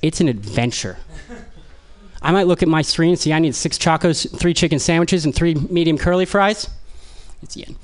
it's 0.03 0.21
an 0.21 0.29
adventure. 0.29 0.99
I 2.23 2.33
might 2.33 2.49
look 2.49 2.63
at 2.63 2.69
my 2.69 2.83
screen 2.83 3.11
and 3.11 3.19
see 3.19 3.33
I 3.33 3.39
need 3.39 3.55
six 3.55 3.79
tacos, 3.79 4.37
three 4.39 4.53
chicken 4.53 4.79
sandwiches, 4.79 5.25
and 5.25 5.35
three 5.35 5.55
medium 5.55 5.97
curly 5.97 6.25
fries. 6.25 6.69
It's 7.43 7.55
the 7.55 7.67
end. 7.67 7.77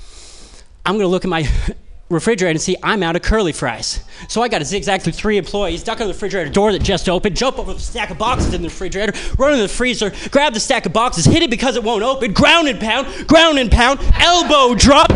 I'm 0.87 0.95
going 0.95 1.05
to 1.05 1.09
look 1.09 1.25
at 1.25 1.31
my 1.31 1.49
refrigerator 2.11 2.51
and 2.51 2.61
see 2.61 2.77
I'm 2.83 3.03
out 3.03 3.17
of 3.17 3.23
curly 3.23 3.53
fries. 3.53 4.01
So 4.29 4.43
I 4.43 4.49
got 4.49 4.59
to 4.59 4.65
zigzag 4.65 5.03
through 5.03 5.13
three 5.13 5.39
employees, 5.39 5.83
duck 5.83 6.01
on 6.01 6.07
the 6.07 6.13
refrigerator 6.13 6.51
door 6.51 6.73
that 6.73 6.83
just 6.83 7.09
opened, 7.09 7.37
jump 7.37 7.59
over 7.59 7.73
the 7.73 7.81
stack 7.81 8.11
of 8.11 8.19
boxes 8.19 8.53
in 8.55 8.63
the 8.63 8.69
refrigerator, 8.69 9.13
run 9.39 9.53
into 9.53 9.63
the 9.63 9.69
freezer, 9.69 10.13
grab 10.31 10.55
the 10.55 10.61
stack 10.61 10.87
of 10.87 10.93
boxes, 10.93 11.25
hit 11.25 11.43
it 11.43 11.51
because 11.51 11.77
it 11.77 11.83
won't 11.83 12.03
open, 12.03 12.33
ground 12.33 12.69
and 12.69 12.81
pound, 12.81 13.27
ground 13.27 13.59
and 13.59 13.71
pound, 13.71 14.01
elbow 14.21 14.75
drop. 14.75 15.07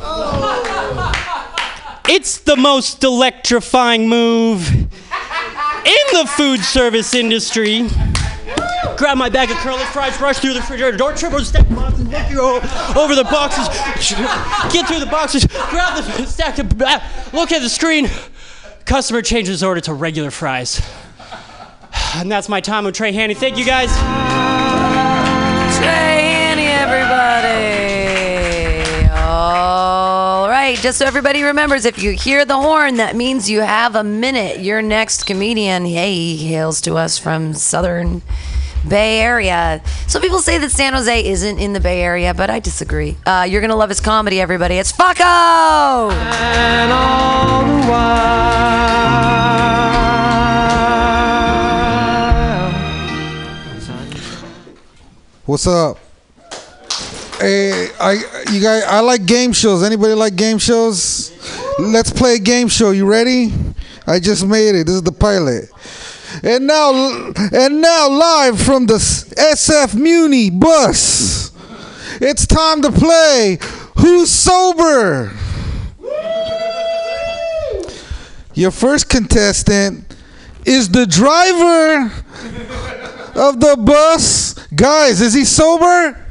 Oh. 0.00 0.78
It's 2.10 2.38
the 2.38 2.56
most 2.56 3.04
electrifying 3.04 4.08
move 4.08 4.66
in 4.72 4.86
the 6.12 6.26
food 6.26 6.60
service 6.60 7.12
industry. 7.12 7.86
Grab 8.96 9.16
my 9.16 9.28
bag 9.28 9.50
of 9.50 9.56
curly 9.58 9.84
fries, 9.86 10.20
rush 10.20 10.38
through 10.38 10.54
the 10.54 10.60
refrigerator 10.60 10.96
door, 10.96 11.12
trip 11.12 11.32
over 11.32 11.40
the 11.40 11.46
stack 11.46 11.68
boxes, 11.68 12.06
look 12.08 12.96
over 12.96 13.14
the 13.14 13.24
boxes, 13.24 13.68
get 14.72 14.86
through 14.86 15.00
the 15.00 15.06
boxes, 15.06 15.46
grab 15.70 16.02
the 16.02 16.26
stack 16.26 16.58
of, 16.58 16.72
look 17.32 17.52
at 17.52 17.62
the 17.62 17.68
screen. 17.68 18.08
Customer 18.84 19.22
changes 19.22 19.62
order 19.62 19.80
to 19.82 19.92
regular 19.94 20.30
fries. 20.30 20.80
And 22.14 22.32
that's 22.32 22.48
my 22.48 22.62
time 22.62 22.84
with 22.86 22.94
Trey 22.94 23.12
Hanny. 23.12 23.34
Thank 23.34 23.58
you 23.58 23.66
guys. 23.66 23.90
Trey 25.76 25.84
Hanny, 25.84 26.66
everybody. 26.66 27.98
All 29.10 30.48
right, 30.48 30.76
just 30.78 30.98
so 30.98 31.04
everybody 31.04 31.42
remembers, 31.42 31.84
if 31.84 32.02
you 32.02 32.12
hear 32.12 32.46
the 32.46 32.56
horn, 32.56 32.96
that 32.96 33.14
means 33.14 33.50
you 33.50 33.60
have 33.60 33.94
a 33.94 34.02
minute. 34.02 34.60
Your 34.60 34.80
next 34.80 35.26
comedian, 35.26 35.84
hey, 35.84 36.14
he 36.14 36.48
hails 36.48 36.80
to 36.82 36.94
us 36.94 37.18
from 37.18 37.52
Southern 37.52 38.22
Bay 38.86 39.20
Area. 39.20 39.82
Some 40.06 40.22
people 40.22 40.40
say 40.40 40.58
that 40.58 40.70
San 40.70 40.92
Jose 40.92 41.24
isn't 41.24 41.58
in 41.58 41.72
the 41.72 41.80
Bay 41.80 42.02
Area, 42.02 42.34
but 42.34 42.50
I 42.50 42.60
disagree. 42.60 43.16
Uh, 43.24 43.46
you're 43.48 43.60
gonna 43.60 43.76
love 43.76 43.88
his 43.88 44.00
comedy, 44.00 44.40
everybody. 44.40 44.76
It's 44.76 44.92
Fucko. 44.92 46.12
And 46.12 46.92
all 46.92 47.62
the 47.82 47.88
What's 55.48 55.66
up? 55.66 55.96
Hey, 57.40 57.88
I 57.98 58.44
you 58.52 58.60
guys 58.60 58.82
I 58.84 59.00
like 59.00 59.24
game 59.24 59.54
shows. 59.54 59.82
Anybody 59.82 60.12
like 60.12 60.36
game 60.36 60.58
shows? 60.58 61.32
Let's 61.78 62.12
play 62.12 62.34
a 62.34 62.38
game 62.38 62.68
show. 62.68 62.90
You 62.90 63.06
ready? 63.06 63.54
I 64.06 64.20
just 64.20 64.46
made 64.46 64.74
it. 64.74 64.86
This 64.86 64.96
is 64.96 65.02
the 65.02 65.12
pilot. 65.12 65.70
And 66.42 66.66
now 66.66 67.32
and 67.52 67.80
now 67.80 68.08
live 68.08 68.60
from 68.60 68.86
the 68.86 68.94
SF 68.94 69.94
Muni 69.94 70.50
bus. 70.50 71.52
It's 72.20 72.46
time 72.46 72.82
to 72.82 72.92
play 72.92 73.58
Who's 73.96 74.30
Sober? 74.30 75.32
Your 78.54 78.72
first 78.72 79.08
contestant 79.08 80.04
is 80.64 80.88
the 80.88 81.06
driver 81.06 82.12
of 83.36 83.60
the 83.60 83.76
bus. 83.76 84.54
Guys, 84.74 85.20
is 85.20 85.32
he 85.32 85.44
sober? 85.44 86.26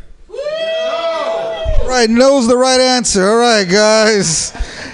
Right, 1.87 2.09
knows 2.09 2.47
the 2.47 2.57
right 2.57 2.81
answer. 2.81 3.25
All 3.29 3.37
right, 3.37 3.63
guys. 3.63 4.51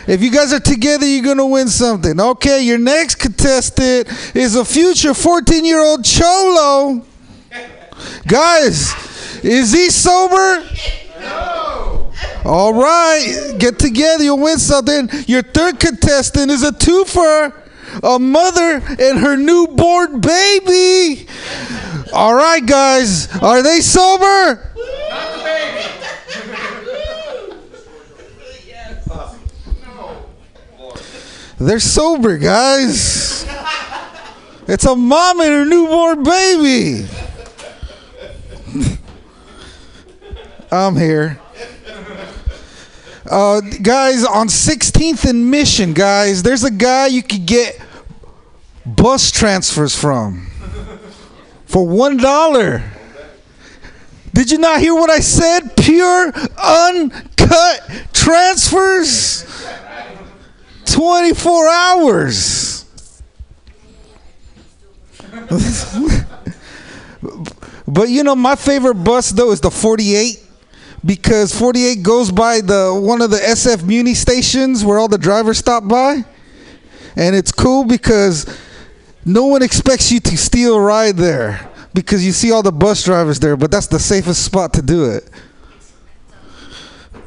If 0.08 0.22
you 0.22 0.32
guys 0.32 0.52
are 0.54 0.60
together, 0.60 1.06
you're 1.06 1.24
going 1.24 1.38
to 1.38 1.46
win 1.46 1.68
something. 1.68 2.20
Okay, 2.20 2.64
your 2.64 2.78
next 2.78 3.16
contestant 3.16 4.08
is 4.36 4.56
a 4.56 4.66
future 4.66 5.14
14 5.14 5.64
year 5.64 5.82
old 5.82 6.04
Cholo. 6.04 7.06
Guys, 8.28 8.94
is 9.44 9.72
he 9.72 9.90
sober? 9.90 10.68
No. 11.20 12.12
All 12.46 12.74
right, 12.74 13.56
get 13.58 13.80
together, 13.80 14.24
you'll 14.24 14.40
win 14.40 14.60
something. 14.60 15.10
Your 15.28 15.42
third 15.42 15.80
contestant 15.80 16.52
is 16.52 16.64
a 16.64 16.72
twofer 16.72 17.54
a 18.02 18.18
mother 18.18 18.82
and 19.00 19.20
her 19.20 19.36
newborn 19.36 20.22
baby. 20.22 21.28
All 22.12 22.34
right, 22.34 22.66
guys, 22.66 23.28
are 23.42 23.62
they 23.62 23.82
sober? 23.82 24.72
They're 31.60 31.80
sober, 31.80 32.38
guys. 32.38 33.46
It's 34.68 34.86
a 34.86 34.96
mom 34.96 35.40
and 35.42 35.50
her 35.50 35.66
newborn 35.66 36.24
baby. 36.24 37.08
I'm 40.72 40.96
here. 40.96 41.40
Uh, 43.30 43.62
guys, 43.62 44.26
on 44.26 44.48
16th 44.48 45.30
and 45.30 45.50
Mission, 45.50 45.94
guys, 45.94 46.44
there's 46.44 46.64
a 46.64 46.72
guy 46.72 47.08
you 47.08 47.24
could 47.24 47.46
get 47.46 47.80
bus 48.86 49.32
transfers 49.32 49.96
from 49.96 50.48
for 51.66 51.88
one 51.88 52.18
dollar. 52.18 52.84
Did 54.34 54.52
you 54.52 54.58
not 54.58 54.80
hear 54.80 54.94
what 54.96 55.10
I 55.10 55.20
said? 55.20 55.76
Pure, 55.78 56.34
uncut 56.58 58.08
transfers. 58.14 59.46
24 60.94 61.70
hours. 61.70 62.86
but 67.88 68.10
you 68.10 68.24
know, 68.24 68.36
my 68.36 68.56
favorite 68.56 69.04
bus 69.04 69.32
though 69.32 69.52
is 69.52 69.60
the 69.60 69.72
48 69.72 70.40
because 71.04 71.58
48 71.58 72.04
goes 72.04 72.32
by 72.32 72.62
the 72.62 72.94
one 73.04 73.24
of 73.24 73.32
the 73.32 73.38
SF 73.38 73.84
Muni 73.84 74.14
stations 74.14 74.86
where 74.86 75.00
all 75.00 75.08
the 75.08 75.18
drivers 75.18 75.58
stop 75.58 75.88
by, 75.88 76.24
and 77.16 77.36
it's 77.36 77.52
cool 77.52 77.86
because 77.86 78.46
no 79.26 79.46
one 79.46 79.64
expects 79.64 80.12
you 80.12 80.20
to 80.20 80.38
steal 80.38 80.76
a 80.76 80.80
ride 80.80 81.18
there 81.18 81.72
because 81.96 82.24
you 82.24 82.32
see 82.32 82.52
all 82.52 82.62
the 82.62 82.72
bus 82.72 83.04
drivers 83.04 83.40
there, 83.40 83.58
but 83.58 83.72
that's 83.72 83.88
the 83.88 84.00
safest 84.00 84.46
spot 84.46 84.74
to 84.74 84.84
do 84.84 85.06
it. 85.06 85.28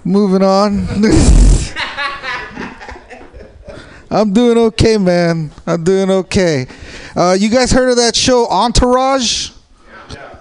Moving 0.05 0.43
on. 0.43 0.87
I'm 4.11 4.33
doing 4.33 4.59
okay, 4.59 4.99
man. 4.99 5.51
I'm 5.67 5.83
doing 5.83 6.11
okay. 6.11 6.67
Uh, 7.15 7.37
you 7.39 7.49
guys 7.49 7.73
heard 7.73 7.91
of 7.91 7.97
that 7.97 8.15
show 8.15 8.47
Entourage? 8.49 9.51
Yeah. 10.11 10.37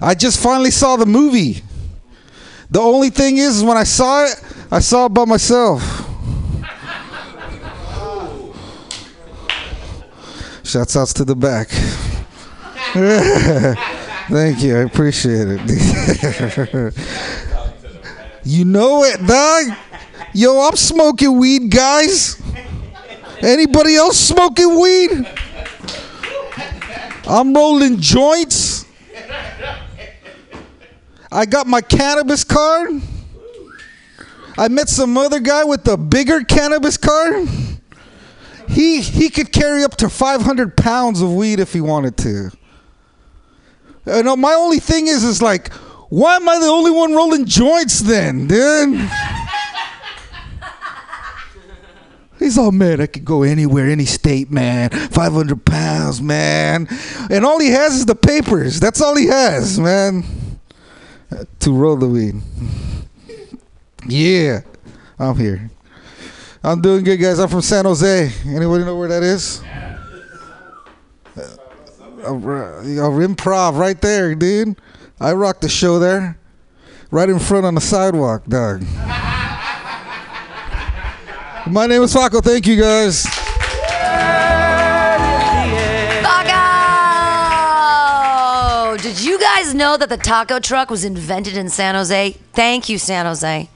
I 0.00 0.14
just 0.14 0.42
finally 0.42 0.72
saw 0.72 0.96
the 0.96 1.06
movie. 1.06 1.62
The 2.70 2.80
only 2.80 3.10
thing 3.10 3.36
is, 3.38 3.62
when 3.62 3.76
I 3.76 3.84
saw 3.84 4.24
it, 4.24 4.42
I 4.70 4.80
saw 4.80 5.06
it 5.06 5.10
by 5.10 5.24
myself. 5.24 5.82
Shouts 10.64 10.96
outs 10.96 11.12
to 11.14 11.24
the 11.24 11.36
back. 11.36 11.68
Thank 14.28 14.62
you. 14.62 14.76
I 14.76 14.80
appreciate 14.80 15.46
it. 15.48 15.60
you 18.44 18.66
know 18.66 19.04
it, 19.04 19.26
dog. 19.26 19.64
Yo, 20.34 20.60
I'm 20.60 20.76
smoking 20.76 21.38
weed, 21.38 21.70
guys. 21.70 22.38
Anybody 23.42 23.94
else 23.94 24.18
smoking 24.18 24.80
weed? 24.80 25.26
I'm 27.26 27.54
rolling 27.54 28.00
joints. 28.00 28.84
I 31.30 31.44
got 31.44 31.66
my 31.66 31.80
cannabis 31.80 32.42
card. 32.42 33.00
I 34.56 34.68
met 34.68 34.88
some 34.88 35.16
other 35.16 35.38
guy 35.38 35.62
with 35.62 35.86
a 35.86 35.96
bigger 35.96 36.42
cannabis 36.42 36.96
card. 36.96 37.48
He 38.68 39.00
he 39.00 39.30
could 39.30 39.52
carry 39.52 39.84
up 39.84 39.96
to 39.96 40.08
500 40.08 40.76
pounds 40.76 41.20
of 41.20 41.32
weed 41.32 41.60
if 41.60 41.72
he 41.72 41.80
wanted 41.80 42.16
to. 42.18 42.50
Uh, 44.06 44.16
you 44.16 44.22
know, 44.22 44.36
my 44.36 44.54
only 44.54 44.78
thing 44.80 45.06
is, 45.06 45.22
is 45.22 45.40
like, 45.42 45.72
why 46.08 46.36
am 46.36 46.48
I 46.48 46.58
the 46.58 46.66
only 46.66 46.90
one 46.90 47.14
rolling 47.14 47.44
joints 47.44 48.00
then, 48.00 48.46
dude? 48.46 49.08
He's 52.38 52.56
all, 52.56 52.70
man, 52.70 53.00
I 53.00 53.06
could 53.06 53.24
go 53.24 53.42
anywhere, 53.42 53.90
any 53.90 54.04
state, 54.04 54.50
man. 54.50 54.90
500 54.90 55.64
pounds, 55.64 56.22
man. 56.22 56.86
And 57.30 57.44
all 57.44 57.58
he 57.58 57.70
has 57.70 57.94
is 57.96 58.06
the 58.06 58.14
papers. 58.14 58.78
That's 58.78 59.00
all 59.00 59.16
he 59.16 59.26
has, 59.26 59.78
man. 59.78 60.24
To 61.60 61.72
roll 61.72 61.96
the 61.96 62.08
weed. 62.08 62.36
Yeah, 64.06 64.60
I'm 65.18 65.36
here. 65.36 65.70
I'm 66.62 66.80
doing 66.80 67.04
good, 67.04 67.18
guys. 67.18 67.38
I'm 67.38 67.48
from 67.48 67.62
San 67.62 67.84
Jose. 67.84 68.32
Anybody 68.46 68.84
know 68.84 68.96
where 68.96 69.08
that 69.08 69.22
is? 69.22 69.62
Uh, 71.36 71.44
uh, 72.24 72.32
improv 72.32 73.78
right 73.78 74.00
there, 74.00 74.34
dude. 74.34 74.80
I 75.20 75.32
rocked 75.32 75.62
the 75.62 75.68
show 75.68 75.98
there. 75.98 76.38
Right 77.10 77.28
in 77.28 77.38
front 77.38 77.66
on 77.66 77.74
the 77.74 77.80
sidewalk, 77.80 78.44
dog. 78.46 78.84
My 81.70 81.86
name 81.86 82.02
is 82.02 82.14
Faco. 82.14 82.42
Thank 82.42 82.66
you, 82.66 82.80
guys. 82.80 83.26
Did 89.02 89.22
you 89.22 89.38
guys 89.38 89.74
know 89.74 89.96
that 89.96 90.08
the 90.08 90.16
taco 90.16 90.58
truck 90.60 90.90
was 90.90 91.04
invented 91.04 91.56
in 91.56 91.68
San 91.68 91.94
Jose? 91.94 92.32
Thank 92.52 92.88
you, 92.88 92.98
San 92.98 93.26
Jose. 93.26 93.68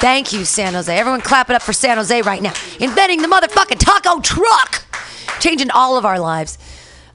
Thank 0.00 0.32
you, 0.32 0.44
San 0.44 0.74
Jose. 0.74 0.94
Everyone 0.94 1.20
clap 1.20 1.50
it 1.50 1.56
up 1.56 1.62
for 1.62 1.72
San 1.72 1.98
Jose 1.98 2.22
right 2.22 2.42
now. 2.42 2.52
Inventing 2.80 3.22
the 3.22 3.28
motherfucking 3.28 3.78
taco 3.78 4.20
truck! 4.20 4.84
Changing 5.38 5.70
all 5.70 5.96
of 5.96 6.04
our 6.04 6.18
lives. 6.18 6.58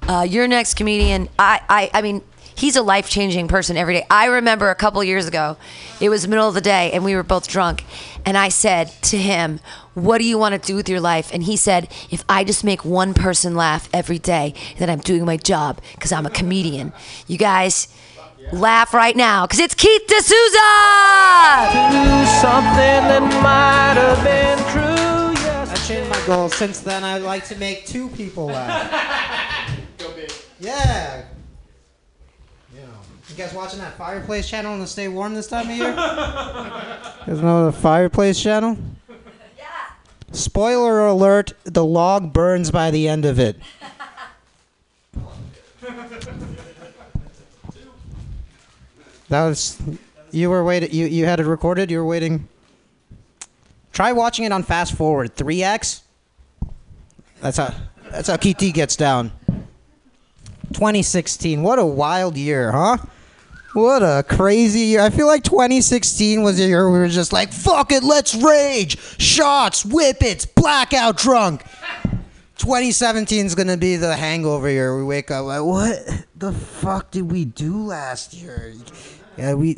Uh, 0.07 0.21
your 0.21 0.47
next 0.47 0.75
comedian, 0.75 1.29
I, 1.37 1.61
I, 1.67 1.91
I 1.93 2.01
mean, 2.01 2.21
he's 2.61 2.75
a 2.75 2.81
life 2.83 3.09
changing 3.09 3.47
person 3.47 3.75
every 3.75 3.95
day. 3.95 4.05
I 4.09 4.27
remember 4.27 4.69
a 4.69 4.75
couple 4.75 5.03
years 5.03 5.27
ago, 5.27 5.57
it 5.99 6.09
was 6.09 6.21
the 6.21 6.27
middle 6.27 6.47
of 6.47 6.53
the 6.53 6.61
day, 6.61 6.91
and 6.91 7.03
we 7.03 7.15
were 7.15 7.23
both 7.23 7.47
drunk. 7.47 7.83
And 8.23 8.37
I 8.37 8.49
said 8.49 8.89
to 9.03 9.17
him, 9.17 9.59
What 9.95 10.19
do 10.19 10.25
you 10.25 10.37
want 10.37 10.53
to 10.53 10.67
do 10.67 10.75
with 10.75 10.87
your 10.87 11.01
life? 11.01 11.31
And 11.33 11.43
he 11.43 11.57
said, 11.57 11.91
If 12.11 12.23
I 12.29 12.43
just 12.43 12.63
make 12.63 12.85
one 12.85 13.15
person 13.15 13.55
laugh 13.55 13.89
every 13.91 14.19
day, 14.19 14.53
then 14.77 14.91
I'm 14.91 14.99
doing 14.99 15.25
my 15.25 15.37
job 15.37 15.81
because 15.95 16.11
I'm 16.11 16.27
a 16.27 16.29
comedian. 16.29 16.93
You 17.25 17.39
guys, 17.39 17.87
laugh 18.53 18.93
right 18.93 19.15
now 19.15 19.47
because 19.47 19.59
it's 19.59 19.73
Keith 19.73 20.05
D'Souza! 20.05 20.69
something 22.41 23.01
that 23.09 23.21
might 23.41 23.97
have 23.97 24.23
been 24.23 24.57
true. 24.71 25.71
I 25.71 25.75
changed 25.87 26.09
my 26.11 26.25
goal. 26.27 26.49
Since 26.49 26.81
then, 26.81 27.03
I'd 27.03 27.23
like 27.23 27.45
to 27.45 27.55
make 27.57 27.87
two 27.87 28.09
people 28.09 28.47
laugh. 28.47 29.73
Go 29.97 30.13
big. 30.13 30.31
Yeah. 30.59 31.25
You 33.31 33.37
guys 33.37 33.53
watching 33.53 33.79
that 33.79 33.97
fireplace 33.97 34.49
channel 34.49 34.77
to 34.77 34.85
stay 34.85 35.07
warm 35.07 35.33
this 35.33 35.47
time 35.47 35.69
of 35.69 35.75
year? 35.75 35.91
You 37.21 37.35
guys 37.35 37.43
know 37.43 37.65
the 37.65 37.71
fireplace 37.71 38.41
channel? 38.41 38.77
Yeah. 39.57 39.65
Spoiler 40.31 41.05
alert: 41.05 41.53
the 41.63 41.85
log 41.85 42.33
burns 42.33 42.71
by 42.71 42.91
the 42.91 43.07
end 43.07 43.25
of 43.25 43.39
it. 43.39 43.57
That 49.29 49.45
was 49.45 49.81
you 50.31 50.49
were 50.49 50.63
waiting. 50.63 50.91
You 50.91 51.05
you 51.05 51.25
had 51.25 51.39
it 51.39 51.45
recorded. 51.45 51.89
You 51.89 51.99
were 51.99 52.05
waiting. 52.05 52.49
Try 53.93 54.11
watching 54.11 54.43
it 54.45 54.51
on 54.51 54.63
fast 54.63 54.93
forward. 54.95 55.35
Three 55.35 55.63
x. 55.63 56.01
That's 57.39 57.57
how. 57.57 57.73
That's 58.09 58.27
how 58.27 58.35
KT 58.35 58.73
gets 58.73 58.97
down. 58.97 59.31
2016. 60.73 61.61
What 61.61 61.79
a 61.79 61.85
wild 61.85 62.35
year, 62.35 62.71
huh? 62.71 62.97
What 63.73 64.03
a 64.03 64.23
crazy 64.27 64.81
year. 64.81 65.01
I 65.01 65.09
feel 65.09 65.27
like 65.27 65.43
2016 65.43 66.43
was 66.43 66.59
a 66.59 66.63
year 66.63 66.91
we 66.91 66.99
were 66.99 67.07
just 67.07 67.31
like, 67.31 67.53
fuck 67.53 67.93
it, 67.93 68.03
let's 68.03 68.35
rage. 68.35 68.99
Shots, 69.17 69.83
whippets, 69.83 70.45
blackout 70.45 71.15
drunk. 71.17 71.63
2017 72.57 73.45
is 73.45 73.55
going 73.55 73.69
to 73.69 73.77
be 73.77 73.95
the 73.95 74.15
hangover 74.15 74.69
year. 74.69 74.97
We 74.97 75.05
wake 75.05 75.31
up 75.31 75.45
like, 75.45 75.63
what 75.63 76.25
the 76.35 76.51
fuck 76.51 77.11
did 77.11 77.31
we 77.31 77.45
do 77.45 77.77
last 77.77 78.33
year? 78.33 78.73
Yeah, 79.37 79.53
we 79.53 79.77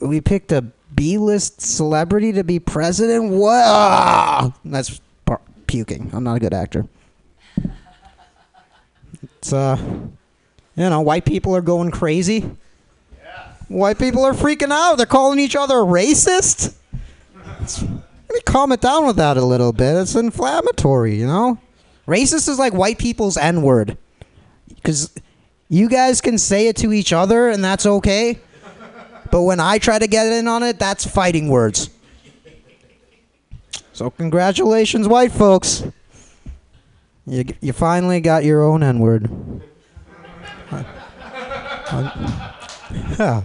we 0.00 0.20
picked 0.20 0.50
a 0.52 0.62
B-list 0.94 1.60
celebrity 1.60 2.32
to 2.32 2.44
be 2.44 2.58
president. 2.58 3.30
What? 3.30 3.64
Ah! 3.64 4.52
That's 4.64 5.00
puking. 5.66 6.10
I'm 6.12 6.24
not 6.24 6.36
a 6.36 6.40
good 6.40 6.52
actor. 6.52 6.86
It's 9.22 9.52
uh, 9.52 9.76
you 10.76 10.90
know, 10.90 11.00
white 11.00 11.24
people 11.24 11.54
are 11.54 11.62
going 11.62 11.90
crazy. 11.90 12.50
White 13.72 13.98
people 13.98 14.22
are 14.24 14.34
freaking 14.34 14.70
out. 14.70 14.96
They're 14.96 15.06
calling 15.06 15.38
each 15.38 15.56
other 15.56 15.76
racist. 15.76 16.74
It's, 17.60 17.80
let 17.82 18.30
me 18.30 18.40
calm 18.44 18.70
it 18.70 18.82
down 18.82 19.06
with 19.06 19.16
that 19.16 19.38
a 19.38 19.44
little 19.44 19.72
bit. 19.72 19.96
It's 19.96 20.14
inflammatory, 20.14 21.16
you 21.16 21.26
know. 21.26 21.58
Racist 22.06 22.50
is 22.50 22.58
like 22.58 22.74
white 22.74 22.98
people's 22.98 23.38
N 23.38 23.62
word, 23.62 23.96
because 24.68 25.10
you 25.68 25.88
guys 25.88 26.20
can 26.20 26.36
say 26.36 26.68
it 26.68 26.76
to 26.76 26.92
each 26.92 27.14
other 27.14 27.48
and 27.48 27.64
that's 27.64 27.86
okay. 27.86 28.38
But 29.30 29.42
when 29.42 29.58
I 29.58 29.78
try 29.78 29.98
to 29.98 30.06
get 30.06 30.26
in 30.26 30.48
on 30.48 30.62
it, 30.62 30.78
that's 30.78 31.06
fighting 31.06 31.48
words. 31.48 31.88
So 33.94 34.10
congratulations, 34.10 35.08
white 35.08 35.32
folks. 35.32 35.84
You, 37.24 37.44
you 37.62 37.72
finally 37.72 38.20
got 38.20 38.44
your 38.44 38.62
own 38.62 38.82
N 38.82 38.98
word. 38.98 39.30
Yeah. 43.18 43.44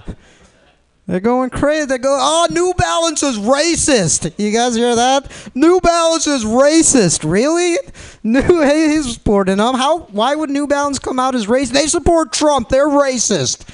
They're 1.07 1.21
going 1.21 1.49
crazy. 1.51 1.85
They 1.85 1.97
go, 1.99 2.17
oh, 2.19 2.47
New 2.51 2.73
Balance 2.77 3.23
is 3.23 3.39
racist. 3.39 4.33
You 4.37 4.51
guys 4.51 4.75
hear 4.75 4.93
that? 4.93 5.31
New 5.55 5.79
Balance 5.79 6.27
is 6.27 6.43
racist. 6.43 7.29
Really? 7.29 7.77
New, 8.23 8.41
hey, 8.61 8.89
he's 8.89 9.13
supporting 9.13 9.57
them. 9.57 9.75
How? 9.75 9.99
Why 9.99 10.35
would 10.35 10.49
New 10.49 10.67
Balance 10.67 10.99
come 10.99 11.17
out 11.17 11.33
as 11.33 11.45
racist? 11.45 11.71
They 11.71 11.87
support 11.87 12.33
Trump. 12.33 12.67
They're 12.67 12.89
racist. 12.89 13.65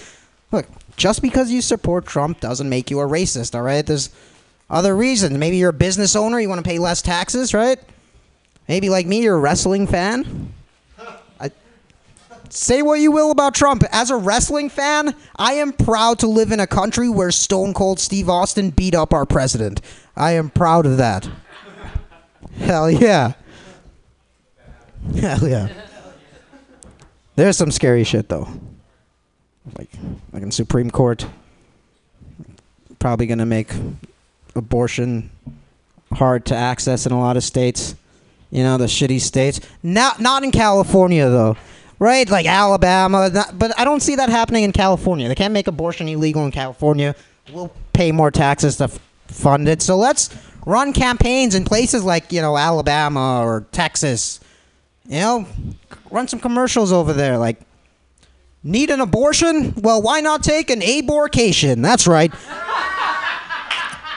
Look, 0.51 0.67
just 0.95 1.23
because 1.23 1.51
you 1.51 1.63
support 1.63 2.05
Trump 2.05 2.39
doesn't 2.39 2.69
make 2.69 2.91
you 2.91 2.99
a 2.99 3.07
racist. 3.07 3.55
All 3.55 3.63
right? 3.63 3.83
There's 3.83 4.11
other 4.69 4.95
reasons. 4.95 5.35
Maybe 5.35 5.57
you're 5.57 5.71
a 5.71 5.73
business 5.73 6.15
owner. 6.15 6.39
You 6.39 6.49
want 6.49 6.63
to 6.63 6.69
pay 6.69 6.77
less 6.77 7.01
taxes, 7.01 7.55
right? 7.55 7.79
Maybe 8.67 8.89
like 8.89 9.07
me, 9.07 9.23
you're 9.23 9.37
a 9.37 9.39
wrestling 9.39 9.87
fan. 9.87 10.53
Say 12.53 12.83
what 12.83 12.99
you 12.99 13.11
will 13.11 13.31
about 13.31 13.55
Trump. 13.55 13.83
As 13.91 14.11
a 14.11 14.15
wrestling 14.15 14.69
fan, 14.69 15.15
I 15.37 15.53
am 15.53 15.73
proud 15.73 16.19
to 16.19 16.27
live 16.27 16.51
in 16.51 16.59
a 16.59 16.67
country 16.67 17.09
where 17.09 17.31
Stone 17.31 17.73
Cold 17.73 17.99
Steve 17.99 18.29
Austin 18.29 18.69
beat 18.69 18.93
up 18.93 19.11
our 19.11 19.25
president. 19.25 19.81
I 20.15 20.33
am 20.33 20.51
proud 20.51 20.85
of 20.85 20.97
that. 20.97 21.27
Hell 22.59 22.91
yeah. 22.91 23.33
Hell 25.19 25.47
yeah. 25.47 25.69
There's 27.35 27.57
some 27.57 27.71
scary 27.71 28.03
shit 28.03 28.29
though. 28.29 28.47
Like 29.75 29.89
like 30.31 30.43
in 30.43 30.51
Supreme 30.51 30.91
Court. 30.91 31.25
Probably 32.99 33.25
gonna 33.25 33.47
make 33.47 33.71
abortion 34.55 35.31
hard 36.11 36.45
to 36.45 36.55
access 36.55 37.07
in 37.07 37.13
a 37.13 37.19
lot 37.19 37.35
of 37.35 37.43
states. 37.43 37.95
You 38.51 38.61
know, 38.61 38.77
the 38.77 38.85
shitty 38.85 39.21
states. 39.21 39.59
Not 39.81 40.19
not 40.19 40.43
in 40.43 40.51
California 40.51 41.27
though. 41.27 41.57
Right? 42.03 42.29
Like 42.29 42.45
Alabama, 42.45 43.29
not, 43.29 43.57
but 43.57 43.79
I 43.79 43.85
don't 43.85 44.01
see 44.01 44.17
that 44.17 44.27
happening 44.27 44.65
in 44.65 44.73
California. 44.73 45.29
They 45.29 45.35
can't 45.35 45.53
make 45.53 45.67
abortion 45.67 46.09
illegal 46.09 46.43
in 46.43 46.51
California. 46.51 47.15
We'll 47.53 47.71
pay 47.93 48.11
more 48.11 48.29
taxes 48.29 48.75
to 48.79 48.85
f- 48.85 48.99
fund 49.27 49.69
it. 49.69 49.81
So 49.81 49.95
let's 49.95 50.29
run 50.65 50.91
campaigns 50.91 51.55
in 51.55 51.63
places 51.63 52.03
like, 52.03 52.33
you 52.33 52.41
know, 52.41 52.57
Alabama 52.57 53.41
or 53.41 53.67
Texas. 53.71 54.41
You 55.07 55.19
know, 55.21 55.47
run 56.11 56.27
some 56.27 56.41
commercials 56.41 56.91
over 56.91 57.13
there 57.13 57.37
like 57.37 57.61
need 58.63 58.89
an 58.89 58.99
abortion? 58.99 59.73
Well, 59.77 60.01
why 60.01 60.19
not 60.19 60.43
take 60.43 60.69
an 60.71 60.81
aborcation? 60.81 61.81
That's 61.81 62.05
right. 62.05 62.33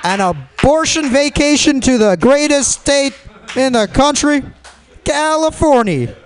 An 0.03 0.21
abortion 0.21 1.09
vacation 1.11 1.81
to 1.83 1.99
the 1.99 2.17
greatest 2.17 2.81
state 2.81 3.15
in 3.55 3.75
the 3.75 3.87
country, 3.87 4.43
California. 5.05 6.17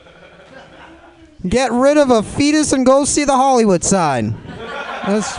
Get 1.48 1.72
rid 1.72 1.96
of 1.96 2.10
a 2.10 2.22
fetus 2.22 2.72
and 2.72 2.84
go 2.84 3.04
see 3.04 3.24
the 3.24 3.36
Hollywood 3.36 3.82
sign. 3.82 4.36
That's. 5.06 5.38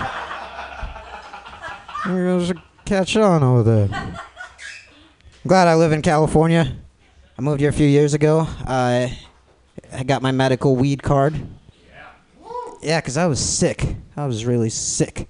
We're 2.07 2.39
gonna 2.39 2.63
catch 2.85 3.15
on 3.15 3.43
over 3.43 3.63
there. 3.63 3.89
I'm 3.91 5.47
glad 5.47 5.67
I 5.67 5.75
live 5.75 5.91
in 5.91 6.01
California. 6.01 6.75
I 7.37 7.41
moved 7.41 7.59
here 7.59 7.69
a 7.69 7.73
few 7.73 7.87
years 7.87 8.15
ago. 8.15 8.47
I 8.65 9.19
I 9.93 10.03
got 10.03 10.23
my 10.23 10.31
medical 10.31 10.75
weed 10.75 11.03
card. 11.03 11.35
Yeah, 12.81 12.99
because 12.99 13.17
I 13.17 13.27
was 13.27 13.39
sick. 13.39 13.95
I 14.17 14.25
was 14.25 14.45
really 14.45 14.71
sick. 14.71 15.29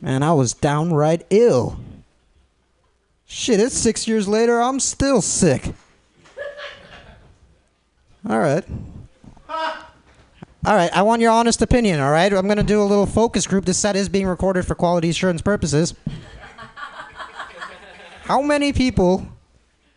Man, 0.00 0.24
I 0.24 0.32
was 0.32 0.52
downright 0.52 1.24
ill. 1.30 1.78
Shit, 3.24 3.60
it's 3.60 3.76
six 3.76 4.08
years 4.08 4.26
later. 4.26 4.60
I'm 4.60 4.80
still 4.80 5.22
sick. 5.22 5.74
All 8.28 8.38
right. 8.38 8.64
All 10.66 10.74
right, 10.74 10.90
I 10.94 11.02
want 11.02 11.20
your 11.20 11.30
honest 11.30 11.60
opinion, 11.60 12.00
all 12.00 12.10
right? 12.10 12.32
I'm 12.32 12.46
going 12.46 12.56
to 12.56 12.62
do 12.62 12.80
a 12.80 12.84
little 12.84 13.04
focus 13.04 13.46
group. 13.46 13.66
This 13.66 13.76
set 13.76 13.96
is 13.96 14.08
being 14.08 14.26
recorded 14.26 14.66
for 14.66 14.74
quality 14.74 15.10
assurance 15.10 15.42
purposes. 15.42 15.92
How 18.22 18.40
many 18.40 18.72
people 18.72 19.26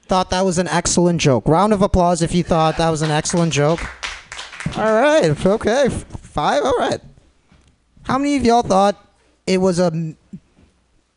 thought 0.07 0.29
that 0.31 0.41
was 0.41 0.57
an 0.57 0.67
excellent 0.67 1.21
joke? 1.21 1.47
Round 1.47 1.71
of 1.71 1.81
applause 1.81 2.21
if 2.21 2.35
you 2.35 2.43
thought 2.43 2.75
that 2.77 2.89
was 2.89 3.01
an 3.01 3.11
excellent 3.11 3.53
joke. 3.53 3.79
All 4.75 4.93
right, 4.93 5.45
okay. 5.45 5.87
Five, 5.89 6.63
all 6.63 6.77
right. 6.77 6.99
How 8.03 8.17
many 8.17 8.35
of 8.35 8.43
y'all 8.43 8.61
thought 8.61 9.01
it 9.45 9.59
was 9.59 9.79
a, 9.79 10.15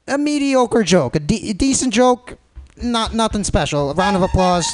a 0.06 0.16
mediocre 0.16 0.84
joke? 0.84 1.16
A, 1.16 1.20
de- 1.20 1.50
a 1.50 1.54
decent 1.54 1.92
joke? 1.92 2.38
Not 2.80 3.14
Nothing 3.14 3.42
special. 3.42 3.90
A 3.90 3.94
round 3.94 4.14
of 4.14 4.22
applause. 4.22 4.72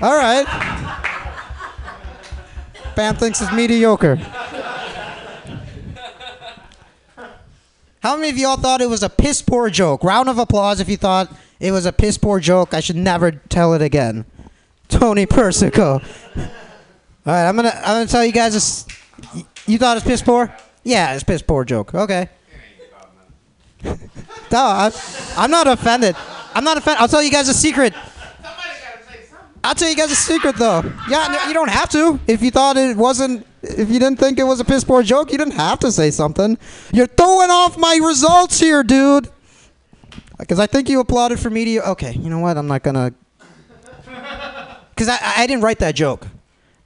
All 0.00 0.16
right. 0.16 1.10
Pam 2.94 3.16
thinks 3.16 3.40
it's 3.40 3.52
mediocre. 3.52 4.16
How 8.02 8.16
many 8.16 8.28
of 8.28 8.36
y'all 8.36 8.56
thought 8.56 8.82
it 8.82 8.88
was 8.88 9.02
a 9.02 9.08
piss 9.08 9.40
poor 9.40 9.70
joke? 9.70 10.04
Round 10.04 10.28
of 10.28 10.38
applause 10.38 10.78
if 10.78 10.88
you 10.88 10.96
thought 10.96 11.34
it 11.58 11.72
was 11.72 11.86
a 11.86 11.92
piss 11.92 12.18
poor 12.18 12.38
joke. 12.38 12.74
I 12.74 12.80
should 12.80 12.96
never 12.96 13.30
tell 13.32 13.72
it 13.72 13.80
again. 13.80 14.26
Tony 14.88 15.24
Persico. 15.24 15.92
All 15.94 16.00
right, 17.24 17.48
I'm 17.48 17.56
gonna 17.56 17.72
I'm 17.74 17.94
gonna 17.94 18.06
tell 18.06 18.24
you 18.24 18.32
guys 18.32 18.52
this. 18.52 18.86
You 19.66 19.78
thought 19.78 19.96
it's 19.96 20.06
piss 20.06 20.20
poor? 20.20 20.54
Yeah, 20.82 21.14
it's 21.14 21.24
piss 21.24 21.40
poor 21.40 21.64
joke. 21.64 21.94
Okay. 21.94 22.28
no, 23.84 23.96
I, 24.52 24.90
I'm 25.36 25.50
not 25.50 25.66
offended. 25.66 26.14
I'm 26.54 26.64
not 26.64 26.76
offended. 26.76 27.00
I'll 27.00 27.08
tell 27.08 27.22
you 27.22 27.30
guys 27.30 27.48
a 27.48 27.54
secret. 27.54 27.94
I'll 29.64 29.74
tell 29.74 29.88
you 29.88 29.96
guys 29.96 30.12
a 30.12 30.14
secret 30.14 30.56
though. 30.56 30.82
Yeah, 31.08 31.48
you 31.48 31.54
don't 31.54 31.70
have 31.70 31.88
to. 31.90 32.20
If 32.26 32.42
you 32.42 32.50
thought 32.50 32.76
it 32.76 32.98
wasn't, 32.98 33.46
if 33.62 33.88
you 33.88 33.98
didn't 33.98 34.18
think 34.18 34.38
it 34.38 34.44
was 34.44 34.60
a 34.60 34.64
piss 34.64 34.84
poor 34.84 35.02
joke, 35.02 35.32
you 35.32 35.38
didn't 35.38 35.54
have 35.54 35.78
to 35.80 35.90
say 35.90 36.10
something. 36.10 36.58
You're 36.92 37.06
throwing 37.06 37.48
off 37.48 37.78
my 37.78 37.98
results 38.02 38.60
here, 38.60 38.82
dude. 38.82 39.30
Because 40.38 40.60
I 40.60 40.66
think 40.66 40.90
you 40.90 41.00
applauded 41.00 41.40
for 41.40 41.48
media. 41.48 41.82
Okay, 41.82 42.12
you 42.12 42.28
know 42.28 42.40
what? 42.40 42.58
I'm 42.58 42.66
not 42.66 42.82
gonna. 42.82 43.14
Because 44.90 45.08
I, 45.08 45.18
I 45.38 45.46
didn't 45.46 45.62
write 45.62 45.78
that 45.78 45.94
joke. 45.94 46.26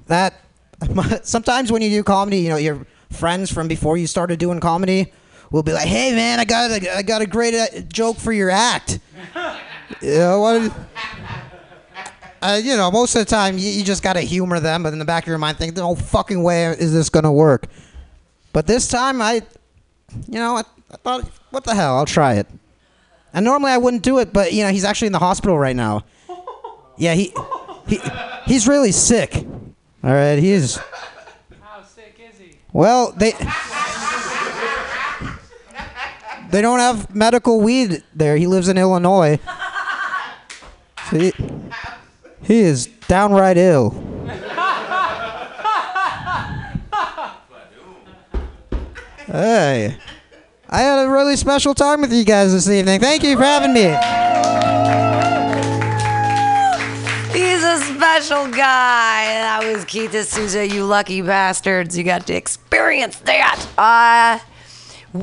That 0.06 0.40
sometimes 1.24 1.72
when 1.72 1.82
you 1.82 1.90
do 1.90 2.04
comedy, 2.04 2.38
you 2.38 2.48
know, 2.48 2.56
your 2.58 2.86
friends 3.10 3.52
from 3.52 3.66
before 3.66 3.96
you 3.96 4.06
started 4.06 4.38
doing 4.38 4.60
comedy 4.60 5.12
will 5.50 5.64
be 5.64 5.72
like, 5.72 5.88
"Hey, 5.88 6.12
man, 6.12 6.38
I 6.38 6.44
got 6.44 6.70
a, 6.70 6.96
I 6.98 7.02
got 7.02 7.22
a 7.22 7.26
great 7.26 7.54
uh, 7.54 7.80
joke 7.92 8.18
for 8.18 8.32
your 8.32 8.50
act." 8.50 9.00
you 10.00 10.14
know 10.14 10.40
what? 10.40 10.72
Uh, 12.40 12.60
you 12.62 12.76
know, 12.76 12.90
most 12.90 13.14
of 13.14 13.20
the 13.20 13.24
time 13.24 13.58
you, 13.58 13.68
you 13.68 13.84
just 13.84 14.02
gotta 14.02 14.20
humor 14.20 14.60
them, 14.60 14.82
but 14.82 14.92
in 14.92 14.98
the 14.98 15.04
back 15.04 15.24
of 15.24 15.28
your 15.28 15.38
mind, 15.38 15.58
think, 15.58 15.76
"No 15.76 15.94
fucking 15.94 16.42
way 16.42 16.66
is 16.66 16.92
this 16.92 17.08
gonna 17.08 17.32
work." 17.32 17.66
But 18.52 18.66
this 18.66 18.88
time, 18.88 19.20
I, 19.20 19.42
you 20.26 20.38
know, 20.38 20.56
I, 20.56 20.62
I 20.90 20.96
thought, 20.96 21.28
"What 21.50 21.64
the 21.64 21.74
hell? 21.74 21.96
I'll 21.96 22.06
try 22.06 22.34
it." 22.34 22.46
And 23.34 23.44
normally 23.44 23.72
I 23.72 23.78
wouldn't 23.78 24.02
do 24.02 24.18
it, 24.18 24.32
but 24.32 24.52
you 24.52 24.62
know, 24.64 24.70
he's 24.70 24.84
actually 24.84 25.06
in 25.06 25.12
the 25.12 25.18
hospital 25.18 25.58
right 25.58 25.76
now. 25.76 26.04
Yeah, 26.96 27.14
he, 27.14 27.32
he, 27.86 28.00
he's 28.46 28.66
really 28.66 28.92
sick. 28.92 29.44
All 30.04 30.12
right, 30.12 30.38
he's. 30.38 30.76
How 31.60 31.82
sick 31.82 32.18
is 32.18 32.38
he? 32.38 32.56
Well, 32.72 33.12
they 33.12 33.32
they 36.50 36.62
don't 36.62 36.78
have 36.78 37.14
medical 37.14 37.60
weed 37.60 38.02
there. 38.14 38.36
He 38.36 38.46
lives 38.46 38.68
in 38.68 38.78
Illinois. 38.78 39.38
So 41.10 41.30
he, 42.48 42.54
he 42.54 42.60
is 42.60 42.86
downright 43.06 43.56
ill. 43.56 43.90
Hey, 49.26 49.94
I 50.70 50.80
had 50.80 51.04
a 51.04 51.10
really 51.10 51.36
special 51.36 51.74
time 51.74 52.00
with 52.00 52.10
you 52.12 52.24
guys 52.24 52.52
this 52.52 52.66
evening. 52.66 52.98
Thank 52.98 53.22
you 53.22 53.36
for 53.36 53.42
having 53.42 53.74
me. 53.74 53.82
He's 57.38 57.62
a 57.62 57.78
special 57.94 58.48
guy. 58.48 59.26
That 59.26 59.60
was 59.70 59.84
Keith 59.84 60.12
D'Souza, 60.12 60.66
you 60.66 60.86
lucky 60.86 61.20
bastards. 61.20 61.96
You 61.96 62.04
got 62.04 62.26
to 62.28 62.34
experience 62.34 63.16
that. 63.18 63.66
Uh, 63.76 64.38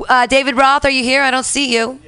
uh, 0.08 0.26
David 0.26 0.56
Roth, 0.56 0.84
are 0.84 0.90
you 0.90 1.02
here? 1.02 1.22
I 1.22 1.32
don't 1.32 1.44
see 1.44 1.74
you. 1.74 2.00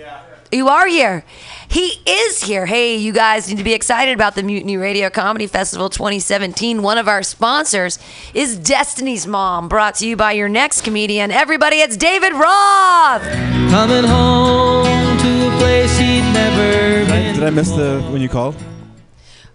You 0.52 0.68
are 0.68 0.86
here. 0.86 1.24
He 1.70 2.00
is 2.06 2.42
here. 2.42 2.64
Hey, 2.64 2.96
you 2.96 3.12
guys 3.12 3.46
need 3.48 3.58
to 3.58 3.64
be 3.64 3.74
excited 3.74 4.14
about 4.14 4.34
the 4.34 4.42
Mutiny 4.42 4.78
Radio 4.78 5.10
Comedy 5.10 5.46
Festival 5.46 5.90
2017. 5.90 6.80
One 6.82 6.96
of 6.96 7.08
our 7.08 7.22
sponsors 7.22 7.98
is 8.32 8.56
Destiny's 8.56 9.26
Mom, 9.26 9.68
brought 9.68 9.96
to 9.96 10.06
you 10.06 10.16
by 10.16 10.32
your 10.32 10.48
next 10.48 10.80
comedian. 10.80 11.30
Everybody, 11.30 11.76
it's 11.76 11.98
David 11.98 12.32
Roth. 12.32 13.22
Coming 13.70 14.04
home 14.04 15.18
to 15.18 15.54
a 15.54 15.58
place 15.58 15.98
he'd 15.98 16.22
never 16.32 17.04
been. 17.06 17.34
Did 17.34 17.44
I 17.44 17.50
miss 17.50 17.70
the 17.70 18.00
when 18.10 18.22
you 18.22 18.30
called? 18.30 18.56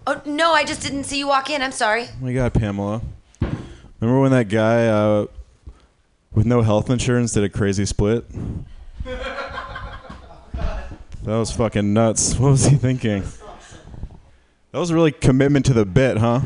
Oh, 0.06 0.22
no, 0.24 0.52
I 0.52 0.64
just 0.64 0.82
didn't 0.82 1.04
see 1.04 1.18
you 1.18 1.26
walk 1.26 1.50
in. 1.50 1.62
I'm 1.62 1.72
sorry. 1.72 2.04
Oh 2.04 2.16
my 2.20 2.32
God, 2.32 2.54
Pamela. 2.54 3.02
Remember 4.00 4.20
when 4.20 4.30
that 4.30 4.48
guy 4.48 4.86
uh, 4.86 5.26
with 6.32 6.46
no 6.46 6.62
health 6.62 6.90
insurance 6.90 7.32
did 7.32 7.42
a 7.42 7.48
crazy 7.48 7.84
split? 7.86 8.24
That 11.24 11.36
was 11.38 11.50
fucking 11.52 11.92
nuts. 11.92 12.38
What 12.38 12.50
was 12.50 12.66
he 12.66 12.76
thinking? 12.76 13.22
That 14.72 14.78
was 14.78 14.92
really 14.92 15.12
commitment 15.12 15.64
to 15.66 15.72
the 15.72 15.84
bit, 15.86 16.18
huh? 16.18 16.40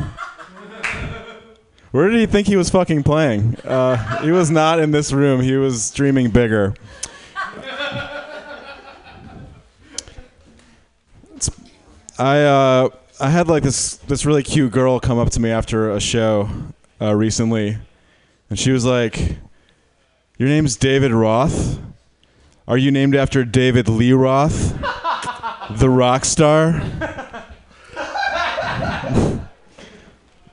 Where 1.90 2.08
did 2.10 2.20
he 2.20 2.26
think 2.26 2.46
he 2.46 2.56
was 2.56 2.68
fucking 2.70 3.02
playing? 3.02 3.56
Uh, 3.64 4.22
he 4.22 4.30
was 4.30 4.50
not 4.50 4.78
in 4.78 4.90
this 4.90 5.10
room. 5.12 5.40
He 5.40 5.56
was 5.56 5.90
dreaming 5.90 6.30
bigger. 6.30 6.74
It's- 11.34 11.50
I 12.18 12.42
uh, 12.42 12.88
I 13.20 13.30
had 13.30 13.48
like 13.48 13.62
this 13.62 13.96
this 13.96 14.26
really 14.26 14.42
cute 14.42 14.70
girl 14.72 15.00
come 15.00 15.18
up 15.18 15.30
to 15.30 15.40
me 15.40 15.50
after 15.50 15.90
a 15.90 16.00
show 16.00 16.50
uh, 17.00 17.14
recently, 17.14 17.78
and 18.50 18.58
she 18.58 18.70
was 18.70 18.84
like, 18.84 19.36
"Your 20.36 20.48
name's 20.48 20.76
David 20.76 21.12
Roth. 21.12 21.78
Are 22.68 22.76
you 22.76 22.90
named 22.90 23.16
after 23.16 23.46
David 23.46 23.88
Lee 23.88 24.12
Roth, 24.12 24.78
the 25.70 25.88
rock 25.88 26.26
star?" 26.26 26.82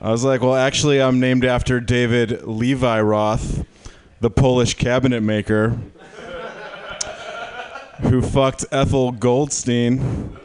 was 0.00 0.24
like, 0.24 0.40
well, 0.40 0.54
actually, 0.54 1.02
I'm 1.02 1.20
named 1.20 1.44
after 1.44 1.78
David 1.78 2.44
Levi 2.44 3.02
Roth, 3.02 3.66
the 4.22 4.30
Polish 4.30 4.72
cabinet 4.74 5.22
maker, 5.22 5.76
who 8.00 8.22
fucked 8.22 8.64
Ethel 8.72 9.12
Goldstein. 9.12 10.38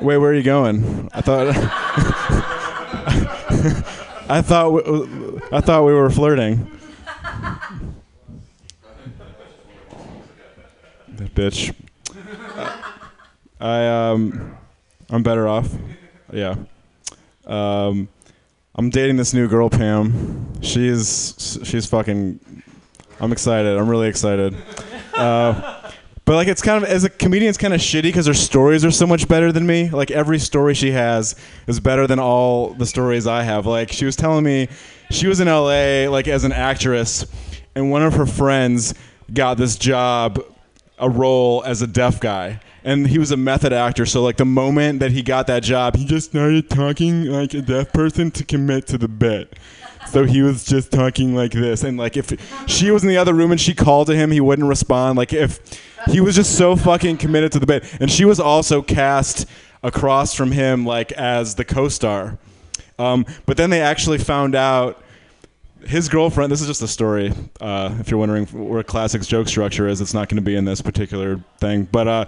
Wait, 0.00 0.18
where 0.18 0.32
are 0.32 0.34
you 0.34 0.42
going? 0.42 1.08
I 1.14 1.20
thought. 1.20 1.46
I 4.28 4.42
thought. 4.42 4.72
We, 4.72 4.82
I 5.52 5.60
thought 5.60 5.84
we 5.84 5.92
were 5.92 6.10
flirting. 6.10 6.80
Bitch. 11.34 11.74
I 13.60 13.86
um, 13.86 14.56
I'm 15.10 15.22
better 15.22 15.46
off. 15.46 15.72
Yeah. 16.32 16.56
Um, 17.46 18.08
I'm 18.74 18.90
dating 18.90 19.16
this 19.16 19.34
new 19.34 19.48
girl, 19.48 19.68
Pam. 19.68 20.60
She's 20.62 21.58
she's 21.62 21.86
fucking. 21.86 22.40
I'm 23.20 23.32
excited. 23.32 23.76
I'm 23.76 23.88
really 23.88 24.08
excited. 24.08 24.56
Uh, 25.14 25.90
but 26.24 26.36
like, 26.36 26.48
it's 26.48 26.62
kind 26.62 26.82
of 26.82 26.88
as 26.88 27.04
a 27.04 27.10
comedian, 27.10 27.48
it's 27.48 27.58
kind 27.58 27.74
of 27.74 27.80
shitty 27.80 28.02
because 28.04 28.26
her 28.26 28.34
stories 28.34 28.84
are 28.84 28.90
so 28.90 29.06
much 29.06 29.28
better 29.28 29.52
than 29.52 29.66
me. 29.66 29.90
Like 29.90 30.10
every 30.10 30.38
story 30.38 30.74
she 30.74 30.92
has 30.92 31.36
is 31.66 31.80
better 31.80 32.06
than 32.06 32.18
all 32.18 32.74
the 32.74 32.86
stories 32.86 33.26
I 33.26 33.42
have. 33.42 33.66
Like 33.66 33.92
she 33.92 34.04
was 34.04 34.16
telling 34.16 34.44
me, 34.44 34.68
she 35.10 35.26
was 35.26 35.40
in 35.40 35.48
LA 35.48 36.10
like 36.10 36.28
as 36.28 36.44
an 36.44 36.52
actress, 36.52 37.26
and 37.74 37.90
one 37.90 38.02
of 38.02 38.14
her 38.14 38.26
friends 38.26 38.94
got 39.32 39.56
this 39.56 39.76
job, 39.76 40.42
a 41.02 41.10
role 41.10 41.62
as 41.66 41.82
a 41.82 41.86
deaf 41.86 42.20
guy. 42.20 42.60
And 42.84 43.06
he 43.06 43.18
was 43.18 43.30
a 43.30 43.36
method 43.36 43.72
actor, 43.72 44.06
so 44.06 44.22
like 44.22 44.38
the 44.38 44.44
moment 44.44 45.00
that 45.00 45.12
he 45.12 45.22
got 45.22 45.46
that 45.48 45.62
job, 45.62 45.96
he 45.96 46.04
just 46.04 46.30
started 46.30 46.70
talking 46.70 47.26
like 47.26 47.54
a 47.54 47.60
deaf 47.60 47.92
person 47.92 48.30
to 48.32 48.44
commit 48.44 48.86
to 48.88 48.98
the 48.98 49.08
bit. 49.08 49.56
So 50.10 50.24
he 50.24 50.42
was 50.42 50.64
just 50.64 50.90
talking 50.90 51.34
like 51.34 51.52
this, 51.52 51.84
and 51.84 51.96
like 51.96 52.16
if 52.16 52.32
she 52.68 52.90
was 52.90 53.02
in 53.02 53.08
the 53.08 53.16
other 53.16 53.34
room 53.34 53.52
and 53.52 53.60
she 53.60 53.72
called 53.72 54.08
to 54.08 54.16
him, 54.16 54.32
he 54.32 54.40
wouldn't 54.40 54.66
respond. 54.66 55.16
Like 55.16 55.32
if 55.32 55.60
he 56.10 56.20
was 56.20 56.34
just 56.34 56.56
so 56.58 56.74
fucking 56.74 57.18
committed 57.18 57.52
to 57.52 57.60
the 57.60 57.66
bit, 57.66 57.84
and 58.00 58.10
she 58.10 58.24
was 58.24 58.40
also 58.40 58.82
cast 58.82 59.46
across 59.84 60.34
from 60.34 60.50
him 60.50 60.84
like 60.84 61.12
as 61.12 61.54
the 61.54 61.64
co-star. 61.64 62.38
Um, 62.98 63.26
but 63.46 63.56
then 63.56 63.70
they 63.70 63.80
actually 63.80 64.18
found 64.18 64.54
out 64.56 65.02
his 65.86 66.08
girlfriend. 66.08 66.50
This 66.50 66.60
is 66.60 66.66
just 66.66 66.82
a 66.82 66.88
story. 66.88 67.32
Uh, 67.60 67.94
if 68.00 68.10
you're 68.10 68.18
wondering 68.18 68.46
where 68.46 68.82
classics 68.82 69.26
joke 69.26 69.48
structure 69.48 69.88
is, 69.88 70.00
it's 70.00 70.14
not 70.14 70.28
going 70.28 70.36
to 70.36 70.42
be 70.42 70.56
in 70.56 70.64
this 70.64 70.80
particular 70.80 71.42
thing. 71.58 71.88
But 71.90 72.08
uh, 72.08 72.24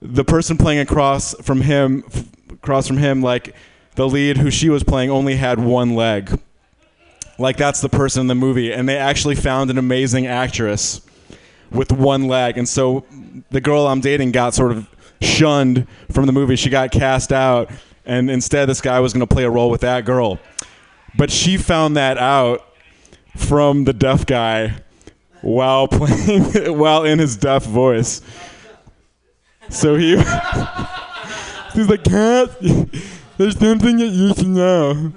the 0.00 0.24
person 0.24 0.56
playing 0.56 0.80
across 0.80 1.34
from 1.42 1.60
him, 1.60 2.04
f- 2.06 2.24
across 2.52 2.86
from 2.86 2.96
him, 2.96 3.22
like 3.22 3.54
the 3.94 4.08
lead 4.08 4.38
who 4.38 4.50
she 4.50 4.68
was 4.68 4.82
playing, 4.82 5.10
only 5.10 5.36
had 5.36 5.58
one 5.58 5.94
leg. 5.94 6.38
Like 7.38 7.56
that's 7.56 7.80
the 7.80 7.88
person 7.88 8.22
in 8.22 8.26
the 8.26 8.34
movie, 8.34 8.72
and 8.72 8.88
they 8.88 8.96
actually 8.98 9.34
found 9.34 9.70
an 9.70 9.78
amazing 9.78 10.26
actress 10.26 11.00
with 11.70 11.92
one 11.92 12.28
leg, 12.28 12.58
and 12.58 12.68
so 12.68 13.06
the 13.50 13.60
girl 13.60 13.86
I'm 13.86 14.00
dating 14.00 14.32
got 14.32 14.54
sort 14.54 14.72
of 14.72 14.88
shunned 15.22 15.86
from 16.10 16.26
the 16.26 16.32
movie. 16.32 16.56
She 16.56 16.68
got 16.68 16.90
cast 16.90 17.32
out, 17.32 17.70
and 18.04 18.30
instead 18.30 18.68
this 18.68 18.80
guy 18.80 19.00
was 19.00 19.12
going 19.12 19.26
to 19.26 19.32
play 19.32 19.44
a 19.44 19.50
role 19.50 19.70
with 19.70 19.80
that 19.82 20.04
girl. 20.04 20.38
But 21.16 21.30
she 21.30 21.56
found 21.56 21.96
that 21.96 22.18
out 22.18 22.66
from 23.36 23.84
the 23.84 23.92
deaf 23.92 24.26
guy 24.26 24.74
while 25.42 25.88
playing 25.88 26.44
while 26.78 27.04
in 27.04 27.18
his 27.18 27.36
deaf 27.36 27.64
voice. 27.64 28.22
So 29.68 29.96
he 29.96 30.16
he's 31.74 31.88
like, 31.88 32.04
Cat, 32.04 32.56
there's 33.38 33.58
something 33.58 33.98
that 33.98 34.08
you 34.12 34.34
should 34.34 34.48
know. 34.48 35.12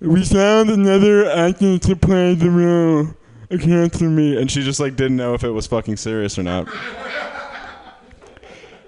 We 0.00 0.24
found 0.24 0.70
another 0.70 1.30
actor 1.30 1.78
to 1.78 1.96
play 1.96 2.34
the 2.34 2.50
role. 2.50 3.14
Cancel 3.60 4.08
me, 4.08 4.40
and 4.40 4.50
she 4.50 4.62
just 4.62 4.80
like 4.80 4.96
didn't 4.96 5.18
know 5.18 5.34
if 5.34 5.44
it 5.44 5.50
was 5.50 5.66
fucking 5.66 5.98
serious 5.98 6.38
or 6.38 6.42
not. 6.42 6.68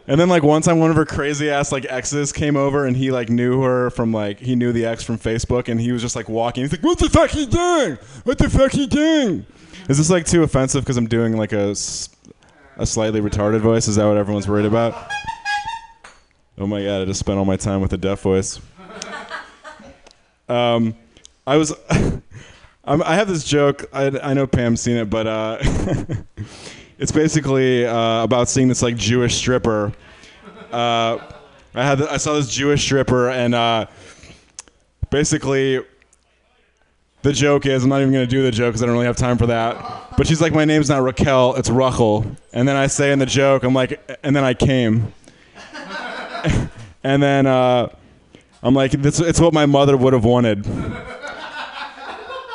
And 0.07 0.21
then 0.21 0.29
like 0.29 0.43
one 0.43 0.61
time, 0.61 0.81
one 0.81 0.91
of 0.91 0.97
her 0.97 1.07
crazy 1.07 1.49
ass 1.51 1.73
like 1.73 1.87
exes 1.87 2.33
came 2.33 2.57
over, 2.57 2.85
and 2.85 2.97
he 2.97 3.11
like 3.11 3.31
knew 3.31 3.63
her 3.63 3.91
from 3.91 4.13
like 4.13 4.39
he 4.39 4.55
knew 4.55 4.73
the 4.73 4.85
ex 4.85 5.03
from 5.03 5.19
Facebook, 5.19 5.69
and 5.69 5.81
he 5.81 5.93
was 5.93 6.03
just 6.03 6.15
like 6.15 6.29
walking. 6.29 6.63
He's 6.63 6.73
like, 6.73 6.83
"What 6.83 6.99
the 6.99 7.09
fuck 7.09 7.31
he 7.31 7.47
doing? 7.47 7.97
What 8.25 8.37
the 8.37 8.51
fuck 8.51 8.73
he 8.73 8.87
doing?" 8.87 9.47
Is 9.89 9.99
this 9.99 10.11
like 10.11 10.27
too 10.27 10.43
offensive 10.43 10.85
because 10.85 10.99
I'm 10.99 11.09
doing 11.09 11.37
like 11.37 11.53
a 11.53 11.71
a 12.77 12.87
slightly 12.87 13.21
retarded 13.21 13.61
voice? 13.61 13.89
Is 13.89 13.97
that 13.97 14.07
what 14.07 14.19
everyone's 14.19 14.49
worried 14.49 14.67
about? 14.67 15.11
Oh 16.59 16.67
my 16.67 16.83
god! 16.83 17.03
I 17.03 17.05
just 17.07 17.21
spent 17.21 17.39
all 17.39 17.45
my 17.45 17.57
time 17.57 17.81
with 17.81 17.93
a 17.95 17.99
deaf 17.99 18.21
voice. 18.21 18.61
Um, 20.49 20.95
I 21.47 21.57
was. 21.57 21.73
I 22.87 23.15
have 23.15 23.29
this 23.29 23.45
joke. 23.45 23.87
I, 23.95 24.07
I 24.23 24.35
know 24.35 24.47
Pam's 24.47 24.83
seen 24.83 24.99
it, 24.99 25.09
but 25.09 25.27
uh, 25.27 25.59
it's 26.99 27.13
basically 27.13 27.87
uh, 27.87 28.23
about 28.23 28.49
seeing 28.49 28.69
this 28.69 28.83
like 28.83 28.97
Jewish 28.97 29.35
stripper. 29.35 29.93
Uh, 30.73 31.19
I 31.75 31.85
had 31.85 32.03
I 32.03 32.17
saw 32.17 32.35
this 32.35 32.49
Jewish 32.49 32.85
stripper, 32.85 33.31
and 33.31 33.55
uh, 33.55 33.87
basically, 35.11 35.85
the 37.23 37.33
joke 37.33 37.67
is 37.67 37.83
I'm 37.83 37.89
not 37.89 38.01
even 38.01 38.13
gonna 38.13 38.27
do 38.27 38.43
the 38.43 38.51
joke 38.51 38.71
because 38.71 38.83
I 38.83 38.87
don't 38.87 38.95
really 38.95 39.07
have 39.07 39.17
time 39.17 39.39
for 39.39 39.47
that. 39.47 40.17
But 40.17 40.27
she's 40.27 40.41
like, 40.41 40.53
my 40.53 40.65
name's 40.65 40.89
not 40.89 41.03
Raquel, 41.03 41.55
it's 41.57 41.69
Rachel. 41.69 42.25
And 42.53 42.69
then 42.69 42.77
I 42.77 42.87
say 42.87 43.11
in 43.13 43.19
the 43.19 43.27
joke, 43.27 43.65
I'm 43.65 43.75
like, 43.75 44.01
and 44.23 44.35
then 44.37 44.45
I 44.45 44.55
came. 44.55 45.13
and 47.03 47.23
then 47.23 47.47
uh, 47.47 47.89
I'm 48.63 48.75
like, 48.75 48.93
this, 48.93 49.19
it's 49.19 49.41
what 49.41 49.53
my 49.53 49.67
mother 49.67 49.97
would 49.97 50.13
have 50.13 50.25
wanted. 50.25 50.65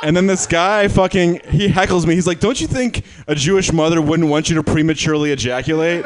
And 0.02 0.16
then 0.16 0.28
this 0.28 0.48
guy 0.48 0.88
fucking 0.88 1.42
he 1.50 1.68
heckles 1.68 2.06
me. 2.06 2.16
He's 2.16 2.28
like, 2.28 2.40
"Don't 2.40 2.62
you 2.62 2.68
think 2.68 3.04
a 3.28 3.36
Jewish 3.36 3.74
mother 3.74 4.02
wouldn't 4.02 4.30
want 4.30 4.50
you 4.50 4.56
to 4.56 4.64
prematurely 4.64 5.32
ejaculate?" 5.32 6.06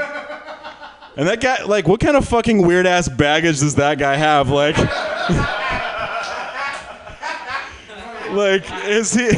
And 1.15 1.27
that 1.27 1.41
guy, 1.41 1.63
like, 1.63 1.87
what 1.87 1.99
kind 1.99 2.17
of 2.17 2.27
fucking 2.27 2.65
weird 2.65 2.87
ass 2.87 3.07
baggage 3.07 3.59
does 3.59 3.75
that 3.75 3.99
guy 3.99 4.15
have? 4.15 4.49
Like, 4.49 4.75
like 8.31 8.63
is 8.87 9.13
he? 9.13 9.29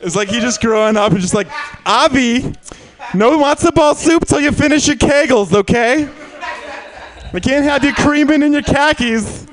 It's 0.00 0.16
like 0.16 0.28
he 0.28 0.40
just 0.40 0.62
growing 0.62 0.96
up 0.96 1.12
and 1.12 1.20
just 1.20 1.34
like, 1.34 1.48
Avi, 1.84 2.54
no 3.14 3.38
matzo 3.38 3.72
ball 3.72 3.94
soup 3.94 4.26
till 4.26 4.40
you 4.40 4.50
finish 4.50 4.86
your 4.86 4.96
kegels, 4.96 5.52
okay? 5.52 6.08
We 7.32 7.40
can't 7.40 7.64
have 7.64 7.84
you 7.84 7.94
creaming 7.94 8.42
in 8.42 8.52
your 8.52 8.62
khakis. 8.62 9.46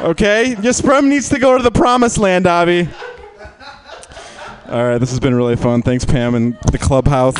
Okay? 0.00 0.56
Your 0.60 0.72
sperm 0.72 1.08
needs 1.08 1.28
to 1.30 1.38
go 1.38 1.56
to 1.56 1.62
the 1.62 1.70
promised 1.70 2.18
land, 2.18 2.46
Avi. 2.46 2.88
All 4.68 4.84
right, 4.84 4.98
this 4.98 5.10
has 5.10 5.20
been 5.20 5.34
really 5.34 5.56
fun. 5.56 5.82
Thanks, 5.82 6.04
Pam, 6.04 6.34
and 6.34 6.58
the 6.72 6.78
clubhouse. 6.78 7.36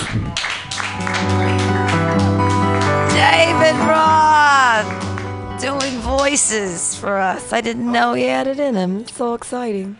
David 3.12 3.76
Roth 3.86 4.86
doing 5.60 5.98
voices 6.00 6.96
for 6.96 7.18
us. 7.18 7.52
I 7.52 7.60
didn't 7.60 7.90
know 7.90 8.14
he 8.14 8.24
had 8.24 8.46
it 8.46 8.60
in 8.60 8.74
him. 8.76 9.00
It's 9.00 9.14
so 9.14 9.34
exciting. 9.34 9.96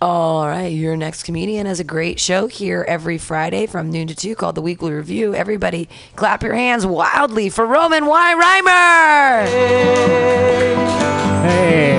All 0.00 0.46
right, 0.46 0.66
your 0.66 0.96
next 0.96 1.22
comedian 1.22 1.66
has 1.66 1.80
a 1.80 1.84
great 1.84 2.20
show 2.20 2.46
here 2.46 2.84
every 2.86 3.18
Friday 3.18 3.66
from 3.66 3.90
noon 3.90 4.06
to 4.08 4.14
2 4.14 4.34
called 4.36 4.54
The 4.54 4.62
Weekly 4.62 4.92
Review. 4.92 5.34
Everybody 5.34 5.88
clap 6.14 6.42
your 6.42 6.54
hands 6.54 6.86
wildly 6.86 7.48
for 7.48 7.66
Roman 7.66 8.06
Y. 8.06 8.34
Reimer! 8.62 9.46
Hey. 11.42 11.98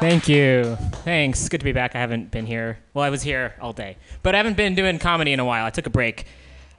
Thank 0.00 0.28
you. 0.28 0.76
Thanks. 1.04 1.50
Good 1.50 1.60
to 1.60 1.64
be 1.64 1.72
back. 1.72 1.94
I 1.94 1.98
haven't 1.98 2.30
been 2.30 2.46
here. 2.46 2.78
Well, 2.94 3.04
I 3.04 3.10
was 3.10 3.20
here 3.20 3.54
all 3.60 3.74
day, 3.74 3.98
but 4.22 4.34
I 4.34 4.38
haven't 4.38 4.56
been 4.56 4.74
doing 4.74 4.98
comedy 4.98 5.34
in 5.34 5.38
a 5.38 5.44
while. 5.44 5.66
I 5.66 5.68
took 5.68 5.86
a 5.86 5.90
break. 5.90 6.24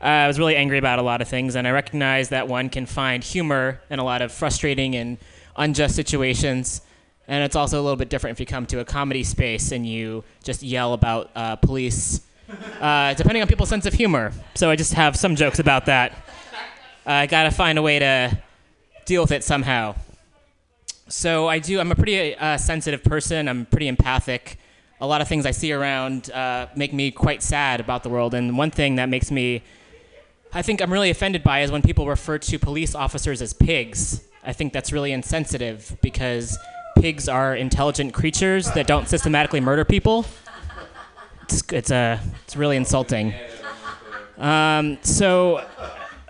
Uh, 0.02 0.06
I 0.06 0.26
was 0.28 0.40
really 0.40 0.56
angry 0.56 0.80
about 0.80 0.98
a 0.98 1.04
lot 1.04 1.22
of 1.22 1.28
things, 1.28 1.56
and 1.56 1.68
I 1.68 1.70
recognize 1.70 2.30
that 2.30 2.48
one 2.48 2.70
can 2.70 2.88
find 2.88 3.24
humor 3.24 3.82
in 3.92 4.00
a 4.00 4.04
lot 4.04 4.24
of 4.24 4.32
frustrating 4.32 4.96
and 4.96 5.20
unjust 5.58 5.96
situations. 5.96 6.82
And 7.28 7.44
it's 7.44 7.56
also 7.56 7.80
a 7.80 7.84
little 7.84 7.98
bit 7.98 8.10
different 8.10 8.36
if 8.36 8.40
you 8.40 8.48
come 8.48 8.66
to 8.66 8.80
a 8.80 8.86
comedy 8.86 9.24
space 9.24 9.72
and 9.72 9.86
you 9.86 10.24
just 10.44 10.64
yell 10.64 10.94
about 10.94 11.30
uh, 11.36 11.58
police, 11.58 12.22
uh, 12.82 13.14
depending 13.14 13.44
on 13.44 13.48
people's 13.48 13.70
sense 13.70 13.86
of 13.86 13.94
humor. 13.94 14.32
So 14.56 14.72
I 14.72 14.76
just 14.76 14.94
have 14.94 15.16
some 15.16 15.36
jokes 15.36 15.60
about 15.60 15.86
that. 15.86 16.18
I 17.06 17.28
gotta 17.28 17.52
find 17.52 17.78
a 17.78 17.84
way 17.84 18.00
to 18.00 18.36
deal 19.06 19.22
with 19.22 19.32
it 19.32 19.44
somehow. 19.44 19.94
So 21.08 21.48
I 21.48 21.60
do. 21.60 21.80
I'm 21.80 21.92
a 21.92 21.96
pretty 21.96 22.36
uh, 22.36 22.58
sensitive 22.58 23.04
person. 23.04 23.48
I'm 23.48 23.66
pretty 23.66 23.88
empathic. 23.88 24.58
A 25.02 25.06
lot 25.06 25.22
of 25.22 25.28
things 25.28 25.46
I 25.46 25.52
see 25.52 25.72
around 25.72 26.32
uh, 26.32 26.68
make 26.76 26.94
me 26.94 27.12
quite 27.12 27.44
sad 27.44 27.80
about 27.80 28.04
the 28.04 28.10
world. 28.10 28.34
And 28.34 28.58
one 28.58 28.72
thing 28.72 28.96
that 28.96 29.08
makes 29.08 29.30
me, 29.30 29.62
I 30.54 30.62
think 30.62 30.82
I'm 30.82 30.92
really 30.92 31.10
offended 31.10 31.44
by 31.44 31.62
is 31.62 31.70
when 31.72 31.82
people 31.82 32.08
refer 32.08 32.38
to 32.40 32.58
police 32.58 32.96
officers 32.96 33.42
as 33.42 33.54
pigs. 33.54 34.24
I 34.44 34.54
think 34.54 34.74
that's 34.74 34.92
really 34.92 35.12
insensitive 35.12 35.96
because 36.02 36.58
pigs 36.98 37.28
are 37.28 37.56
intelligent 37.56 38.14
creatures 38.14 38.72
that 38.72 38.88
don't 38.88 39.08
systematically 39.08 39.60
murder 39.60 39.86
people. 39.86 40.26
It's 41.44 41.62
it's 41.72 41.92
a 41.92 42.20
it's 42.44 42.56
really 42.56 42.78
insulting. 42.78 43.34
Um, 44.38 44.98
so 45.02 45.58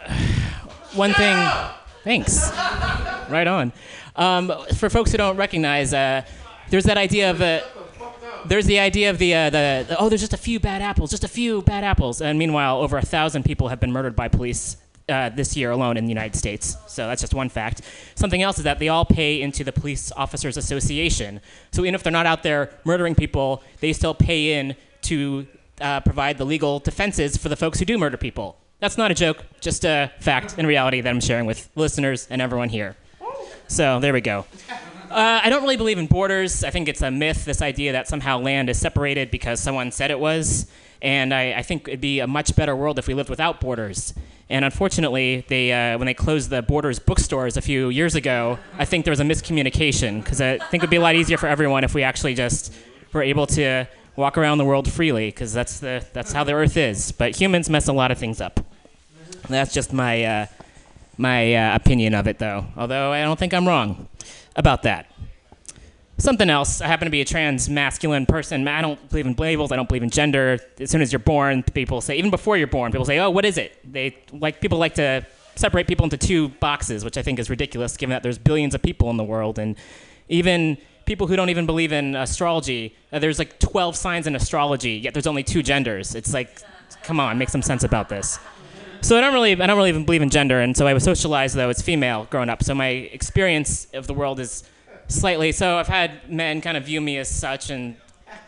one 0.93 1.13
thing, 1.13 1.49
thanks. 2.03 2.51
Right 3.29 3.47
on. 3.47 3.71
Um, 4.15 4.51
for 4.75 4.89
folks 4.89 5.11
who 5.11 5.17
don't 5.17 5.37
recognize, 5.37 5.93
uh, 5.93 6.23
there's 6.69 6.85
that 6.85 6.97
idea 6.97 7.31
of 7.31 7.41
uh, 7.41 7.61
there's 8.45 8.65
the 8.65 8.79
idea 8.79 9.09
of 9.09 9.17
the, 9.17 9.33
uh, 9.33 9.49
the, 9.49 9.85
the 9.87 9.97
oh, 9.99 10.09
there's 10.09 10.21
just 10.21 10.33
a 10.33 10.37
few 10.37 10.59
bad 10.59 10.81
apples, 10.81 11.09
just 11.09 11.23
a 11.23 11.27
few 11.27 11.61
bad 11.61 11.83
apples, 11.83 12.21
and 12.21 12.37
meanwhile, 12.37 12.81
over 12.81 12.97
a 12.97 13.01
thousand 13.01 13.43
people 13.43 13.69
have 13.69 13.79
been 13.79 13.91
murdered 13.91 14.15
by 14.15 14.27
police 14.27 14.77
uh, 15.09 15.29
this 15.29 15.55
year 15.55 15.71
alone 15.71 15.97
in 15.97 16.05
the 16.05 16.09
United 16.09 16.35
States. 16.35 16.77
So 16.87 17.07
that's 17.07 17.21
just 17.21 17.33
one 17.33 17.49
fact. 17.49 17.81
Something 18.15 18.41
else 18.41 18.57
is 18.57 18.63
that 18.63 18.79
they 18.79 18.89
all 18.89 19.05
pay 19.05 19.41
into 19.41 19.63
the 19.63 19.71
Police 19.71 20.11
Officers 20.11 20.57
Association. 20.57 21.41
So 21.71 21.83
even 21.83 21.95
if 21.95 22.03
they're 22.03 22.11
not 22.11 22.25
out 22.25 22.43
there 22.43 22.71
murdering 22.85 23.15
people, 23.15 23.61
they 23.81 23.93
still 23.93 24.13
pay 24.13 24.59
in 24.59 24.75
to 25.03 25.47
uh, 25.81 25.99
provide 25.99 26.37
the 26.37 26.45
legal 26.45 26.79
defenses 26.79 27.37
for 27.37 27.49
the 27.49 27.55
folks 27.55 27.79
who 27.79 27.85
do 27.85 27.97
murder 27.97 28.17
people. 28.17 28.57
That's 28.79 28.97
not 28.97 29.11
a 29.11 29.13
joke, 29.13 29.43
just 29.61 29.85
a 29.85 30.11
fact 30.19 30.57
in 30.57 30.65
reality 30.65 31.01
that 31.01 31.09
I'm 31.09 31.21
sharing 31.21 31.45
with 31.45 31.69
listeners 31.75 32.27
and 32.29 32.41
everyone 32.41 32.69
here. 32.69 32.95
So 33.67 33.99
there 33.99 34.13
we 34.13 34.21
go. 34.21 34.45
Uh, 35.09 35.41
I 35.43 35.49
don't 35.49 35.61
really 35.61 35.77
believe 35.77 35.97
in 35.97 36.07
borders. 36.07 36.63
I 36.63 36.71
think 36.71 36.87
it's 36.87 37.01
a 37.01 37.11
myth, 37.11 37.45
this 37.45 37.61
idea 37.61 37.93
that 37.93 38.07
somehow 38.07 38.39
land 38.39 38.69
is 38.69 38.79
separated 38.79 39.31
because 39.31 39.59
someone 39.59 39.91
said 39.91 40.11
it 40.11 40.19
was. 40.19 40.67
And 41.01 41.33
I, 41.33 41.53
I 41.53 41.61
think 41.61 41.87
it'd 41.87 42.01
be 42.01 42.19
a 42.19 42.27
much 42.27 42.55
better 42.55 42.75
world 42.75 42.99
if 42.99 43.07
we 43.07 43.13
lived 43.13 43.29
without 43.29 43.61
borders. 43.61 44.13
And 44.49 44.63
unfortunately, 44.63 45.45
they, 45.47 45.71
uh, 45.71 45.97
when 45.97 46.05
they 46.05 46.13
closed 46.13 46.49
the 46.49 46.61
Borders 46.61 46.99
bookstores 46.99 47.57
a 47.57 47.61
few 47.61 47.89
years 47.89 48.13
ago, 48.13 48.59
I 48.77 48.85
think 48.85 49.05
there 49.05 49.11
was 49.11 49.19
a 49.19 49.23
miscommunication 49.23 50.23
because 50.23 50.39
I 50.39 50.57
think 50.57 50.83
it'd 50.83 50.89
be 50.89 50.97
a 50.97 51.01
lot 51.01 51.15
easier 51.15 51.37
for 51.37 51.47
everyone 51.47 51.83
if 51.83 51.95
we 51.95 52.03
actually 52.03 52.35
just 52.35 52.73
were 53.11 53.23
able 53.23 53.47
to 53.47 53.87
walk 54.15 54.37
around 54.37 54.59
the 54.59 54.65
world 54.65 54.91
freely 54.91 55.27
because 55.27 55.51
that's, 55.51 55.79
the, 55.79 56.05
that's 56.13 56.31
how 56.31 56.43
the 56.43 56.53
earth 56.53 56.77
is. 56.77 57.11
But 57.11 57.39
humans 57.39 57.69
mess 57.69 57.87
a 57.87 57.93
lot 57.93 58.11
of 58.11 58.19
things 58.19 58.39
up. 58.39 58.59
That's 59.49 59.73
just 59.73 59.93
my, 59.93 60.23
uh, 60.23 60.45
my 61.17 61.55
uh, 61.55 61.75
opinion 61.75 62.13
of 62.13 62.27
it, 62.27 62.39
though, 62.39 62.65
although 62.77 63.11
I 63.11 63.21
don't 63.23 63.37
think 63.39 63.53
I'm 63.53 63.67
wrong 63.67 64.07
about 64.55 64.83
that. 64.83 65.11
Something 66.17 66.49
else, 66.49 66.79
I 66.79 66.87
happen 66.87 67.07
to 67.07 67.11
be 67.11 67.19
a 67.19 67.25
trans 67.25 67.69
masculine 67.69 68.25
person. 68.25 68.65
I 68.69 68.81
don't 68.81 69.09
believe 69.09 69.25
in 69.25 69.33
labels, 69.33 69.71
I 69.73 69.75
don't 69.75 69.89
believe 69.89 70.03
in 70.03 70.09
gender. 70.09 70.59
As 70.79 70.89
soon 70.89 71.01
as 71.01 71.11
you're 71.11 71.19
born, 71.19 71.61
people 71.61 71.99
say, 71.99 72.17
even 72.17 72.31
before 72.31 72.55
you're 72.55 72.67
born, 72.67 72.91
people 72.91 73.05
say, 73.05 73.19
oh, 73.19 73.29
what 73.29 73.43
is 73.43 73.57
it? 73.57 73.77
They 73.91 74.17
like 74.31 74.61
People 74.61 74.77
like 74.77 74.95
to 74.95 75.25
separate 75.55 75.87
people 75.87 76.03
into 76.03 76.17
two 76.17 76.49
boxes, 76.49 77.03
which 77.03 77.17
I 77.17 77.21
think 77.21 77.39
is 77.39 77.49
ridiculous 77.49 77.97
given 77.97 78.11
that 78.11 78.23
there's 78.23 78.37
billions 78.37 78.73
of 78.73 78.81
people 78.81 79.09
in 79.09 79.17
the 79.17 79.23
world. 79.23 79.59
And 79.59 79.75
even 80.29 80.77
people 81.05 81.27
who 81.27 81.35
don't 81.35 81.49
even 81.49 81.65
believe 81.65 81.91
in 81.91 82.15
astrology, 82.15 82.95
uh, 83.11 83.19
there's 83.19 83.39
like 83.39 83.59
12 83.59 83.95
signs 83.95 84.27
in 84.27 84.35
astrology, 84.35 84.91
yet 84.91 85.13
there's 85.13 85.27
only 85.27 85.43
two 85.43 85.63
genders. 85.63 86.15
It's 86.15 86.33
like, 86.33 86.61
come 87.03 87.19
on, 87.19 87.37
make 87.37 87.49
some 87.49 87.61
sense 87.61 87.83
about 87.83 88.09
this. 88.09 88.39
So 89.01 89.17
I 89.17 89.21
don't 89.21 89.33
really, 89.33 89.53
I 89.53 89.67
don't 89.67 89.77
really 89.77 89.89
even 89.89 90.05
believe 90.05 90.21
in 90.21 90.29
gender, 90.29 90.59
and 90.61 90.75
so 90.75 90.87
I 90.87 90.93
was 90.93 91.03
socialized 91.03 91.55
though 91.55 91.69
as 91.69 91.81
female 91.81 92.27
growing 92.29 92.49
up. 92.49 92.63
So 92.63 92.73
my 92.73 92.87
experience 92.87 93.87
of 93.93 94.07
the 94.07 94.13
world 94.13 94.39
is 94.39 94.63
slightly. 95.07 95.51
So 95.51 95.77
I've 95.77 95.87
had 95.87 96.29
men 96.29 96.61
kind 96.61 96.77
of 96.77 96.85
view 96.85 97.01
me 97.01 97.17
as 97.17 97.29
such, 97.29 97.69
and 97.69 97.95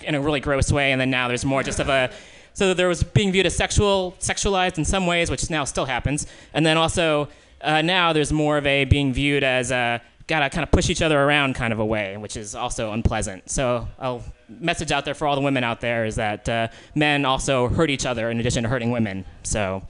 in 0.03 0.15
a 0.15 0.21
really 0.21 0.39
gross 0.39 0.71
way, 0.71 0.91
and 0.91 0.99
then 0.99 1.09
now 1.09 1.27
there's 1.27 1.45
more 1.45 1.63
just 1.63 1.79
of 1.79 1.89
a. 1.89 2.11
So 2.53 2.73
there 2.73 2.87
was 2.87 3.03
being 3.03 3.31
viewed 3.31 3.45
as 3.45 3.55
sexual, 3.55 4.15
sexualized 4.19 4.77
in 4.77 4.85
some 4.85 5.05
ways, 5.05 5.29
which 5.29 5.49
now 5.49 5.63
still 5.63 5.85
happens, 5.85 6.25
and 6.53 6.65
then 6.65 6.77
also 6.77 7.29
uh, 7.61 7.81
now 7.81 8.13
there's 8.13 8.33
more 8.33 8.57
of 8.57 8.65
a 8.65 8.85
being 8.85 9.13
viewed 9.13 9.43
as 9.43 9.71
a 9.71 10.01
gotta 10.27 10.49
kind 10.49 10.63
of 10.63 10.71
push 10.71 10.89
each 10.89 11.01
other 11.01 11.19
around 11.19 11.55
kind 11.55 11.71
of 11.71 11.79
a 11.79 11.85
way, 11.85 12.17
which 12.17 12.35
is 12.35 12.53
also 12.53 12.91
unpleasant. 12.91 13.49
So 13.49 13.87
I'll 13.97 14.23
message 14.49 14.91
out 14.91 15.05
there 15.05 15.13
for 15.13 15.25
all 15.25 15.35
the 15.35 15.41
women 15.41 15.63
out 15.63 15.79
there 15.81 16.05
is 16.05 16.15
that 16.15 16.47
uh, 16.49 16.67
men 16.95 17.25
also 17.25 17.69
hurt 17.69 17.89
each 17.89 18.05
other 18.05 18.29
in 18.29 18.39
addition 18.39 18.63
to 18.63 18.69
hurting 18.69 18.91
women. 18.91 19.25
So 19.43 19.83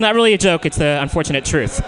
not 0.00 0.14
really 0.14 0.34
a 0.34 0.38
joke, 0.38 0.66
it's 0.66 0.78
the 0.78 0.98
unfortunate 1.00 1.44
truth. 1.44 1.80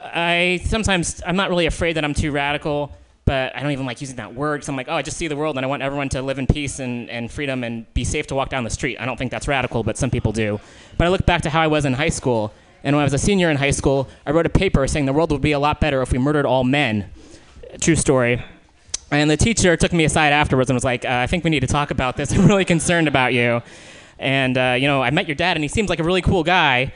I 0.00 0.60
sometimes, 0.64 1.22
I'm 1.26 1.36
not 1.36 1.50
really 1.50 1.66
afraid 1.66 1.96
that 1.96 2.04
I'm 2.04 2.14
too 2.14 2.32
radical, 2.32 2.92
but 3.26 3.54
I 3.54 3.62
don't 3.62 3.72
even 3.72 3.86
like 3.86 4.00
using 4.00 4.16
that 4.16 4.34
word 4.34 4.58
because 4.58 4.68
I'm 4.68 4.76
like, 4.76 4.88
oh, 4.88 4.94
I 4.94 5.02
just 5.02 5.16
see 5.16 5.28
the 5.28 5.36
world 5.36 5.56
and 5.56 5.66
I 5.66 5.68
want 5.68 5.82
everyone 5.82 6.08
to 6.10 6.22
live 6.22 6.38
in 6.38 6.46
peace 6.46 6.78
and, 6.78 7.10
and 7.10 7.30
freedom 7.30 7.64
and 7.64 7.92
be 7.92 8.04
safe 8.04 8.26
to 8.28 8.34
walk 8.34 8.48
down 8.48 8.64
the 8.64 8.70
street. 8.70 8.98
I 8.98 9.04
don't 9.04 9.16
think 9.16 9.30
that's 9.30 9.48
radical, 9.48 9.82
but 9.82 9.98
some 9.98 10.10
people 10.10 10.32
do. 10.32 10.60
But 10.96 11.06
I 11.06 11.10
look 11.10 11.26
back 11.26 11.42
to 11.42 11.50
how 11.50 11.60
I 11.60 11.66
was 11.66 11.84
in 11.84 11.92
high 11.92 12.08
school, 12.08 12.52
and 12.84 12.94
when 12.94 13.02
I 13.02 13.04
was 13.04 13.12
a 13.12 13.18
senior 13.18 13.50
in 13.50 13.56
high 13.56 13.72
school, 13.72 14.08
I 14.24 14.30
wrote 14.30 14.46
a 14.46 14.50
paper 14.50 14.86
saying 14.86 15.06
the 15.06 15.12
world 15.12 15.32
would 15.32 15.42
be 15.42 15.52
a 15.52 15.58
lot 15.58 15.80
better 15.80 16.02
if 16.02 16.12
we 16.12 16.18
murdered 16.18 16.46
all 16.46 16.64
men. 16.64 17.10
True 17.80 17.96
story. 17.96 18.42
And 19.10 19.28
the 19.28 19.36
teacher 19.36 19.76
took 19.76 19.92
me 19.92 20.04
aside 20.04 20.32
afterwards 20.32 20.70
and 20.70 20.76
was 20.76 20.84
like, 20.84 21.04
uh, 21.04 21.08
I 21.10 21.26
think 21.26 21.44
we 21.44 21.50
need 21.50 21.60
to 21.60 21.66
talk 21.66 21.90
about 21.90 22.16
this. 22.16 22.32
I'm 22.34 22.46
really 22.46 22.64
concerned 22.64 23.08
about 23.08 23.34
you. 23.34 23.60
And, 24.18 24.56
uh, 24.56 24.76
you 24.78 24.86
know, 24.86 25.02
I 25.02 25.10
met 25.10 25.26
your 25.28 25.34
dad 25.34 25.56
and 25.56 25.64
he 25.64 25.68
seems 25.68 25.90
like 25.90 25.98
a 25.98 26.04
really 26.04 26.22
cool 26.22 26.42
guy. 26.42 26.92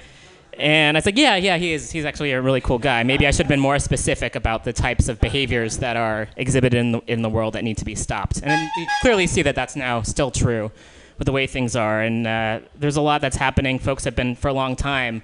And 0.58 0.96
I 0.96 1.00
said, 1.00 1.18
yeah, 1.18 1.36
yeah, 1.36 1.56
he 1.56 1.72
is. 1.72 1.90
He's 1.90 2.04
actually 2.04 2.32
a 2.32 2.40
really 2.40 2.60
cool 2.60 2.78
guy. 2.78 3.02
Maybe 3.02 3.26
I 3.26 3.30
should 3.30 3.46
have 3.46 3.48
been 3.48 3.60
more 3.60 3.78
specific 3.78 4.34
about 4.34 4.64
the 4.64 4.72
types 4.72 5.08
of 5.08 5.20
behaviors 5.20 5.78
that 5.78 5.96
are 5.96 6.28
exhibited 6.36 6.78
in 6.78 6.92
the, 6.92 7.00
in 7.06 7.22
the 7.22 7.30
world 7.30 7.54
that 7.54 7.64
need 7.64 7.78
to 7.78 7.84
be 7.84 7.94
stopped. 7.94 8.42
And 8.42 8.70
you 8.76 8.86
clearly 9.00 9.26
see 9.26 9.42
that 9.42 9.54
that's 9.54 9.76
now 9.76 10.02
still 10.02 10.30
true 10.30 10.70
with 11.18 11.26
the 11.26 11.32
way 11.32 11.46
things 11.46 11.76
are. 11.76 12.02
And 12.02 12.26
uh, 12.26 12.60
there's 12.76 12.96
a 12.96 13.00
lot 13.00 13.20
that's 13.20 13.36
happening. 13.36 13.78
Folks 13.78 14.04
have 14.04 14.16
been 14.16 14.34
for 14.34 14.48
a 14.48 14.52
long 14.52 14.76
time 14.76 15.22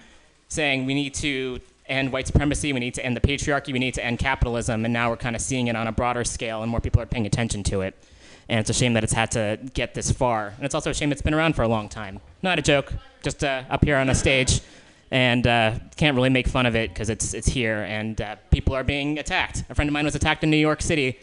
saying 0.48 0.86
we 0.86 0.94
need 0.94 1.15
to 1.15 1.61
end 1.86 2.12
white 2.12 2.27
supremacy, 2.27 2.73
we 2.73 2.81
need 2.81 2.94
to 2.94 3.05
end 3.05 3.16
the 3.16 3.20
patriarchy, 3.20 3.73
we 3.73 3.78
need 3.78 3.94
to 3.94 4.05
end 4.05 4.19
capitalism. 4.19 4.85
And 4.85 4.93
now 4.93 5.11
we're 5.11 5.16
kind 5.16 5.36
of 5.36 5.43
seeing 5.43 5.69
it 5.69 5.77
on 5.77 5.86
a 5.86 5.93
broader 5.93 6.24
scale, 6.24 6.62
and 6.62 6.70
more 6.70 6.81
people 6.81 7.01
are 7.01 7.07
paying 7.07 7.27
attention 7.27 7.62
to 7.65 7.82
it. 7.82 7.94
And 8.48 8.61
it's 8.61 8.70
a 8.70 8.74
shame 8.74 8.93
that 8.94 9.05
it's 9.05 9.12
had 9.12 9.32
to 9.32 9.59
get 9.74 9.94
this 9.94 10.11
far. 10.11 10.48
And 10.57 10.65
it's 10.65 10.74
also 10.74 10.90
a 10.90 10.94
shame 10.94 11.11
it's 11.11 11.23
been 11.23 11.35
around 11.35 11.57
for 11.57 11.62
a 11.62 11.69
long 11.69 11.89
time. 11.89 12.20
Not 12.43 12.59
a 12.59 12.62
joke, 12.62 12.93
just 13.23 13.43
uh, 13.43 13.65
up 13.69 13.85
here 13.85 13.97
on 13.97 14.09
a 14.09 14.15
stage 14.15 14.61
and 15.11 15.47
uh, 15.47 15.73
can't 15.97 16.16
really 16.16 16.31
make 16.31 16.49
fun 16.49 16.66
of 16.66 16.74
it 16.74 16.91
because 16.91 17.11
it's 17.11 17.35
it's 17.35 17.47
here 17.47 17.83
and 17.83 18.20
uh, 18.20 18.37
people 18.51 18.74
are 18.74 18.85
being 18.85 19.19
attacked. 19.19 19.65
A 19.70 19.74
friend 19.74 19.89
of 19.89 19.93
mine 19.93 20.05
was 20.05 20.15
attacked 20.15 20.43
in 20.45 20.51
New 20.51 20.57
York 20.57 20.83
City 20.83 21.19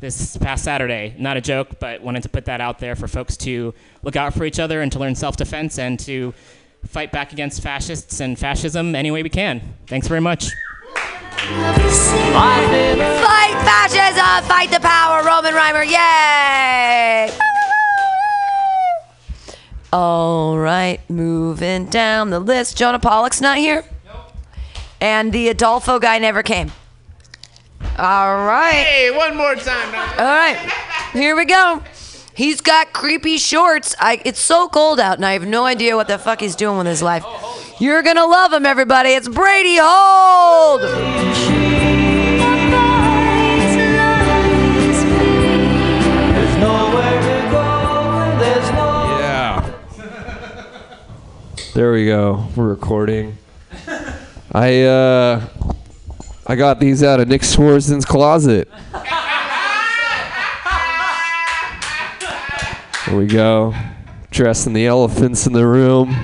this 0.00 0.36
past 0.36 0.64
Saturday. 0.64 1.14
Not 1.18 1.36
a 1.36 1.40
joke, 1.40 1.78
but 1.80 2.02
wanted 2.02 2.22
to 2.24 2.28
put 2.28 2.44
that 2.46 2.60
out 2.60 2.78
there 2.78 2.94
for 2.94 3.08
folks 3.08 3.36
to 3.38 3.74
look 4.02 4.16
out 4.16 4.34
for 4.34 4.44
each 4.44 4.58
other 4.58 4.80
and 4.82 4.90
to 4.92 4.98
learn 4.98 5.14
self-defense 5.14 5.78
and 5.78 5.98
to 6.00 6.34
fight 6.86 7.10
back 7.10 7.32
against 7.32 7.62
fascists 7.62 8.20
and 8.20 8.38
fascism 8.38 8.94
any 8.94 9.10
way 9.10 9.22
we 9.22 9.30
can. 9.30 9.60
Thanks 9.86 10.06
very 10.06 10.20
much. 10.20 10.50
Fight 13.24 13.56
fascism, 13.64 14.48
fight 14.48 14.70
the 14.70 14.80
power, 14.80 15.24
Roman 15.24 15.54
Reimer, 15.54 15.84
yay! 15.84 17.57
All 19.92 20.58
right, 20.58 21.00
moving 21.08 21.86
down 21.86 22.30
the 22.30 22.40
list. 22.40 22.76
Jonah 22.76 22.98
Pollock's 22.98 23.40
not 23.40 23.56
here. 23.58 23.84
Nope. 24.06 24.32
And 25.00 25.32
the 25.32 25.48
Adolfo 25.48 25.98
guy 25.98 26.18
never 26.18 26.42
came. 26.42 26.72
All 27.96 28.36
right. 28.44 28.72
Hey, 28.86 29.10
one 29.16 29.36
more 29.36 29.54
time. 29.54 29.94
All 30.18 30.24
right, 30.26 30.58
here 31.12 31.34
we 31.34 31.44
go. 31.46 31.82
He's 32.34 32.60
got 32.60 32.92
creepy 32.92 33.38
shorts. 33.38 33.96
I, 33.98 34.20
it's 34.24 34.38
so 34.38 34.68
cold 34.68 35.00
out, 35.00 35.16
and 35.16 35.26
I 35.26 35.32
have 35.32 35.46
no 35.46 35.64
idea 35.64 35.96
what 35.96 36.06
the 36.06 36.18
fuck 36.18 36.40
he's 36.40 36.54
doing 36.54 36.78
with 36.78 36.86
his 36.86 37.02
life. 37.02 37.24
Oh, 37.26 37.76
You're 37.80 38.02
gonna 38.02 38.26
love 38.26 38.52
him, 38.52 38.66
everybody. 38.66 39.10
It's 39.10 39.26
Brady 39.28 39.78
Holt. 39.80 40.82
There 51.78 51.92
we 51.92 52.06
go. 52.06 52.44
We're 52.56 52.70
recording. 52.70 53.38
I 54.52 54.82
uh 54.82 55.48
I 56.44 56.56
got 56.56 56.80
these 56.80 57.04
out 57.04 57.20
of 57.20 57.28
Nick 57.28 57.42
Swardson's 57.42 58.04
closet. 58.04 58.68
There 63.06 63.16
we 63.16 63.26
go. 63.26 63.76
Dressing 64.32 64.72
the 64.72 64.88
elephants 64.88 65.46
in 65.46 65.52
the 65.52 65.64
room. 65.64 66.16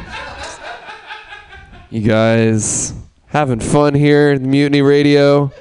You 1.88 2.00
guys 2.00 2.92
having 3.26 3.60
fun 3.60 3.94
here 3.94 4.36
Mutiny 4.40 4.82
Radio? 4.82 5.52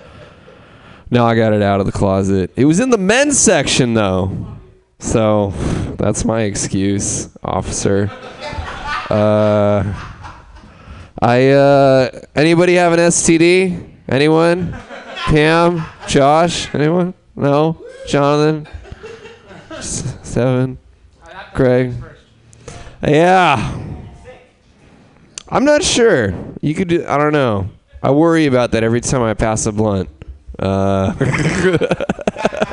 No, 1.12 1.24
I 1.24 1.36
got 1.36 1.54
it 1.54 1.62
out 1.62 1.80
of 1.80 1.86
the 1.86 1.92
closet. 1.92 2.50
It 2.56 2.66
was 2.66 2.80
in 2.80 2.90
the 2.90 2.98
men's 2.98 3.38
section 3.38 3.94
though. 3.94 4.58
So 4.98 5.52
that's 6.00 6.26
my 6.26 6.42
excuse, 6.42 7.30
officer. 7.44 8.10
Uh, 9.14 9.94
I 11.22 11.50
uh, 11.50 12.22
anybody 12.34 12.74
have 12.74 12.94
an 12.94 13.00
STD? 13.00 13.88
Anyone? 14.10 14.76
Pam? 15.26 15.86
Josh? 16.08 16.74
Anyone? 16.74 17.14
No, 17.36 17.86
Jonathan. 18.08 18.68
Seven. 19.80 20.80
Craig. 21.54 21.94
Yeah. 23.08 23.82
I'm 25.48 25.66
not 25.66 25.84
sure. 25.84 26.34
You 26.62 26.74
could. 26.74 26.88
Do, 26.88 27.06
I 27.08 27.20
don't 27.20 27.34
know. 27.34 27.70
I 28.02 28.10
worry 28.10 28.48
about 28.48 28.72
that 28.72 28.84
every 28.84 29.02
time 29.02 29.22
I 29.22 29.36
pass 29.36 29.68
a 29.68 29.72
blunt. 29.72 30.10
Uh, 30.58 31.14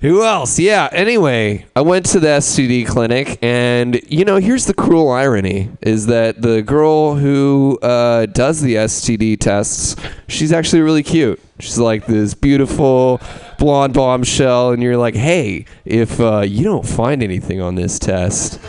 who 0.00 0.22
else? 0.22 0.58
Yeah. 0.58 0.88
Anyway, 0.92 1.66
I 1.74 1.80
went 1.80 2.06
to 2.06 2.20
the 2.20 2.28
STD 2.28 2.86
clinic, 2.86 3.38
and 3.42 4.00
you 4.08 4.24
know, 4.24 4.36
here's 4.36 4.66
the 4.66 4.74
cruel 4.74 5.10
irony: 5.10 5.70
is 5.82 6.06
that 6.06 6.40
the 6.40 6.62
girl 6.62 7.16
who 7.16 7.78
uh, 7.82 8.26
does 8.26 8.60
the 8.60 8.76
STD 8.76 9.38
tests, 9.38 9.96
she's 10.28 10.52
actually 10.52 10.82
really 10.82 11.02
cute. 11.02 11.40
She's 11.58 11.78
like 11.78 12.06
this 12.06 12.34
beautiful 12.34 13.20
blonde 13.58 13.94
bombshell, 13.94 14.70
and 14.70 14.82
you're 14.82 14.96
like, 14.96 15.16
hey, 15.16 15.64
if 15.84 16.20
uh, 16.20 16.40
you 16.40 16.62
don't 16.64 16.86
find 16.86 17.22
anything 17.22 17.60
on 17.60 17.74
this 17.74 17.98
test, 17.98 18.60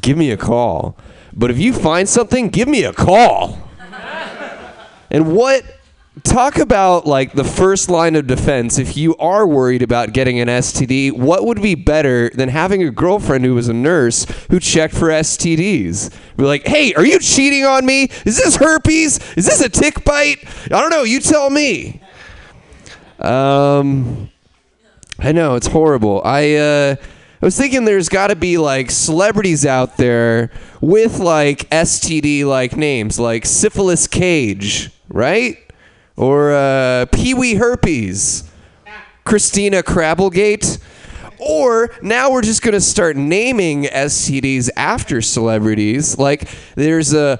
give 0.00 0.18
me 0.18 0.30
a 0.30 0.36
call. 0.36 0.98
But 1.32 1.50
if 1.50 1.58
you 1.58 1.72
find 1.72 2.08
something, 2.08 2.48
give 2.48 2.68
me 2.68 2.84
a 2.84 2.92
call. 2.92 3.58
And 5.10 5.34
what 5.34 5.64
talk 6.24 6.58
about 6.58 7.06
like 7.06 7.32
the 7.32 7.44
first 7.44 7.90
line 7.90 8.16
of 8.16 8.26
defense 8.26 8.78
if 8.78 8.96
you 8.96 9.16
are 9.16 9.46
worried 9.46 9.82
about 9.82 10.12
getting 10.12 10.40
an 10.40 10.48
STD, 10.48 11.12
what 11.12 11.44
would 11.44 11.60
be 11.60 11.74
better 11.74 12.30
than 12.30 12.48
having 12.48 12.82
a 12.82 12.90
girlfriend 12.90 13.44
who 13.44 13.54
was 13.54 13.68
a 13.68 13.72
nurse 13.72 14.24
who 14.50 14.60
checked 14.60 14.94
for 14.94 15.08
STDs? 15.08 16.10
Be 16.36 16.44
like, 16.44 16.66
"Hey, 16.66 16.94
are 16.94 17.04
you 17.04 17.18
cheating 17.18 17.64
on 17.64 17.84
me? 17.84 18.10
Is 18.24 18.36
this 18.36 18.56
herpes? 18.56 19.18
Is 19.36 19.46
this 19.46 19.60
a 19.60 19.68
tick 19.68 20.04
bite? 20.04 20.38
I 20.66 20.80
don't 20.80 20.90
know, 20.90 21.02
you 21.02 21.20
tell 21.20 21.50
me." 21.50 22.00
Um 23.18 24.30
I 25.18 25.32
know 25.32 25.56
it's 25.56 25.66
horrible. 25.66 26.22
I 26.24 26.54
uh 26.54 26.96
I 27.40 27.46
was 27.46 27.56
thinking 27.56 27.84
there's 27.84 28.08
got 28.08 28.28
to 28.28 28.36
be 28.36 28.58
like 28.58 28.90
celebrities 28.90 29.64
out 29.64 29.96
there 29.96 30.50
with 30.80 31.20
like 31.20 31.70
STD 31.70 32.44
like 32.44 32.76
names, 32.76 33.18
like 33.18 33.46
Syphilis 33.46 34.08
Cage, 34.08 34.90
right? 35.08 35.56
Or 36.18 36.52
uh, 36.52 37.06
Pee 37.12 37.32
Wee 37.32 37.54
Herpes, 37.54 38.50
Christina 39.24 39.84
Crabblegate. 39.84 40.80
Or 41.38 41.90
now 42.02 42.32
we're 42.32 42.42
just 42.42 42.60
going 42.62 42.74
to 42.74 42.80
start 42.80 43.16
naming 43.16 43.84
STDs 43.84 44.68
after 44.76 45.22
celebrities. 45.22 46.18
Like 46.18 46.50
there's 46.74 47.14
a 47.14 47.38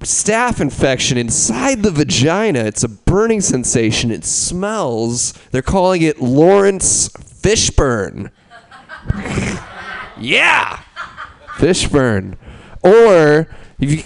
staph 0.00 0.60
infection 0.60 1.16
inside 1.16 1.84
the 1.84 1.92
vagina. 1.92 2.58
It's 2.64 2.82
a 2.82 2.88
burning 2.88 3.40
sensation. 3.40 4.10
It 4.10 4.24
smells. 4.24 5.32
They're 5.52 5.62
calling 5.62 6.02
it 6.02 6.20
Laurence 6.20 7.08
Fishburne. 7.10 8.32
yeah, 10.18 10.80
Fishburne. 11.58 12.36
Or 12.82 13.48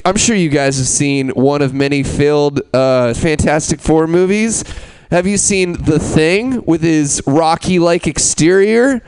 I'm 0.05 0.16
sure 0.16 0.34
you 0.34 0.48
guys 0.48 0.78
have 0.78 0.88
seen 0.88 1.28
one 1.30 1.62
of 1.62 1.72
many 1.72 2.02
failed 2.02 2.60
uh, 2.74 3.14
Fantastic 3.14 3.80
Four 3.80 4.09
movies. 4.09 4.64
Have 5.12 5.28
you 5.28 5.36
seen 5.36 5.74
The 5.84 6.01
Thing 6.01 6.64
with 6.64 6.82
his 6.82 7.22
Rocky-like 7.24 8.09
exterior? 8.09 9.01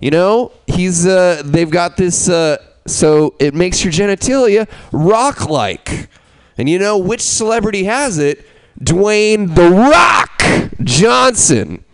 You 0.00 0.12
know, 0.12 0.52
he's 0.68 1.04
uh, 1.04 1.42
they've 1.44 1.70
got 1.70 1.96
this 1.96 2.28
uh, 2.28 2.58
so 2.86 3.34
it 3.40 3.54
makes 3.54 3.82
your 3.82 3.92
genitalia 3.92 4.68
rock-like. 4.92 6.08
And 6.58 6.68
you 6.68 6.78
know 6.78 6.96
which 6.96 7.20
celebrity 7.20 7.84
has 7.84 8.18
it? 8.18 8.46
Dwayne 8.78 9.54
the 9.56 9.68
Rock 9.68 10.42
Johnson. 10.84 11.84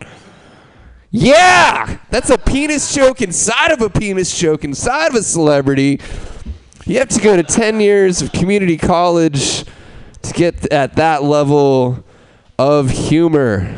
Yeah, 1.10 1.98
that's 2.10 2.28
a 2.28 2.36
penis 2.36 2.94
joke 2.94 3.22
inside 3.22 3.72
of 3.72 3.80
a 3.80 3.88
penis 3.88 4.38
joke 4.38 4.62
inside 4.62 5.09
of 5.09 5.14
a 5.14 5.22
celebrity. 5.22 6.01
You 6.86 6.98
have 6.98 7.09
to 7.09 7.20
go 7.20 7.36
to 7.36 7.43
10 7.43 7.81
years 7.81 8.23
of 8.23 8.32
community 8.32 8.77
college 8.77 9.65
to 10.23 10.32
get 10.32 10.73
at 10.73 10.97
that 10.97 11.23
level 11.23 12.02
of 12.59 12.90
humor. 12.90 13.74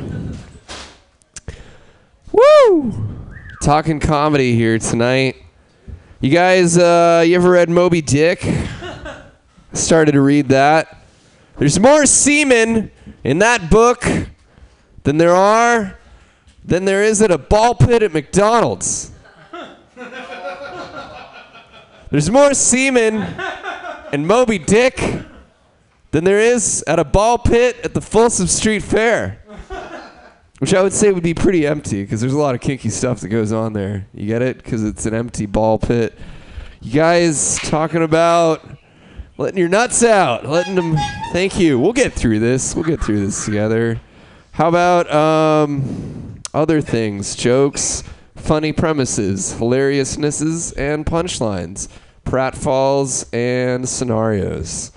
Woo! 2.31 3.17
Talking 3.63 4.01
comedy 4.01 4.55
here 4.55 4.79
tonight. 4.79 5.37
You 6.21 6.31
guys, 6.31 6.79
uh, 6.79 7.25
you 7.27 7.35
ever 7.35 7.51
read 7.51 7.69
Moby 7.69 8.01
Dick? 8.01 8.47
Started 9.73 10.13
to 10.13 10.21
read 10.21 10.49
that. 10.49 11.05
There's 11.59 11.79
more 11.79 12.07
semen 12.07 12.91
in 13.25 13.39
that 13.41 13.71
book 13.71 14.05
than 15.03 15.19
there 15.19 15.35
are 15.35 15.99
than 16.65 16.85
there 16.85 17.03
is 17.03 17.21
at 17.23 17.31
a 17.31 17.39
ball 17.39 17.75
pit 17.75 18.03
at 18.03 18.13
McDonald's. 18.13 19.12
There's 22.13 22.31
more 22.31 22.53
semen 22.53 23.27
in 24.13 24.27
Moby 24.27 24.59
Dick 24.59 25.01
than 26.11 26.25
there 26.25 26.39
is 26.39 26.85
at 26.87 26.99
a 26.99 27.05
ball 27.05 27.39
pit 27.39 27.79
at 27.85 27.95
the 27.95 28.03
Folsom 28.03 28.49
Street 28.49 28.83
Fair. 28.83 29.43
Which 30.59 30.75
I 30.75 30.83
would 30.83 30.93
say 30.93 31.11
would 31.11 31.23
be 31.23 31.33
pretty 31.33 31.67
empty 31.67 32.03
because 32.03 32.21
there's 32.21 32.35
a 32.35 32.39
lot 32.39 32.55
of 32.55 32.61
kinky 32.61 32.91
stuff 32.91 33.21
that 33.21 33.29
goes 33.29 33.51
on 33.51 33.73
there. 33.73 34.09
You 34.13 34.27
get 34.27 34.43
it? 34.43 34.59
Because 34.59 34.85
it's 34.85 35.07
an 35.07 35.15
empty 35.15 35.47
ball 35.47 35.79
pit. 35.79 36.13
You 36.83 36.93
guys 36.93 37.57
talking 37.61 38.03
about 38.03 38.63
letting 39.39 39.59
your 39.59 39.71
nuts 39.71 40.05
out, 40.05 40.45
letting 40.45 40.75
them. 40.75 40.99
Thank 41.33 41.59
you. 41.59 41.79
We'll 41.79 41.95
get 41.95 42.13
through 42.13 42.41
this. 42.41 42.77
We'll 42.77 42.85
get 42.85 43.03
through 43.03 43.25
this 43.25 43.47
together. 43.47 44.03
How 44.53 44.69
about 44.69 45.11
um, 45.11 46.43
other 46.53 46.83
things? 46.83 47.35
Jokes, 47.35 48.05
funny 48.37 48.73
premises, 48.73 49.55
hilariousnesses, 49.55 50.77
and 50.77 51.07
punchlines, 51.07 51.89
pratfalls, 52.25 53.27
and 53.35 53.89
scenarios. 53.89 54.93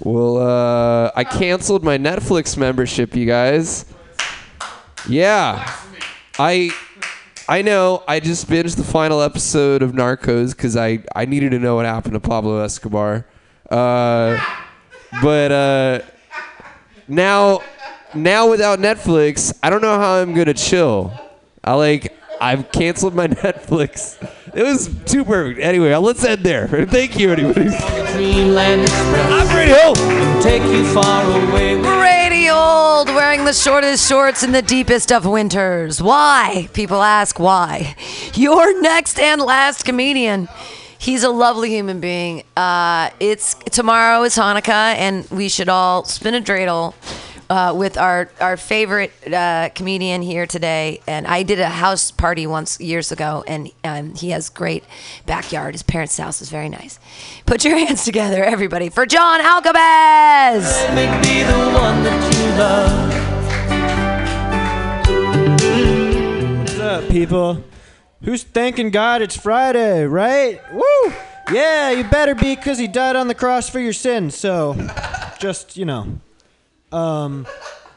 Well, 0.00 0.36
uh, 0.38 1.10
I 1.14 1.24
canceled 1.24 1.82
my 1.82 1.98
Netflix 1.98 2.56
membership, 2.56 3.16
you 3.16 3.26
guys. 3.26 3.84
Yeah, 5.08 5.70
I 6.38 6.70
I 7.48 7.62
know. 7.62 8.04
I 8.06 8.20
just 8.20 8.46
binged 8.46 8.76
the 8.76 8.84
final 8.84 9.22
episode 9.22 9.82
of 9.82 9.92
Narcos 9.92 10.54
because 10.54 10.76
I 10.76 11.02
I 11.16 11.24
needed 11.24 11.50
to 11.50 11.58
know 11.58 11.76
what 11.76 11.86
happened 11.86 12.14
to 12.14 12.20
Pablo 12.20 12.60
Escobar. 12.60 13.26
Uh, 13.68 14.38
but 15.22 15.52
uh, 15.52 16.00
now 17.08 17.60
now 18.14 18.50
without 18.50 18.78
Netflix, 18.78 19.56
I 19.62 19.70
don't 19.70 19.82
know 19.82 19.98
how 19.98 20.14
I'm 20.14 20.34
gonna 20.34 20.54
chill. 20.54 21.12
I 21.64 21.74
like 21.74 22.16
I've 22.40 22.70
canceled 22.70 23.14
my 23.14 23.28
Netflix. 23.44 24.16
It 24.58 24.64
was 24.64 24.88
too 25.04 25.24
perfect. 25.24 25.60
Anyway, 25.60 25.94
let's 25.94 26.24
end 26.24 26.42
there. 26.42 26.66
Thank 26.86 27.16
you, 27.16 27.30
Express. 27.30 27.80
I'm 27.80 29.46
Brady 29.54 29.72
Holt. 29.72 29.96
Take 30.42 30.64
you 30.64 30.84
far 30.92 31.22
away. 31.22 31.80
Brady 31.80 32.48
Old 32.50 33.06
wearing 33.06 33.44
the 33.44 33.52
shortest 33.52 34.08
shorts 34.08 34.42
in 34.42 34.50
the 34.50 34.60
deepest 34.60 35.12
of 35.12 35.24
winters. 35.24 36.02
Why? 36.02 36.68
People 36.72 37.04
ask 37.04 37.38
why. 37.38 37.94
Your 38.34 38.82
next 38.82 39.20
and 39.20 39.40
last 39.40 39.84
comedian. 39.84 40.48
He's 40.98 41.22
a 41.22 41.30
lovely 41.30 41.70
human 41.70 42.00
being. 42.00 42.42
Uh, 42.56 43.10
it's 43.20 43.54
tomorrow 43.70 44.24
is 44.24 44.34
Hanukkah, 44.34 44.96
and 44.96 45.30
we 45.30 45.48
should 45.48 45.68
all 45.68 46.02
spin 46.02 46.34
a 46.34 46.40
dreidel 46.40 46.94
uh, 47.50 47.74
with 47.76 47.96
our 47.96 48.30
our 48.40 48.56
favorite 48.56 49.12
uh, 49.32 49.70
comedian 49.74 50.22
here 50.22 50.46
today. 50.46 51.00
And 51.06 51.26
I 51.26 51.42
did 51.42 51.60
a 51.60 51.68
house 51.68 52.10
party 52.10 52.46
once 52.46 52.80
years 52.80 53.12
ago, 53.12 53.44
and 53.46 53.70
um, 53.84 54.14
he 54.14 54.30
has 54.30 54.48
great 54.48 54.84
backyard. 55.26 55.74
His 55.74 55.82
parents' 55.82 56.16
house 56.16 56.40
is 56.40 56.50
very 56.50 56.68
nice. 56.68 56.98
Put 57.46 57.64
your 57.64 57.76
hands 57.86 58.04
together, 58.04 58.44
everybody, 58.44 58.88
for 58.88 59.06
John 59.06 59.40
Alcabez. 59.40 60.64
Let 60.64 61.22
me 61.24 61.42
the 61.42 61.52
one 61.52 62.02
that 62.04 62.34
you 62.34 62.44
love. 62.58 63.28
What's 66.60 66.78
up, 66.80 67.08
people? 67.08 67.64
Who's 68.22 68.42
thanking 68.42 68.90
God 68.90 69.22
it's 69.22 69.36
Friday, 69.36 70.04
right? 70.04 70.60
Woo! 70.72 71.12
Yeah, 71.52 71.90
you 71.92 72.04
better 72.04 72.34
be 72.34 72.56
because 72.56 72.78
he 72.78 72.88
died 72.88 73.16
on 73.16 73.28
the 73.28 73.34
cross 73.34 73.70
for 73.70 73.78
your 73.78 73.92
sins. 73.92 74.36
So, 74.36 74.76
just, 75.38 75.76
you 75.76 75.84
know. 75.84 76.18
Um, 76.92 77.46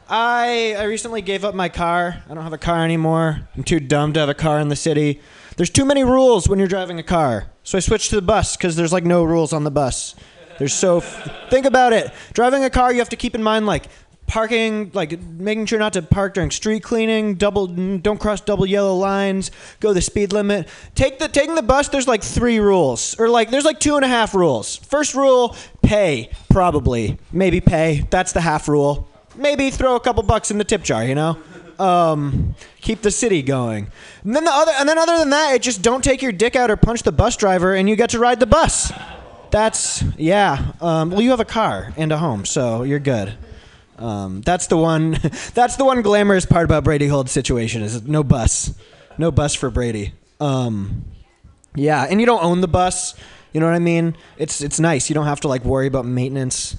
I, 0.08 0.74
I 0.78 0.84
recently 0.84 1.22
gave 1.22 1.44
up 1.44 1.54
my 1.54 1.68
car. 1.68 2.22
I 2.28 2.34
don't 2.34 2.42
have 2.42 2.52
a 2.52 2.58
car 2.58 2.84
anymore. 2.84 3.48
I'm 3.56 3.62
too 3.62 3.80
dumb 3.80 4.12
to 4.12 4.20
have 4.20 4.28
a 4.28 4.34
car 4.34 4.60
in 4.60 4.68
the 4.68 4.76
city. 4.76 5.20
There's 5.56 5.70
too 5.70 5.84
many 5.84 6.04
rules 6.04 6.48
when 6.48 6.58
you're 6.58 6.68
driving 6.68 6.98
a 6.98 7.02
car. 7.02 7.46
So 7.62 7.78
I 7.78 7.80
switched 7.80 8.10
to 8.10 8.16
the 8.16 8.22
bus 8.22 8.56
because 8.56 8.76
there's 8.76 8.92
like 8.92 9.04
no 9.04 9.24
rules 9.24 9.52
on 9.52 9.64
the 9.64 9.70
bus. 9.70 10.14
There's 10.58 10.74
so. 10.74 10.98
F- 10.98 11.50
think 11.50 11.66
about 11.66 11.92
it. 11.92 12.12
Driving 12.34 12.64
a 12.64 12.70
car, 12.70 12.92
you 12.92 12.98
have 12.98 13.08
to 13.10 13.16
keep 13.16 13.34
in 13.34 13.42
mind 13.42 13.66
like 13.66 13.86
parking, 14.26 14.90
like 14.94 15.20
making 15.20 15.66
sure 15.66 15.78
not 15.78 15.92
to 15.94 16.02
park 16.02 16.34
during 16.34 16.50
street 16.50 16.82
cleaning, 16.82 17.34
double 17.34 17.66
don't 17.66 18.18
cross 18.18 18.40
double 18.40 18.66
yellow 18.66 18.94
lines, 18.96 19.50
go 19.80 19.92
the 19.92 20.00
speed 20.00 20.32
limit. 20.32 20.68
Take 20.94 21.18
the 21.18 21.28
taking 21.28 21.54
the 21.54 21.62
bus, 21.62 21.88
there's 21.88 22.08
like 22.08 22.22
three 22.22 22.58
rules. 22.58 23.18
Or 23.18 23.28
like 23.28 23.50
there's 23.50 23.64
like 23.64 23.78
two 23.80 23.96
and 23.96 24.04
a 24.04 24.08
half 24.08 24.34
rules. 24.34 24.76
First 24.76 25.14
rule, 25.14 25.56
pay, 25.92 26.30
probably. 26.48 27.18
Maybe 27.32 27.60
pay. 27.60 28.06
That's 28.08 28.32
the 28.32 28.40
half 28.40 28.66
rule. 28.66 29.06
Maybe 29.36 29.70
throw 29.70 29.94
a 29.94 30.00
couple 30.00 30.22
bucks 30.22 30.50
in 30.50 30.56
the 30.56 30.64
tip 30.64 30.82
jar, 30.82 31.04
you 31.04 31.14
know? 31.14 31.36
Um, 31.78 32.54
keep 32.80 33.02
the 33.02 33.10
city 33.10 33.42
going. 33.42 33.88
And 34.24 34.34
then 34.34 34.44
the 34.44 34.52
other, 34.52 34.72
and 34.78 34.88
then 34.88 34.96
other 34.96 35.18
than 35.18 35.28
that, 35.30 35.54
it 35.54 35.60
just 35.60 35.82
don't 35.82 36.02
take 36.02 36.22
your 36.22 36.32
dick 36.32 36.56
out 36.56 36.70
or 36.70 36.76
punch 36.76 37.02
the 37.02 37.12
bus 37.12 37.36
driver, 37.36 37.74
and 37.74 37.90
you 37.90 37.96
get 37.96 38.10
to 38.10 38.18
ride 38.18 38.40
the 38.40 38.46
bus. 38.46 38.90
That's 39.50 40.02
yeah. 40.16 40.72
Um, 40.80 41.10
well, 41.10 41.20
you 41.20 41.28
have 41.30 41.40
a 41.40 41.44
car 41.44 41.92
and 41.98 42.10
a 42.10 42.16
home, 42.16 42.46
so 42.46 42.84
you're 42.84 42.98
good. 42.98 43.34
Um, 43.98 44.40
that's 44.40 44.68
the 44.68 44.78
one. 44.78 45.12
That's 45.54 45.76
the 45.76 45.84
one 45.84 46.00
glamorous 46.02 46.46
part 46.46 46.64
about 46.64 46.84
Brady 46.84 47.06
Holt's 47.06 47.32
situation 47.32 47.82
is 47.82 48.02
no 48.02 48.24
bus, 48.24 48.74
no 49.18 49.30
bus 49.30 49.54
for 49.54 49.70
Brady. 49.70 50.14
Um, 50.40 51.04
yeah, 51.74 52.06
and 52.08 52.18
you 52.18 52.26
don't 52.26 52.42
own 52.42 52.62
the 52.62 52.68
bus. 52.68 53.14
You 53.52 53.60
know 53.60 53.66
what 53.66 53.74
I 53.74 53.80
mean? 53.80 54.16
It's 54.38 54.60
it's 54.62 54.80
nice. 54.80 55.10
You 55.10 55.14
don't 55.14 55.26
have 55.26 55.40
to 55.40 55.48
like 55.48 55.64
worry 55.64 55.86
about 55.86 56.06
maintenance. 56.06 56.76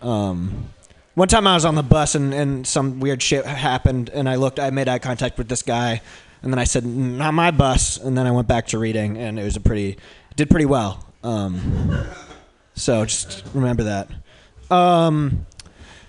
Um, 0.00 0.70
one 1.14 1.28
time 1.28 1.46
I 1.46 1.54
was 1.54 1.64
on 1.64 1.74
the 1.74 1.82
bus 1.82 2.14
and, 2.14 2.32
and 2.32 2.66
some 2.66 3.00
weird 3.00 3.22
shit 3.22 3.44
happened, 3.44 4.08
and 4.10 4.28
I 4.28 4.36
looked, 4.36 4.58
I 4.58 4.70
made 4.70 4.88
eye 4.88 4.98
contact 4.98 5.36
with 5.36 5.48
this 5.48 5.62
guy, 5.62 6.00
and 6.42 6.52
then 6.52 6.58
I 6.58 6.64
said, 6.64 6.86
"Not 6.86 7.34
my 7.34 7.50
bus," 7.50 7.98
and 7.98 8.16
then 8.16 8.26
I 8.26 8.30
went 8.30 8.48
back 8.48 8.68
to 8.68 8.78
reading, 8.78 9.18
and 9.18 9.38
it 9.38 9.44
was 9.44 9.56
a 9.56 9.60
pretty, 9.60 9.98
did 10.36 10.48
pretty 10.48 10.64
well. 10.64 11.04
Um, 11.22 12.06
so 12.74 13.04
just 13.04 13.44
remember 13.52 13.82
that. 13.82 14.08
Um, 14.70 15.44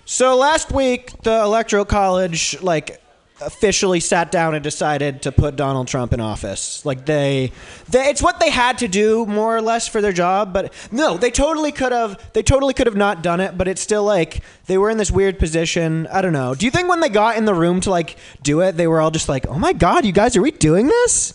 so 0.06 0.36
last 0.36 0.72
week, 0.72 1.12
the 1.22 1.42
Electoral 1.42 1.84
College 1.84 2.62
like 2.62 3.01
officially 3.44 4.00
sat 4.00 4.30
down 4.30 4.54
and 4.54 4.62
decided 4.62 5.22
to 5.22 5.32
put 5.32 5.56
Donald 5.56 5.88
Trump 5.88 6.12
in 6.12 6.20
office. 6.20 6.84
Like 6.84 7.06
they, 7.06 7.52
they 7.88 8.08
it's 8.08 8.22
what 8.22 8.40
they 8.40 8.50
had 8.50 8.78
to 8.78 8.88
do 8.88 9.26
more 9.26 9.56
or 9.56 9.60
less 9.60 9.88
for 9.88 10.00
their 10.00 10.12
job. 10.12 10.52
But 10.52 10.72
no, 10.90 11.16
they 11.16 11.30
totally 11.30 11.72
could 11.72 11.92
have. 11.92 12.32
They 12.32 12.42
totally 12.42 12.74
could 12.74 12.86
have 12.86 12.96
not 12.96 13.22
done 13.22 13.40
it. 13.40 13.58
But 13.58 13.68
it's 13.68 13.80
still 13.80 14.04
like 14.04 14.42
they 14.66 14.78
were 14.78 14.90
in 14.90 14.98
this 14.98 15.10
weird 15.10 15.38
position. 15.38 16.06
I 16.08 16.22
don't 16.22 16.32
know. 16.32 16.54
Do 16.54 16.64
you 16.66 16.70
think 16.70 16.88
when 16.88 17.00
they 17.00 17.08
got 17.08 17.36
in 17.36 17.44
the 17.44 17.54
room 17.54 17.80
to 17.82 17.90
like 17.90 18.16
do 18.42 18.60
it, 18.60 18.76
they 18.76 18.86
were 18.86 19.00
all 19.00 19.10
just 19.10 19.28
like, 19.28 19.46
"Oh 19.48 19.58
my 19.58 19.72
god, 19.72 20.04
you 20.04 20.12
guys, 20.12 20.36
are 20.36 20.42
we 20.42 20.50
doing 20.50 20.86
this? 20.86 21.34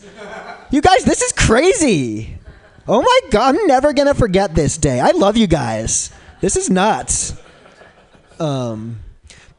You 0.71 0.81
guys, 0.81 1.03
this 1.03 1.21
is 1.21 1.31
crazy." 1.31 2.37
Oh 2.87 3.01
my 3.01 3.29
god, 3.31 3.55
I'm 3.55 3.67
never 3.67 3.91
gonna 3.91 4.13
forget 4.13 4.55
this 4.55 4.77
day. 4.77 4.99
I 5.01 5.11
love 5.11 5.35
you 5.35 5.47
guys. 5.47 6.11
This 6.39 6.55
is 6.55 6.69
nuts. 6.69 7.33
Um, 8.39 8.99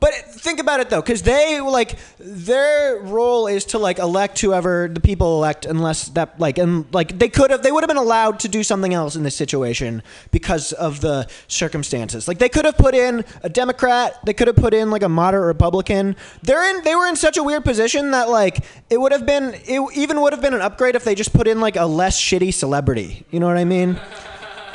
but 0.00 0.14
think 0.14 0.60
about 0.60 0.78
it 0.78 0.90
though, 0.90 1.00
because 1.00 1.22
they 1.22 1.60
like 1.60 1.98
their 2.18 2.98
role 2.98 3.48
is 3.48 3.64
to 3.66 3.78
like 3.78 3.98
elect 3.98 4.40
whoever 4.40 4.88
the 4.88 5.00
people 5.00 5.36
elect, 5.36 5.66
unless 5.66 6.08
that 6.10 6.38
like 6.38 6.58
and 6.58 6.86
like 6.94 7.18
they 7.18 7.28
could 7.28 7.50
have 7.50 7.62
they 7.62 7.72
would 7.72 7.82
have 7.82 7.88
been 7.88 7.96
allowed 7.96 8.38
to 8.40 8.48
do 8.48 8.62
something 8.62 8.94
else 8.94 9.16
in 9.16 9.24
this 9.24 9.34
situation 9.34 10.02
because 10.30 10.72
of 10.72 11.00
the 11.00 11.26
circumstances. 11.48 12.28
Like 12.28 12.38
they 12.38 12.48
could 12.48 12.64
have 12.64 12.78
put 12.78 12.94
in 12.94 13.24
a 13.42 13.48
Democrat, 13.48 14.18
they 14.24 14.34
could 14.34 14.46
have 14.46 14.56
put 14.56 14.72
in 14.72 14.90
like 14.90 15.02
a 15.02 15.08
moderate 15.08 15.46
Republican. 15.46 16.14
They're 16.42 16.76
in 16.76 16.84
they 16.84 16.94
were 16.94 17.06
in 17.06 17.16
such 17.16 17.36
a 17.36 17.42
weird 17.42 17.64
position 17.64 18.12
that 18.12 18.28
like 18.28 18.64
it 18.90 19.00
would 19.00 19.10
have 19.12 19.26
been 19.26 19.54
it 19.66 19.80
even 19.96 20.20
would 20.20 20.32
have 20.32 20.42
been 20.42 20.54
an 20.54 20.60
upgrade 20.60 20.94
if 20.94 21.02
they 21.02 21.16
just 21.16 21.32
put 21.32 21.48
in 21.48 21.60
like 21.60 21.74
a 21.74 21.86
less 21.86 22.20
shitty 22.20 22.54
celebrity. 22.54 23.24
You 23.30 23.40
know 23.40 23.46
what 23.46 23.58
I 23.58 23.64
mean? 23.64 24.00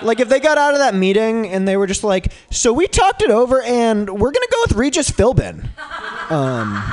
Like 0.03 0.19
if 0.19 0.29
they 0.29 0.39
got 0.39 0.57
out 0.57 0.73
of 0.73 0.79
that 0.79 0.93
meeting 0.95 1.47
and 1.47 1.67
they 1.67 1.77
were 1.77 1.87
just 1.87 2.03
like, 2.03 2.31
so 2.49 2.73
we 2.73 2.87
talked 2.87 3.21
it 3.21 3.29
over 3.29 3.61
and 3.61 4.09
we're 4.09 4.31
gonna 4.31 4.47
go 4.51 4.57
with 4.67 4.73
Regis 4.73 5.09
Philbin. 5.09 5.69
Um, 6.29 6.83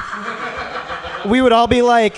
we 1.31 1.41
would 1.43 1.53
all 1.53 1.67
be 1.67 1.83
like, 1.83 2.17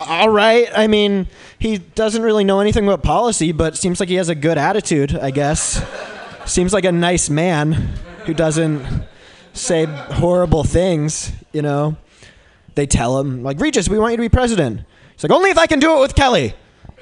all 0.00 0.28
right. 0.28 0.68
I 0.74 0.86
mean, 0.86 1.28
he 1.58 1.78
doesn't 1.78 2.22
really 2.22 2.44
know 2.44 2.60
anything 2.60 2.84
about 2.84 3.02
policy, 3.02 3.52
but 3.52 3.76
seems 3.76 4.00
like 4.00 4.08
he 4.08 4.16
has 4.16 4.28
a 4.28 4.34
good 4.34 4.58
attitude. 4.58 5.16
I 5.16 5.30
guess. 5.30 5.84
Seems 6.46 6.72
like 6.72 6.84
a 6.84 6.92
nice 6.92 7.30
man 7.30 7.72
who 8.24 8.34
doesn't 8.34 9.04
say 9.52 9.84
horrible 9.84 10.64
things. 10.64 11.32
You 11.52 11.62
know, 11.62 11.96
they 12.74 12.86
tell 12.86 13.18
him 13.18 13.42
like, 13.42 13.60
Regis, 13.60 13.88
we 13.88 13.98
want 13.98 14.12
you 14.12 14.16
to 14.16 14.22
be 14.22 14.28
president. 14.28 14.80
He's 15.14 15.22
like, 15.22 15.32
only 15.32 15.50
if 15.50 15.58
I 15.58 15.66
can 15.66 15.78
do 15.80 15.96
it 15.96 16.00
with 16.00 16.14
Kelly. 16.14 16.54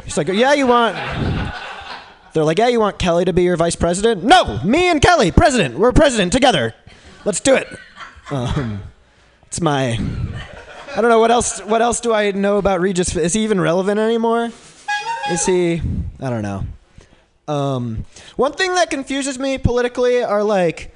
He's 0.05 0.17
like, 0.17 0.29
yeah, 0.29 0.53
you 0.55 0.67
want. 0.67 0.97
They're 2.39 2.45
like, 2.45 2.59
yeah, 2.59 2.69
you 2.69 2.79
want 2.79 3.01
Kelly 3.01 3.25
to 3.25 3.33
be 3.33 3.43
your 3.43 3.57
vice 3.57 3.75
president? 3.75 4.23
No, 4.23 4.63
me 4.63 4.89
and 4.89 5.03
Kelly, 5.03 5.33
president. 5.33 5.77
We're 5.77 5.91
president 5.91 6.33
together. 6.33 6.73
Let's 7.25 7.41
do 7.41 7.57
it. 7.57 7.67
Um, 8.31 8.81
it's 9.49 9.61
my. 9.61 9.99
I 10.95 11.01
don't 11.01 11.11
know 11.11 11.19
what 11.19 11.33
else. 11.33 11.59
What 11.65 11.83
else 11.83 11.99
do 11.99 12.13
I 12.13 12.31
know 12.31 12.59
about 12.59 12.81
Regis? 12.81 13.17
Is 13.17 13.33
he 13.33 13.43
even 13.43 13.61
relevant 13.61 13.99
anymore? 13.99 14.53
Is 15.33 15.47
he? 15.47 15.83
I 16.21 16.31
don't 16.31 16.43
know. 16.43 16.65
Um, 17.49 18.05
one 18.37 18.53
thing 18.53 18.77
that 18.77 18.89
confuses 18.89 19.37
me 19.37 19.59
politically 19.59 20.23
are 20.23 20.45
like, 20.45 20.95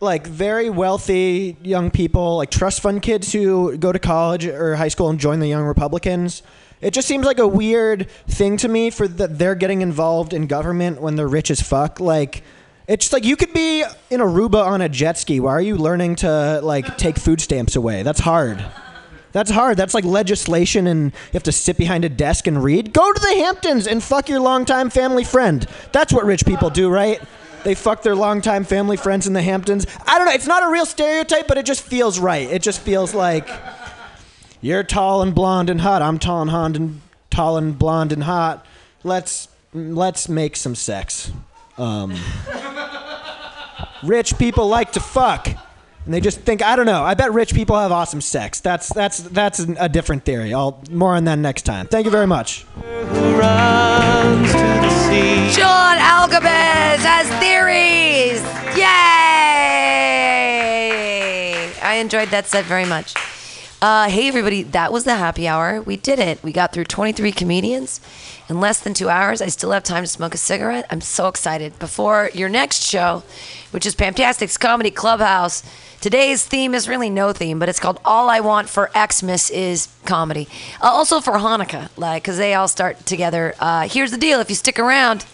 like 0.00 0.26
very 0.26 0.68
wealthy 0.68 1.56
young 1.62 1.90
people, 1.90 2.36
like 2.36 2.50
trust 2.50 2.82
fund 2.82 3.00
kids 3.00 3.32
who 3.32 3.78
go 3.78 3.92
to 3.92 3.98
college 3.98 4.44
or 4.44 4.76
high 4.76 4.88
school 4.88 5.08
and 5.08 5.18
join 5.18 5.40
the 5.40 5.48
Young 5.48 5.64
Republicans. 5.64 6.42
It 6.82 6.92
just 6.92 7.06
seems 7.06 7.24
like 7.24 7.38
a 7.38 7.46
weird 7.46 8.10
thing 8.26 8.56
to 8.58 8.68
me 8.68 8.90
for 8.90 9.06
that 9.06 9.38
they're 9.38 9.54
getting 9.54 9.82
involved 9.82 10.34
in 10.34 10.48
government 10.48 11.00
when 11.00 11.14
they're 11.14 11.28
rich 11.28 11.50
as 11.50 11.62
fuck. 11.62 12.00
Like, 12.00 12.42
it's 12.88 13.04
just 13.04 13.12
like 13.12 13.24
you 13.24 13.36
could 13.36 13.52
be 13.52 13.84
in 14.10 14.20
Aruba 14.20 14.66
on 14.66 14.82
a 14.82 14.88
jet 14.88 15.16
ski. 15.16 15.38
Why 15.38 15.52
are 15.52 15.60
you 15.60 15.76
learning 15.76 16.16
to 16.16 16.60
like 16.60 16.98
take 16.98 17.16
food 17.16 17.40
stamps 17.40 17.76
away? 17.76 18.02
That's 18.02 18.18
hard. 18.18 18.64
That's 19.30 19.50
hard. 19.50 19.76
That's 19.76 19.94
like 19.94 20.04
legislation, 20.04 20.88
and 20.88 21.04
you 21.04 21.34
have 21.34 21.44
to 21.44 21.52
sit 21.52 21.78
behind 21.78 22.04
a 22.04 22.08
desk 22.08 22.48
and 22.48 22.62
read. 22.62 22.92
Go 22.92 23.12
to 23.12 23.20
the 23.20 23.36
Hamptons 23.36 23.86
and 23.86 24.02
fuck 24.02 24.28
your 24.28 24.40
longtime 24.40 24.90
family 24.90 25.24
friend. 25.24 25.66
That's 25.92 26.12
what 26.12 26.26
rich 26.26 26.44
people 26.44 26.68
do, 26.68 26.90
right? 26.90 27.22
They 27.62 27.76
fuck 27.76 28.02
their 28.02 28.16
longtime 28.16 28.64
family 28.64 28.96
friends 28.96 29.28
in 29.28 29.32
the 29.32 29.40
Hamptons. 29.40 29.86
I 30.06 30.18
don't 30.18 30.26
know. 30.26 30.32
It's 30.32 30.48
not 30.48 30.64
a 30.64 30.68
real 30.68 30.84
stereotype, 30.84 31.46
but 31.46 31.58
it 31.58 31.64
just 31.64 31.82
feels 31.82 32.18
right. 32.18 32.50
It 32.50 32.60
just 32.60 32.80
feels 32.80 33.14
like 33.14 33.48
you're 34.62 34.82
tall 34.84 35.20
and 35.20 35.34
blonde 35.34 35.68
and 35.68 35.80
hot. 35.80 36.00
I'm 36.00 36.18
tall 36.18 36.40
and 36.40 36.50
hot 36.50 36.76
and 36.76 37.00
tall 37.30 37.58
and 37.58 37.76
blonde 37.78 38.12
and 38.12 38.22
hot. 38.22 38.64
Let's 39.02 39.48
let's 39.74 40.28
make 40.28 40.56
some 40.56 40.74
sex. 40.76 41.32
Um, 41.76 42.14
rich 44.04 44.38
people 44.38 44.68
like 44.68 44.92
to 44.92 45.00
fuck, 45.00 45.48
and 45.48 46.14
they 46.14 46.20
just 46.20 46.40
think 46.40 46.62
I 46.62 46.76
don't 46.76 46.86
know. 46.86 47.02
I 47.02 47.14
bet 47.14 47.32
rich 47.32 47.52
people 47.54 47.76
have 47.76 47.90
awesome 47.90 48.20
sex. 48.20 48.60
That's 48.60 48.88
that's 48.88 49.18
that's 49.18 49.58
a 49.58 49.88
different 49.88 50.24
theory. 50.24 50.54
I'll 50.54 50.80
more 50.90 51.16
on 51.16 51.24
that 51.24 51.38
next 51.38 51.62
time. 51.62 51.88
Thank 51.88 52.04
you 52.04 52.12
very 52.12 52.28
much. 52.28 52.64
John 55.56 55.98
Alcabez 55.98 57.02
has 57.04 57.28
theories. 57.40 58.40
Yay! 58.78 58.86
I 61.82 61.96
enjoyed 61.96 62.28
that 62.28 62.46
set 62.46 62.64
very 62.64 62.86
much. 62.86 63.14
Uh, 63.82 64.08
hey, 64.08 64.28
everybody, 64.28 64.62
that 64.62 64.92
was 64.92 65.02
the 65.02 65.16
happy 65.16 65.48
hour. 65.48 65.82
We 65.82 65.96
did 65.96 66.20
it. 66.20 66.40
We 66.44 66.52
got 66.52 66.72
through 66.72 66.84
23 66.84 67.32
comedians 67.32 68.00
in 68.48 68.60
less 68.60 68.78
than 68.78 68.94
two 68.94 69.08
hours. 69.08 69.42
I 69.42 69.48
still 69.48 69.72
have 69.72 69.82
time 69.82 70.04
to 70.04 70.06
smoke 70.06 70.34
a 70.34 70.38
cigarette. 70.38 70.86
I'm 70.88 71.00
so 71.00 71.26
excited. 71.26 71.76
Before 71.80 72.30
your 72.32 72.48
next 72.48 72.84
show, 72.84 73.24
which 73.72 73.84
is 73.84 73.96
Pamtastic's 73.96 74.56
Comedy 74.56 74.92
Clubhouse, 74.92 75.64
today's 76.00 76.46
theme 76.46 76.74
is 76.74 76.88
really 76.88 77.10
no 77.10 77.32
theme, 77.32 77.58
but 77.58 77.68
it's 77.68 77.80
called 77.80 77.98
All 78.04 78.30
I 78.30 78.38
Want 78.38 78.68
for 78.68 78.88
Xmas 78.94 79.50
is 79.50 79.88
Comedy. 80.04 80.46
Uh, 80.80 80.86
also 80.86 81.20
for 81.20 81.32
Hanukkah, 81.32 81.88
like, 81.96 82.22
because 82.22 82.38
they 82.38 82.54
all 82.54 82.68
start 82.68 83.04
together. 83.04 83.52
Uh, 83.58 83.88
here's 83.88 84.12
the 84.12 84.16
deal 84.16 84.38
if 84.38 84.48
you 84.48 84.54
stick 84.54 84.78
around, 84.78 85.26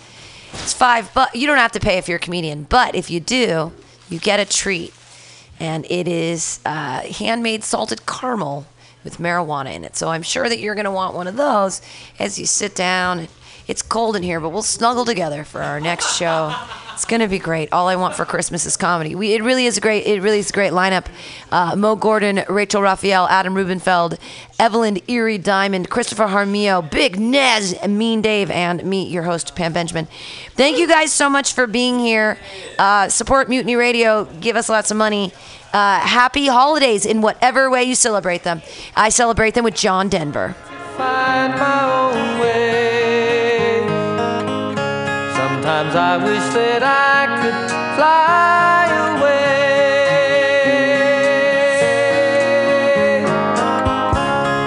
it's 0.54 0.72
five 0.72 1.12
but 1.12 1.36
You 1.36 1.46
don't 1.46 1.58
have 1.58 1.72
to 1.72 1.80
pay 1.80 1.98
if 1.98 2.08
you're 2.08 2.16
a 2.16 2.18
comedian, 2.18 2.62
but 2.62 2.94
if 2.94 3.10
you 3.10 3.20
do, 3.20 3.72
you 4.08 4.18
get 4.18 4.40
a 4.40 4.46
treat 4.46 4.94
and 5.60 5.84
it 5.90 6.08
is 6.08 6.60
uh, 6.64 7.00
handmade 7.00 7.64
salted 7.64 8.06
caramel 8.06 8.66
with 9.04 9.18
marijuana 9.18 9.74
in 9.74 9.84
it. 9.84 9.96
So 9.96 10.08
I'm 10.08 10.22
sure 10.22 10.48
that 10.48 10.58
you're 10.58 10.74
going 10.74 10.84
to 10.84 10.90
want 10.90 11.14
one 11.14 11.26
of 11.26 11.36
those 11.36 11.80
as 12.18 12.38
you 12.38 12.46
sit 12.46 12.74
down. 12.74 13.28
It's 13.68 13.82
cold 13.82 14.16
in 14.16 14.22
here, 14.22 14.40
but 14.40 14.48
we'll 14.48 14.62
snuggle 14.62 15.04
together 15.04 15.44
for 15.44 15.62
our 15.62 15.78
next 15.78 16.16
show. 16.16 16.54
It's 16.94 17.04
to 17.04 17.28
be 17.28 17.38
great. 17.38 17.72
All 17.72 17.86
I 17.86 17.94
want 17.94 18.16
for 18.16 18.24
Christmas 18.24 18.66
is 18.66 18.76
comedy. 18.76 19.14
We, 19.14 19.34
it 19.34 19.44
really 19.44 19.66
is 19.66 19.76
a 19.76 19.80
great. 19.80 20.04
It 20.04 20.20
really 20.20 20.40
is 20.40 20.50
a 20.50 20.52
great 20.52 20.72
lineup. 20.72 21.06
Uh, 21.52 21.76
Mo 21.76 21.94
Gordon, 21.94 22.42
Rachel 22.48 22.82
Raphael, 22.82 23.28
Adam 23.28 23.54
Rubenfeld, 23.54 24.18
Evelyn 24.58 24.98
Erie 25.06 25.38
Diamond, 25.38 25.90
Christopher 25.90 26.26
Harmio, 26.26 26.90
Big 26.90 27.20
Nez, 27.20 27.76
Mean 27.86 28.20
Dave, 28.20 28.50
and 28.50 28.82
me, 28.84 29.06
your 29.06 29.22
host 29.22 29.54
Pam 29.54 29.72
Benjamin. 29.72 30.08
Thank 30.56 30.78
you 30.78 30.88
guys 30.88 31.12
so 31.12 31.30
much 31.30 31.52
for 31.52 31.68
being 31.68 32.00
here. 32.00 32.36
Uh, 32.80 33.08
support 33.08 33.48
Mutiny 33.48 33.76
Radio. 33.76 34.24
Give 34.24 34.56
us 34.56 34.68
lots 34.68 34.90
of 34.90 34.96
money. 34.96 35.32
Uh, 35.72 36.00
happy 36.00 36.46
holidays 36.46 37.06
in 37.06 37.20
whatever 37.20 37.70
way 37.70 37.84
you 37.84 37.94
celebrate 37.94 38.42
them. 38.42 38.60
I 38.96 39.10
celebrate 39.10 39.54
them 39.54 39.62
with 39.62 39.76
John 39.76 40.08
Denver. 40.08 40.56
Sometimes 45.78 45.94
I 45.94 46.16
wish 46.16 46.54
that 46.54 46.82
I 46.82 47.38
could 47.40 47.54
fly 47.94 48.86
away. 49.14 49.62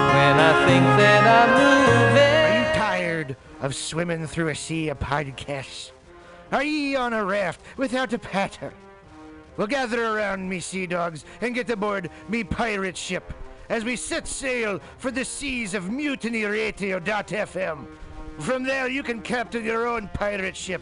When 0.08 0.36
I 0.40 0.66
think 0.66 0.86
that 0.86 1.24
I'm 1.28 1.52
moving. 1.60 2.46
Are 2.46 2.54
you 2.60 2.64
tired 2.80 3.36
of 3.60 3.76
swimming 3.76 4.26
through 4.26 4.48
a 4.48 4.56
sea 4.56 4.88
of 4.88 5.00
podcasts? 5.00 5.92
Are 6.54 6.64
ye 6.64 6.96
on 6.96 7.12
a 7.12 7.26
raft 7.26 7.60
without 7.76 8.14
a 8.14 8.18
paddle? 8.18 8.72
Well, 9.58 9.68
gather 9.68 10.16
around 10.16 10.48
me, 10.48 10.62
sea 10.62 10.88
dogs, 10.88 11.26
and 11.42 11.54
get 11.54 11.70
aboard 11.70 12.10
me 12.30 12.46
pirate 12.46 12.96
ship 12.96 13.34
as 13.68 13.84
we 13.84 13.98
set 13.98 14.30
sail 14.30 14.80
for 14.98 15.12
the 15.12 15.26
seas 15.26 15.74
of 15.74 15.84
mutinyradio.fm. 15.90 17.86
From 18.40 18.64
there, 18.64 18.88
you 18.88 19.04
can 19.04 19.22
captain 19.22 19.66
your 19.66 19.86
own 19.88 20.10
pirate 20.14 20.56
ship 20.56 20.82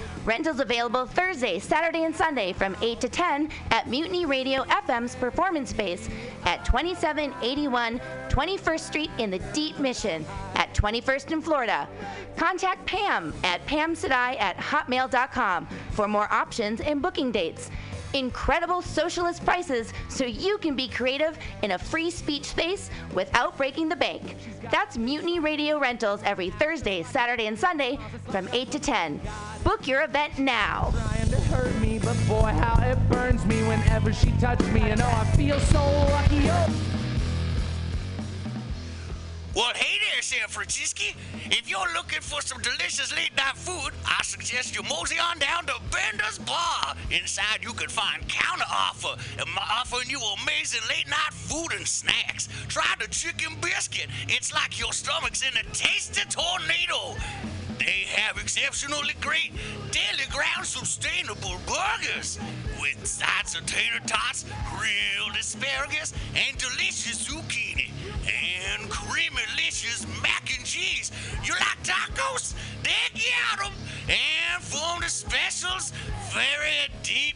Rentals 0.23 0.59
available 0.59 1.07
Thursday, 1.07 1.57
Saturday, 1.57 2.03
and 2.03 2.15
Sunday 2.15 2.53
from 2.53 2.77
8 2.81 3.01
to 3.01 3.09
10 3.09 3.49
at 3.71 3.89
Mutiny 3.89 4.25
Radio 4.25 4.63
FM's 4.65 5.15
performance 5.15 5.71
space 5.71 6.09
at 6.45 6.63
2781 6.63 7.99
21st 8.29 8.79
Street 8.79 9.09
in 9.17 9.31
the 9.31 9.39
Deep 9.51 9.79
Mission 9.79 10.23
at 10.55 10.71
21st 10.75 11.31
in 11.31 11.41
Florida. 11.41 11.87
Contact 12.37 12.85
Pam 12.85 13.33
at 13.43 13.65
pamsadai 13.65 14.39
at 14.39 14.57
hotmail.com 14.57 15.67
for 15.91 16.07
more 16.07 16.31
options 16.31 16.81
and 16.81 17.01
booking 17.01 17.31
dates. 17.31 17.71
Incredible 18.13 18.81
socialist 18.81 19.43
prices 19.43 19.91
so 20.09 20.25
you 20.25 20.57
can 20.59 20.75
be 20.75 20.87
creative 20.87 21.37
in 21.63 21.71
a 21.71 21.79
free 21.79 22.11
speech 22.11 22.45
space 22.45 22.91
without 23.15 23.57
breaking 23.57 23.89
the 23.89 23.95
bank. 23.95 24.35
That's 24.69 24.97
Mutiny 24.97 25.39
Radio 25.39 25.79
Rentals 25.79 26.21
every 26.23 26.51
Thursday, 26.51 27.03
Saturday, 27.03 27.47
and 27.47 27.57
Sunday 27.57 27.97
from 28.29 28.47
8 28.51 28.69
to 28.71 28.79
10. 28.79 29.21
Book 29.63 29.87
your 29.87 30.03
event 30.03 30.39
now. 30.39 30.91
trying 30.91 31.29
to 31.29 31.39
hurt 31.53 31.79
me, 31.79 31.99
but 31.99 32.17
boy, 32.27 32.49
how 32.49 32.81
it 32.83 32.97
burns 33.09 33.45
me 33.45 33.61
whenever 33.63 34.11
she 34.11 34.31
touches 34.33 34.67
me. 34.69 34.81
And 34.81 35.01
oh, 35.01 35.05
I 35.05 35.25
feel 35.37 35.59
so 35.59 35.79
lucky. 35.79 36.49
Oh. 36.49 36.91
Well, 39.53 39.73
hey 39.75 39.99
there, 39.99 40.21
San 40.21 40.47
Francisco. 40.47 41.03
If 41.45 41.69
you're 41.69 41.93
looking 41.93 42.21
for 42.21 42.41
some 42.41 42.61
delicious 42.61 43.13
late 43.13 43.35
night 43.35 43.57
food, 43.57 43.91
I 44.07 44.23
suggest 44.23 44.75
you 44.75 44.81
mosey 44.83 45.19
on 45.19 45.39
down 45.39 45.65
to 45.65 45.73
Bender's 45.91 46.39
Bar. 46.39 46.95
Inside, 47.11 47.59
you 47.61 47.73
can 47.73 47.89
find 47.89 48.25
counter 48.29 48.65
offer, 48.71 49.15
and 49.39 49.49
my 49.53 49.61
offering 49.69 50.09
you 50.09 50.21
amazing 50.41 50.81
late 50.87 51.07
night 51.09 51.33
food 51.33 51.73
and 51.75 51.85
snacks. 51.85 52.47
Try 52.69 52.95
the 52.99 53.09
chicken 53.09 53.55
biscuit. 53.61 54.07
It's 54.29 54.53
like 54.53 54.79
your 54.79 54.93
stomach's 54.93 55.43
in 55.43 55.57
a 55.57 55.63
tasty 55.73 56.21
tornado. 56.29 57.19
They 57.83 58.05
have 58.15 58.37
exceptionally 58.37 59.15
great 59.21 59.51
daily 59.89 60.27
ground 60.29 60.67
sustainable 60.67 61.57
burgers 61.65 62.37
with 62.79 63.07
sides 63.07 63.55
of 63.55 63.65
tater 63.65 63.99
tots, 64.05 64.45
grilled 64.69 65.35
asparagus, 65.35 66.13
and 66.35 66.55
delicious 66.59 67.27
zucchini 67.27 67.89
and 68.29 68.87
creamy 68.87 69.41
delicious 69.55 70.05
mac 70.21 70.55
and 70.55 70.63
cheese. 70.63 71.11
You 71.43 71.53
like 71.53 71.81
tacos? 71.83 72.53
They 72.83 73.19
got 73.19 73.65
'em. 73.65 73.73
And 74.07 74.63
from 74.63 75.01
the 75.01 75.09
specials, 75.09 75.91
very 76.31 76.87
deep 77.01 77.35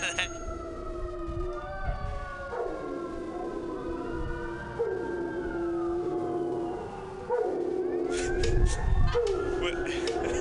Course 0.00 0.10
of 0.10 0.16
that. 0.16 0.30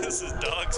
This 0.04 0.22
is 0.22 0.34
dog's 0.34 0.78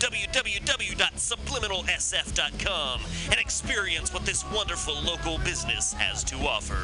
www.subliminalsf.com 0.00 3.00
and 3.30 3.38
experience 3.38 4.12
what 4.14 4.24
this 4.24 4.50
wonderful 4.50 4.98
local 5.02 5.36
business 5.44 5.92
has 5.92 6.24
to 6.24 6.36
offer. 6.36 6.78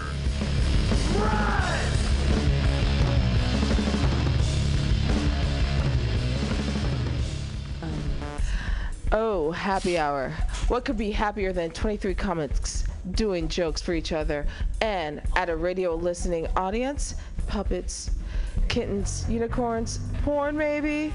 Oh, 9.12 9.50
happy 9.50 9.96
hour. 9.96 10.28
What 10.68 10.84
could 10.84 10.98
be 10.98 11.10
happier 11.10 11.54
than 11.54 11.70
23 11.70 12.14
comics 12.14 12.84
doing 13.12 13.48
jokes 13.48 13.80
for 13.80 13.94
each 13.94 14.12
other 14.12 14.44
and 14.82 15.22
at 15.36 15.48
a 15.48 15.56
radio 15.56 15.94
listening 15.94 16.48
audience? 16.54 17.14
Puppets, 17.46 18.10
kittens, 18.68 19.24
unicorns, 19.26 20.00
porn 20.22 20.54
maybe? 20.54 21.14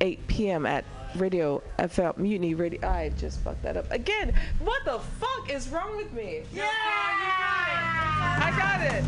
8 0.00 0.26
p.m. 0.28 0.66
at 0.66 0.84
Radio 1.16 1.62
FM 1.78 2.16
Mutiny 2.18 2.54
Radio. 2.54 2.86
I 2.88 3.10
just 3.10 3.40
fucked 3.40 3.62
that 3.62 3.76
up 3.76 3.90
again. 3.90 4.34
What 4.60 4.84
the 4.84 4.98
fuck 4.98 5.50
is 5.50 5.68
wrong 5.68 5.96
with 5.96 6.12
me? 6.12 6.42
Yeah, 6.52 6.64
yeah 6.64 6.68
I 8.40 8.50
got 8.56 8.80
it. 8.82 9.04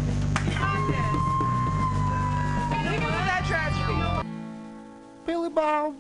Leave 2.91 3.01
it 3.01 3.05
with 3.05 3.13
that 3.13 3.45
tragedy. 3.47 4.29
Billy 5.27 5.51
Bob, 5.51 5.95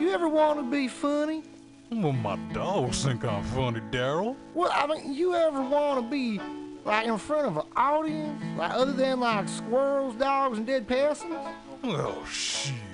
you 0.00 0.10
ever 0.10 0.28
want 0.28 0.58
to 0.58 0.64
be 0.70 0.88
funny? 0.88 1.42
Well, 1.90 2.12
my 2.12 2.36
dogs 2.52 3.04
think 3.04 3.24
I'm 3.24 3.44
funny, 3.44 3.80
Daryl. 3.92 4.34
Well, 4.54 4.70
I 4.72 4.86
mean, 4.86 5.14
you 5.14 5.34
ever 5.34 5.62
want 5.62 6.04
to 6.04 6.10
be 6.10 6.40
like 6.84 7.06
in 7.06 7.18
front 7.18 7.46
of 7.46 7.56
an 7.58 7.66
audience, 7.76 8.42
like 8.56 8.72
other 8.72 8.92
than 8.92 9.20
like 9.20 9.48
squirrels, 9.48 10.16
dogs, 10.16 10.58
and 10.58 10.66
dead 10.66 10.88
peasants? 10.88 11.36
Oh, 11.84 12.24
shit. 12.28 12.93